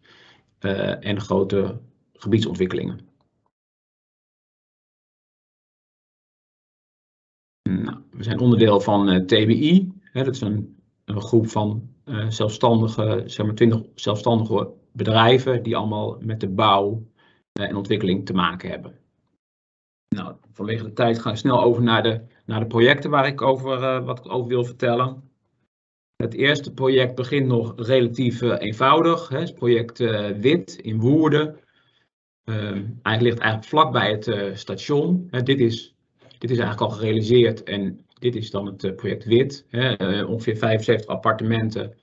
uh, 0.60 1.06
en 1.06 1.22
grote 1.22 1.80
gebiedsontwikkelingen. 2.14 3.00
Nou, 7.70 7.98
we 8.12 8.24
zijn 8.24 8.40
onderdeel 8.40 8.80
van 8.80 9.10
uh, 9.10 9.26
TBI. 9.26 9.92
Hè, 10.02 10.24
dat 10.24 10.36
is 10.36 10.42
een, 10.42 10.78
een 11.06 11.22
groep 11.22 11.48
van 11.48 11.90
uh, 12.06 12.30
zelfstandige, 12.30 13.24
zeg 13.26 13.46
maar 13.46 13.56
20 13.56 13.82
zelfstandige 13.96 14.72
bedrijven 14.92 15.64
die 15.64 15.76
allemaal 15.76 16.18
met 16.20 16.40
de 16.40 16.50
bouw 16.50 17.04
en 17.52 17.76
ontwikkeling 17.76 18.26
te 18.26 18.34
maken 18.34 18.70
hebben. 18.70 19.00
Nou, 20.16 20.36
vanwege 20.52 20.84
de 20.84 20.94
tijd 20.94 21.20
ga 21.20 21.30
ik 21.30 21.38
snel 21.38 21.64
over 21.64 21.84
naar 21.84 22.04
de 22.04 22.22
naar 22.46 22.60
de 22.60 22.68
projecten 22.68 23.10
waar 23.10 23.28
ik 23.28 23.42
over, 23.42 23.80
uh, 23.80 24.06
wat 24.06 24.20
ik 24.20 24.32
over 24.32 24.48
wil 24.48 24.66
vertellen. 24.66 25.32
Het 26.16 26.34
eerste 26.34 26.74
project 26.74 27.16
begint 27.16 27.48
nog 27.48 27.74
relatief 27.76 28.42
uh, 28.42 28.56
eenvoudig. 28.58 29.30
Hè. 29.30 29.40
Het 29.40 29.56
project 29.56 30.00
uh, 30.00 30.30
Wit 30.30 30.76
in 30.76 31.00
Woerden. 31.00 31.60
eigenlijk 32.46 33.22
ligt 33.22 33.38
eigenlijk 33.38 33.64
vlakbij 33.64 34.12
het 34.12 34.60
station. 34.60 35.28
Dit, 35.44 35.60
is, 35.60 35.96
dit 36.38 36.52
is 36.52 36.58
eigenlijk 36.58 36.92
al 36.92 36.98
gerealiseerd 36.98 37.64
en 37.64 38.06
dit 38.20 38.36
is 38.36 38.52
dan 38.52 38.66
het 38.66 38.96
project 38.96 39.26
Wit. 39.26 39.66
Ongeveer 40.28 40.58
75 40.58 41.06
appartementen 41.06 41.94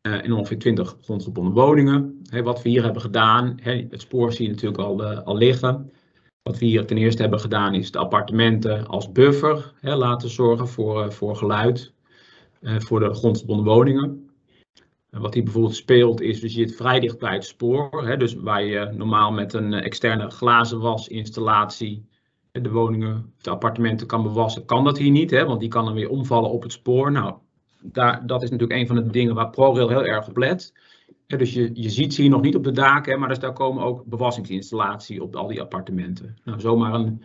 en 0.00 0.32
ongeveer 0.32 0.58
20 0.58 0.96
grondgebonden 1.02 1.52
woningen. 1.52 2.22
Wat 2.42 2.62
we 2.62 2.68
hier 2.68 2.82
hebben 2.82 3.02
gedaan, 3.02 3.58
het 3.62 4.00
spoor 4.00 4.32
zie 4.32 4.46
je 4.46 4.52
natuurlijk 4.52 4.82
al, 4.82 5.04
al 5.04 5.36
liggen. 5.36 5.92
Wat 6.42 6.58
we 6.58 6.64
hier 6.64 6.86
ten 6.86 6.96
eerste 6.96 7.22
hebben 7.22 7.40
gedaan 7.40 7.74
is 7.74 7.90
de 7.90 7.98
appartementen 7.98 8.86
als 8.86 9.12
buffer 9.12 9.72
hè, 9.80 9.96
laten 9.96 10.28
zorgen 10.28 10.68
voor, 10.68 11.02
eh, 11.02 11.10
voor 11.10 11.36
geluid 11.36 11.92
uh, 12.60 12.80
voor 12.80 13.00
de 13.00 13.14
grondgebonden 13.14 13.64
woningen. 13.64 14.30
En 15.10 15.20
wat 15.20 15.34
hier 15.34 15.42
bijvoorbeeld 15.42 15.74
speelt 15.74 16.20
is, 16.20 16.40
we 16.40 16.48
zitten 16.48 16.76
vrij 16.76 17.00
dicht 17.00 17.18
bij 17.18 17.34
het 17.34 17.44
spoor. 17.44 18.06
Hè, 18.06 18.16
dus 18.16 18.34
waar 18.34 18.64
je 18.64 18.92
normaal 18.96 19.32
met 19.32 19.52
een 19.52 19.72
externe 19.72 20.30
glazen 20.30 20.80
wasinstallatie 20.80 22.06
de 22.52 22.70
woningen, 22.70 23.32
de 23.40 23.50
appartementen 23.50 24.06
kan 24.06 24.22
bewassen, 24.22 24.64
kan 24.64 24.84
dat 24.84 24.98
hier 24.98 25.10
niet. 25.10 25.30
Hè, 25.30 25.44
want 25.44 25.60
die 25.60 25.68
kan 25.68 25.84
dan 25.84 25.94
weer 25.94 26.08
omvallen 26.08 26.50
op 26.50 26.62
het 26.62 26.72
spoor. 26.72 27.12
Nou, 27.12 27.34
daar, 27.80 28.26
dat 28.26 28.42
is 28.42 28.50
natuurlijk 28.50 28.80
een 28.80 28.86
van 28.86 28.96
de 28.96 29.10
dingen 29.10 29.34
waar 29.34 29.50
ProRail 29.50 29.88
heel 29.88 30.04
erg 30.04 30.28
op 30.28 30.36
let 30.36 30.72
dus 31.38 31.52
je, 31.52 31.70
je 31.74 31.90
ziet 31.90 32.14
ze 32.14 32.20
hier 32.20 32.30
nog 32.30 32.42
niet 32.42 32.56
op 32.56 32.64
de 32.64 32.72
daken, 32.72 33.18
maar 33.18 33.28
dus 33.28 33.38
daar 33.38 33.52
komen 33.52 33.82
ook 33.82 34.04
bewassingsinstallatie 34.04 35.22
op 35.22 35.36
al 35.36 35.46
die 35.46 35.60
appartementen. 35.60 36.36
Nou, 36.44 36.60
zomaar 36.60 36.94
een, 36.94 37.22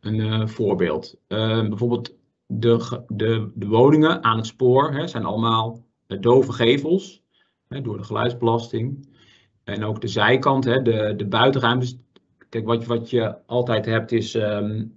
een 0.00 0.14
uh, 0.14 0.46
voorbeeld. 0.46 1.16
Uh, 1.28 1.68
bijvoorbeeld 1.68 2.14
de, 2.46 3.02
de, 3.08 3.50
de 3.54 3.66
woningen 3.66 4.24
aan 4.24 4.36
het 4.36 4.46
spoor 4.46 4.92
hè, 4.92 5.06
zijn 5.06 5.24
allemaal 5.24 5.84
dove 6.06 6.52
gevels 6.52 7.22
hè, 7.68 7.80
door 7.80 7.96
de 7.96 8.04
geluidsbelasting. 8.04 9.08
En 9.64 9.84
ook 9.84 10.00
de 10.00 10.08
zijkant, 10.08 10.64
hè, 10.64 10.82
de, 10.82 11.14
de 11.16 11.26
buitenruimtes. 11.26 11.96
Kijk, 12.48 12.66
wat, 12.66 12.86
wat 12.86 13.10
je 13.10 13.46
altijd 13.46 13.86
hebt 13.86 14.12
is 14.12 14.34
um, 14.34 14.94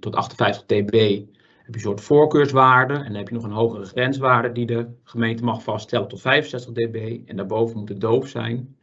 tot 0.00 0.14
58 0.14 0.66
dB 0.66 1.22
heb 1.66 1.74
je 1.74 1.80
een 1.80 1.86
soort 1.86 2.00
voorkeurswaarde. 2.00 2.94
En 2.94 3.04
dan 3.04 3.14
heb 3.14 3.28
je 3.28 3.34
nog 3.34 3.44
een 3.44 3.50
hogere 3.50 3.84
grenswaarde 3.84 4.52
die 4.52 4.66
de 4.66 4.86
gemeente 5.04 5.44
mag 5.44 5.62
vaststellen 5.62 6.08
tot 6.08 6.20
65 6.20 6.72
dB. 6.72 7.20
En 7.28 7.36
daarboven 7.36 7.78
moet 7.78 7.88
het 7.88 8.00
doof 8.00 8.28
zijn. 8.28 8.76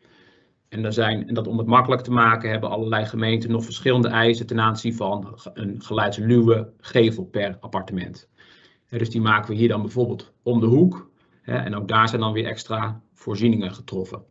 En, 0.70 0.86
er 0.86 0.94
zijn, 0.94 1.28
en 1.28 1.34
dat 1.34 1.48
om 1.48 1.58
het 1.58 1.68
makkelijk 1.68 2.02
te 2.02 2.12
maken 2.12 2.50
hebben 2.50 2.70
allerlei 2.70 3.06
gemeenten 3.06 3.52
nog 3.52 3.64
verschillende 3.64 4.08
eisen 4.08 4.48
ten 4.48 4.60
aanzien 4.60 4.96
van 4.96 5.40
een 5.54 5.82
geluidsluwe 5.82 6.74
gevel 6.80 7.26
per 7.26 7.58
appartement. 7.60 8.30
dus 8.90 9.10
die 9.10 9.22
maken 9.22 9.50
we 9.50 9.56
hier 9.56 9.68
dan 9.68 9.82
bijvoorbeeld 9.82 10.34
om 10.44 10.60
de 10.60 10.66
hoek. 10.66 11.12
en 11.44 11.76
ook 11.76 11.88
daar 11.88 12.10
zijn 12.10 12.22
dan 12.22 12.34
weer 12.34 12.46
extra 12.46 13.02
voorzieningen 13.14 13.74
getroffen. 13.74 14.24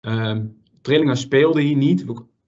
Um, 0.00 0.62
trillingen 0.82 1.16
speelden 1.16 1.62
hier 1.62 1.76
niet. 1.76 2.04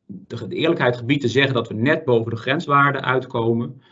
De 0.07 0.49
eerlijkheid 0.49 0.97
gebied 0.97 1.21
te 1.21 1.29
zeggen 1.29 1.55
dat 1.55 1.69
we 1.69 1.75
net 1.75 2.05
boven 2.05 2.31
de 2.31 2.37
grenswaarde 2.37 3.01
uitkomen. 3.01 3.83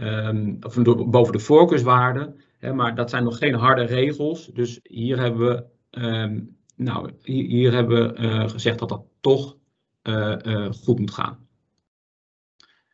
Um, 0.00 0.56
of 0.60 0.82
boven 1.10 1.32
de 1.32 1.38
voorkeurswaarde. 1.38 2.34
Hè, 2.58 2.72
maar 2.72 2.94
dat 2.94 3.10
zijn 3.10 3.24
nog 3.24 3.38
geen 3.38 3.54
harde 3.54 3.82
regels. 3.82 4.46
Dus 4.46 4.80
hier 4.82 5.18
hebben 5.18 5.48
we, 5.48 5.64
um, 6.02 6.56
nou, 6.76 7.10
hier, 7.22 7.44
hier, 7.44 7.72
hebben 7.72 8.14
we 8.14 8.20
uh, 8.20 8.48
gezegd 8.48 8.78
dat 8.78 8.88
dat 8.88 9.04
toch 9.20 9.56
uh, 10.02 10.36
uh, 10.42 10.72
goed 10.72 10.98
moet 10.98 11.10
gaan. 11.10 11.48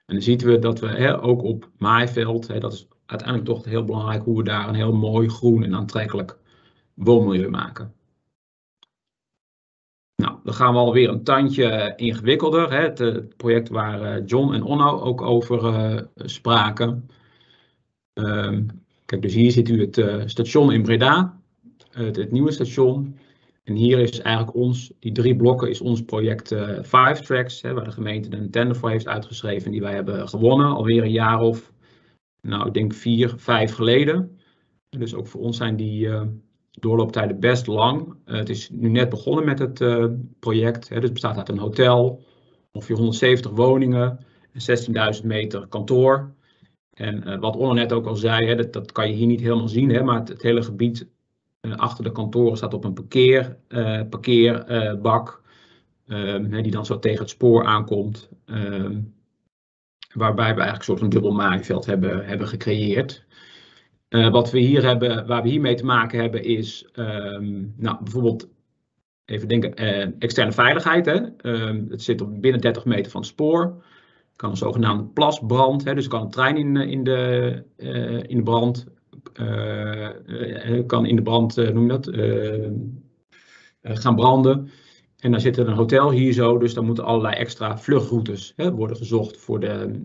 En 0.06 0.14
dan 0.14 0.22
zien 0.22 0.38
we 0.38 0.58
dat 0.58 0.80
we 0.80 0.86
hè, 0.86 1.22
ook 1.22 1.42
op 1.42 1.70
maaiveld, 1.78 2.48
hè, 2.48 2.58
dat 2.58 2.72
is 2.72 2.88
uiteindelijk 3.06 3.48
toch 3.48 3.64
heel 3.64 3.84
belangrijk 3.84 4.22
hoe 4.22 4.36
we 4.36 4.42
daar 4.42 4.68
een 4.68 4.74
heel 4.74 4.92
mooi 4.92 5.28
groen 5.28 5.62
en 5.62 5.74
aantrekkelijk 5.74 6.38
woonmilieu 6.94 7.48
maken. 7.48 7.94
Dan 10.46 10.54
gaan 10.54 10.72
we 10.72 10.78
alweer 10.78 11.08
een 11.08 11.22
tandje 11.22 11.92
ingewikkelder. 11.96 12.72
Hè? 12.72 12.80
Het, 12.80 13.00
eh, 13.00 13.16
project 13.36 13.68
waar 13.68 14.02
eh, 14.02 14.22
John 14.26 14.52
en 14.52 14.62
Onno 14.62 15.00
ook 15.00 15.22
over 15.22 16.08
spraken. 16.16 17.10
Um, 18.14 18.66
kijk, 19.04 19.22
dus 19.22 19.34
hier 19.34 19.50
ziet 19.50 19.68
u 19.68 19.80
het 19.80 20.30
station 20.30 20.72
in 20.72 20.82
Breda, 20.82 21.40
het, 21.90 22.30
nieuwe 22.30 22.52
station. 22.52 23.18
En 23.64 23.74
hier 23.74 23.98
is 23.98 24.20
eigenlijk 24.20 24.56
ons, 24.56 24.92
die 25.00 25.12
drie 25.12 25.36
blokken, 25.36 25.70
is 25.70 25.80
ons 25.80 26.04
project 26.04 26.54
Five 26.82 27.22
Tracks, 27.22 27.62
hè, 27.62 27.72
waar 27.74 27.84
de 27.84 27.90
gemeente 27.90 28.36
een 28.36 28.50
tender 28.50 28.76
voor 28.76 28.90
heeft 28.90 29.08
uitgeschreven. 29.08 29.70
Die 29.70 29.80
wij 29.80 29.94
hebben 29.94 30.28
gewonnen, 30.28 30.66
alweer 30.66 31.02
een 31.02 31.10
jaar 31.10 31.40
of, 31.40 31.72
nou, 32.40 32.66
ik 32.66 32.74
denk 32.74 32.94
vier, 32.94 33.34
vijf 33.36 33.72
geleden. 33.72 34.38
Dus 34.88 35.14
ook 35.14 35.26
voor 35.26 35.40
ons 35.40 35.56
zijn 35.56 35.76
die 35.76 36.08
doorlooptijden 36.78 37.40
best 37.40 37.66
lang. 37.66 38.14
Uh, 38.26 38.36
het 38.36 38.48
is 38.48 38.70
nu 38.70 38.88
net 38.88 39.08
begonnen 39.08 39.44
met 39.44 39.58
het 39.58 39.80
uh, 39.80 40.06
project. 40.40 40.88
Hè, 40.88 40.94
dus 40.94 41.04
het 41.04 41.12
bestaat 41.12 41.36
uit 41.36 41.48
een 41.48 41.58
hotel, 41.58 42.22
ongeveer 42.72 42.96
170 42.96 43.50
woningen 43.50 44.18
en 44.52 45.14
16.000 45.20 45.24
meter 45.24 45.66
kantoor. 45.66 46.34
En 46.92 47.28
uh, 47.28 47.38
wat 47.38 47.56
Onno 47.56 47.72
net 47.72 47.92
ook 47.92 48.06
al 48.06 48.16
zei, 48.16 48.46
hè, 48.46 48.54
dat, 48.54 48.72
dat, 48.72 48.92
kan 48.92 49.08
je 49.08 49.14
hier 49.14 49.26
niet 49.26 49.40
helemaal 49.40 49.68
zien, 49.68 49.90
hè, 49.90 50.02
maar 50.02 50.18
het, 50.18 50.28
het 50.28 50.42
hele 50.42 50.62
gebied 50.62 51.06
achter 51.76 52.04
de 52.04 52.12
kantoren 52.12 52.56
staat 52.56 52.74
op 52.74 52.84
een 52.84 52.92
parkeer, 52.92 53.56
parkeerbak, 54.10 55.42
ehm, 56.06 56.62
die 56.62 56.70
dan 56.70 56.86
zo 56.86 56.98
tegen 56.98 57.20
het 57.20 57.30
spoor 57.30 57.64
aankomt. 57.64 58.28
Ehm, 58.44 59.00
waarbij 60.12 60.54
we 60.54 60.60
eigenlijk 60.60 60.78
een 60.78 60.84
soort 60.84 60.98
van 60.98 61.08
dubbel 61.08 61.32
maaiveld 61.32 61.86
hebben, 61.86 62.26
hebben 62.26 62.48
gecreëerd. 62.48 63.25
Uh, 64.08 64.30
wat 64.30 64.50
we 64.50 64.58
hier 64.58 64.84
hebben, 64.84 65.26
waar 65.26 65.42
we 65.42 65.48
hiermee 65.48 65.74
te 65.74 65.84
maken 65.84 66.20
hebben, 66.20 66.44
is 66.44 66.88
um, 66.94 67.74
nou, 67.76 67.96
bijvoorbeeld, 68.02 68.48
even 69.24 69.48
denken, 69.48 69.82
uh, 69.82 70.06
externe 70.18 70.52
veiligheid. 70.52 71.06
Hè? 71.06 71.20
Um, 71.42 71.86
het 71.90 72.02
zit 72.02 72.20
op 72.20 72.40
binnen 72.40 72.60
30 72.60 72.84
meter 72.84 73.10
van 73.10 73.20
het 73.20 73.30
spoor. 73.30 73.84
kan 74.36 74.50
een 74.50 74.56
zogenaamde 74.56 75.04
plasbrand, 75.04 75.84
hè? 75.84 75.94
dus 75.94 76.08
kan 76.08 76.22
een 76.22 76.30
trein 76.30 76.56
in, 76.56 76.76
in, 76.76 77.04
de, 77.04 77.62
in 78.26 78.36
de 78.36 78.42
brand, 78.42 78.86
kan 80.86 81.06
in 81.06 81.16
de 81.16 81.22
brand, 81.22 81.56
noem 81.56 81.88
dat, 81.88 82.10
gaan 83.82 84.16
branden. 84.16 84.70
En 85.18 85.30
dan 85.30 85.40
zit 85.40 85.56
er 85.56 85.68
een 85.68 85.74
hotel 85.74 86.10
hier 86.10 86.32
zo, 86.32 86.58
dus 86.58 86.74
dan 86.74 86.84
moeten 86.84 87.04
allerlei 87.04 87.34
extra 87.34 87.78
vluchtroutes 87.78 88.52
hè, 88.56 88.72
worden 88.72 88.96
gezocht 88.96 89.36
voor 89.36 89.60
de, 89.60 90.02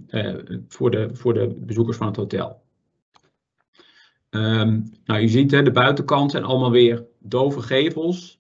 voor, 0.68 0.92
de, 0.92 1.10
voor 1.14 1.34
de 1.34 1.56
bezoekers 1.60 1.98
van 1.98 2.08
het 2.08 2.16
hotel. 2.16 2.62
Um, 4.32 4.92
nou, 5.06 5.20
je 5.20 5.28
ziet 5.28 5.52
hè, 5.52 5.64
de 5.64 5.72
buitenkant 5.72 6.32
zijn 6.32 6.44
allemaal 6.44 6.72
weer 6.72 7.06
dove 7.20 7.62
gevels. 7.62 8.40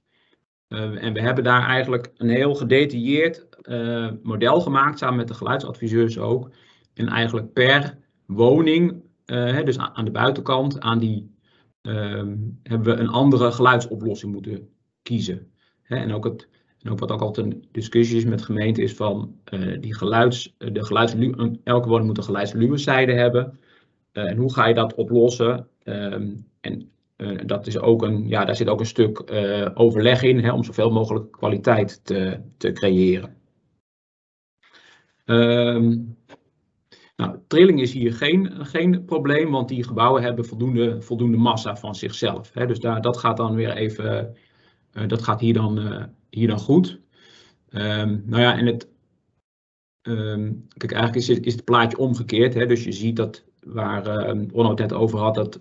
Uh, 0.67 1.03
en 1.03 1.13
we 1.13 1.21
hebben 1.21 1.43
daar 1.43 1.67
eigenlijk 1.67 2.11
een 2.17 2.29
heel 2.29 2.55
gedetailleerd 2.55 3.47
uh, 3.63 4.09
model 4.23 4.61
gemaakt, 4.61 4.97
samen 4.97 5.17
met 5.17 5.27
de 5.27 5.33
geluidsadviseurs 5.33 6.17
ook. 6.17 6.51
En 6.93 7.07
eigenlijk 7.07 7.53
per 7.53 7.97
woning, 8.25 9.03
hè, 9.25 9.63
dus 9.63 9.77
aan 9.77 10.05
de 10.05 10.11
buitenkant, 10.11 10.79
aan 10.79 10.99
die, 10.99 11.35
ehm, 11.81 12.37
hebben 12.63 12.95
we 12.95 13.01
een 13.01 13.09
andere 13.09 13.51
geluidsoplossing 13.51 14.33
moeten 14.33 14.69
kiezen. 15.01 15.51
Hè, 15.81 15.95
en, 15.95 16.13
ook 16.13 16.23
het, 16.23 16.47
en 16.81 16.91
ook 16.91 16.99
wat 16.99 17.11
ook 17.11 17.21
altijd 17.21 17.45
een 17.45 17.67
discussie 17.71 18.17
is 18.17 18.25
met 18.25 18.41
gemeenten 18.41 18.83
is 18.83 18.93
van 18.93 19.39
die 19.79 19.95
geluids, 19.95 20.55
de 20.57 20.85
geluids, 20.85 21.15
elke 21.63 21.87
woning 21.87 22.07
moet 22.07 22.17
een 22.17 22.23
geluidsluwezijde 22.23 23.13
hebben. 23.13 23.59
en 24.11 24.37
hoe 24.37 24.53
ga 24.53 24.67
je 24.67 24.73
dat 24.73 24.95
oplossen? 24.95 25.69
Um, 25.83 26.47
en 26.59 26.91
uh, 27.17 27.39
dat 27.45 27.67
is 27.67 27.77
ook 27.77 28.03
een, 28.03 28.27
ja, 28.27 28.45
daar 28.45 28.55
zit 28.55 28.67
ook 28.67 28.79
een 28.79 28.85
stuk 28.85 29.31
uh, 29.31 29.69
overleg 29.73 30.23
in 30.23 30.39
hè, 30.39 30.51
om 30.51 30.63
zoveel 30.63 30.91
mogelijk 30.91 31.31
kwaliteit 31.31 32.05
te, 32.05 32.41
te 32.57 32.71
creëren. 32.71 33.35
Um, 35.25 36.17
nou, 37.15 37.37
trilling 37.47 37.81
is 37.81 37.93
hier 37.93 38.13
geen, 38.13 38.65
geen 38.65 39.05
probleem, 39.05 39.51
want 39.51 39.67
die 39.67 39.83
gebouwen 39.83 40.21
hebben 40.21 40.45
voldoende, 40.45 41.01
voldoende 41.01 41.37
massa 41.37 41.75
van 41.75 41.95
zichzelf. 41.95 42.53
Hè, 42.53 42.65
dus 42.65 42.79
daar, 42.79 43.01
dat 43.01 43.17
gaat 43.17 43.37
dan 43.37 43.55
weer 43.55 43.75
even, 43.75 44.35
uh, 44.93 45.07
dat 45.07 45.21
gaat 45.21 45.39
hier 45.39 45.53
dan, 45.53 45.79
hier 46.29 46.47
dan 46.47 46.59
goed. 46.59 46.99
Um, 47.69 48.23
nou 48.25 48.41
ja, 48.41 48.57
en 48.57 48.65
het, 48.65 48.87
kijk, 50.77 50.91
eigenlijk 50.91 51.15
is 51.15 51.27
het, 51.27 51.45
is 51.45 51.53
het 51.53 51.63
plaatje 51.63 51.97
omgekeerd. 51.97 52.53
Hè, 52.53 52.65
dus 52.65 52.83
je 52.83 52.91
ziet 52.91 53.15
dat 53.15 53.43
waar 53.63 54.31
Onno 54.31 54.69
het 54.69 54.79
net 54.79 54.93
over 54.93 55.19
had, 55.19 55.35
dat 55.35 55.59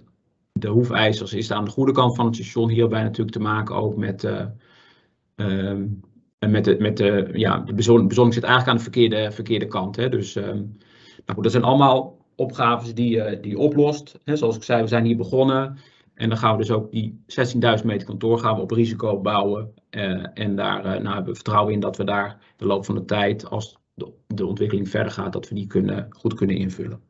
de 0.60 0.68
hoefijzers 0.68 1.32
is 1.32 1.50
aan 1.50 1.64
de 1.64 1.70
goede 1.70 1.92
kant 1.92 2.14
van 2.14 2.26
het 2.26 2.34
station. 2.34 2.68
Hierbij 2.68 3.02
natuurlijk 3.02 3.36
te 3.36 3.42
maken 3.42 3.74
ook 3.74 3.96
met, 3.96 4.24
uh, 4.24 4.46
met, 6.38 6.64
de, 6.64 6.76
met 6.78 6.96
de, 6.96 7.30
ja, 7.32 7.58
de 7.58 7.74
bezorging 7.74 8.34
zit 8.34 8.42
eigenlijk 8.42 8.66
aan 8.66 8.76
de 8.76 8.82
verkeerde, 8.82 9.32
verkeerde 9.32 9.66
kant. 9.66 9.96
Hè. 9.96 10.08
Dus 10.08 10.34
um, 10.34 10.44
nou 10.44 11.34
goed, 11.34 11.42
dat 11.42 11.52
zijn 11.52 11.64
allemaal 11.64 12.18
opgaves 12.36 12.94
die, 12.94 13.16
uh, 13.16 13.42
die 13.42 13.50
je 13.50 13.58
oplost. 13.58 14.18
Hè. 14.24 14.36
Zoals 14.36 14.56
ik 14.56 14.62
zei, 14.62 14.82
we 14.82 14.88
zijn 14.88 15.04
hier 15.04 15.16
begonnen. 15.16 15.78
En 16.14 16.28
dan 16.28 16.38
gaan 16.38 16.52
we 16.52 16.58
dus 16.58 16.70
ook 16.70 16.90
die 16.90 17.24
16.000 17.78 17.84
meter 17.84 18.06
kantoor 18.06 18.38
gaan 18.38 18.54
we 18.54 18.62
op 18.62 18.70
risico 18.70 19.20
bouwen. 19.20 19.74
en 20.34 20.56
daar 20.56 20.82
nou, 20.82 21.06
hebben 21.06 21.24
we 21.24 21.34
vertrouwen 21.34 21.72
in 21.72 21.80
dat 21.80 21.96
we 21.96 22.04
daar 22.04 22.38
de 22.56 22.66
loop 22.66 22.84
van 22.84 22.94
de 22.94 23.04
tijd, 23.04 23.50
als 23.50 23.78
de, 23.94 24.12
de 24.26 24.46
ontwikkeling 24.46 24.88
verder 24.88 25.12
gaat, 25.12 25.32
dat 25.32 25.48
we 25.48 25.54
die 25.54 25.66
kunnen, 25.66 26.06
goed 26.10 26.34
kunnen 26.34 26.56
invullen. 26.56 27.09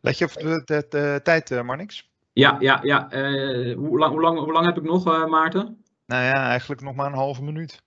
Let 0.00 0.18
je 0.18 0.24
op 0.24 0.32
de, 0.32 0.62
de, 0.64 0.86
de 0.88 1.20
tijd, 1.22 1.50
uh, 1.50 1.62
Marnix? 1.62 2.10
Ja, 2.32 2.56
ja, 2.60 2.78
ja. 2.82 3.12
Uh, 3.12 3.76
hoe, 3.76 3.98
lang, 3.98 4.12
hoe, 4.12 4.20
lang, 4.20 4.38
hoe 4.38 4.52
lang 4.52 4.66
heb 4.66 4.76
ik 4.76 4.82
nog, 4.82 5.06
uh, 5.06 5.26
Maarten? 5.26 5.84
Nou 6.06 6.24
ja, 6.24 6.48
eigenlijk 6.48 6.80
nog 6.80 6.94
maar 6.94 7.06
een 7.06 7.18
halve 7.18 7.42
minuut. 7.42 7.82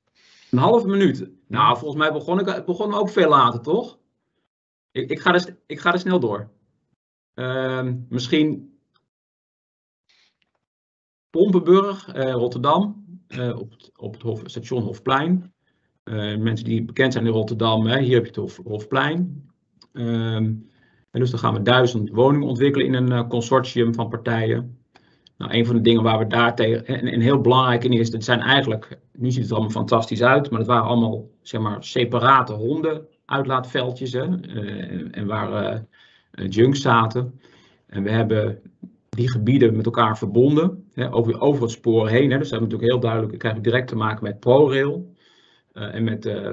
Een 0.52 0.58
halve 0.58 0.88
minuut? 0.88 1.30
Nou, 1.48 1.78
volgens 1.78 2.02
mij 2.02 2.12
begon 2.12 2.40
ik 2.40 2.66
begon 2.66 2.94
ook 2.94 3.10
veel 3.10 3.30
later, 3.30 3.62
toch? 3.62 4.00
Ik, 4.92 5.10
ik, 5.10 5.20
ga, 5.20 5.34
er, 5.34 5.58
ik 5.66 5.80
ga 5.80 5.94
er 5.94 6.00
snel 6.00 6.20
door. 6.20 6.50
Uh, 7.36 7.88
misschien 8.10 8.80
Pompenburg, 11.30 12.12
Rotterdam, 12.14 13.06
op, 13.56 13.72
het, 13.72 13.92
op 13.98 14.14
het 14.14 14.22
Hof, 14.22 14.42
station 14.46 14.84
Hofplein. 14.84 15.54
mensen 16.40 16.66
die 16.66 16.84
bekend 16.84 17.14
zijn 17.14 17.26
in 17.26 17.32
Rotterdam, 17.32 17.86
hè, 17.86 18.00
hier 18.00 18.14
heb 18.14 18.24
je 18.24 18.28
het 18.28 18.36
Hof, 18.36 18.60
Hofplein. 18.64 19.50
Ehm, 19.94 20.54
en 21.12 21.20
dus 21.20 21.30
dan 21.30 21.40
gaan 21.40 21.54
we 21.54 21.62
duizend 21.62 22.10
woningen 22.10 22.48
ontwikkelen 22.48 22.88
in 22.88 22.94
een 22.94 23.12
uh, 23.12 23.28
consortium 23.28 23.94
van 23.94 24.10
partijen. 24.10 24.80
Nou, 25.38 25.54
een 25.54 25.66
van 25.66 25.76
de 25.76 25.82
dingen 25.82 26.04
waar 26.04 26.20
we 26.20 26.28
daar 26.28 26.56
tegen, 26.56 26.86
en, 26.86 27.08
en 27.08 27.20
heel 27.20 27.42
belangrijk 27.42 27.84
in 27.84 27.92
is, 27.92 28.12
dat 28.12 28.24
zijn 28.24 28.40
eigenlijk, 28.40 29.00
nu 29.14 29.32
ziet 29.32 29.44
het 29.44 29.52
allemaal 29.52 29.70
fantastisch 29.70 30.24
uit, 30.24 30.50
maar 30.50 30.60
het 30.60 30.68
waren 30.68 30.88
allemaal, 30.88 31.30
zeg 31.42 31.62
maar, 31.62 31.84
separate 31.84 32.54
honden 32.54 33.08
uitlaatveldjes, 33.26 34.14
hè, 34.14 34.26
uh, 34.26 35.08
en 35.12 35.26
waar 35.26 35.86
uh, 36.32 36.72
zaten. 36.72 37.40
En 37.86 38.04
we 38.04 38.10
hebben 38.10 38.60
die 39.10 39.32
gebieden 39.32 39.76
met 39.76 39.86
elkaar 39.86 40.18
verbonden, 40.18 40.90
hè, 40.94 41.14
over, 41.14 41.42
over 41.42 41.62
het 41.62 41.72
spoor 41.72 42.10
heen. 42.10 42.32
Hè, 42.32 42.38
dus 42.38 42.50
dat 42.50 42.60
hebben 42.60 42.70
we 42.70 42.76
natuurlijk 42.76 42.92
heel 42.92 43.00
duidelijk, 43.00 43.40
krijg 43.40 43.56
je 43.56 43.62
direct 43.62 43.88
te 43.88 43.96
maken 43.96 44.24
met 44.24 44.40
ProRail. 44.40 45.14
En 45.74 46.04
met, 46.04 46.26
uh, 46.26 46.50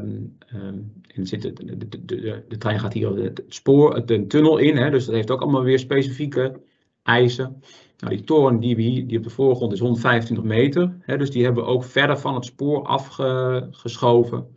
en 1.19 1.27
zit 1.27 1.43
de, 1.43 1.53
de, 1.53 2.05
de, 2.05 2.45
de, 2.49 2.59
trein 2.59 2.81
gaat 2.81 2.93
hier 2.93 3.17
het 3.17 3.43
spoor, 3.49 4.07
de 4.07 4.27
tunnel 4.27 4.59
in, 4.59 4.77
hè, 4.77 4.91
dus 4.91 5.05
dat 5.05 5.15
heeft 5.15 5.31
ook 5.31 5.41
allemaal 5.41 5.63
weer 5.63 5.79
specifieke 5.79 6.61
eisen. 7.03 7.63
Nou, 7.99 8.17
die 8.17 8.25
toren 8.25 8.61
die, 8.61 8.77
we 8.77 8.83
hier, 8.83 9.07
die 9.07 9.19
op 9.19 9.25
de 9.25 9.31
voorgrond 9.31 9.73
is 9.73 9.79
125 9.79 10.47
meter, 10.47 10.97
hè, 11.01 11.17
dus 11.17 11.31
die 11.31 11.45
hebben 11.45 11.65
we 11.65 11.71
ook 11.71 11.85
verder 11.85 12.19
van 12.19 12.35
het 12.35 12.45
spoor 12.45 12.83
afgeschoven. 12.87 14.57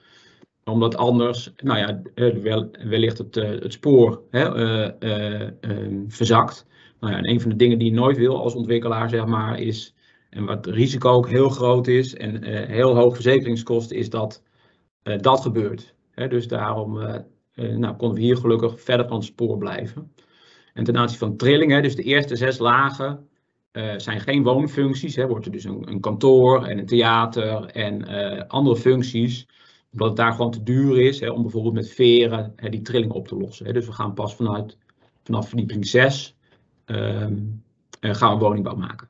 omdat 0.63 0.95
anders, 0.95 1.53
nou 1.57 1.77
ja, 1.79 2.01
wellicht 2.88 3.17
het, 3.17 3.35
het 3.35 3.73
spoor 3.73 4.21
hè, 4.29 4.45
ehm, 4.99 6.03
verzakt. 6.07 6.65
Nou 6.99 7.13
ja, 7.13 7.19
en 7.19 7.29
een 7.29 7.41
van 7.41 7.49
de 7.49 7.55
dingen 7.55 7.79
die 7.79 7.89
je 7.91 7.99
nooit 7.99 8.17
wil 8.17 8.41
als 8.43 8.55
ontwikkelaar, 8.55 9.09
zeg 9.09 9.25
maar, 9.25 9.59
is, 9.59 9.95
en 10.29 10.45
wat 10.45 10.65
het 10.65 10.75
risico 10.75 11.09
ook 11.09 11.29
heel 11.29 11.49
groot 11.49 11.88
is 11.88 12.15
en 12.15 12.43
heel 12.67 12.95
hoog 12.95 13.13
verzekeringskosten, 13.13 13.97
is 13.97 14.09
dat 14.09 14.43
dat 15.21 15.41
gebeurt. 15.41 15.93
Dus 16.27 16.48
daarom 16.48 16.93
nou, 17.56 17.95
konden 17.95 18.18
we 18.18 18.23
hier 18.23 18.38
gelukkig 18.38 18.81
verder 18.81 19.07
van 19.07 19.18
het 19.18 19.26
spoor 19.26 19.57
blijven. 19.57 20.11
En 20.73 20.84
ten 20.84 20.98
aanzien 20.98 21.18
van 21.18 21.38
trilling, 21.38 21.72
hè, 21.72 21.81
dus 21.81 21.95
de 21.95 22.03
eerste 22.03 22.35
zes 22.35 22.57
lagen, 22.57 23.30
uh, 23.72 23.93
zijn 23.98 24.19
geen 24.19 24.43
woonfuncties. 24.43 25.15
Hè, 25.15 25.27
wordt 25.27 25.45
er 25.45 25.52
dus 25.52 25.64
een, 25.64 25.88
een 25.88 25.99
kantoor 25.99 26.65
en 26.65 26.77
een 26.77 26.85
theater 26.85 27.65
en 27.65 28.48
andere 28.48 28.76
functies. 28.76 29.48
Omdat 29.91 30.07
het 30.07 30.18
daar 30.18 30.31
gewoon 30.31 30.52
te 30.52 30.64
duur 30.64 30.99
is 30.99 31.19
hè, 31.19 31.30
om 31.30 31.41
bijvoorbeeld 31.41 31.73
met 31.73 31.89
veren 31.89 32.53
hè, 32.56 32.69
die 32.69 32.81
trilling 32.81 33.11
op 33.11 33.27
te 33.27 33.38
lossen. 33.38 33.65
Hè. 33.65 33.73
Dus 33.73 33.85
we 33.85 33.91
gaan 33.91 34.14
pas 34.14 34.35
vanuit, 34.35 34.77
vanaf 35.23 35.48
verdieping 35.48 35.88
6 35.88 36.35
um, 36.85 37.64
uh, 38.02 38.14
gaan 38.14 38.38
we 38.38 38.43
woningbouw 38.43 38.76
maken. 38.76 39.10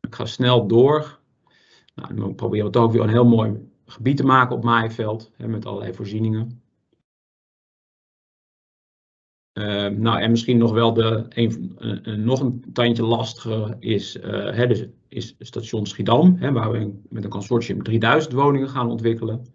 Ik 0.00 0.14
ga 0.14 0.24
snel 0.24 0.66
door. 0.66 1.18
Nou, 1.94 2.14
dan 2.14 2.34
proberen 2.34 2.66
we 2.66 2.72
toch 2.72 2.82
ook 2.82 2.92
weer 2.92 3.02
een 3.02 3.08
heel 3.08 3.26
mooi 3.26 3.68
gebied 3.90 4.16
te 4.16 4.24
maken 4.24 4.56
op 4.56 4.64
Maaiveld. 4.64 5.30
Hè, 5.36 5.48
met 5.48 5.66
allerlei 5.66 5.94
voorzieningen. 5.94 6.62
Uh, 9.58 9.86
nou, 9.86 10.20
en 10.20 10.30
misschien 10.30 10.58
nog 10.58 10.72
wel 10.72 10.92
de, 10.92 11.26
een, 11.28 11.76
uh, 11.78 12.16
nog 12.16 12.40
een 12.40 12.64
tandje 12.72 13.02
lastiger 13.02 13.76
is, 13.78 14.16
uh, 14.16 14.24
hè, 14.52 14.66
dus, 14.66 14.86
is 15.08 15.34
station 15.38 15.86
Schiedam, 15.86 16.36
hè, 16.38 16.52
waar 16.52 16.70
we 16.70 17.00
met 17.08 17.24
een 17.24 17.30
consortium 17.30 17.82
3000 17.82 18.32
woningen 18.32 18.68
gaan 18.68 18.90
ontwikkelen. 18.90 19.46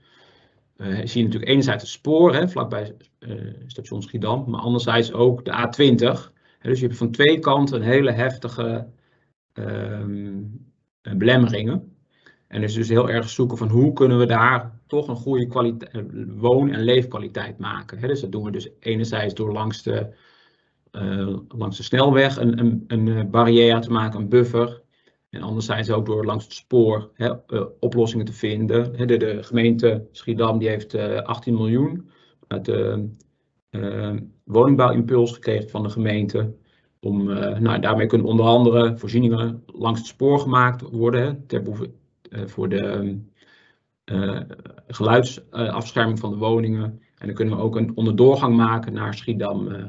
zie 0.78 1.20
je 1.20 1.24
natuurlijk 1.24 1.52
enerzijds 1.52 1.84
het 1.84 1.92
spoor, 1.92 2.34
hè, 2.34 2.50
vlakbij 2.50 2.96
station 3.68 4.02
Schiedam, 4.02 4.50
maar 4.50 4.62
anderzijds 4.62 5.14
ook 5.14 5.46
de 5.46 5.52
A20. 5.52 6.32
Hè, 6.60 6.70
dus 6.70 6.80
je 6.80 6.86
hebt 6.86 6.98
van 6.98 7.12
twee 7.12 7.40
kanten 7.40 7.76
een 7.76 7.88
hele 7.88 8.12
heftige 8.12 8.88
ehm, 9.54 10.42
belemmeringen. 11.02 11.93
En 12.54 12.62
dus 12.62 12.74
dus 12.74 12.90
heel 12.90 13.10
erg 13.10 13.30
zoeken 13.30 13.58
van 13.58 13.70
hoe 13.70 13.94
kunnen 13.94 14.18
we 14.18 14.26
daar 14.26 14.80
toch 14.88 15.08
een 15.08 15.16
goede 15.16 15.78
eh, 15.92 16.02
woon- 16.28 16.74
en 16.74 16.84
leefkwaliteit 16.84 17.58
maken. 17.58 18.02
Dus 18.02 18.22
dat 18.22 18.32
doen 18.32 18.44
we 18.44 18.52
dus 18.52 18.70
enerzijds 18.80 19.34
door 19.34 19.52
langs 19.52 19.84
de, 19.84 20.14
uh, 20.92 21.38
langs 21.48 21.78
de 21.78 21.84
snelweg 21.84 22.38
een, 22.38 22.60
een, 22.60 22.84
een, 22.88 23.08
eh, 23.08 23.24
barrière 23.26 23.80
te 23.80 23.92
maken, 23.92 24.20
een 24.20 24.30
buffer. 24.30 24.82
En 25.30 25.42
anderzijds 25.42 25.92
ook 25.92 26.06
door 26.06 26.26
langs 26.26 26.44
het 26.44 26.54
spoor 26.54 27.12
oplossingen 27.80 28.26
te 28.26 28.34
vinden. 28.34 29.08
De, 29.08 29.44
gemeente 29.44 30.08
Schiedam 30.12 30.58
die 30.58 30.70
heeft 30.70 30.96
uh, 30.96 31.22
18 31.22 31.54
miljoen 31.54 32.10
uit 32.48 32.66
de 32.66 33.10
woningbouwimpuls 34.44 35.32
gekregen 35.32 35.70
van 35.70 35.84
de 35.84 35.90
gemeente. 35.90 36.56
Om, 37.00 37.24
nou, 37.60 37.80
daarmee 37.80 38.08
kunnen 38.08 38.28
onder 38.28 38.46
andere 38.46 38.98
voorzieningen 38.98 39.64
langs 39.66 40.00
het 40.00 40.08
spoor 40.08 40.40
gemaakt 40.40 40.82
worden. 40.82 41.44
Ter 41.48 41.62
behoeve, 41.62 41.90
voor 42.46 42.70
de 42.70 43.20
uh, 44.06 44.42
geluidsafscherming 44.88 46.20
van 46.20 46.32
de 46.32 46.38
woningen. 46.38 47.02
En 47.18 47.28
dan 47.28 47.36
kunnen 47.36 47.56
we 47.56 47.62
ook 47.62 47.76
een 47.76 47.98
onderdoorgang 47.98 48.56
maken 48.56 48.94
naar 48.94 49.14
Schiedam, 49.14 49.68
uh, 49.68 49.86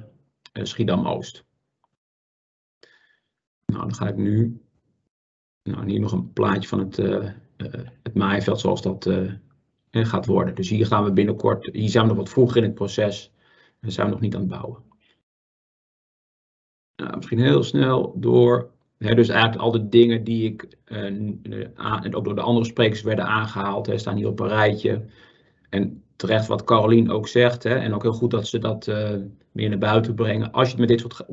Schiedam 0.52 1.06
Oost. 1.06 1.44
Nou, 3.66 3.80
dan 3.80 3.94
ga 3.94 4.08
ik 4.08 4.16
nu. 4.16 4.60
Nou, 5.62 5.90
hier 5.90 6.00
nog 6.00 6.12
een 6.12 6.32
plaatje 6.32 6.68
van 6.68 6.78
het, 6.78 6.96
het 8.02 8.14
maaiveld 8.14 8.60
zoals 8.60 8.82
dat 8.82 9.10
gaat 9.90 10.26
worden. 10.26 10.54
Dus 10.54 10.68
hier 10.68 10.86
gaan 10.86 11.04
we 11.04 11.12
binnenkort, 11.12 11.68
hier 11.72 11.88
zijn 11.88 12.02
we 12.02 12.08
nog 12.08 12.18
wat 12.18 12.28
vroeger 12.28 12.56
in 12.56 12.62
het 12.62 12.74
proces. 12.74 13.32
En 13.80 13.92
zijn 13.92 14.06
we 14.06 14.12
nog 14.12 14.20
niet 14.20 14.34
aan 14.34 14.40
het 14.40 14.50
bouwen. 14.50 14.82
Nou, 16.96 17.16
misschien 17.16 17.38
heel 17.38 17.62
snel 17.62 18.20
door 18.20 18.73
dus 19.12 19.28
eigenlijk 19.28 19.62
al 19.62 19.70
de 19.70 19.88
dingen 19.88 20.24
die 20.24 20.44
ik 20.44 20.68
uh, 20.86 22.10
ook 22.10 22.24
door 22.24 22.34
de 22.34 22.40
andere 22.40 22.66
sprekers 22.66 23.02
werden 23.02 23.26
aangehaald, 23.26 23.90
staan 23.94 24.16
hier 24.16 24.28
op 24.28 24.40
een 24.40 24.48
rijtje. 24.48 25.04
En 25.70 26.02
terecht 26.16 26.46
wat 26.46 26.64
Carolien 26.64 27.10
ook 27.10 27.28
zegt, 27.28 27.64
en 27.64 27.94
ook 27.94 28.02
heel 28.02 28.12
goed 28.12 28.30
dat 28.30 28.46
ze 28.46 28.58
dat 28.58 28.86
uh, 28.86 29.10
meer 29.52 29.68
naar 29.68 29.78
buiten 29.78 30.14
brengen. 30.14 30.52
Als 30.52 30.70
je 30.70 30.78
met 30.78 30.88
dit 30.88 31.00
soort 31.00 31.24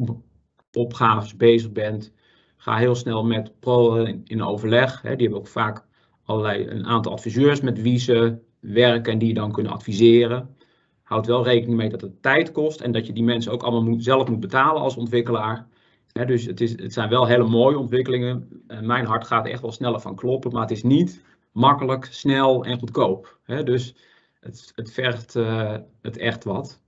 opgaves 0.71 1.35
bezig 1.35 1.71
bent, 1.71 2.13
ga 2.57 2.77
heel 2.77 2.95
snel 2.95 3.23
met 3.25 3.59
pro 3.59 4.03
in, 4.23 4.43
overleg. 4.43 5.01
Die 5.01 5.09
hebben 5.09 5.37
ook 5.37 5.47
vaak 5.47 5.85
allerlei 6.23 6.67
een 6.67 6.85
aantal 6.85 7.11
adviseurs 7.11 7.61
met 7.61 7.81
wie 7.81 7.99
ze 7.99 8.37
werken 8.59 9.13
en 9.13 9.19
die 9.19 9.27
je 9.27 9.33
dan 9.33 9.51
kunnen 9.51 9.71
adviseren. 9.71 10.55
Houd 11.03 11.25
wel 11.25 11.43
rekening 11.43 11.77
mee 11.77 11.89
dat 11.89 12.01
het 12.01 12.21
tijd 12.21 12.51
kost 12.51 12.81
en 12.81 12.91
dat 12.91 13.07
je 13.07 13.13
die 13.13 13.23
mensen 13.23 13.51
ook 13.51 13.63
allemaal 13.63 13.95
zelf 13.99 14.29
moet 14.29 14.39
betalen 14.39 14.81
als 14.81 14.97
ontwikkelaar 14.97 15.67
dus 16.13 16.45
het, 16.45 16.61
is, 16.61 16.71
het 16.71 16.93
zijn 16.93 17.09
wel 17.09 17.25
hele 17.25 17.47
mooie 17.47 17.77
ontwikkelingen. 17.77 18.63
mijn 18.81 19.05
hart 19.05 19.27
gaat 19.27 19.47
echt 19.47 19.61
wel 19.61 19.71
sneller 19.71 19.99
van 19.99 20.15
kloppen, 20.15 20.51
maar 20.51 20.61
het 20.61 20.71
is 20.71 20.83
niet 20.83 21.23
makkelijk, 21.51 22.05
snel 22.05 22.65
en 22.65 22.79
goedkoop. 22.79 23.39
dus 23.45 23.95
het, 24.39 24.71
het 24.75 24.91
vergt 24.91 25.35
uh, 25.35 25.77
het 26.01 26.17
echt 26.17 26.43
wat. 26.43 26.81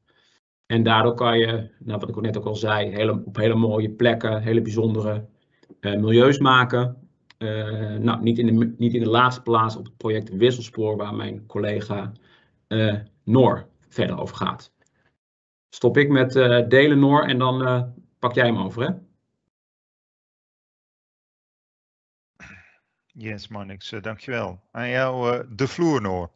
En 0.65 0.83
daardoor 0.83 1.13
kan 1.13 1.37
je, 1.37 1.69
nou, 1.79 1.99
wat 1.99 2.09
ik 2.09 2.21
net 2.21 2.37
ook 2.37 2.45
al 2.45 2.55
zei, 2.55 2.89
hele, 2.89 3.23
op 3.25 3.35
hele 3.35 3.55
mooie 3.55 3.89
plekken, 3.89 4.41
hele 4.41 4.61
bijzondere 4.61 5.25
uh, 5.79 5.99
milieus 5.99 6.37
maken. 6.37 6.97
Nou, 7.99 8.21
niet 8.21 8.39
in, 8.39 8.45
de, 8.45 8.73
niet 8.77 8.93
in 8.93 9.03
de 9.03 9.09
laatste 9.09 9.41
plaats 9.41 9.75
op 9.75 9.85
het 9.85 9.97
project 9.97 10.35
Wisselspoor, 10.35 10.97
waar 10.97 11.15
mijn 11.15 11.45
collega 11.45 12.11
Noor 13.23 13.67
verder 13.87 14.19
over 14.19 14.35
gaat. 14.35 14.73
Stop 15.69 15.97
ik 15.97 16.09
met 16.09 16.31
delen, 16.69 16.99
Noor, 16.99 17.23
en 17.23 17.37
dan 17.37 17.93
pak 18.19 18.33
jij 18.33 18.45
hem 18.45 18.57
over, 18.57 18.83
hè? 18.83 18.89
Jens 23.13 23.47
Marnix, 23.47 23.91
uh, 23.91 24.01
dankjewel. 24.01 24.59
Aan 24.71 24.89
jou 24.89 25.33
uh, 25.33 25.43
de 25.49 25.67
vloer, 25.67 26.01
Noor. 26.01 26.31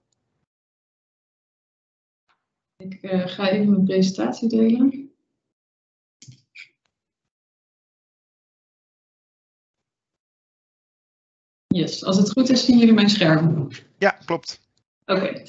Ik 2.77 2.97
uh, 3.01 3.27
ga 3.27 3.49
even 3.49 3.69
mijn 3.69 3.85
presentatie 3.85 4.49
delen. 4.49 5.11
Yes, 11.67 12.03
als 12.03 12.17
het 12.17 12.31
goed 12.31 12.49
is, 12.49 12.65
zien 12.65 12.77
jullie 12.77 12.93
mijn 12.93 13.09
scherm. 13.09 13.67
Ja, 13.97 14.09
klopt. 14.09 14.69
Oké. 15.05 15.19
Okay. 15.19 15.45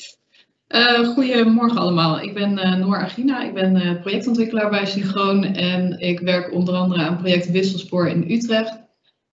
Uh, 0.69 1.09
goedemorgen 1.09 1.79
allemaal. 1.79 2.21
Ik 2.21 2.35
ben 2.35 2.59
uh, 2.59 2.75
Noor 2.75 2.97
Agina. 2.97 3.43
Ik 3.43 3.55
ben 3.55 3.77
uh, 3.77 4.01
projectontwikkelaar 4.01 4.71
bij 4.71 4.87
Synchroon 4.87 5.45
en 5.45 5.99
ik 6.01 6.21
werk 6.21 6.53
onder 6.53 6.75
andere 6.75 7.03
aan 7.03 7.19
project 7.19 7.51
Wisselspoor 7.51 8.09
in 8.09 8.31
Utrecht 8.31 8.88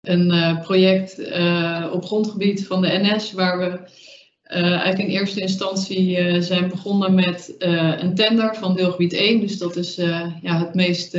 een 0.01 0.33
uh, 0.33 0.59
project 0.61 1.19
uh, 1.19 1.89
op 1.93 2.05
grondgebied 2.05 2.67
van 2.67 2.81
de 2.81 2.99
NS, 3.01 3.31
waar 3.31 3.57
we 3.57 3.65
uh, 3.65 4.71
eigenlijk 4.71 4.99
in 4.99 5.19
eerste 5.19 5.41
instantie 5.41 6.41
zijn 6.41 6.69
begonnen 6.69 7.15
met 7.15 7.55
een 7.99 8.15
tender 8.15 8.55
van 8.55 8.75
deelgebied 8.75 9.13
1. 9.13 9.39
Dus 9.39 9.57
dat 9.57 9.75
is 9.75 9.95
ja, 10.41 10.59
het 10.59 10.73
meest 10.73 11.17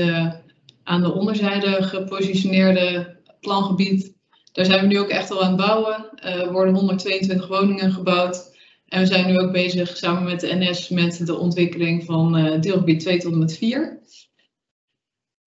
aan 0.83 1.03
de 1.03 1.13
onderzijde 1.13 1.83
gepositioneerde 1.83 3.17
plangebied. 3.41 4.15
Daar 4.53 4.65
zijn 4.65 4.81
we 4.81 4.87
nu 4.87 4.99
ook 4.99 5.09
echt 5.09 5.31
al 5.31 5.43
aan 5.43 5.49
het 5.49 5.67
bouwen. 5.67 6.11
Er 6.15 6.53
worden 6.53 6.75
122 6.75 7.49
woningen 7.49 7.93
gebouwd. 7.93 8.59
En 8.87 9.01
we 9.01 9.07
zijn 9.07 9.27
nu 9.27 9.39
ook 9.39 9.53
bezig 9.53 9.97
samen 9.97 10.25
met 10.25 10.41
de 10.41 10.55
NS 10.55 10.89
met 10.89 11.27
de 11.27 11.39
ontwikkeling 11.39 12.05
van 12.05 12.61
deelgebied 12.61 13.01
2 13.01 13.19
tot 13.19 13.33
en 13.33 13.39
met 13.39 13.57
4. 13.57 14.01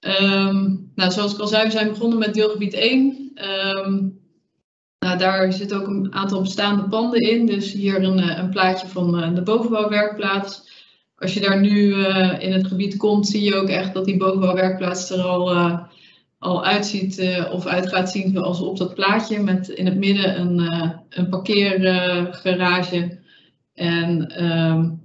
Um, 0.05 0.91
nou, 0.95 1.11
zoals 1.11 1.33
ik 1.33 1.39
al 1.39 1.47
zei, 1.47 1.63
we 1.63 1.71
zijn 1.71 1.89
begonnen 1.89 2.17
met 2.17 2.33
deelgebied 2.33 2.73
1. 2.73 2.99
Um, 2.99 3.33
ehm, 3.35 4.07
nou, 4.99 5.17
daar 5.17 5.53
zit 5.53 5.73
ook 5.73 5.87
een 5.87 6.13
aantal 6.13 6.41
bestaande 6.41 6.83
panden 6.83 7.19
in. 7.19 7.45
Dus 7.45 7.71
hier 7.71 8.03
een, 8.03 8.19
eh, 8.19 8.37
een 8.37 8.49
plaatje 8.49 8.87
van 8.87 9.19
uh, 9.19 9.35
de 9.35 9.41
bovenbouwwerkplaats. 9.41 10.71
Als 11.15 11.33
je 11.33 11.39
daar 11.39 11.59
nu 11.59 11.95
uh, 11.95 12.39
in 12.39 12.51
het 12.51 12.67
gebied 12.67 12.97
komt, 12.97 13.27
zie 13.27 13.43
je 13.43 13.55
ook 13.55 13.69
echt 13.69 13.93
dat 13.93 14.05
die 14.05 14.17
bovenbouwwerkplaats 14.17 15.09
er 15.09 15.21
al, 15.21 15.55
al 16.39 16.65
uitziet 16.65 17.45
of 17.51 17.65
uit 17.65 17.87
gaat 17.87 18.11
zien 18.11 18.31
zoals 18.33 18.59
op 18.59 18.77
dat 18.77 18.93
plaatje. 18.93 19.39
Met 19.39 19.69
in 19.69 19.85
het 19.85 19.97
midden 19.97 20.39
een, 20.39 20.59
een 21.09 21.29
parkeergarage. 21.29 23.19
en 23.73 24.43
um, 24.43 25.02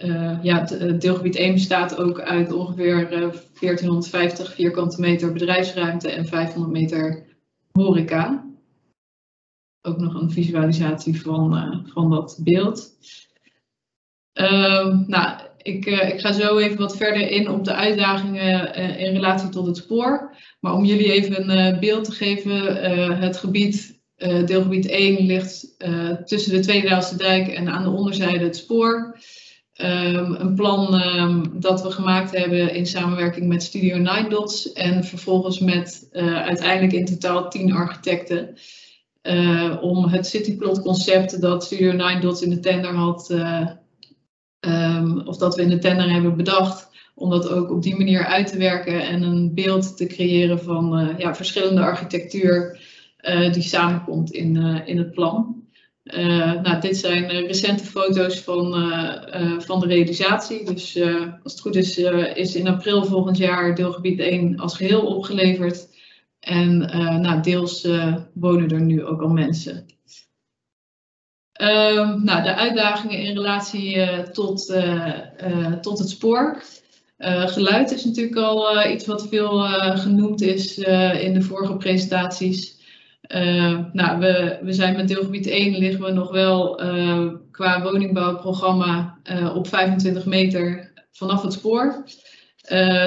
uh, 0.00 0.38
ja, 0.42 0.60
het 0.60 0.76
eh, 0.76 0.98
deelgebied 0.98 1.36
1 1.36 1.52
bestaat 1.52 1.96
ook 1.96 2.20
uit 2.20 2.52
ongeveer 2.52 3.12
uh, 3.12 3.22
eh, 3.22 3.32
1450 3.60 4.54
vierkante 4.54 5.00
meter 5.00 5.32
bedrijfsruimte 5.32 6.10
en 6.10 6.26
500 6.26 6.72
meter 6.72 7.24
horeca. 7.72 8.50
Ook 9.82 9.98
nog 9.98 10.14
een 10.14 10.30
visualisatie 10.30 11.22
van, 11.22 11.82
van 11.92 12.10
dat 12.10 12.38
beeld. 12.42 12.90
Uh, 14.40 14.98
nou, 15.06 15.40
ik, 15.62 15.86
ik, 15.86 16.20
ga 16.20 16.32
zo 16.32 16.58
even 16.58 16.78
wat 16.78 16.96
verder 16.96 17.30
in 17.30 17.48
op 17.48 17.64
de 17.64 17.74
uitdagingen 17.74 18.74
in 18.98 19.12
relatie 19.12 19.48
tot 19.48 19.66
het 19.66 19.76
spoor. 19.76 20.36
Maar 20.60 20.74
om 20.74 20.84
jullie 20.84 21.12
even 21.12 21.50
een 21.50 21.80
beeld 21.80 22.04
te 22.04 22.12
geven, 22.12 22.76
het 23.20 23.36
gebied 23.36 24.00
deelgebied 24.44 24.86
1 24.86 25.26
ligt 25.26 25.74
tussen 26.24 26.52
de 26.52 26.60
Tweede 26.60 27.14
dijk 27.16 27.48
en 27.48 27.68
aan 27.68 27.82
de 27.82 27.90
onderzijde 27.90 28.44
het 28.44 28.56
spoor. 28.56 29.16
Um, 29.84 30.34
een 30.34 30.54
plan 30.54 30.94
um, 30.94 31.60
dat 31.60 31.82
we 31.82 31.90
gemaakt 31.90 32.36
hebben 32.36 32.74
in 32.74 32.86
samenwerking 32.86 33.46
met 33.46 33.62
Studio 33.62 33.96
Nine 33.96 34.28
Dots 34.28 34.72
en 34.72 35.04
vervolgens 35.04 35.58
met 35.58 36.08
uh, 36.12 36.42
uiteindelijk 36.42 36.92
in 36.92 37.04
totaal 37.04 37.50
tien 37.50 37.72
architecten. 37.72 38.54
Uh, 39.22 39.76
om 39.80 40.04
het 40.04 40.26
cityplot 40.26 40.82
concept 40.82 41.40
dat 41.40 41.64
Studio 41.64 41.92
Nine 41.92 42.20
Dots 42.20 42.42
in 42.42 42.50
de 42.50 42.60
tender 42.60 42.94
had, 42.94 43.30
uh, 43.30 43.68
um, 44.60 45.20
of 45.26 45.36
dat 45.36 45.56
we 45.56 45.62
in 45.62 45.70
de 45.70 45.78
tender 45.78 46.10
hebben 46.10 46.36
bedacht, 46.36 46.88
om 47.14 47.30
dat 47.30 47.48
ook 47.48 47.70
op 47.70 47.82
die 47.82 47.96
manier 47.96 48.24
uit 48.24 48.46
te 48.46 48.58
werken 48.58 49.06
en 49.06 49.22
een 49.22 49.54
beeld 49.54 49.96
te 49.96 50.06
creëren 50.06 50.60
van 50.60 51.14
ja, 51.18 51.34
verschillende 51.34 51.80
architectuur 51.80 52.80
die 53.52 53.62
samenkomt 53.62 54.30
in, 54.30 54.56
in 54.86 54.98
het 54.98 55.12
plan. 55.12 55.61
Uh, 56.04 56.62
nou, 56.62 56.80
dit 56.80 56.96
zijn 56.96 57.24
uh, 57.24 57.46
recente 57.46 57.84
foto's 57.84 58.40
van, 58.40 58.92
uh, 58.92 59.60
van 59.60 59.80
de 59.80 59.86
realisatie. 59.86 60.64
Dus 60.64 61.00
als 61.42 61.52
het 61.52 61.60
goed 61.60 61.76
is, 61.76 61.98
is 62.34 62.54
in 62.54 62.68
april 62.68 63.04
volgend 63.04 63.36
jaar 63.36 63.74
deelgebied 63.74 64.18
1 64.18 64.58
als 64.58 64.76
geheel 64.76 65.06
opgeleverd. 65.06 65.88
En 66.40 66.78
nou, 67.20 67.42
deels 67.42 67.88
wonen 68.32 68.68
er 68.68 68.80
nu 68.80 69.04
ook 69.04 69.22
al 69.22 69.28
mensen. 69.28 69.86
Ehm, 71.52 72.24
nou, 72.24 72.42
de 72.42 72.54
uitdagingen 72.54 73.18
in 73.18 73.34
relatie 73.34 74.22
tot, 74.32 74.82
tot 75.80 75.98
het 75.98 76.08
spoor. 76.08 76.62
geluid 77.26 77.92
is 77.92 78.04
natuurlijk 78.04 78.36
al 78.36 78.86
iets 78.90 79.06
wat 79.06 79.28
veel 79.28 79.58
genoemd 79.96 80.40
is 80.42 80.78
in 81.18 81.34
de 81.34 81.42
vorige 81.42 81.76
presentaties. 81.76 82.80
Uh, 83.28 83.78
nou, 83.92 84.18
we, 84.18 84.58
we 84.62 84.72
zijn 84.72 84.96
met 84.96 85.08
deelgebied 85.08 85.46
1 85.46 85.78
liggen 85.78 86.04
we 86.04 86.10
nog 86.10 86.30
wel 86.30 86.84
uh, 86.84 87.28
qua 87.50 87.82
woningbouwprogramma 87.82 89.18
uh, 89.32 89.56
op 89.56 89.68
25 89.68 90.26
meter 90.26 90.92
vanaf 91.12 91.42
het 91.42 91.52
spoor. 91.52 92.04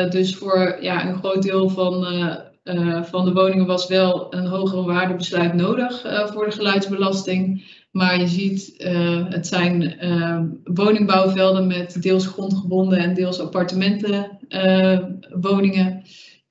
dus 0.10 0.36
voor 0.36 0.78
ja, 0.82 1.08
een 1.08 1.18
groot 1.18 1.44
deel 1.44 1.70
van, 1.70 2.06
van 3.04 3.26
de 3.26 3.34
woningen 3.34 3.66
was 3.66 3.88
wel 3.88 4.34
een 4.34 4.46
hogere 4.46 4.84
waardebesluit 4.84 5.54
nodig 5.54 6.02
voor 6.34 6.46
de 6.46 6.52
geluidsbelasting. 6.52 7.74
Maar 7.92 8.20
je 8.20 8.28
ziet, 8.28 8.74
het 9.30 9.48
zijn 9.48 9.98
woningbouwvelden 10.64 11.68
met 11.68 12.02
deels 12.02 12.26
grondgebonden 12.26 13.00
en 13.00 13.14
deels 13.14 13.40
appartementenwoningen. 13.40 16.04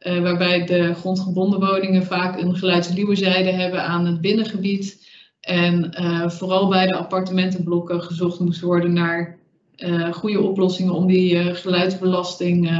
Uh, 0.04 0.22
waarbij 0.22 0.64
de 0.64 0.94
grondgebonden 0.94 1.60
woningen 1.60 2.04
vaak 2.04 2.40
een 2.40 2.56
geluidsluwezijde 2.56 3.50
hebben 3.50 3.82
aan 3.82 4.06
het 4.06 4.20
binnengebied. 4.20 5.08
En 5.40 5.94
uh, 6.00 6.28
vooral 6.28 6.68
bij 6.68 6.86
de 6.86 6.94
appartementenblokken 6.94 8.02
gezocht 8.02 8.40
moest 8.40 8.60
worden 8.60 8.92
naar 8.92 9.38
uh, 9.76 10.12
goede 10.12 10.40
oplossingen 10.40 10.94
om 10.94 11.06
die 11.06 11.54
geluidsbelasting 11.54 12.70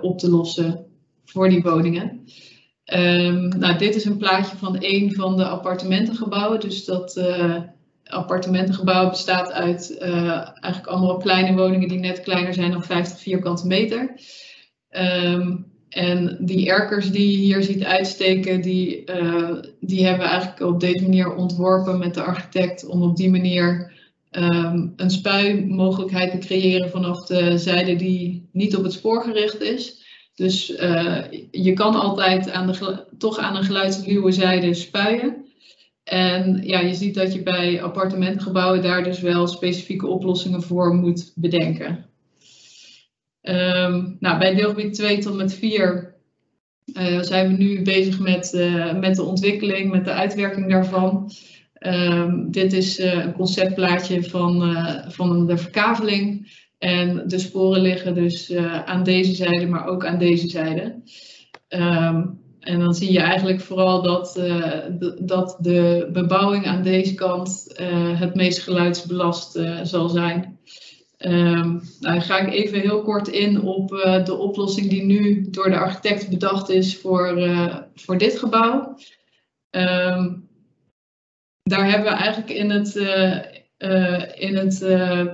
op 0.00 0.18
te 0.18 0.30
lossen 0.30 0.86
voor 1.24 1.48
die 1.48 1.62
woningen. 1.62 2.24
Um, 2.94 3.48
nou, 3.48 3.78
dit 3.78 3.94
is 3.94 4.04
een 4.04 4.16
plaatje 4.16 4.56
van 4.56 4.76
een 4.80 5.14
van 5.14 5.36
de 5.36 5.44
appartementengebouwen. 5.44 6.60
Dus 6.60 6.84
dat 6.84 7.20
appartementengebouw 8.04 9.08
bestaat 9.08 9.52
uit 9.52 9.98
eigenlijk 9.98 10.86
allemaal 10.86 11.16
kleine 11.16 11.56
woningen 11.56 11.88
die 11.88 11.98
net 11.98 12.20
kleiner 12.20 12.54
zijn 12.54 12.70
dan 12.70 12.84
50 12.84 13.20
vierkante 13.20 13.66
meter. 13.66 14.20
Um, 14.90 15.74
en 15.88 16.36
die 16.40 16.68
erkers 16.68 17.10
die 17.10 17.30
je 17.30 17.36
hier 17.36 17.62
ziet 17.62 17.84
uitsteken, 17.84 18.60
die, 18.60 19.10
uh, 19.10 19.56
die 19.80 20.04
hebben 20.04 20.24
we 20.24 20.30
eigenlijk 20.30 20.60
op 20.60 20.80
deze 20.80 21.02
manier 21.02 21.34
ontworpen 21.34 21.98
met 21.98 22.14
de 22.14 22.22
architect 22.22 22.86
om 22.86 23.02
op 23.02 23.16
die 23.16 23.30
manier 23.30 23.92
um, 24.30 24.92
een 24.96 25.10
spuimogelijkheid 25.10 26.30
te 26.30 26.46
creëren 26.46 26.90
vanaf 26.90 27.26
de 27.26 27.58
zijde 27.58 27.96
die 27.96 28.48
niet 28.52 28.76
op 28.76 28.82
het 28.82 28.92
spoor 28.92 29.22
gericht 29.22 29.62
is. 29.62 30.04
Dus 30.34 30.70
uh, 30.70 31.22
je 31.50 31.72
kan 31.72 31.94
altijd 31.94 32.50
aan 32.50 32.66
de, 32.66 33.04
toch 33.18 33.38
aan 33.38 33.56
een 33.56 33.64
geluidsluwe 33.64 34.32
zijde 34.32 34.74
spuien. 34.74 35.44
En 36.04 36.60
ja, 36.62 36.80
je 36.80 36.94
ziet 36.94 37.14
dat 37.14 37.32
je 37.32 37.42
bij 37.42 37.82
appartementgebouwen 37.82 38.82
daar 38.82 39.04
dus 39.04 39.20
wel 39.20 39.46
specifieke 39.46 40.06
oplossingen 40.06 40.62
voor 40.62 40.94
moet 40.94 41.32
bedenken. 41.34 42.06
Um, 43.48 44.16
nou, 44.20 44.38
bij 44.38 44.54
deelgebied 44.54 44.94
2 44.94 45.18
tot 45.18 45.36
met 45.36 45.54
4 45.54 46.14
uh, 46.86 47.20
zijn 47.20 47.48
we 47.48 47.62
nu 47.62 47.82
bezig 47.82 48.18
met, 48.18 48.52
uh, 48.54 48.98
met 48.98 49.16
de 49.16 49.22
ontwikkeling, 49.22 49.90
met 49.90 50.04
de 50.04 50.12
uitwerking 50.12 50.70
daarvan. 50.70 51.30
Um, 51.80 52.50
dit 52.50 52.72
is 52.72 52.98
uh, 53.00 53.24
een 53.24 53.32
conceptplaatje 53.32 54.22
van, 54.22 54.76
van 55.08 55.46
de 55.46 55.56
verkaveling. 55.56 56.54
En 56.78 57.22
de 57.26 57.38
sporen 57.38 57.80
liggen 57.80 58.14
dus 58.14 58.54
aan 58.84 59.02
deze 59.02 59.34
zijde, 59.34 59.66
maar 59.66 59.86
ook 59.86 60.06
aan 60.06 60.18
deze 60.18 60.48
zijde. 60.48 61.02
Um, 61.68 62.44
en 62.60 62.78
dan 62.78 62.94
zie 62.94 63.12
je 63.12 63.20
eigenlijk 63.20 63.60
vooral 63.60 64.02
dat, 64.02 64.40
dat 65.20 65.56
de 65.60 66.08
bebouwing 66.12 66.66
aan 66.66 66.82
deze 66.82 67.14
kant 67.14 67.74
het 68.16 68.34
meest 68.34 68.58
geluidsbelast 68.58 69.60
zal 69.82 70.08
zijn. 70.08 70.55
Um, 71.18 71.80
ga 72.02 72.38
ik 72.38 72.52
even 72.52 72.80
heel 72.80 73.02
kort 73.02 73.28
in 73.28 73.62
op 73.62 73.92
uh, 73.92 74.24
de 74.24 74.34
oplossing 74.34 74.88
die 74.88 75.04
nu 75.04 75.50
door 75.50 75.70
de 75.70 75.78
architect 75.78 76.30
bedacht 76.30 76.68
is 76.68 76.98
voor, 76.98 77.38
uh, 77.38 77.76
voor 77.94 78.18
dit 78.18 78.38
gebouw. 78.38 78.96
Um, 79.70 80.48
daar 81.62 81.90
hebben 81.90 82.12
we 82.12 82.18
eigenlijk 82.18 82.50
in 82.50 82.70
het, 82.70 82.96
uh, 82.96 83.42
in 84.34 84.56
het 84.56 84.78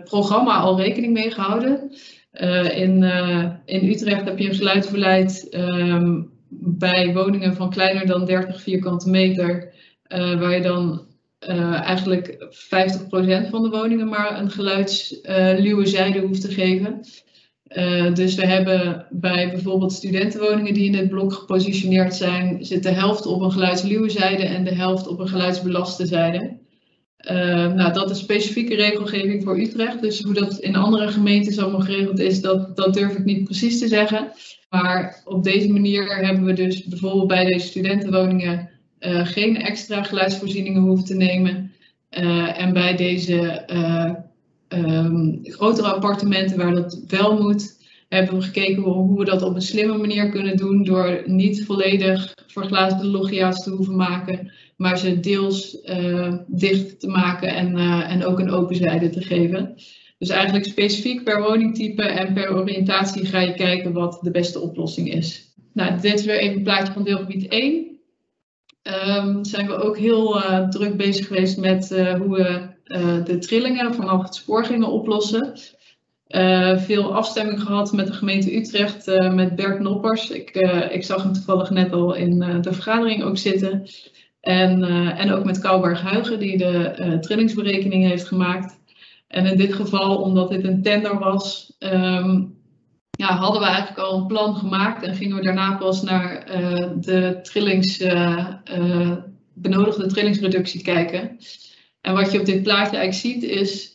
programma 0.05 0.57
al 0.57 0.81
rekening 0.81 1.13
mee 1.13 1.31
gehouden. 1.31 1.93
in, 2.75 3.03
in 3.65 3.89
Utrecht 3.89 4.25
heb 4.25 4.39
je 4.39 4.49
een 4.49 4.55
geluidsbeleid 4.55 5.49
um, 5.55 6.31
bij 6.59 7.13
woningen 7.15 7.55
van 7.55 7.71
kleiner 7.71 8.07
dan 8.07 8.25
30 8.25 8.63
vierkante 8.63 9.11
meter, 9.11 9.75
waar 10.09 10.55
je 10.55 10.63
dan 10.63 11.07
uh, 11.49 11.81
eigenlijk 11.81 12.37
50% 12.51 13.51
van 13.51 13.63
de 13.63 13.69
woningen 13.71 14.09
maar 14.09 14.41
een 14.41 14.51
geluidsluwe 14.51 15.83
uh, 15.83 15.87
zijde 15.87 16.21
hoeft 16.21 16.41
te 16.41 16.53
geven. 16.53 17.01
Uh, 17.77 18.15
dus 18.15 18.35
we 18.35 18.47
hebben 18.47 19.07
bij 19.11 19.51
bijvoorbeeld 19.51 19.93
studentenwoningen 19.93 20.75
die 20.75 20.85
in 20.85 20.93
dit 20.93 21.09
blok 21.09 21.33
gepositioneerd 21.33 22.15
zijn, 22.15 22.65
zit 22.65 22.83
de 22.83 22.91
helft 22.91 23.27
op 23.27 23.41
een 23.41 23.53
geluidsluwe 23.53 24.11
zijde 24.11 24.43
en 24.43 24.65
de 24.65 24.75
helft 24.75 25.07
op 25.07 25.19
een 25.19 25.29
geluidsbelaste 25.29 26.07
zijde. 26.07 26.59
nou, 27.75 27.93
dat 27.93 28.11
is 28.11 28.19
specifieke 28.19 28.75
regelgeving 28.75 29.43
voor 29.43 29.61
Utrecht. 29.61 30.03
Dus 30.03 30.23
hoe 30.23 30.35
dat 30.35 30.59
in 30.59 30.77
andere 30.77 31.09
gemeentes 31.09 31.59
allemaal 31.59 31.81
geregeld 31.81 32.19
is, 32.19 32.41
dat, 32.41 32.77
dat 32.77 32.95
durf 32.95 33.17
ik 33.17 33.25
niet 33.25 33.45
precies 33.45 33.79
te 33.79 33.89
zeggen. 33.89 34.33
Maar 34.69 35.23
op 35.25 35.45
deze 35.45 35.69
manier 35.69 36.17
hebben 36.17 36.45
we 36.45 36.53
dus 36.53 36.85
bijvoorbeeld 36.85 37.27
bij 37.27 37.45
deze 37.45 37.67
studentenwoningen 37.67 38.72
uh, 39.07 39.27
geen 39.27 39.57
extra 39.57 40.03
geluidsvoorzieningen 40.03 40.83
hoeven 40.83 41.05
te 41.05 41.15
nemen. 41.15 41.73
Uh, 42.19 42.61
en 42.61 42.73
bij 42.73 42.97
deze 42.97 43.63
uh, 43.73 44.13
um, 44.83 45.41
grotere 45.43 45.93
appartementen 45.93 46.57
waar 46.57 46.75
dat 46.75 47.05
wel 47.09 47.43
moet, 47.43 47.81
hebben 48.09 48.35
we 48.35 48.43
gekeken 48.43 48.83
hoe 48.83 49.19
we 49.19 49.25
dat 49.25 49.43
op 49.43 49.55
een 49.55 49.63
slimme 49.63 49.99
manier 49.99 50.31
kunnen 50.31 50.57
doen 50.57 50.85
door 50.85 51.23
niet 51.27 51.65
volledig 51.65 52.35
verglaasde 52.47 53.07
logia's 53.07 53.63
te 53.63 53.71
hoeven 53.71 53.97
maken, 53.97 54.53
maar 54.77 54.99
ze 54.99 55.21
deels 55.21 55.79
dicht 56.47 57.01
te 57.01 57.07
maken 57.07 57.49
en, 57.49 57.77
en 58.09 58.25
ook 58.25 58.39
een 58.39 58.51
open 58.51 58.77
zijde 58.77 59.11
te 59.11 59.23
geven. 59.23 59.75
Dus 60.19 60.29
eigenlijk 60.29 60.65
specifiek 60.65 61.25
per 61.25 61.43
woningtype 61.43 62.03
en 62.03 62.33
per 62.33 62.55
oriëntatie 62.55 63.27
ga 63.27 63.41
je 63.41 63.55
kijken 63.55 63.93
wat 63.93 64.19
de 64.23 64.31
beste 64.31 64.61
oplossing 64.61 65.13
is. 65.13 65.55
Nou, 65.73 66.01
dit 66.01 66.15
is 66.15 66.25
weer 66.25 66.39
even 66.39 66.57
een 66.57 66.63
plaatje 66.63 66.93
van 66.93 67.05
deelgebied 67.05 67.49
1 67.49 67.92
um, 68.83 69.45
zijn 69.45 69.67
we 69.67 69.75
ook 69.75 69.99
heel 69.99 70.37
uh, 70.37 70.69
druk 70.69 70.97
bezig 70.97 71.27
geweest 71.27 71.59
met 71.59 71.91
uh, 71.91 72.15
hoe 72.15 72.37
we 72.37 72.71
uh, 72.97 73.25
de 73.25 73.39
trillingen 73.39 73.95
vanaf 73.95 74.23
het 74.23 74.35
spoor 74.35 74.65
gingen 74.65 74.89
oplossen. 74.89 75.53
veel 76.77 77.15
afstemming 77.15 77.63
gehad 77.63 77.93
met 77.93 78.07
de 78.07 78.13
gemeente 78.13 78.57
Utrecht, 78.57 79.07
met 79.33 79.57
Bert 79.57 79.81
Noppers. 79.81 80.31
Ik, 80.31 80.51
ik 80.91 81.05
zag 81.05 81.23
hem 81.23 81.33
toevallig 81.33 81.71
net 81.71 81.93
al 81.93 82.15
in 82.15 82.39
de 82.61 82.73
vergadering 82.73 83.23
ook 83.23 83.39
zitten. 83.39 83.87
En, 84.41 84.83
en 85.17 85.33
ook 85.33 85.45
met 85.45 85.59
Kouwberg 85.59 86.01
Huigen, 86.01 86.39
die 86.39 86.59
de 86.59 87.17
trillingsberekening 87.21 88.09
heeft 88.09 88.25
gemaakt. 88.25 88.81
En 89.29 89.47
in 89.47 89.57
dit 89.57 89.75
geval, 89.75 90.17
omdat 90.17 90.51
dit 90.51 90.65
een 90.65 90.83
tender 90.83 91.19
was, 91.19 91.77
um, 91.79 92.52
ja, 93.23 93.37
hadden 93.37 93.61
we 93.61 93.67
eigenlijk 93.67 93.99
al 93.99 94.19
een 94.19 94.27
plan 94.27 94.55
gemaakt 94.55 95.03
en 95.03 95.15
gingen 95.15 95.37
we 95.37 95.43
daarna 95.43 95.77
pas 95.77 96.03
naar 96.03 96.61
uh, 96.61 96.91
de 97.01 97.39
trillings, 97.43 98.01
uh, 98.01 98.49
uh, 98.79 99.13
benodigde 99.55 100.07
trillingsreductie 100.07 100.83
kijken. 100.83 101.39
En 102.01 102.15
wat 102.15 102.33
je 102.33 102.41
op 102.41 102.47
dit 102.47 102.63
plaatje 102.63 102.97
eigenlijk 102.97 103.15
ziet 103.15 103.43
is 103.43 103.91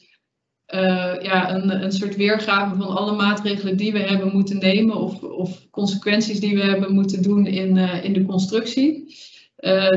ja, 1.21 1.55
een, 1.55 1.83
een 1.83 1.91
soort 1.91 2.15
weergave 2.15 2.75
van 2.75 2.87
alle 2.87 3.15
maatregelen 3.15 3.77
die 3.77 3.91
we 3.91 3.99
hebben 3.99 4.31
moeten 4.33 4.57
nemen 4.57 4.95
of, 4.95 5.21
of 5.21 5.67
consequenties 5.71 6.39
die 6.39 6.55
we 6.55 6.63
hebben 6.63 6.93
moeten 6.93 7.21
doen 7.21 7.45
in, 7.45 7.77
in 7.77 8.13
de 8.13 8.25
constructie. 8.25 9.15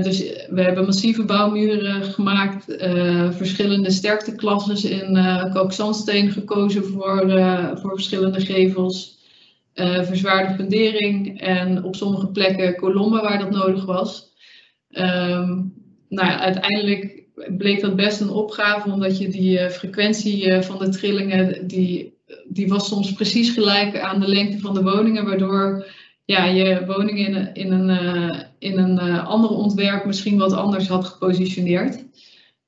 dus 0.03 0.19
we 0.49 0.63
hebben 0.63 0.85
massieve 0.85 1.25
bouwmuren 1.25 2.03
gemaakt, 2.03 2.65
verschillende 3.31 3.91
sterkteklassen 3.91 4.91
in 4.91 5.17
uh, 5.17 5.55
kookzandsteen 5.55 6.31
gekozen 6.31 6.85
voor, 6.85 7.21
voor 7.81 7.91
verschillende 7.95 8.41
gevels, 8.41 9.20
verzwaarde 10.03 10.55
fundering 10.55 11.41
en 11.41 11.85
op 11.85 11.97
sommige 11.97 12.29
plekken 12.29 12.77
kolommen 12.77 13.23
waar 13.23 13.39
dat 13.39 13.51
nodig 13.51 13.85
was. 13.85 14.29
Um, 14.91 15.75
nou 16.09 16.29
ja, 16.29 16.41
uiteindelijk 16.41 17.23
bleek 17.57 17.81
dat 17.81 17.97
best 17.97 18.21
een 18.21 18.31
opgave, 18.31 18.91
omdat 18.91 19.19
je 19.19 19.29
die 19.29 19.71
frequentie 19.71 20.63
van 20.63 20.79
de 20.79 20.89
trillingen, 20.89 21.67
die, 21.67 22.19
die 22.49 22.69
was 22.69 22.89
soms 22.89 23.13
precies 23.13 23.51
gelijk 23.51 23.99
aan 23.99 24.21
de 24.21 24.29
lengte 24.29 24.59
van 24.59 24.75
de 24.75 24.83
woningen, 24.83 25.25
waardoor 25.25 25.87
ja, 26.25 26.45
je 26.45 26.87
woning 26.87 27.27
in, 27.27 27.55
in 27.55 27.73
een, 27.73 27.89
uh, 28.05 28.41
in 28.59 28.79
een 28.79 29.09
uh, 29.09 29.27
ander 29.27 29.51
ontwerp 29.51 30.05
misschien 30.05 30.39
wat 30.39 30.53
anders 30.53 30.89
had 30.89 31.05
gepositioneerd. 31.05 32.05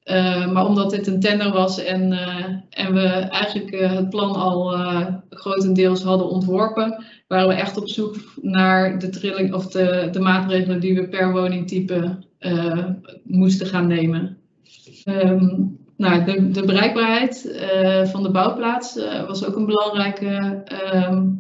Uh, 0.05 0.53
maar 0.53 0.67
omdat 0.67 0.91
dit 0.91 1.07
een 1.07 1.21
tender 1.21 1.53
was 1.53 1.85
en, 1.85 2.13
en 2.71 2.95
we 2.95 3.09
eigenlijk 3.09 3.71
het 3.71 4.11
plan 4.11 4.35
al 4.35 4.77
grotendeels 5.31 6.03
hadden 6.03 6.29
ontworpen, 6.29 7.05
waren 7.29 7.49
we 7.49 7.55
echt 7.55 7.77
op 7.77 7.89
zoek 7.89 8.17
naar 8.41 8.99
de 8.99 9.09
trilling 9.09 9.55
of 9.55 9.67
de, 9.67 10.09
de 10.13 10.21
maatregelen 10.21 10.81
die 10.81 10.95
we 10.95 11.09
per 11.09 11.33
woningtype 11.33 12.19
moesten 13.23 13.67
gaan 13.67 13.87
nemen. 13.87 14.37
Um, 15.05 15.79
nou, 15.97 16.25
de, 16.25 16.51
de 16.51 16.65
bereikbaarheid 16.65 17.61
van 18.11 18.23
de 18.23 18.31
bouwplaats 18.31 18.99
was 19.27 19.45
ook 19.45 19.57
een 19.57 19.67
belangrijk 19.67 20.21
uh, 20.21 20.53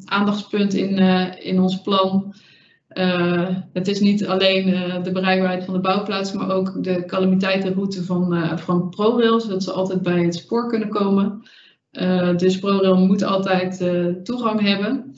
aandachtspunt 0.05 0.74
in, 0.74 0.98
in 1.39 1.60
ons 1.60 1.80
plan. 1.80 2.34
Het 3.73 3.89
is 3.89 4.01
niet 4.01 4.27
alleen 4.27 4.64
de 5.02 5.12
bereikbaarheid 5.12 5.64
van 5.64 5.74
de 5.74 5.81
bouwplaats, 5.81 6.32
maar 6.32 6.51
ook 6.51 6.85
de 6.85 7.05
calamiteitenroute 7.06 8.05
van, 8.05 8.59
van 8.59 8.89
ProRail, 8.89 9.40
zodat 9.40 9.62
ze 9.62 9.73
altijd 9.73 10.02
bij 10.02 10.23
het 10.23 10.35
spoor 10.35 10.69
kunnen 10.69 10.89
komen. 10.89 11.43
dus 12.36 12.59
ProRail 12.59 12.97
moet 12.97 13.23
altijd 13.23 13.85
toegang 14.24 14.60
hebben. 14.60 15.14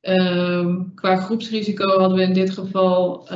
Ehm, 0.00 0.80
qua 0.94 1.16
groepsrisico 1.16 1.98
hadden 1.98 2.18
we 2.18 2.24
in 2.24 2.32
dit 2.32 2.50
geval 2.50 3.26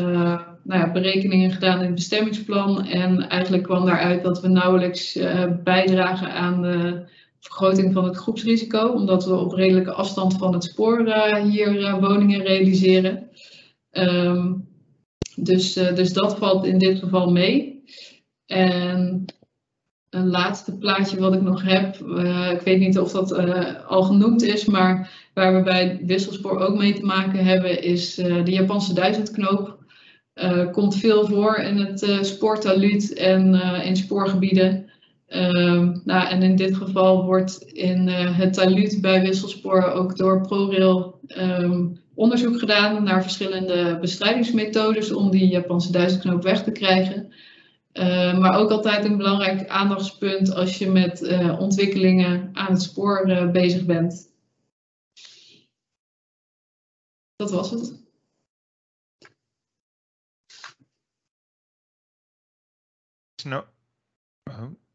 nou 0.67 0.81
ja, 0.81 0.93
berekeningen 0.93 1.51
gedaan 1.51 1.79
in 1.79 1.85
het 1.85 1.95
bestemmingsplan. 1.95 2.85
En 2.85 3.29
eigenlijk 3.29 3.63
kwam 3.63 3.87
daaruit 3.87 4.23
dat 4.23 4.41
we 4.41 4.49
nauwelijks 4.49 5.17
uh, 5.17 5.45
bijdragen 5.65 6.33
aan 6.33 6.63
de 6.63 7.05
vergroting 7.41 7.93
van 7.93 8.05
het 8.05 8.17
groepsrisico, 8.17 8.89
omdat 8.89 9.25
we 9.25 9.35
op 9.35 9.53
redelijke 9.53 9.93
afstand 9.93 10.35
van 10.39 10.53
het 10.53 10.65
spoor 10.65 11.01
uh, 11.01 11.35
hier 11.35 11.81
uh, 11.81 11.99
woningen 11.99 12.43
realiseren. 12.43 13.29
Um, 13.99 14.69
dus, 15.37 15.73
dus 15.73 16.13
dat 16.13 16.39
valt 16.39 16.67
in 16.67 16.79
dit 16.79 16.99
geval 16.99 17.31
mee. 17.31 17.83
En 18.47 19.25
een 20.11 20.29
laatste 20.29 20.79
plaatje 20.79 21.21
wat 21.21 21.35
ik 21.35 21.43
nog 21.43 21.63
heb, 21.63 21.97
ik 22.53 22.61
weet 22.61 22.79
niet 22.79 22.99
of 22.99 23.13
dat 23.13 23.33
al 23.87 24.03
genoemd 24.03 24.43
is, 24.43 24.65
maar 24.65 25.13
waar 25.35 25.57
we 25.57 25.63
bij 25.63 26.01
Wisselspoor 26.03 26.59
ook 26.59 26.77
mee 26.77 26.95
te 26.95 27.05
maken 27.05 27.45
hebben, 27.45 27.83
is 27.83 28.15
de 28.15 28.53
Japanse 28.53 28.95
duizendknoop. 28.95 29.79
Komt 30.73 30.97
veel 30.97 31.27
voor 31.27 31.57
in 31.57 31.77
het 31.77 32.27
spoortaluut 32.27 33.13
en 33.13 33.55
in 33.83 33.97
spoorgebieden. 33.97 34.91
Ehm, 35.27 35.97
nou, 36.05 36.29
en 36.29 36.43
in 36.43 36.57
dit 36.57 36.77
geval 36.77 37.25
wordt 37.25 37.63
in 37.63 38.09
het 38.09 38.53
taluut 38.53 38.99
bij 39.01 39.21
Wisselspoor 39.21 39.85
ook 39.85 40.17
door 40.17 40.41
ProRail 40.41 41.21
um, 41.39 42.01
onderzoek 42.17 42.59
gedaan 42.59 43.03
naar 43.03 43.23
verschillende 43.23 43.99
bestrijdingsmethodes 44.01 45.13
om 45.13 45.31
die 45.31 45.49
Japanse 45.49 45.93
duizendknoop 45.93 46.43
weg 46.43 46.65
te 46.65 46.73
krijgen. 46.73 47.33
maar 48.41 48.59
ook 48.59 48.71
altijd 48.71 49.05
een 49.05 49.17
belangrijk 49.17 49.69
aandachtspunt 49.69 50.55
als 50.55 50.79
je 50.79 50.91
met 50.91 51.39
ontwikkelingen 51.59 52.51
aan 52.53 52.73
het 52.73 52.83
spoor 52.83 53.49
bezig 53.53 53.85
bent. 53.85 54.35
Dat 57.37 57.51
was 57.51 57.71
het. 57.71 58.05
no. 63.47 63.65
Oh. 64.51 64.86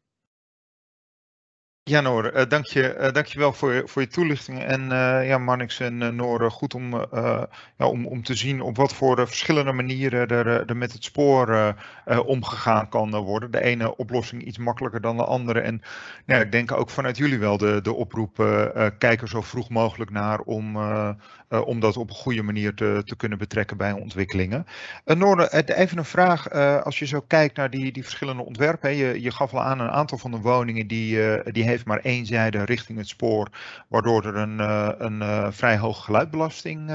Ja, 1.84 2.00
Noor, 2.00 2.48
dank, 2.48 2.66
je, 2.66 2.96
uh, 3.00 3.12
dank 3.12 3.26
je 3.26 3.38
wel 3.38 3.52
voor, 3.52 3.82
voor 3.84 4.02
je 4.02 4.08
toelichting. 4.08 4.62
En 4.62 4.80
uh, 4.82 5.26
ja, 5.26 5.38
Marnix 5.38 5.80
en 5.80 6.16
Noor, 6.16 6.50
goed 6.50 6.74
om, 6.74 6.94
ja, 7.76 7.86
om, 7.86 8.06
om 8.06 8.22
te 8.22 8.34
zien 8.34 8.60
op 8.60 8.76
wat 8.76 8.94
voor 8.94 9.26
verschillende 9.26 9.72
manieren 9.72 10.28
er, 10.28 10.68
er 10.68 10.76
met 10.76 10.92
het 10.92 11.04
spoor 11.04 11.74
omgegaan 12.26 12.88
kan 12.88 13.16
worden. 13.16 13.50
De 13.50 13.62
ene 13.62 13.96
oplossing 13.96 14.44
iets 14.44 14.58
makkelijker 14.58 15.00
dan 15.00 15.16
de 15.16 15.24
andere. 15.24 15.60
En 15.60 15.82
ja, 16.26 16.36
ik 16.36 16.52
denk 16.52 16.72
ook 16.72 16.90
vanuit 16.90 17.16
jullie 17.16 17.38
wel 17.38 17.56
de, 17.56 17.80
de 17.82 17.92
oproep, 17.92 18.34
kijk 18.98 19.22
er 19.22 19.28
zo 19.28 19.40
vroeg 19.40 19.68
mogelijk 19.68 20.10
naar 20.10 20.40
om, 20.40 20.76
om 21.60 21.80
dat 21.80 21.96
op 21.96 22.08
een 22.08 22.14
goede 22.14 22.42
manier 22.42 22.74
te, 22.74 23.02
te 23.04 23.16
kunnen 23.16 23.38
betrekken 23.38 23.76
bij 23.76 23.92
ontwikkelingen. 23.92 24.66
Uh, 25.04 25.16
Noor, 25.16 25.46
even 25.46 25.98
een 25.98 26.04
vraag. 26.04 26.50
als 26.84 26.98
je 26.98 27.06
zo 27.06 27.20
kijkt 27.20 27.56
naar 27.56 27.70
die, 27.70 27.92
die 27.92 28.02
verschillende 28.02 28.44
ontwerpen. 28.44 28.96
Je, 28.96 29.22
je 29.22 29.30
gaf 29.30 29.54
al 29.54 29.62
aan 29.62 29.80
een 29.80 29.90
aantal 29.90 30.18
van 30.18 30.30
de 30.30 30.40
woningen 30.40 30.86
die, 30.86 31.18
die 31.52 31.64
heeft 31.64 31.84
maar 31.84 32.00
één 32.00 32.26
zijde 32.26 32.64
richting 32.64 32.98
het 32.98 33.08
spoor, 33.08 33.48
waardoor 33.88 34.24
er 34.24 34.36
een, 34.36 34.60
eh, 34.60 34.88
een 34.98 35.52
vrij 35.52 35.78
hoge 35.78 36.02
geluidbelasting 36.02 36.90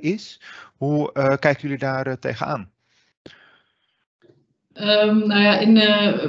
is. 0.00 0.40
Hoe 0.76 1.12
kijken 1.12 1.60
jullie 1.60 1.78
daar 1.78 2.18
tegenaan? 2.18 2.70
Um, 4.74 5.26
nou 5.26 5.42
ja, 5.42 5.58
in, 5.58 5.74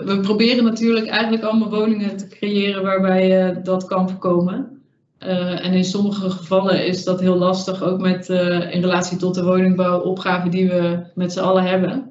we 0.06 0.20
proberen 0.22 0.64
natuurlijk 0.64 1.08
eigenlijk 1.08 1.44
allemaal 1.44 1.70
woningen 1.70 2.18
te 2.18 2.28
creëren 2.28 2.84
waarbij 2.84 3.62
dat 3.62 3.86
kan 3.86 4.10
voorkomen. 4.10 4.79
En 5.20 5.74
in 5.74 5.84
sommige 5.84 6.30
gevallen 6.30 6.86
is 6.86 7.04
dat 7.04 7.20
heel 7.20 7.38
lastig, 7.38 7.84
ook 7.84 8.00
met, 8.00 8.30
in 8.30 8.82
relatie 8.82 9.18
tot 9.18 9.36
de 9.36 9.44
woningbouwopgave 9.44 10.50
die 10.50 10.68
we 10.68 11.04
met 11.16 11.34
z'n 11.34 11.40
allen 11.40 11.64
hebben. 11.64 12.10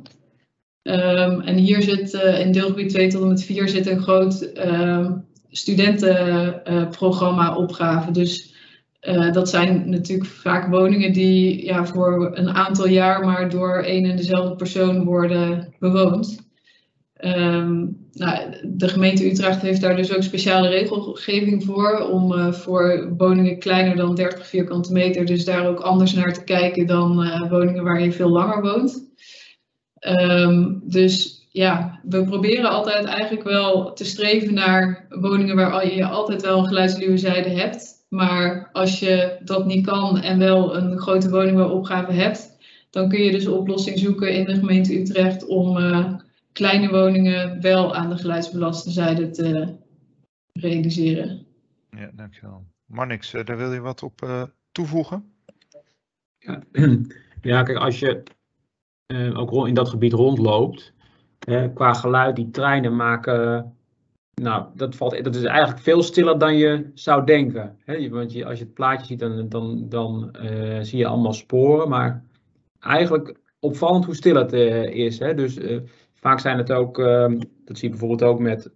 Um, 0.89 1.41
en 1.41 1.57
hier 1.57 1.83
zit 1.83 2.15
uh, 2.15 2.41
in 2.41 2.53
deelgebied 2.53 2.89
2 2.89 3.09
tot 3.09 3.23
en 3.23 3.29
met 3.29 3.45
4 3.45 3.69
zit 3.69 3.87
een 3.87 4.03
groot 4.03 4.51
uh, 4.55 5.11
studentenprogramma 5.51 7.57
opgave. 7.57 8.11
Dus 8.11 8.57
dat 9.33 9.49
zijn 9.49 9.91
natuurlijk 9.91 10.29
vaak 10.29 10.71
woningen 10.71 11.13
die 11.13 11.65
ja, 11.65 11.87
voor 11.87 12.31
een 12.35 12.49
aantal 12.49 12.89
jaar 12.89 13.25
maar 13.25 13.51
door 13.51 13.83
één 13.83 14.05
en 14.05 14.17
dezelfde 14.17 14.57
persoon 14.57 15.05
worden 15.05 15.75
bewoond. 15.79 16.48
Um, 17.21 18.07
nou, 18.13 18.57
de 18.63 18.89
gemeente 18.89 19.31
Utrecht 19.31 19.63
heeft 19.63 19.81
daar 19.81 19.97
dus 19.97 20.15
ook 20.15 20.23
speciale 20.23 20.69
regelgeving 20.69 21.65
voor 21.65 22.09
om 22.09 22.33
uh, 22.33 22.53
voor 22.53 23.15
woningen 23.17 23.59
kleiner 23.59 23.97
dan 23.97 24.15
30 24.15 24.47
vierkante 24.47 24.93
meter 24.93 25.25
dus 25.25 25.45
daar 25.45 25.67
ook 25.67 25.81
anders 25.81 26.13
naar 26.13 26.33
te 26.33 26.45
kijken 26.45 26.87
dan 26.87 27.25
uh, 27.25 27.51
woningen 27.51 27.85
waar 27.85 28.03
je 28.03 28.13
veel 28.13 28.29
langer 28.29 28.63
woont. 28.63 29.07
Um, 30.01 30.83
dus 30.85 31.47
ja, 31.51 32.01
we 32.03 32.25
proberen 32.25 32.71
altijd 32.71 33.05
eigenlijk 33.05 33.43
wel 33.49 33.93
te 33.93 34.05
streven 34.05 34.55
naar 34.55 35.07
woningen 35.09 35.57
waar 35.57 35.95
je 35.95 36.05
altijd 36.05 36.43
wel 36.43 36.59
een 36.59 36.67
geluidsluwe 36.67 37.19
zijde 37.19 37.49
hebt. 37.49 38.07
Maar 38.09 38.71
als 38.73 38.99
je 38.99 39.39
dat 39.45 39.67
niet 39.67 39.87
kan 39.87 40.21
en 40.21 40.39
wel 40.39 40.77
een 40.77 40.99
grote 40.99 41.31
woningbouwopgave 41.31 42.13
hebt, 42.13 42.57
dan 42.91 43.09
kun 43.09 43.23
je 43.23 43.31
dus 43.31 43.45
een 43.45 43.53
oplossing 43.53 43.99
zoeken 43.99 44.33
in 44.33 44.45
de 44.45 44.55
gemeente 44.55 45.01
Utrecht 45.01 45.47
om 45.47 45.77
uh, 45.77 46.15
kleine 46.59 46.91
woningen 46.91 47.61
wel 47.61 47.95
aan 47.95 48.09
de 48.09 48.17
geluidsbelaste 48.17 48.91
zijde 48.91 49.31
te 49.31 49.77
realiseren. 50.53 51.47
Ja, 51.91 52.11
dankjewel. 52.15 52.67
Marnix, 52.87 53.35
uh, 53.35 53.45
daar 53.45 53.57
wil 53.57 53.73
je 53.73 53.81
wat 53.81 54.03
op 54.03 54.23
uh, 54.25 54.43
toevoegen? 54.73 55.33
Ja. 56.39 56.63
ja, 57.51 57.63
kijk, 57.63 57.79
als 57.79 57.99
je 57.99 58.23
uh, 59.13 59.39
ook 59.39 59.67
in 59.67 59.75
dat 59.75 59.89
gebied 59.89 60.13
rondloopt. 60.13 60.93
qua 61.75 61.93
geluid, 61.93 62.37
die 62.37 62.51
treinen 62.51 62.97
maken. 62.97 63.73
Nou, 64.43 64.67
dat, 64.75 64.97
valt, 64.97 65.25
dat 65.25 65.35
is 65.35 65.45
eigenlijk 65.45 65.81
veel 65.81 66.03
stiller 66.03 66.39
dan 66.39 66.57
je 66.57 66.91
zou 66.95 67.27
denken. 67.27 67.77
Hè? 67.85 68.09
Want 68.09 68.33
je, 68.33 68.45
als 68.47 68.59
je 68.59 68.65
het 68.65 68.75
plaatje 68.75 69.07
ziet, 69.07 69.19
dan, 69.19 69.49
dan, 69.49 69.89
dan 69.89 70.37
uh, 70.43 70.81
zie 70.81 70.99
je 70.99 71.07
allemaal 71.07 71.33
sporen. 71.33 71.89
Maar 71.89 72.25
eigenlijk 72.81 73.41
opvallend 73.59 74.05
hoe 74.05 74.15
stil 74.15 74.35
het 74.35 74.53
uh, 74.53 74.85
is. 74.85 75.19
Hè? 75.19 75.35
Dus 75.35 75.59
vaak 76.21 76.41
zijn 76.41 76.59
het 76.59 76.73
ook, 76.73 76.99
ehm, 76.99 77.39
dat 77.65 77.79
zie 77.79 77.91
je 77.91 77.97
bijvoorbeeld 77.97 78.23
ook 78.23 78.39
met 78.39 78.71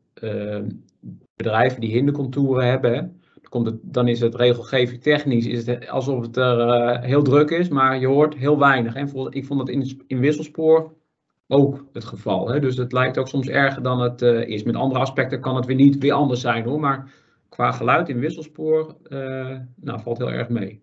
bedrijven 1.36 1.81
die 1.81 1.90
hindercontouren 1.90 2.66
hebben 2.66 3.23
komt 3.52 3.66
het, 3.66 3.78
dan 3.82 4.09
is 4.09 4.20
het 4.20 4.35
regelgeving 4.35 5.02
technisch 5.02 5.47
is 5.47 5.66
het 5.66 5.89
alsof 5.89 6.20
het 6.20 6.36
er 6.36 6.59
uh, 6.59 7.02
heel 7.02 7.23
druk 7.23 7.51
is, 7.51 7.69
maar 7.69 7.98
je 8.01 8.06
hoort 8.06 8.35
heel 8.35 8.59
weinig. 8.59 8.94
En 8.94 9.31
ik 9.31 9.44
vond 9.47 9.59
dat 9.59 9.69
in, 9.69 10.02
in 10.06 10.19
wisselspoor 10.19 10.93
ook 11.47 11.86
het 11.93 12.05
geval. 12.05 12.48
Hè? 12.48 12.60
Dus 12.60 12.77
het 12.77 12.93
lijkt 12.93 13.19
ook 13.19 13.28
soms 13.28 13.48
erger 13.48 13.82
dan 13.82 14.01
het 14.01 14.23
uh, 14.23 14.48
is. 14.48 14.62
Met 14.62 14.74
andere 14.74 15.01
aspecten 15.01 15.40
kan 15.40 15.56
het 15.56 15.66
weer 15.66 15.77
niet 15.77 15.98
weer 15.98 16.12
anders 16.12 16.40
zijn 16.40 16.64
hoor, 16.64 16.81
maar 16.81 17.12
qua 17.48 17.73
geluid 17.73 18.09
in 18.09 18.19
wisselspoor 18.19 18.97
uh, 19.09 19.59
nou, 19.77 20.01
valt 20.01 20.19
heel 20.19 20.31
erg 20.31 20.48
mee. 20.48 20.82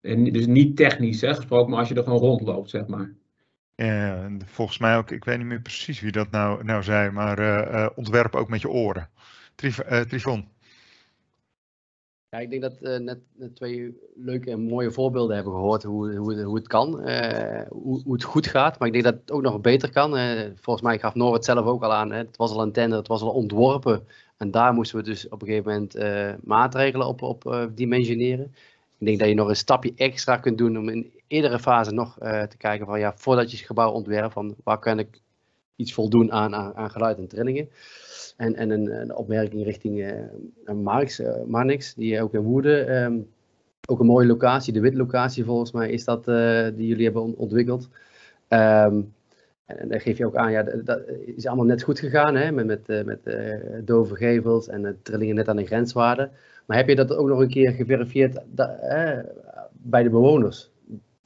En 0.00 0.24
dus 0.24 0.46
niet 0.46 0.76
technisch 0.76 1.20
hè, 1.20 1.34
gesproken, 1.34 1.70
maar 1.70 1.78
als 1.78 1.88
je 1.88 1.94
er 1.94 2.02
gewoon 2.02 2.18
rondloopt, 2.18 2.70
zeg 2.70 2.86
maar. 2.86 3.14
Ja, 3.76 4.28
volgens 4.44 4.78
mij 4.78 4.96
ook, 4.96 5.10
ik 5.10 5.24
weet 5.24 5.38
niet 5.38 5.46
meer 5.46 5.60
precies 5.60 6.00
wie 6.00 6.12
dat 6.12 6.30
nou, 6.30 6.64
nou 6.64 6.82
zei, 6.82 7.10
maar 7.10 7.38
uh, 7.38 7.88
ontwerp 7.94 8.34
ook 8.34 8.48
met 8.48 8.60
je 8.60 8.68
oren. 8.68 9.08
Uh, 9.62 10.00
Trifon. 10.00 10.48
Ja, 12.28 12.38
ik 12.38 12.50
denk 12.50 12.62
dat 12.62 12.76
uh, 12.80 12.98
net, 12.98 13.18
twee 13.54 13.98
leuke 14.14 14.50
en 14.50 14.60
mooie 14.60 14.90
voorbeelden 14.90 15.34
hebben 15.34 15.52
gehoord 15.52 15.82
hoe, 15.82 16.14
hoe, 16.14 16.42
hoe 16.42 16.56
het 16.56 16.68
kan, 16.68 16.90
hoe, 17.68 18.02
hoe, 18.02 18.12
het 18.12 18.22
goed 18.22 18.46
gaat. 18.46 18.78
Maar 18.78 18.88
ik 18.88 18.92
denk 18.92 19.04
dat 19.04 19.14
het 19.14 19.30
ook 19.30 19.42
nog 19.42 19.60
beter 19.60 19.90
kan. 19.90 20.10
volgens 20.60 20.84
mij 20.86 20.98
gaf 20.98 21.14
Noor 21.14 21.34
het 21.34 21.44
zelf 21.44 21.66
ook 21.66 21.82
al 21.82 21.92
aan. 21.92 22.10
Hè. 22.10 22.18
Het 22.18 22.36
was 22.36 22.50
al 22.50 22.62
een 22.62 22.72
tender, 22.72 22.98
het 22.98 23.08
was 23.08 23.22
al 23.22 23.30
ontworpen. 23.30 24.06
En 24.36 24.50
daar 24.50 24.72
moesten 24.72 24.98
we 24.98 25.04
dus 25.04 25.28
op 25.28 25.42
een 25.42 25.48
gegeven 25.48 25.72
moment 25.72 26.44
maatregelen 26.44 27.06
op, 27.06 27.22
op 27.22 27.70
dimensioneren. 27.74 28.54
Ik 28.98 29.06
denk 29.06 29.18
dat 29.18 29.28
je 29.28 29.34
nog 29.34 29.48
een 29.48 29.56
stapje 29.56 29.92
extra 29.96 30.36
kunt 30.36 30.58
doen 30.58 30.78
om 30.78 30.88
in 30.88 31.15
eerdere 31.28 31.58
fase 31.58 31.92
nog 31.92 32.22
uh, 32.22 32.42
te 32.42 32.56
kijken 32.56 32.86
van 32.86 32.98
ja, 32.98 33.12
voordat 33.16 33.50
je 33.50 33.56
het 33.56 33.66
gebouw 33.66 33.90
ontwerpt, 33.90 34.32
van 34.32 34.54
waar 34.64 34.78
kan 34.78 34.98
ik 34.98 35.20
iets 35.76 35.92
voldoen 35.92 36.32
aan, 36.32 36.54
aan, 36.54 36.74
aan 36.74 36.90
geluid 36.90 37.18
en 37.18 37.28
trillingen. 37.28 37.68
En, 38.36 38.54
en 38.54 38.70
een, 38.70 39.14
opmerking 39.14 39.64
richting 39.64 39.98
uh, 39.98 40.74
Marx, 40.74 41.20
uh, 41.20 41.44
Marnix, 41.46 41.94
die 41.94 42.22
ook 42.22 42.34
in 42.34 42.40
Woerden, 42.40 43.02
um, 43.02 43.28
ook 43.88 44.00
een 44.00 44.06
mooie 44.06 44.26
locatie, 44.26 44.72
de 44.72 44.80
wit-locatie 44.80 45.44
volgens 45.44 45.72
mij 45.72 45.90
is 45.90 46.04
dat, 46.04 46.24
die 46.24 46.86
jullie 46.86 47.04
hebben 47.04 47.36
ontwikkeld. 47.36 47.88
Um, 48.48 49.14
en 49.64 49.88
dan 49.88 50.00
geef 50.00 50.18
je 50.18 50.26
ook 50.26 50.36
aan, 50.36 50.50
ja, 50.50 50.62
dat 50.62 51.00
is 51.36 51.46
allemaal 51.46 51.64
net 51.64 51.82
goed 51.82 51.98
gegaan, 51.98 52.34
hè, 52.34 52.52
met, 52.52 52.66
met, 52.66 53.04
met 53.04 53.20
dove 53.84 54.16
gevels 54.16 54.68
en 54.68 54.98
trillingen 55.02 55.34
net 55.34 55.48
aan 55.48 55.56
de 55.56 55.66
grenswaarde. 55.66 56.30
Maar 56.66 56.76
heb 56.76 56.88
je 56.88 56.96
dat 56.96 57.16
ook 57.16 57.28
nog 57.28 57.40
een 57.40 57.48
keer 57.48 57.70
geverifieerd 57.72 58.38
bij 59.72 60.02
de 60.02 60.10
bewoners? 60.10 60.70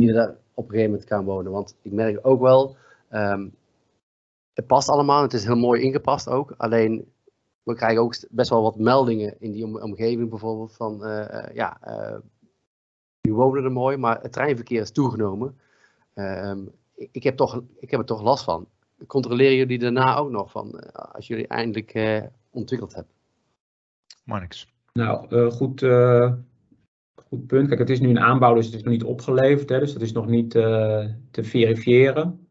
Die 0.01 0.15
er 0.15 0.37
op 0.55 0.65
een 0.65 0.71
gegeven 0.71 0.91
moment 0.91 1.09
gaan 1.09 1.25
wonen. 1.25 1.53
Want 1.53 1.77
ik 1.83 1.93
merk 1.93 2.19
ook 2.23 2.41
wel, 2.41 2.77
um, 3.11 3.55
het 4.53 4.67
past 4.67 4.89
allemaal, 4.89 5.23
het 5.23 5.33
is 5.33 5.45
heel 5.45 5.57
mooi 5.57 5.83
ingepast 5.83 6.29
ook. 6.29 6.55
Alleen, 6.57 7.13
we 7.63 7.75
krijgen 7.75 8.03
ook 8.03 8.15
best 8.31 8.51
wel 8.51 8.63
wat 8.63 8.79
meldingen 8.79 9.35
in 9.39 9.53
die 9.53 9.83
omgeving 9.83 10.31
bijvoorbeeld 10.31 10.73
van, 10.73 11.07
uh, 11.07 11.49
ja, 11.55 11.79
uh, 11.87 12.19
die 13.21 13.35
wonen 13.35 13.65
er 13.65 13.73
mooi, 13.73 13.97
maar 13.97 14.23
het 14.23 14.33
treinverkeer 14.33 14.81
is 14.81 14.91
toegenomen. 14.91 15.59
Um, 16.15 16.71
ik, 16.95 17.23
heb 17.23 17.37
toch, 17.37 17.63
ik 17.79 17.91
heb 17.91 18.01
er 18.01 18.07
toch 18.07 18.23
last 18.23 18.45
van. 18.45 18.69
Controleren 19.07 19.57
jullie 19.57 19.79
daarna 19.79 20.17
ook 20.17 20.31
nog 20.31 20.51
van, 20.51 20.93
als 20.93 21.27
jullie 21.27 21.47
eindelijk 21.47 21.95
uh, 21.95 22.23
ontwikkeld 22.51 22.95
hebben? 22.95 23.13
Marnix. 24.25 24.69
Nou, 24.93 25.51
goed, 25.51 25.83
goed 27.29 27.47
punt. 27.47 27.69
Kijk, 27.69 27.81
het 27.81 27.91
is 27.91 28.01
nu 28.01 28.09
een 28.09 28.21
aanbouw, 28.21 28.55
dus 28.55 28.67
het 28.67 28.75
is 28.75 28.83
nog 28.83 28.93
niet 28.93 29.05
opgeleverd. 29.05 29.69
Hè, 29.69 29.79
dus 29.79 29.93
dat 29.93 30.03
is 30.03 30.13
nog 30.13 30.27
niet 30.27 30.55
uh, 30.55 31.05
te 31.31 31.45
verifiëren. 31.45 32.49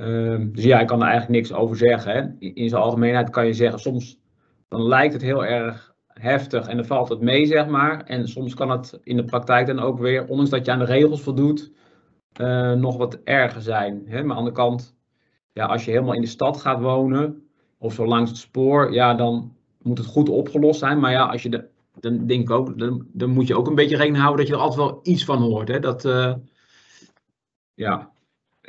Uh, 0.00 0.46
dus 0.52 0.64
ja, 0.64 0.80
ik 0.80 0.86
kan 0.86 1.00
er 1.00 1.08
eigenlijk 1.08 1.34
niks 1.34 1.52
over 1.52 1.76
zeggen. 1.76 2.12
Hè. 2.12 2.48
In 2.48 2.68
zijn 2.68 2.82
algemeenheid 2.82 3.30
kan 3.30 3.46
je 3.46 3.52
zeggen, 3.52 3.80
soms 3.80 4.20
dan 4.68 4.82
lijkt 4.82 5.12
het 5.12 5.22
heel 5.22 5.44
erg 5.44 5.94
heftig 6.06 6.66
en 6.66 6.76
dan 6.76 6.84
valt 6.84 7.08
het 7.08 7.20
mee, 7.20 7.46
zeg 7.46 7.66
maar. 7.66 8.02
En 8.04 8.28
soms 8.28 8.54
kan 8.54 8.70
het 8.70 9.00
in 9.02 9.16
de 9.16 9.24
praktijk 9.24 9.66
dan 9.66 9.78
ook 9.78 9.98
weer, 9.98 10.26
ondanks 10.28 10.50
dat 10.50 10.64
je 10.64 10.72
aan 10.72 10.78
de 10.78 10.84
regels 10.84 11.22
voldoet, 11.22 11.72
uh, 12.40 12.72
nog 12.72 12.96
wat 12.96 13.20
erger 13.24 13.62
zijn. 13.62 14.02
Hè. 14.06 14.22
Maar 14.22 14.36
aan 14.36 14.44
de 14.44 14.52
kant, 14.52 14.96
ja, 15.52 15.64
als 15.64 15.84
je 15.84 15.90
helemaal 15.90 16.14
in 16.14 16.20
de 16.20 16.26
stad 16.26 16.60
gaat 16.60 16.80
wonen, 16.80 17.46
of 17.78 17.94
zo 17.94 18.06
langs 18.06 18.30
het 18.30 18.38
spoor, 18.38 18.92
ja, 18.92 19.14
dan 19.14 19.56
moet 19.82 19.98
het 19.98 20.06
goed 20.06 20.28
opgelost 20.28 20.78
zijn. 20.78 21.00
Maar 21.00 21.10
ja, 21.10 21.24
als 21.24 21.42
je 21.42 21.48
de 21.48 21.68
dan 22.02 22.26
denk 22.26 22.42
ik 22.42 22.50
ook, 22.50 22.78
dan, 22.78 23.06
dan, 23.12 23.30
moet 23.30 23.46
je 23.46 23.56
ook 23.56 23.66
een 23.66 23.74
beetje 23.74 23.96
rekening 23.96 24.22
houden 24.22 24.40
dat 24.40 24.54
je 24.54 24.60
er 24.60 24.68
altijd 24.68 24.88
wel 24.88 25.00
iets 25.02 25.24
van 25.24 25.42
hoort. 25.42 25.68
Hè? 25.68 25.80
Dat, 25.80 26.04
uh, 26.04 26.34
ja. 27.74 28.10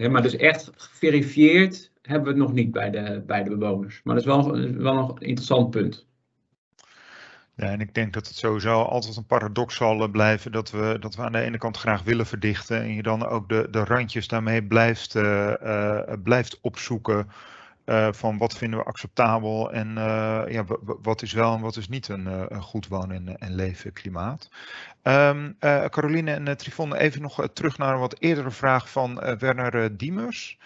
maar 0.09 0.21
dus 0.21 0.35
echt 0.35 0.71
geverifieerd 0.75 1.91
hebben 2.01 2.23
we 2.23 2.29
het 2.29 2.47
nog 2.47 2.53
niet 2.53 2.71
bij 2.71 2.89
de, 2.89 3.23
bij 3.25 3.43
de 3.43 3.49
bewoners. 3.49 4.01
Maar 4.03 4.15
dat 4.15 4.23
is 4.23 4.29
wel, 4.29 4.51
wel 4.77 4.93
nog 4.93 5.09
een 5.09 5.27
interessant 5.27 5.69
punt. 5.69 6.07
Ja, 7.55 7.65
en 7.65 7.81
ik 7.81 7.93
denk 7.93 8.13
dat 8.13 8.27
het 8.27 8.35
sowieso 8.35 8.81
altijd 8.81 9.17
een 9.17 9.25
paradox 9.25 9.75
zal 9.75 10.07
blijven 10.07 10.51
dat 10.51 10.71
we, 10.71 10.97
dat 10.99 11.15
we 11.15 11.21
aan 11.21 11.31
de 11.31 11.39
ene 11.39 11.57
kant 11.57 11.77
graag 11.77 12.03
willen 12.03 12.25
verdichten 12.25 12.81
en 12.81 12.93
je 12.93 13.03
dan 13.03 13.25
ook 13.25 13.49
de, 13.49 13.67
de 13.71 13.83
randjes 13.83 14.27
daarmee 14.27 14.63
blijft, 14.63 15.15
uh, 15.15 16.03
blijft 16.23 16.59
opzoeken 16.61 17.27
uh, 17.85 18.07
van 18.11 18.37
wat 18.37 18.57
vinden 18.57 18.79
we 18.79 18.85
acceptabel 18.85 19.71
en 19.71 19.89
uh, 19.97 20.43
ja, 20.47 20.65
wat 21.01 21.21
is 21.21 21.33
wel 21.33 21.55
en 21.55 21.61
wat 21.61 21.75
is 21.75 21.87
niet 21.87 22.07
een, 22.07 22.25
uh, 22.25 22.43
een 22.47 22.61
goed 22.61 22.87
wonen- 22.87 23.27
en, 23.27 23.37
en 23.37 23.55
leven 23.55 23.93
klimaat. 23.93 24.49
Um, 25.03 25.57
Caroline 25.59 26.31
en 26.31 26.57
Trifon, 26.57 26.95
even 26.95 27.21
nog 27.21 27.47
terug 27.53 27.77
naar 27.77 27.93
een 27.93 27.99
wat 27.99 28.19
eerdere 28.19 28.51
vraag 28.51 28.89
van 28.89 29.37
Werner 29.39 29.97
Diemers. 29.97 30.57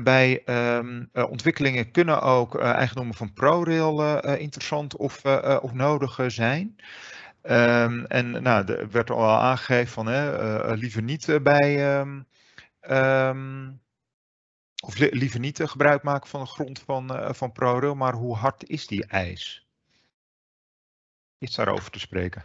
bij 0.00 0.42
um, 0.76 1.08
ontwikkelingen 1.12 1.90
kunnen 1.90 2.22
ook 2.22 2.60
eigendommen 2.60 3.14
van 3.14 3.32
ProRail 3.32 4.20
interessant 4.20 4.96
of, 4.96 5.24
of 5.60 5.72
nodig 5.72 6.18
zijn. 6.26 6.76
En 7.42 8.42
nou, 8.42 8.72
er 8.72 8.90
werd 8.90 9.10
al 9.10 9.28
aangegeven 9.28 9.92
van 9.92 10.06
liever 10.76 11.02
niet 11.02 11.38
bij 11.42 12.04
of 14.84 14.98
liever 14.98 15.40
niet 15.40 15.60
uh, 15.60 15.68
gebruik 15.68 16.02
maken 16.02 16.28
van 16.28 16.40
de 16.40 16.46
grond 16.46 16.78
van, 16.78 17.12
uh, 17.12 17.32
van 17.32 17.52
ProRail, 17.52 17.94
maar 17.94 18.14
hoe 18.14 18.36
hard 18.36 18.68
is 18.68 18.86
die 18.86 19.06
eis? 19.06 19.66
Is 21.38 21.54
daarover 21.54 21.90
te 21.90 21.98
spreken? 21.98 22.44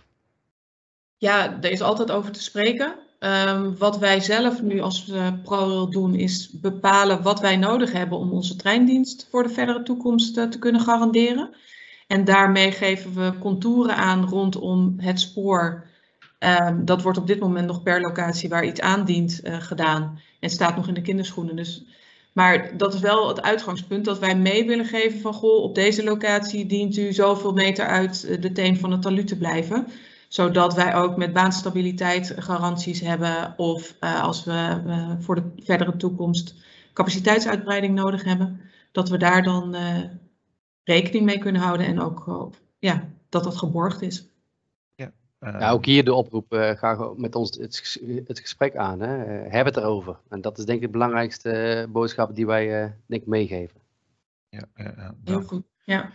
Ja, 1.17 1.61
er 1.61 1.71
is 1.71 1.81
altijd 1.81 2.11
over 2.11 2.31
te 2.31 2.41
spreken. 2.41 2.95
Um, 3.19 3.77
wat 3.77 3.97
wij 3.97 4.19
zelf 4.19 4.61
nu 4.61 4.79
als 4.79 5.07
uh, 5.07 5.27
ProRail 5.43 5.89
doen, 5.89 6.15
is 6.15 6.49
bepalen 6.49 7.21
wat 7.21 7.39
wij 7.39 7.55
nodig 7.55 7.91
hebben 7.91 8.17
om 8.17 8.31
onze 8.31 8.55
treindienst 8.55 9.27
voor 9.29 9.43
de 9.43 9.49
verdere 9.49 9.83
toekomst 9.83 10.33
te 10.33 10.59
kunnen 10.59 10.81
garanderen. 10.81 11.55
En 12.07 12.25
daarmee 12.25 12.71
geven 12.71 13.13
we 13.13 13.39
contouren 13.39 13.95
aan 13.95 14.25
rondom 14.25 14.95
het 14.97 15.19
spoor. 15.19 15.87
Um, 16.39 16.85
dat 16.85 17.01
wordt 17.01 17.17
op 17.17 17.27
dit 17.27 17.39
moment 17.39 17.67
nog 17.67 17.83
per 17.83 18.01
locatie 18.01 18.49
waar 18.49 18.65
iets 18.65 18.81
aandient 18.81 19.41
gedaan 19.43 20.19
en 20.39 20.49
staat 20.49 20.75
nog 20.75 20.87
in 20.87 20.93
de 20.93 21.01
kinderschoenen. 21.01 21.55
Dus 21.55 21.85
maar 22.37 22.77
dat 22.77 22.93
is 22.93 22.99
wel 22.99 23.27
het 23.27 23.41
uitgangspunt 23.41 24.05
dat 24.05 24.19
wij 24.19 24.37
mee 24.37 24.65
willen 24.65 24.85
geven 24.85 25.19
van 25.19 25.33
goh, 25.33 25.63
op 25.63 25.75
deze 25.75 26.03
locatie 26.03 26.65
dient 26.65 26.97
u 26.97 27.13
zoveel 27.13 27.53
meter 27.53 27.85
uit 27.85 28.23
eh, 28.23 28.41
de 28.41 28.51
teen 28.51 28.77
van 28.77 28.91
het 28.91 29.01
talud 29.01 29.27
te 29.27 29.37
blijven. 29.37 29.87
Zodat 30.27 30.73
wij 30.73 30.95
ook 30.95 31.17
met 31.17 31.33
baanstabiliteit 31.33 32.33
garanties 32.37 32.99
hebben 32.99 33.53
of 33.57 33.95
uh, 33.99 34.23
als 34.23 34.43
we 34.43 34.81
voor 35.19 35.35
de 35.35 35.51
verdere 35.63 35.97
toekomst 35.97 36.55
capaciteitsuitbreiding 36.93 37.95
nodig 37.95 38.23
hebben, 38.23 38.61
dat 38.91 39.09
we 39.09 39.17
daar 39.17 39.43
dan 39.43 39.75
uh, 39.75 40.03
rekening 40.83 41.25
mee 41.25 41.37
kunnen 41.37 41.61
houden 41.61 41.87
en 41.87 41.99
ook 41.99 42.49
ja, 42.79 43.07
dat 43.29 43.43
dat 43.43 43.57
geborgd 43.57 44.01
is. 44.01 44.27
Uh, 45.39 45.59
ja, 45.59 45.71
ook 45.71 45.85
hier 45.85 46.03
de 46.03 46.13
oproep, 46.13 46.53
uh, 46.53 46.69
ga 46.69 47.13
met 47.15 47.35
ons 47.35 47.57
het, 47.57 47.99
het 48.27 48.39
gesprek 48.39 48.75
aan. 48.75 48.99
Hè. 48.99 49.43
Uh, 49.45 49.51
heb 49.51 49.65
het 49.65 49.77
erover. 49.77 50.19
En 50.29 50.41
dat 50.41 50.57
is 50.57 50.65
denk 50.65 50.79
ik 50.79 50.85
de 50.85 50.91
belangrijkste 50.91 51.85
boodschap 51.89 52.35
die 52.35 52.45
wij 52.45 52.67
denk 53.05 53.21
ik 53.21 53.27
meegeven. 53.27 53.79
Ja, 54.49 54.63
ja, 54.75 55.13
Heel 55.23 55.41
goed. 55.41 55.63
Ja. 55.83 56.11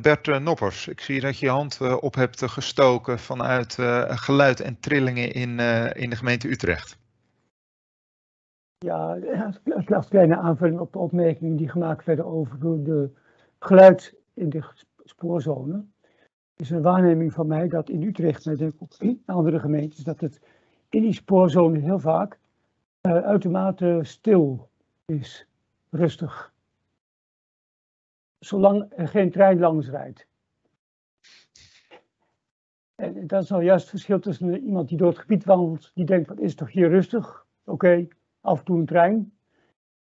Bert 0.00 0.40
Noppers, 0.40 0.88
ik 0.88 1.00
zie 1.00 1.20
dat 1.20 1.38
je 1.38 1.46
je 1.46 1.52
hand 1.52 1.80
op 2.00 2.14
hebt 2.14 2.50
gestoken 2.50 3.18
vanuit 3.18 3.74
geluid 4.08 4.60
en 4.60 4.80
trillingen 4.80 5.32
in, 5.32 5.58
in 5.94 6.10
de 6.10 6.16
gemeente 6.16 6.48
Utrecht. 6.48 6.98
Ja, 8.78 9.18
als 9.88 10.08
kleine 10.08 10.36
aanvulling 10.36 10.78
op 10.78 10.92
de 10.92 10.98
opmerkingen 10.98 11.56
die 11.56 11.68
gemaakt 11.68 12.04
werden 12.04 12.24
over 12.24 12.84
de 12.84 13.10
geluid 13.58 14.14
in 14.34 14.50
de 14.50 14.64
spoorzone 15.04 15.84
is 16.60 16.70
een 16.70 16.82
waarneming 16.82 17.32
van 17.32 17.46
mij 17.46 17.68
dat 17.68 17.88
in 17.88 18.02
Utrecht, 18.02 18.46
maar 18.46 18.56
ook 18.78 18.94
in 18.98 19.22
andere 19.26 19.58
gemeentes, 19.58 20.04
dat 20.04 20.20
het 20.20 20.40
in 20.88 21.02
die 21.02 21.12
spoorzone 21.12 21.78
heel 21.78 21.98
vaak 21.98 22.38
uh, 23.02 23.12
uitermate 23.12 24.00
stil 24.02 24.68
is, 25.06 25.46
rustig. 25.90 26.52
Zolang 28.38 28.92
er 28.96 29.08
geen 29.08 29.30
trein 29.30 29.58
langs 29.58 29.88
rijdt. 29.88 30.26
En 32.94 33.26
dat 33.26 33.42
is 33.42 33.48
nou 33.48 33.64
juist 33.64 33.82
het 33.82 33.90
verschil 33.90 34.18
tussen 34.18 34.64
iemand 34.64 34.88
die 34.88 34.98
door 34.98 35.08
het 35.08 35.18
gebied 35.18 35.44
wandelt, 35.44 35.90
die 35.94 36.04
denkt, 36.04 36.28
wat 36.28 36.40
is 36.40 36.54
toch 36.54 36.72
hier 36.72 36.88
rustig? 36.88 37.46
Oké, 37.64 38.08
af 38.40 38.58
en 38.58 38.64
toe 38.64 38.78
een 38.78 38.86
trein. 38.86 39.32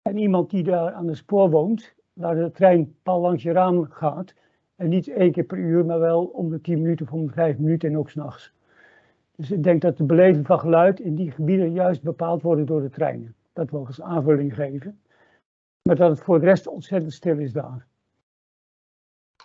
En 0.02 0.18
iemand 0.18 0.50
die 0.50 0.64
daar 0.64 0.94
aan 0.94 1.08
de 1.08 1.16
spoor 1.16 1.50
woont, 1.50 1.94
waar 2.14 2.36
de 2.36 2.52
trein 2.52 2.96
pal 3.04 3.22
langs 3.22 3.44
je 3.44 3.52
raam 3.52 3.86
gaat, 3.86 4.34
en 4.82 4.90
niet 4.90 5.08
één 5.08 5.32
keer 5.32 5.44
per 5.44 5.58
uur, 5.58 5.86
maar 5.86 6.00
wel 6.00 6.24
om 6.26 6.50
de 6.50 6.62
10 6.62 6.82
minuten 6.82 7.06
of 7.06 7.12
om 7.12 7.26
de 7.26 7.34
5 7.34 7.58
minuten 7.58 7.90
en 7.90 7.98
ook 7.98 8.10
s'nachts. 8.10 8.54
Dus 9.36 9.52
ik 9.52 9.64
denk 9.64 9.82
dat 9.82 9.98
de 9.98 10.04
beleving 10.04 10.46
van 10.46 10.60
geluid 10.60 11.00
in 11.00 11.16
die 11.16 11.32
gebieden 11.32 11.72
juist 11.72 12.02
bepaald 12.02 12.42
worden 12.42 12.66
door 12.66 12.82
de 12.82 12.90
treinen. 12.90 13.36
Dat 13.54 13.72
wil 13.72 13.86
eens 13.88 14.02
aanvulling 14.02 14.56
geven. 14.56 15.00
Maar 15.82 15.96
dat 15.96 16.10
het 16.10 16.20
voor 16.20 16.40
de 16.40 16.46
rest 16.46 16.68
ontzettend 16.68 17.14
stil 17.14 17.38
is 17.38 17.52
daar. 17.52 17.86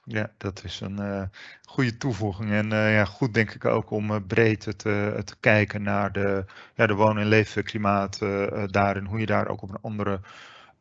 Ja, 0.04 0.30
dat 0.36 0.64
is 0.64 0.80
een 0.80 1.00
uh, 1.00 1.22
goede 1.62 1.96
toevoeging. 1.96 2.50
En 2.50 2.66
uh, 2.66 2.94
ja, 2.94 3.04
goed 3.04 3.34
denk 3.34 3.50
ik 3.50 3.64
ook 3.64 3.90
om 3.90 4.10
uh, 4.10 4.16
breed 4.26 4.60
te, 4.60 5.20
te 5.24 5.36
kijken 5.40 5.82
naar 5.82 6.12
de, 6.12 6.44
ja, 6.74 6.86
de 6.86 6.94
woon- 6.94 7.18
en 7.18 7.26
leefklimaat 7.26 8.18
daar 8.66 8.96
en 8.96 9.06
hoe 9.06 9.18
je 9.18 9.26
daar 9.26 9.48
ook 9.48 9.62
op 9.62 9.68
een 9.68 9.80
andere 9.80 10.20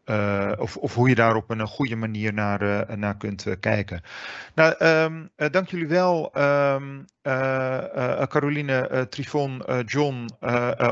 uh, 0.06 0.52
of, 0.58 0.78
of, 0.78 0.94
hoe 0.94 1.10
je 1.10 1.16
daar 1.16 1.36
op 1.36 1.50
een 1.50 1.68
goede 1.68 1.96
manier 1.96 2.34
naar, 2.34 2.62
uh, 2.62 2.96
naar 2.96 3.18
kunt 3.18 3.46
kijken. 3.60 4.02
Nou, 4.56 4.86
um, 4.86 5.30
dank 5.52 5.70
jullie 5.70 5.88
wel, 5.88 6.32
um, 6.38 7.06
Caroline, 8.28 9.08
Trifon, 9.10 9.64
John, 9.86 10.30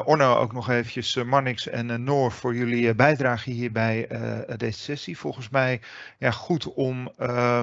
Orno 0.05 0.35
ook 0.35 0.53
nog 0.53 0.69
eventjes, 0.69 1.15
Marnix 1.15 1.67
en 1.67 2.03
Noor 2.03 2.31
voor 2.31 2.55
jullie 2.55 2.95
bijdrage 2.95 3.49
hier 3.49 3.71
bij 3.71 4.07
deze 4.57 4.79
sessie. 4.79 5.17
Volgens 5.17 5.49
mij 5.49 5.81
ja, 6.17 6.31
goed 6.31 6.73
om 6.73 7.11
uh, 7.19 7.59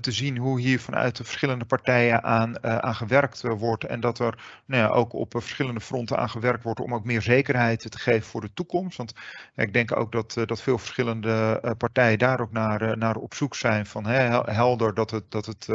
te 0.00 0.12
zien 0.12 0.38
hoe 0.38 0.60
hier 0.60 0.80
vanuit 0.80 1.16
de 1.16 1.24
verschillende 1.24 1.64
partijen 1.64 2.22
aan, 2.22 2.50
uh, 2.50 2.76
aan 2.76 2.94
gewerkt 2.94 3.44
uh, 3.44 3.52
wordt. 3.52 3.84
En 3.84 4.00
dat 4.00 4.18
er 4.18 4.38
nou 4.64 4.82
ja, 4.82 4.88
ook 4.88 5.12
op 5.12 5.30
verschillende 5.30 5.80
fronten 5.80 6.18
aan 6.18 6.30
gewerkt 6.30 6.62
wordt 6.62 6.80
om 6.80 6.94
ook 6.94 7.04
meer 7.04 7.22
zekerheid 7.22 7.90
te 7.90 7.98
geven 7.98 8.22
voor 8.22 8.40
de 8.40 8.52
toekomst. 8.54 8.96
Want 8.96 9.14
ik 9.56 9.72
denk 9.72 9.96
ook 9.96 10.12
dat, 10.12 10.36
dat 10.46 10.62
veel 10.62 10.78
verschillende 10.78 11.60
partijen 11.78 12.18
daar 12.18 12.40
ook 12.40 12.52
naar, 12.52 12.98
naar 12.98 13.16
op 13.16 13.34
zoek 13.34 13.54
zijn 13.54 13.86
van 13.86 14.06
hè, 14.06 14.52
helder 14.52 14.94
dat 14.94 15.10
het, 15.10 15.30
dat 15.30 15.46
het, 15.46 15.66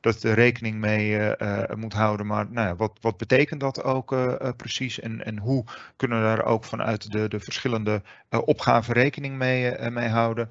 dat 0.00 0.22
er 0.22 0.34
rekening 0.34 0.76
mee 0.76 1.32
moet 1.74 1.92
houden. 1.92 2.26
Maar 2.26 2.46
nou 2.50 2.68
ja, 2.68 2.76
wat, 2.76 2.98
wat 3.00 3.16
betekent 3.16 3.60
dat 3.60 3.82
ook 3.82 4.16
precies? 4.56 5.00
En, 5.00 5.24
en 5.24 5.38
hoe 5.38 5.64
kunnen 5.96 6.20
we 6.20 6.24
daar 6.24 6.44
ook 6.44 6.64
vanuit 6.64 7.12
de, 7.12 7.28
de 7.28 7.40
verschillende 7.40 8.02
opgaven 8.44 8.94
rekening 8.94 9.36
mee, 9.36 9.90
mee 9.90 10.08
houden? 10.08 10.50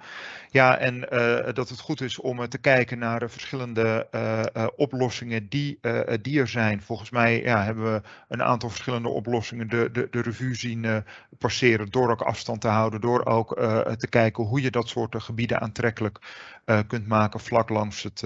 Ja, 0.50 0.78
en 0.78 1.00
dat 1.54 1.70
het 1.70 1.80
goed 1.80 2.02
is 2.02 2.20
om 2.20 2.40
het 2.40 2.52
te 2.52 2.58
kijken 2.58 3.00
naar 3.00 3.20
de 3.20 3.30
verschillende 3.30 4.08
uh, 4.12 4.68
oplossingen 4.76 5.50
die, 5.50 5.80
die 6.22 6.40
er 6.40 6.48
zijn. 6.48 6.82
Volgens 6.82 7.10
mij 7.10 7.42
ja, 7.44 7.64
hebben 7.64 7.94
we 7.94 8.02
een 8.28 8.44
aantal 8.44 8.70
verschillende 8.70 9.10
oplossingen 9.10 9.70
de, 9.70 9.90
de, 9.92 10.08
de 10.12 10.22
revue 10.22 10.56
zien 10.56 11.04
passeren 11.38 11.90
door 11.90 12.12
ook 12.12 12.22
afstand 12.22 12.62
te 12.62 12.68
houden, 12.68 13.02
door 13.02 13.26
ook 13.26 13.56
te 13.98 14.08
kijken 14.10 14.44
hoe 14.44 14.62
je 14.62 14.72
dat 14.72 14.90
soort 14.90 15.24
gebieden 15.24 15.62
aantrekkelijk 15.62 16.20
kunt 16.88 17.08
maken 17.08 17.40
vlak 17.40 17.70
langs 17.70 18.04
het, 18.04 18.22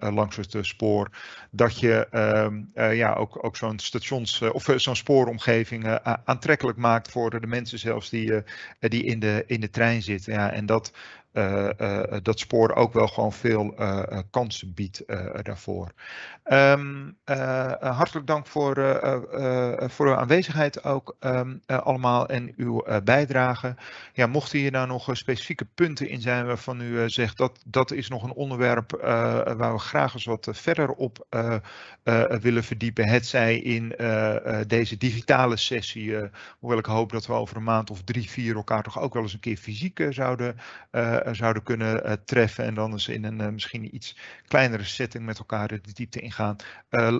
langs 0.00 0.36
het 0.36 0.56
spoor. 0.60 1.08
Dat 1.50 1.80
je 1.80 2.06
ehm, 2.10 2.94
ja, 2.94 3.12
ook, 3.12 3.44
ook 3.44 3.56
zo'n 3.56 3.78
stations 3.78 4.42
of 4.42 4.72
zo'n 4.76 4.96
spooromgeving 4.96 5.98
aantrekkelijk 6.24 6.78
maakt 6.78 7.10
voor 7.10 7.40
de 7.40 7.46
mensen 7.46 7.78
zelfs 7.78 8.10
die, 8.10 8.42
die 8.78 9.04
in, 9.04 9.20
de, 9.20 9.44
in 9.46 9.60
de 9.60 9.70
trein 9.70 10.02
zitten. 10.02 10.32
Ja, 10.32 10.50
en 10.52 10.66
dat 10.66 10.92
uh, 11.32 11.68
uh, 11.80 12.02
dat 12.22 12.38
spoor 12.38 12.74
ook 12.74 12.92
wel 12.92 13.08
gewoon 13.08 13.32
veel 13.32 13.74
kansen 14.30 14.74
biedt 14.74 15.02
daarvoor. 15.42 15.92
Um, 16.44 17.16
hartelijk 17.80 18.26
dank 18.26 18.46
voor, 18.46 18.74
voor 19.90 20.06
uw 20.06 20.14
aanwezigheid 20.14 20.84
ook 20.84 21.16
um, 21.20 21.60
allemaal 21.66 22.28
en 22.28 22.52
uw 22.56 22.84
bijdrage. 23.04 23.74
Ja, 24.12 24.26
mochten 24.26 24.58
hier 24.58 24.70
nou 24.70 24.86
nog 24.86 25.08
specifieke 25.12 25.66
punten 25.74 26.08
in 26.08 26.20
zijn 26.20 26.46
waarvan 26.46 26.80
u 26.80 27.10
zegt 27.10 27.36
dat 27.36 27.62
dat 27.66 27.90
is 27.90 28.08
nog 28.08 28.22
een 28.22 28.32
onderwerp 28.32 28.90
waar 29.56 29.72
we 29.72 29.78
graag 29.78 30.14
eens 30.14 30.24
wat 30.24 30.48
verder 30.50 30.90
op 30.90 31.26
willen 32.40 32.64
verdiepen. 32.64 33.08
Het 33.08 33.26
zij 33.26 33.58
in 33.58 33.94
deze 34.66 34.96
digitale 34.96 35.56
sessie, 35.56 36.16
hoewel 36.58 36.78
ik 36.78 36.86
hoop 36.86 37.12
dat 37.12 37.26
we 37.26 37.32
over 37.32 37.56
een 37.56 37.62
maand 37.62 37.90
of 37.90 38.02
drie, 38.02 38.30
vier 38.30 38.54
elkaar 38.56 38.82
toch 38.82 39.00
ook 39.00 39.14
wel 39.14 39.22
eens 39.22 39.32
een 39.32 39.40
keer 39.40 39.56
fysiek 39.56 40.06
zouden 40.10 40.56
uh, 40.92 41.16
zouden 41.32 41.62
kunnen 41.62 42.06
uh, 42.06 42.12
treffen 42.24 42.64
en 42.64 42.74
dan 42.74 42.92
eens 42.92 43.08
in 43.08 43.24
een 43.24 43.40
uh, 43.40 43.48
misschien 43.48 43.94
iets 43.94 44.16
kleinere 44.46 44.84
setting 44.84 45.24
met 45.24 45.38
elkaar 45.38 45.68
de 45.68 45.92
diepte 45.92 46.20
ingaan. 46.20 46.56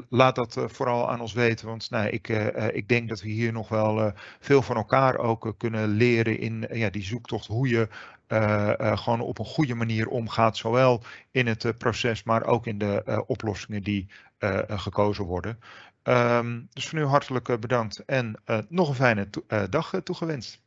laat 0.08 0.34
dat 0.34 0.56
vooral 0.66 1.10
aan 1.10 1.20
ons 1.20 1.32
weten, 1.32 1.66
want 1.66 1.90
nou, 1.90 2.08
ik, 2.08 2.28
ik 2.72 2.88
denk 2.88 3.08
dat 3.08 3.20
we 3.20 3.28
hier 3.28 3.52
nog 3.52 3.68
wel 3.68 4.12
veel 4.40 4.62
van 4.62 4.76
elkaar 4.76 5.16
ook 5.16 5.54
kunnen 5.58 5.88
leren 5.88 6.38
in 6.38 6.68
ja, 6.72 6.90
die 6.90 7.04
zoektocht 7.04 7.46
hoe 7.46 7.68
je 7.68 7.88
gewoon 8.96 9.20
op 9.20 9.38
een 9.38 9.44
goede 9.44 9.74
manier 9.74 10.08
omgaat, 10.08 10.56
zowel 10.56 11.02
in 11.30 11.46
het 11.46 11.78
proces, 11.78 12.22
maar 12.22 12.44
ook 12.44 12.66
in 12.66 12.78
de 12.78 13.24
oplossingen 13.26 13.82
die 13.82 14.08
gekozen 14.68 15.24
worden. 15.24 15.58
Um, 16.02 16.68
dus 16.72 16.88
voor 16.88 16.98
nu 16.98 17.04
hartelijk 17.04 17.60
bedankt 17.60 18.04
en 18.04 18.34
nog 18.68 18.88
een 18.88 18.94
fijne 18.94 19.28
dag 19.70 20.00
toegewenst. 20.04 20.60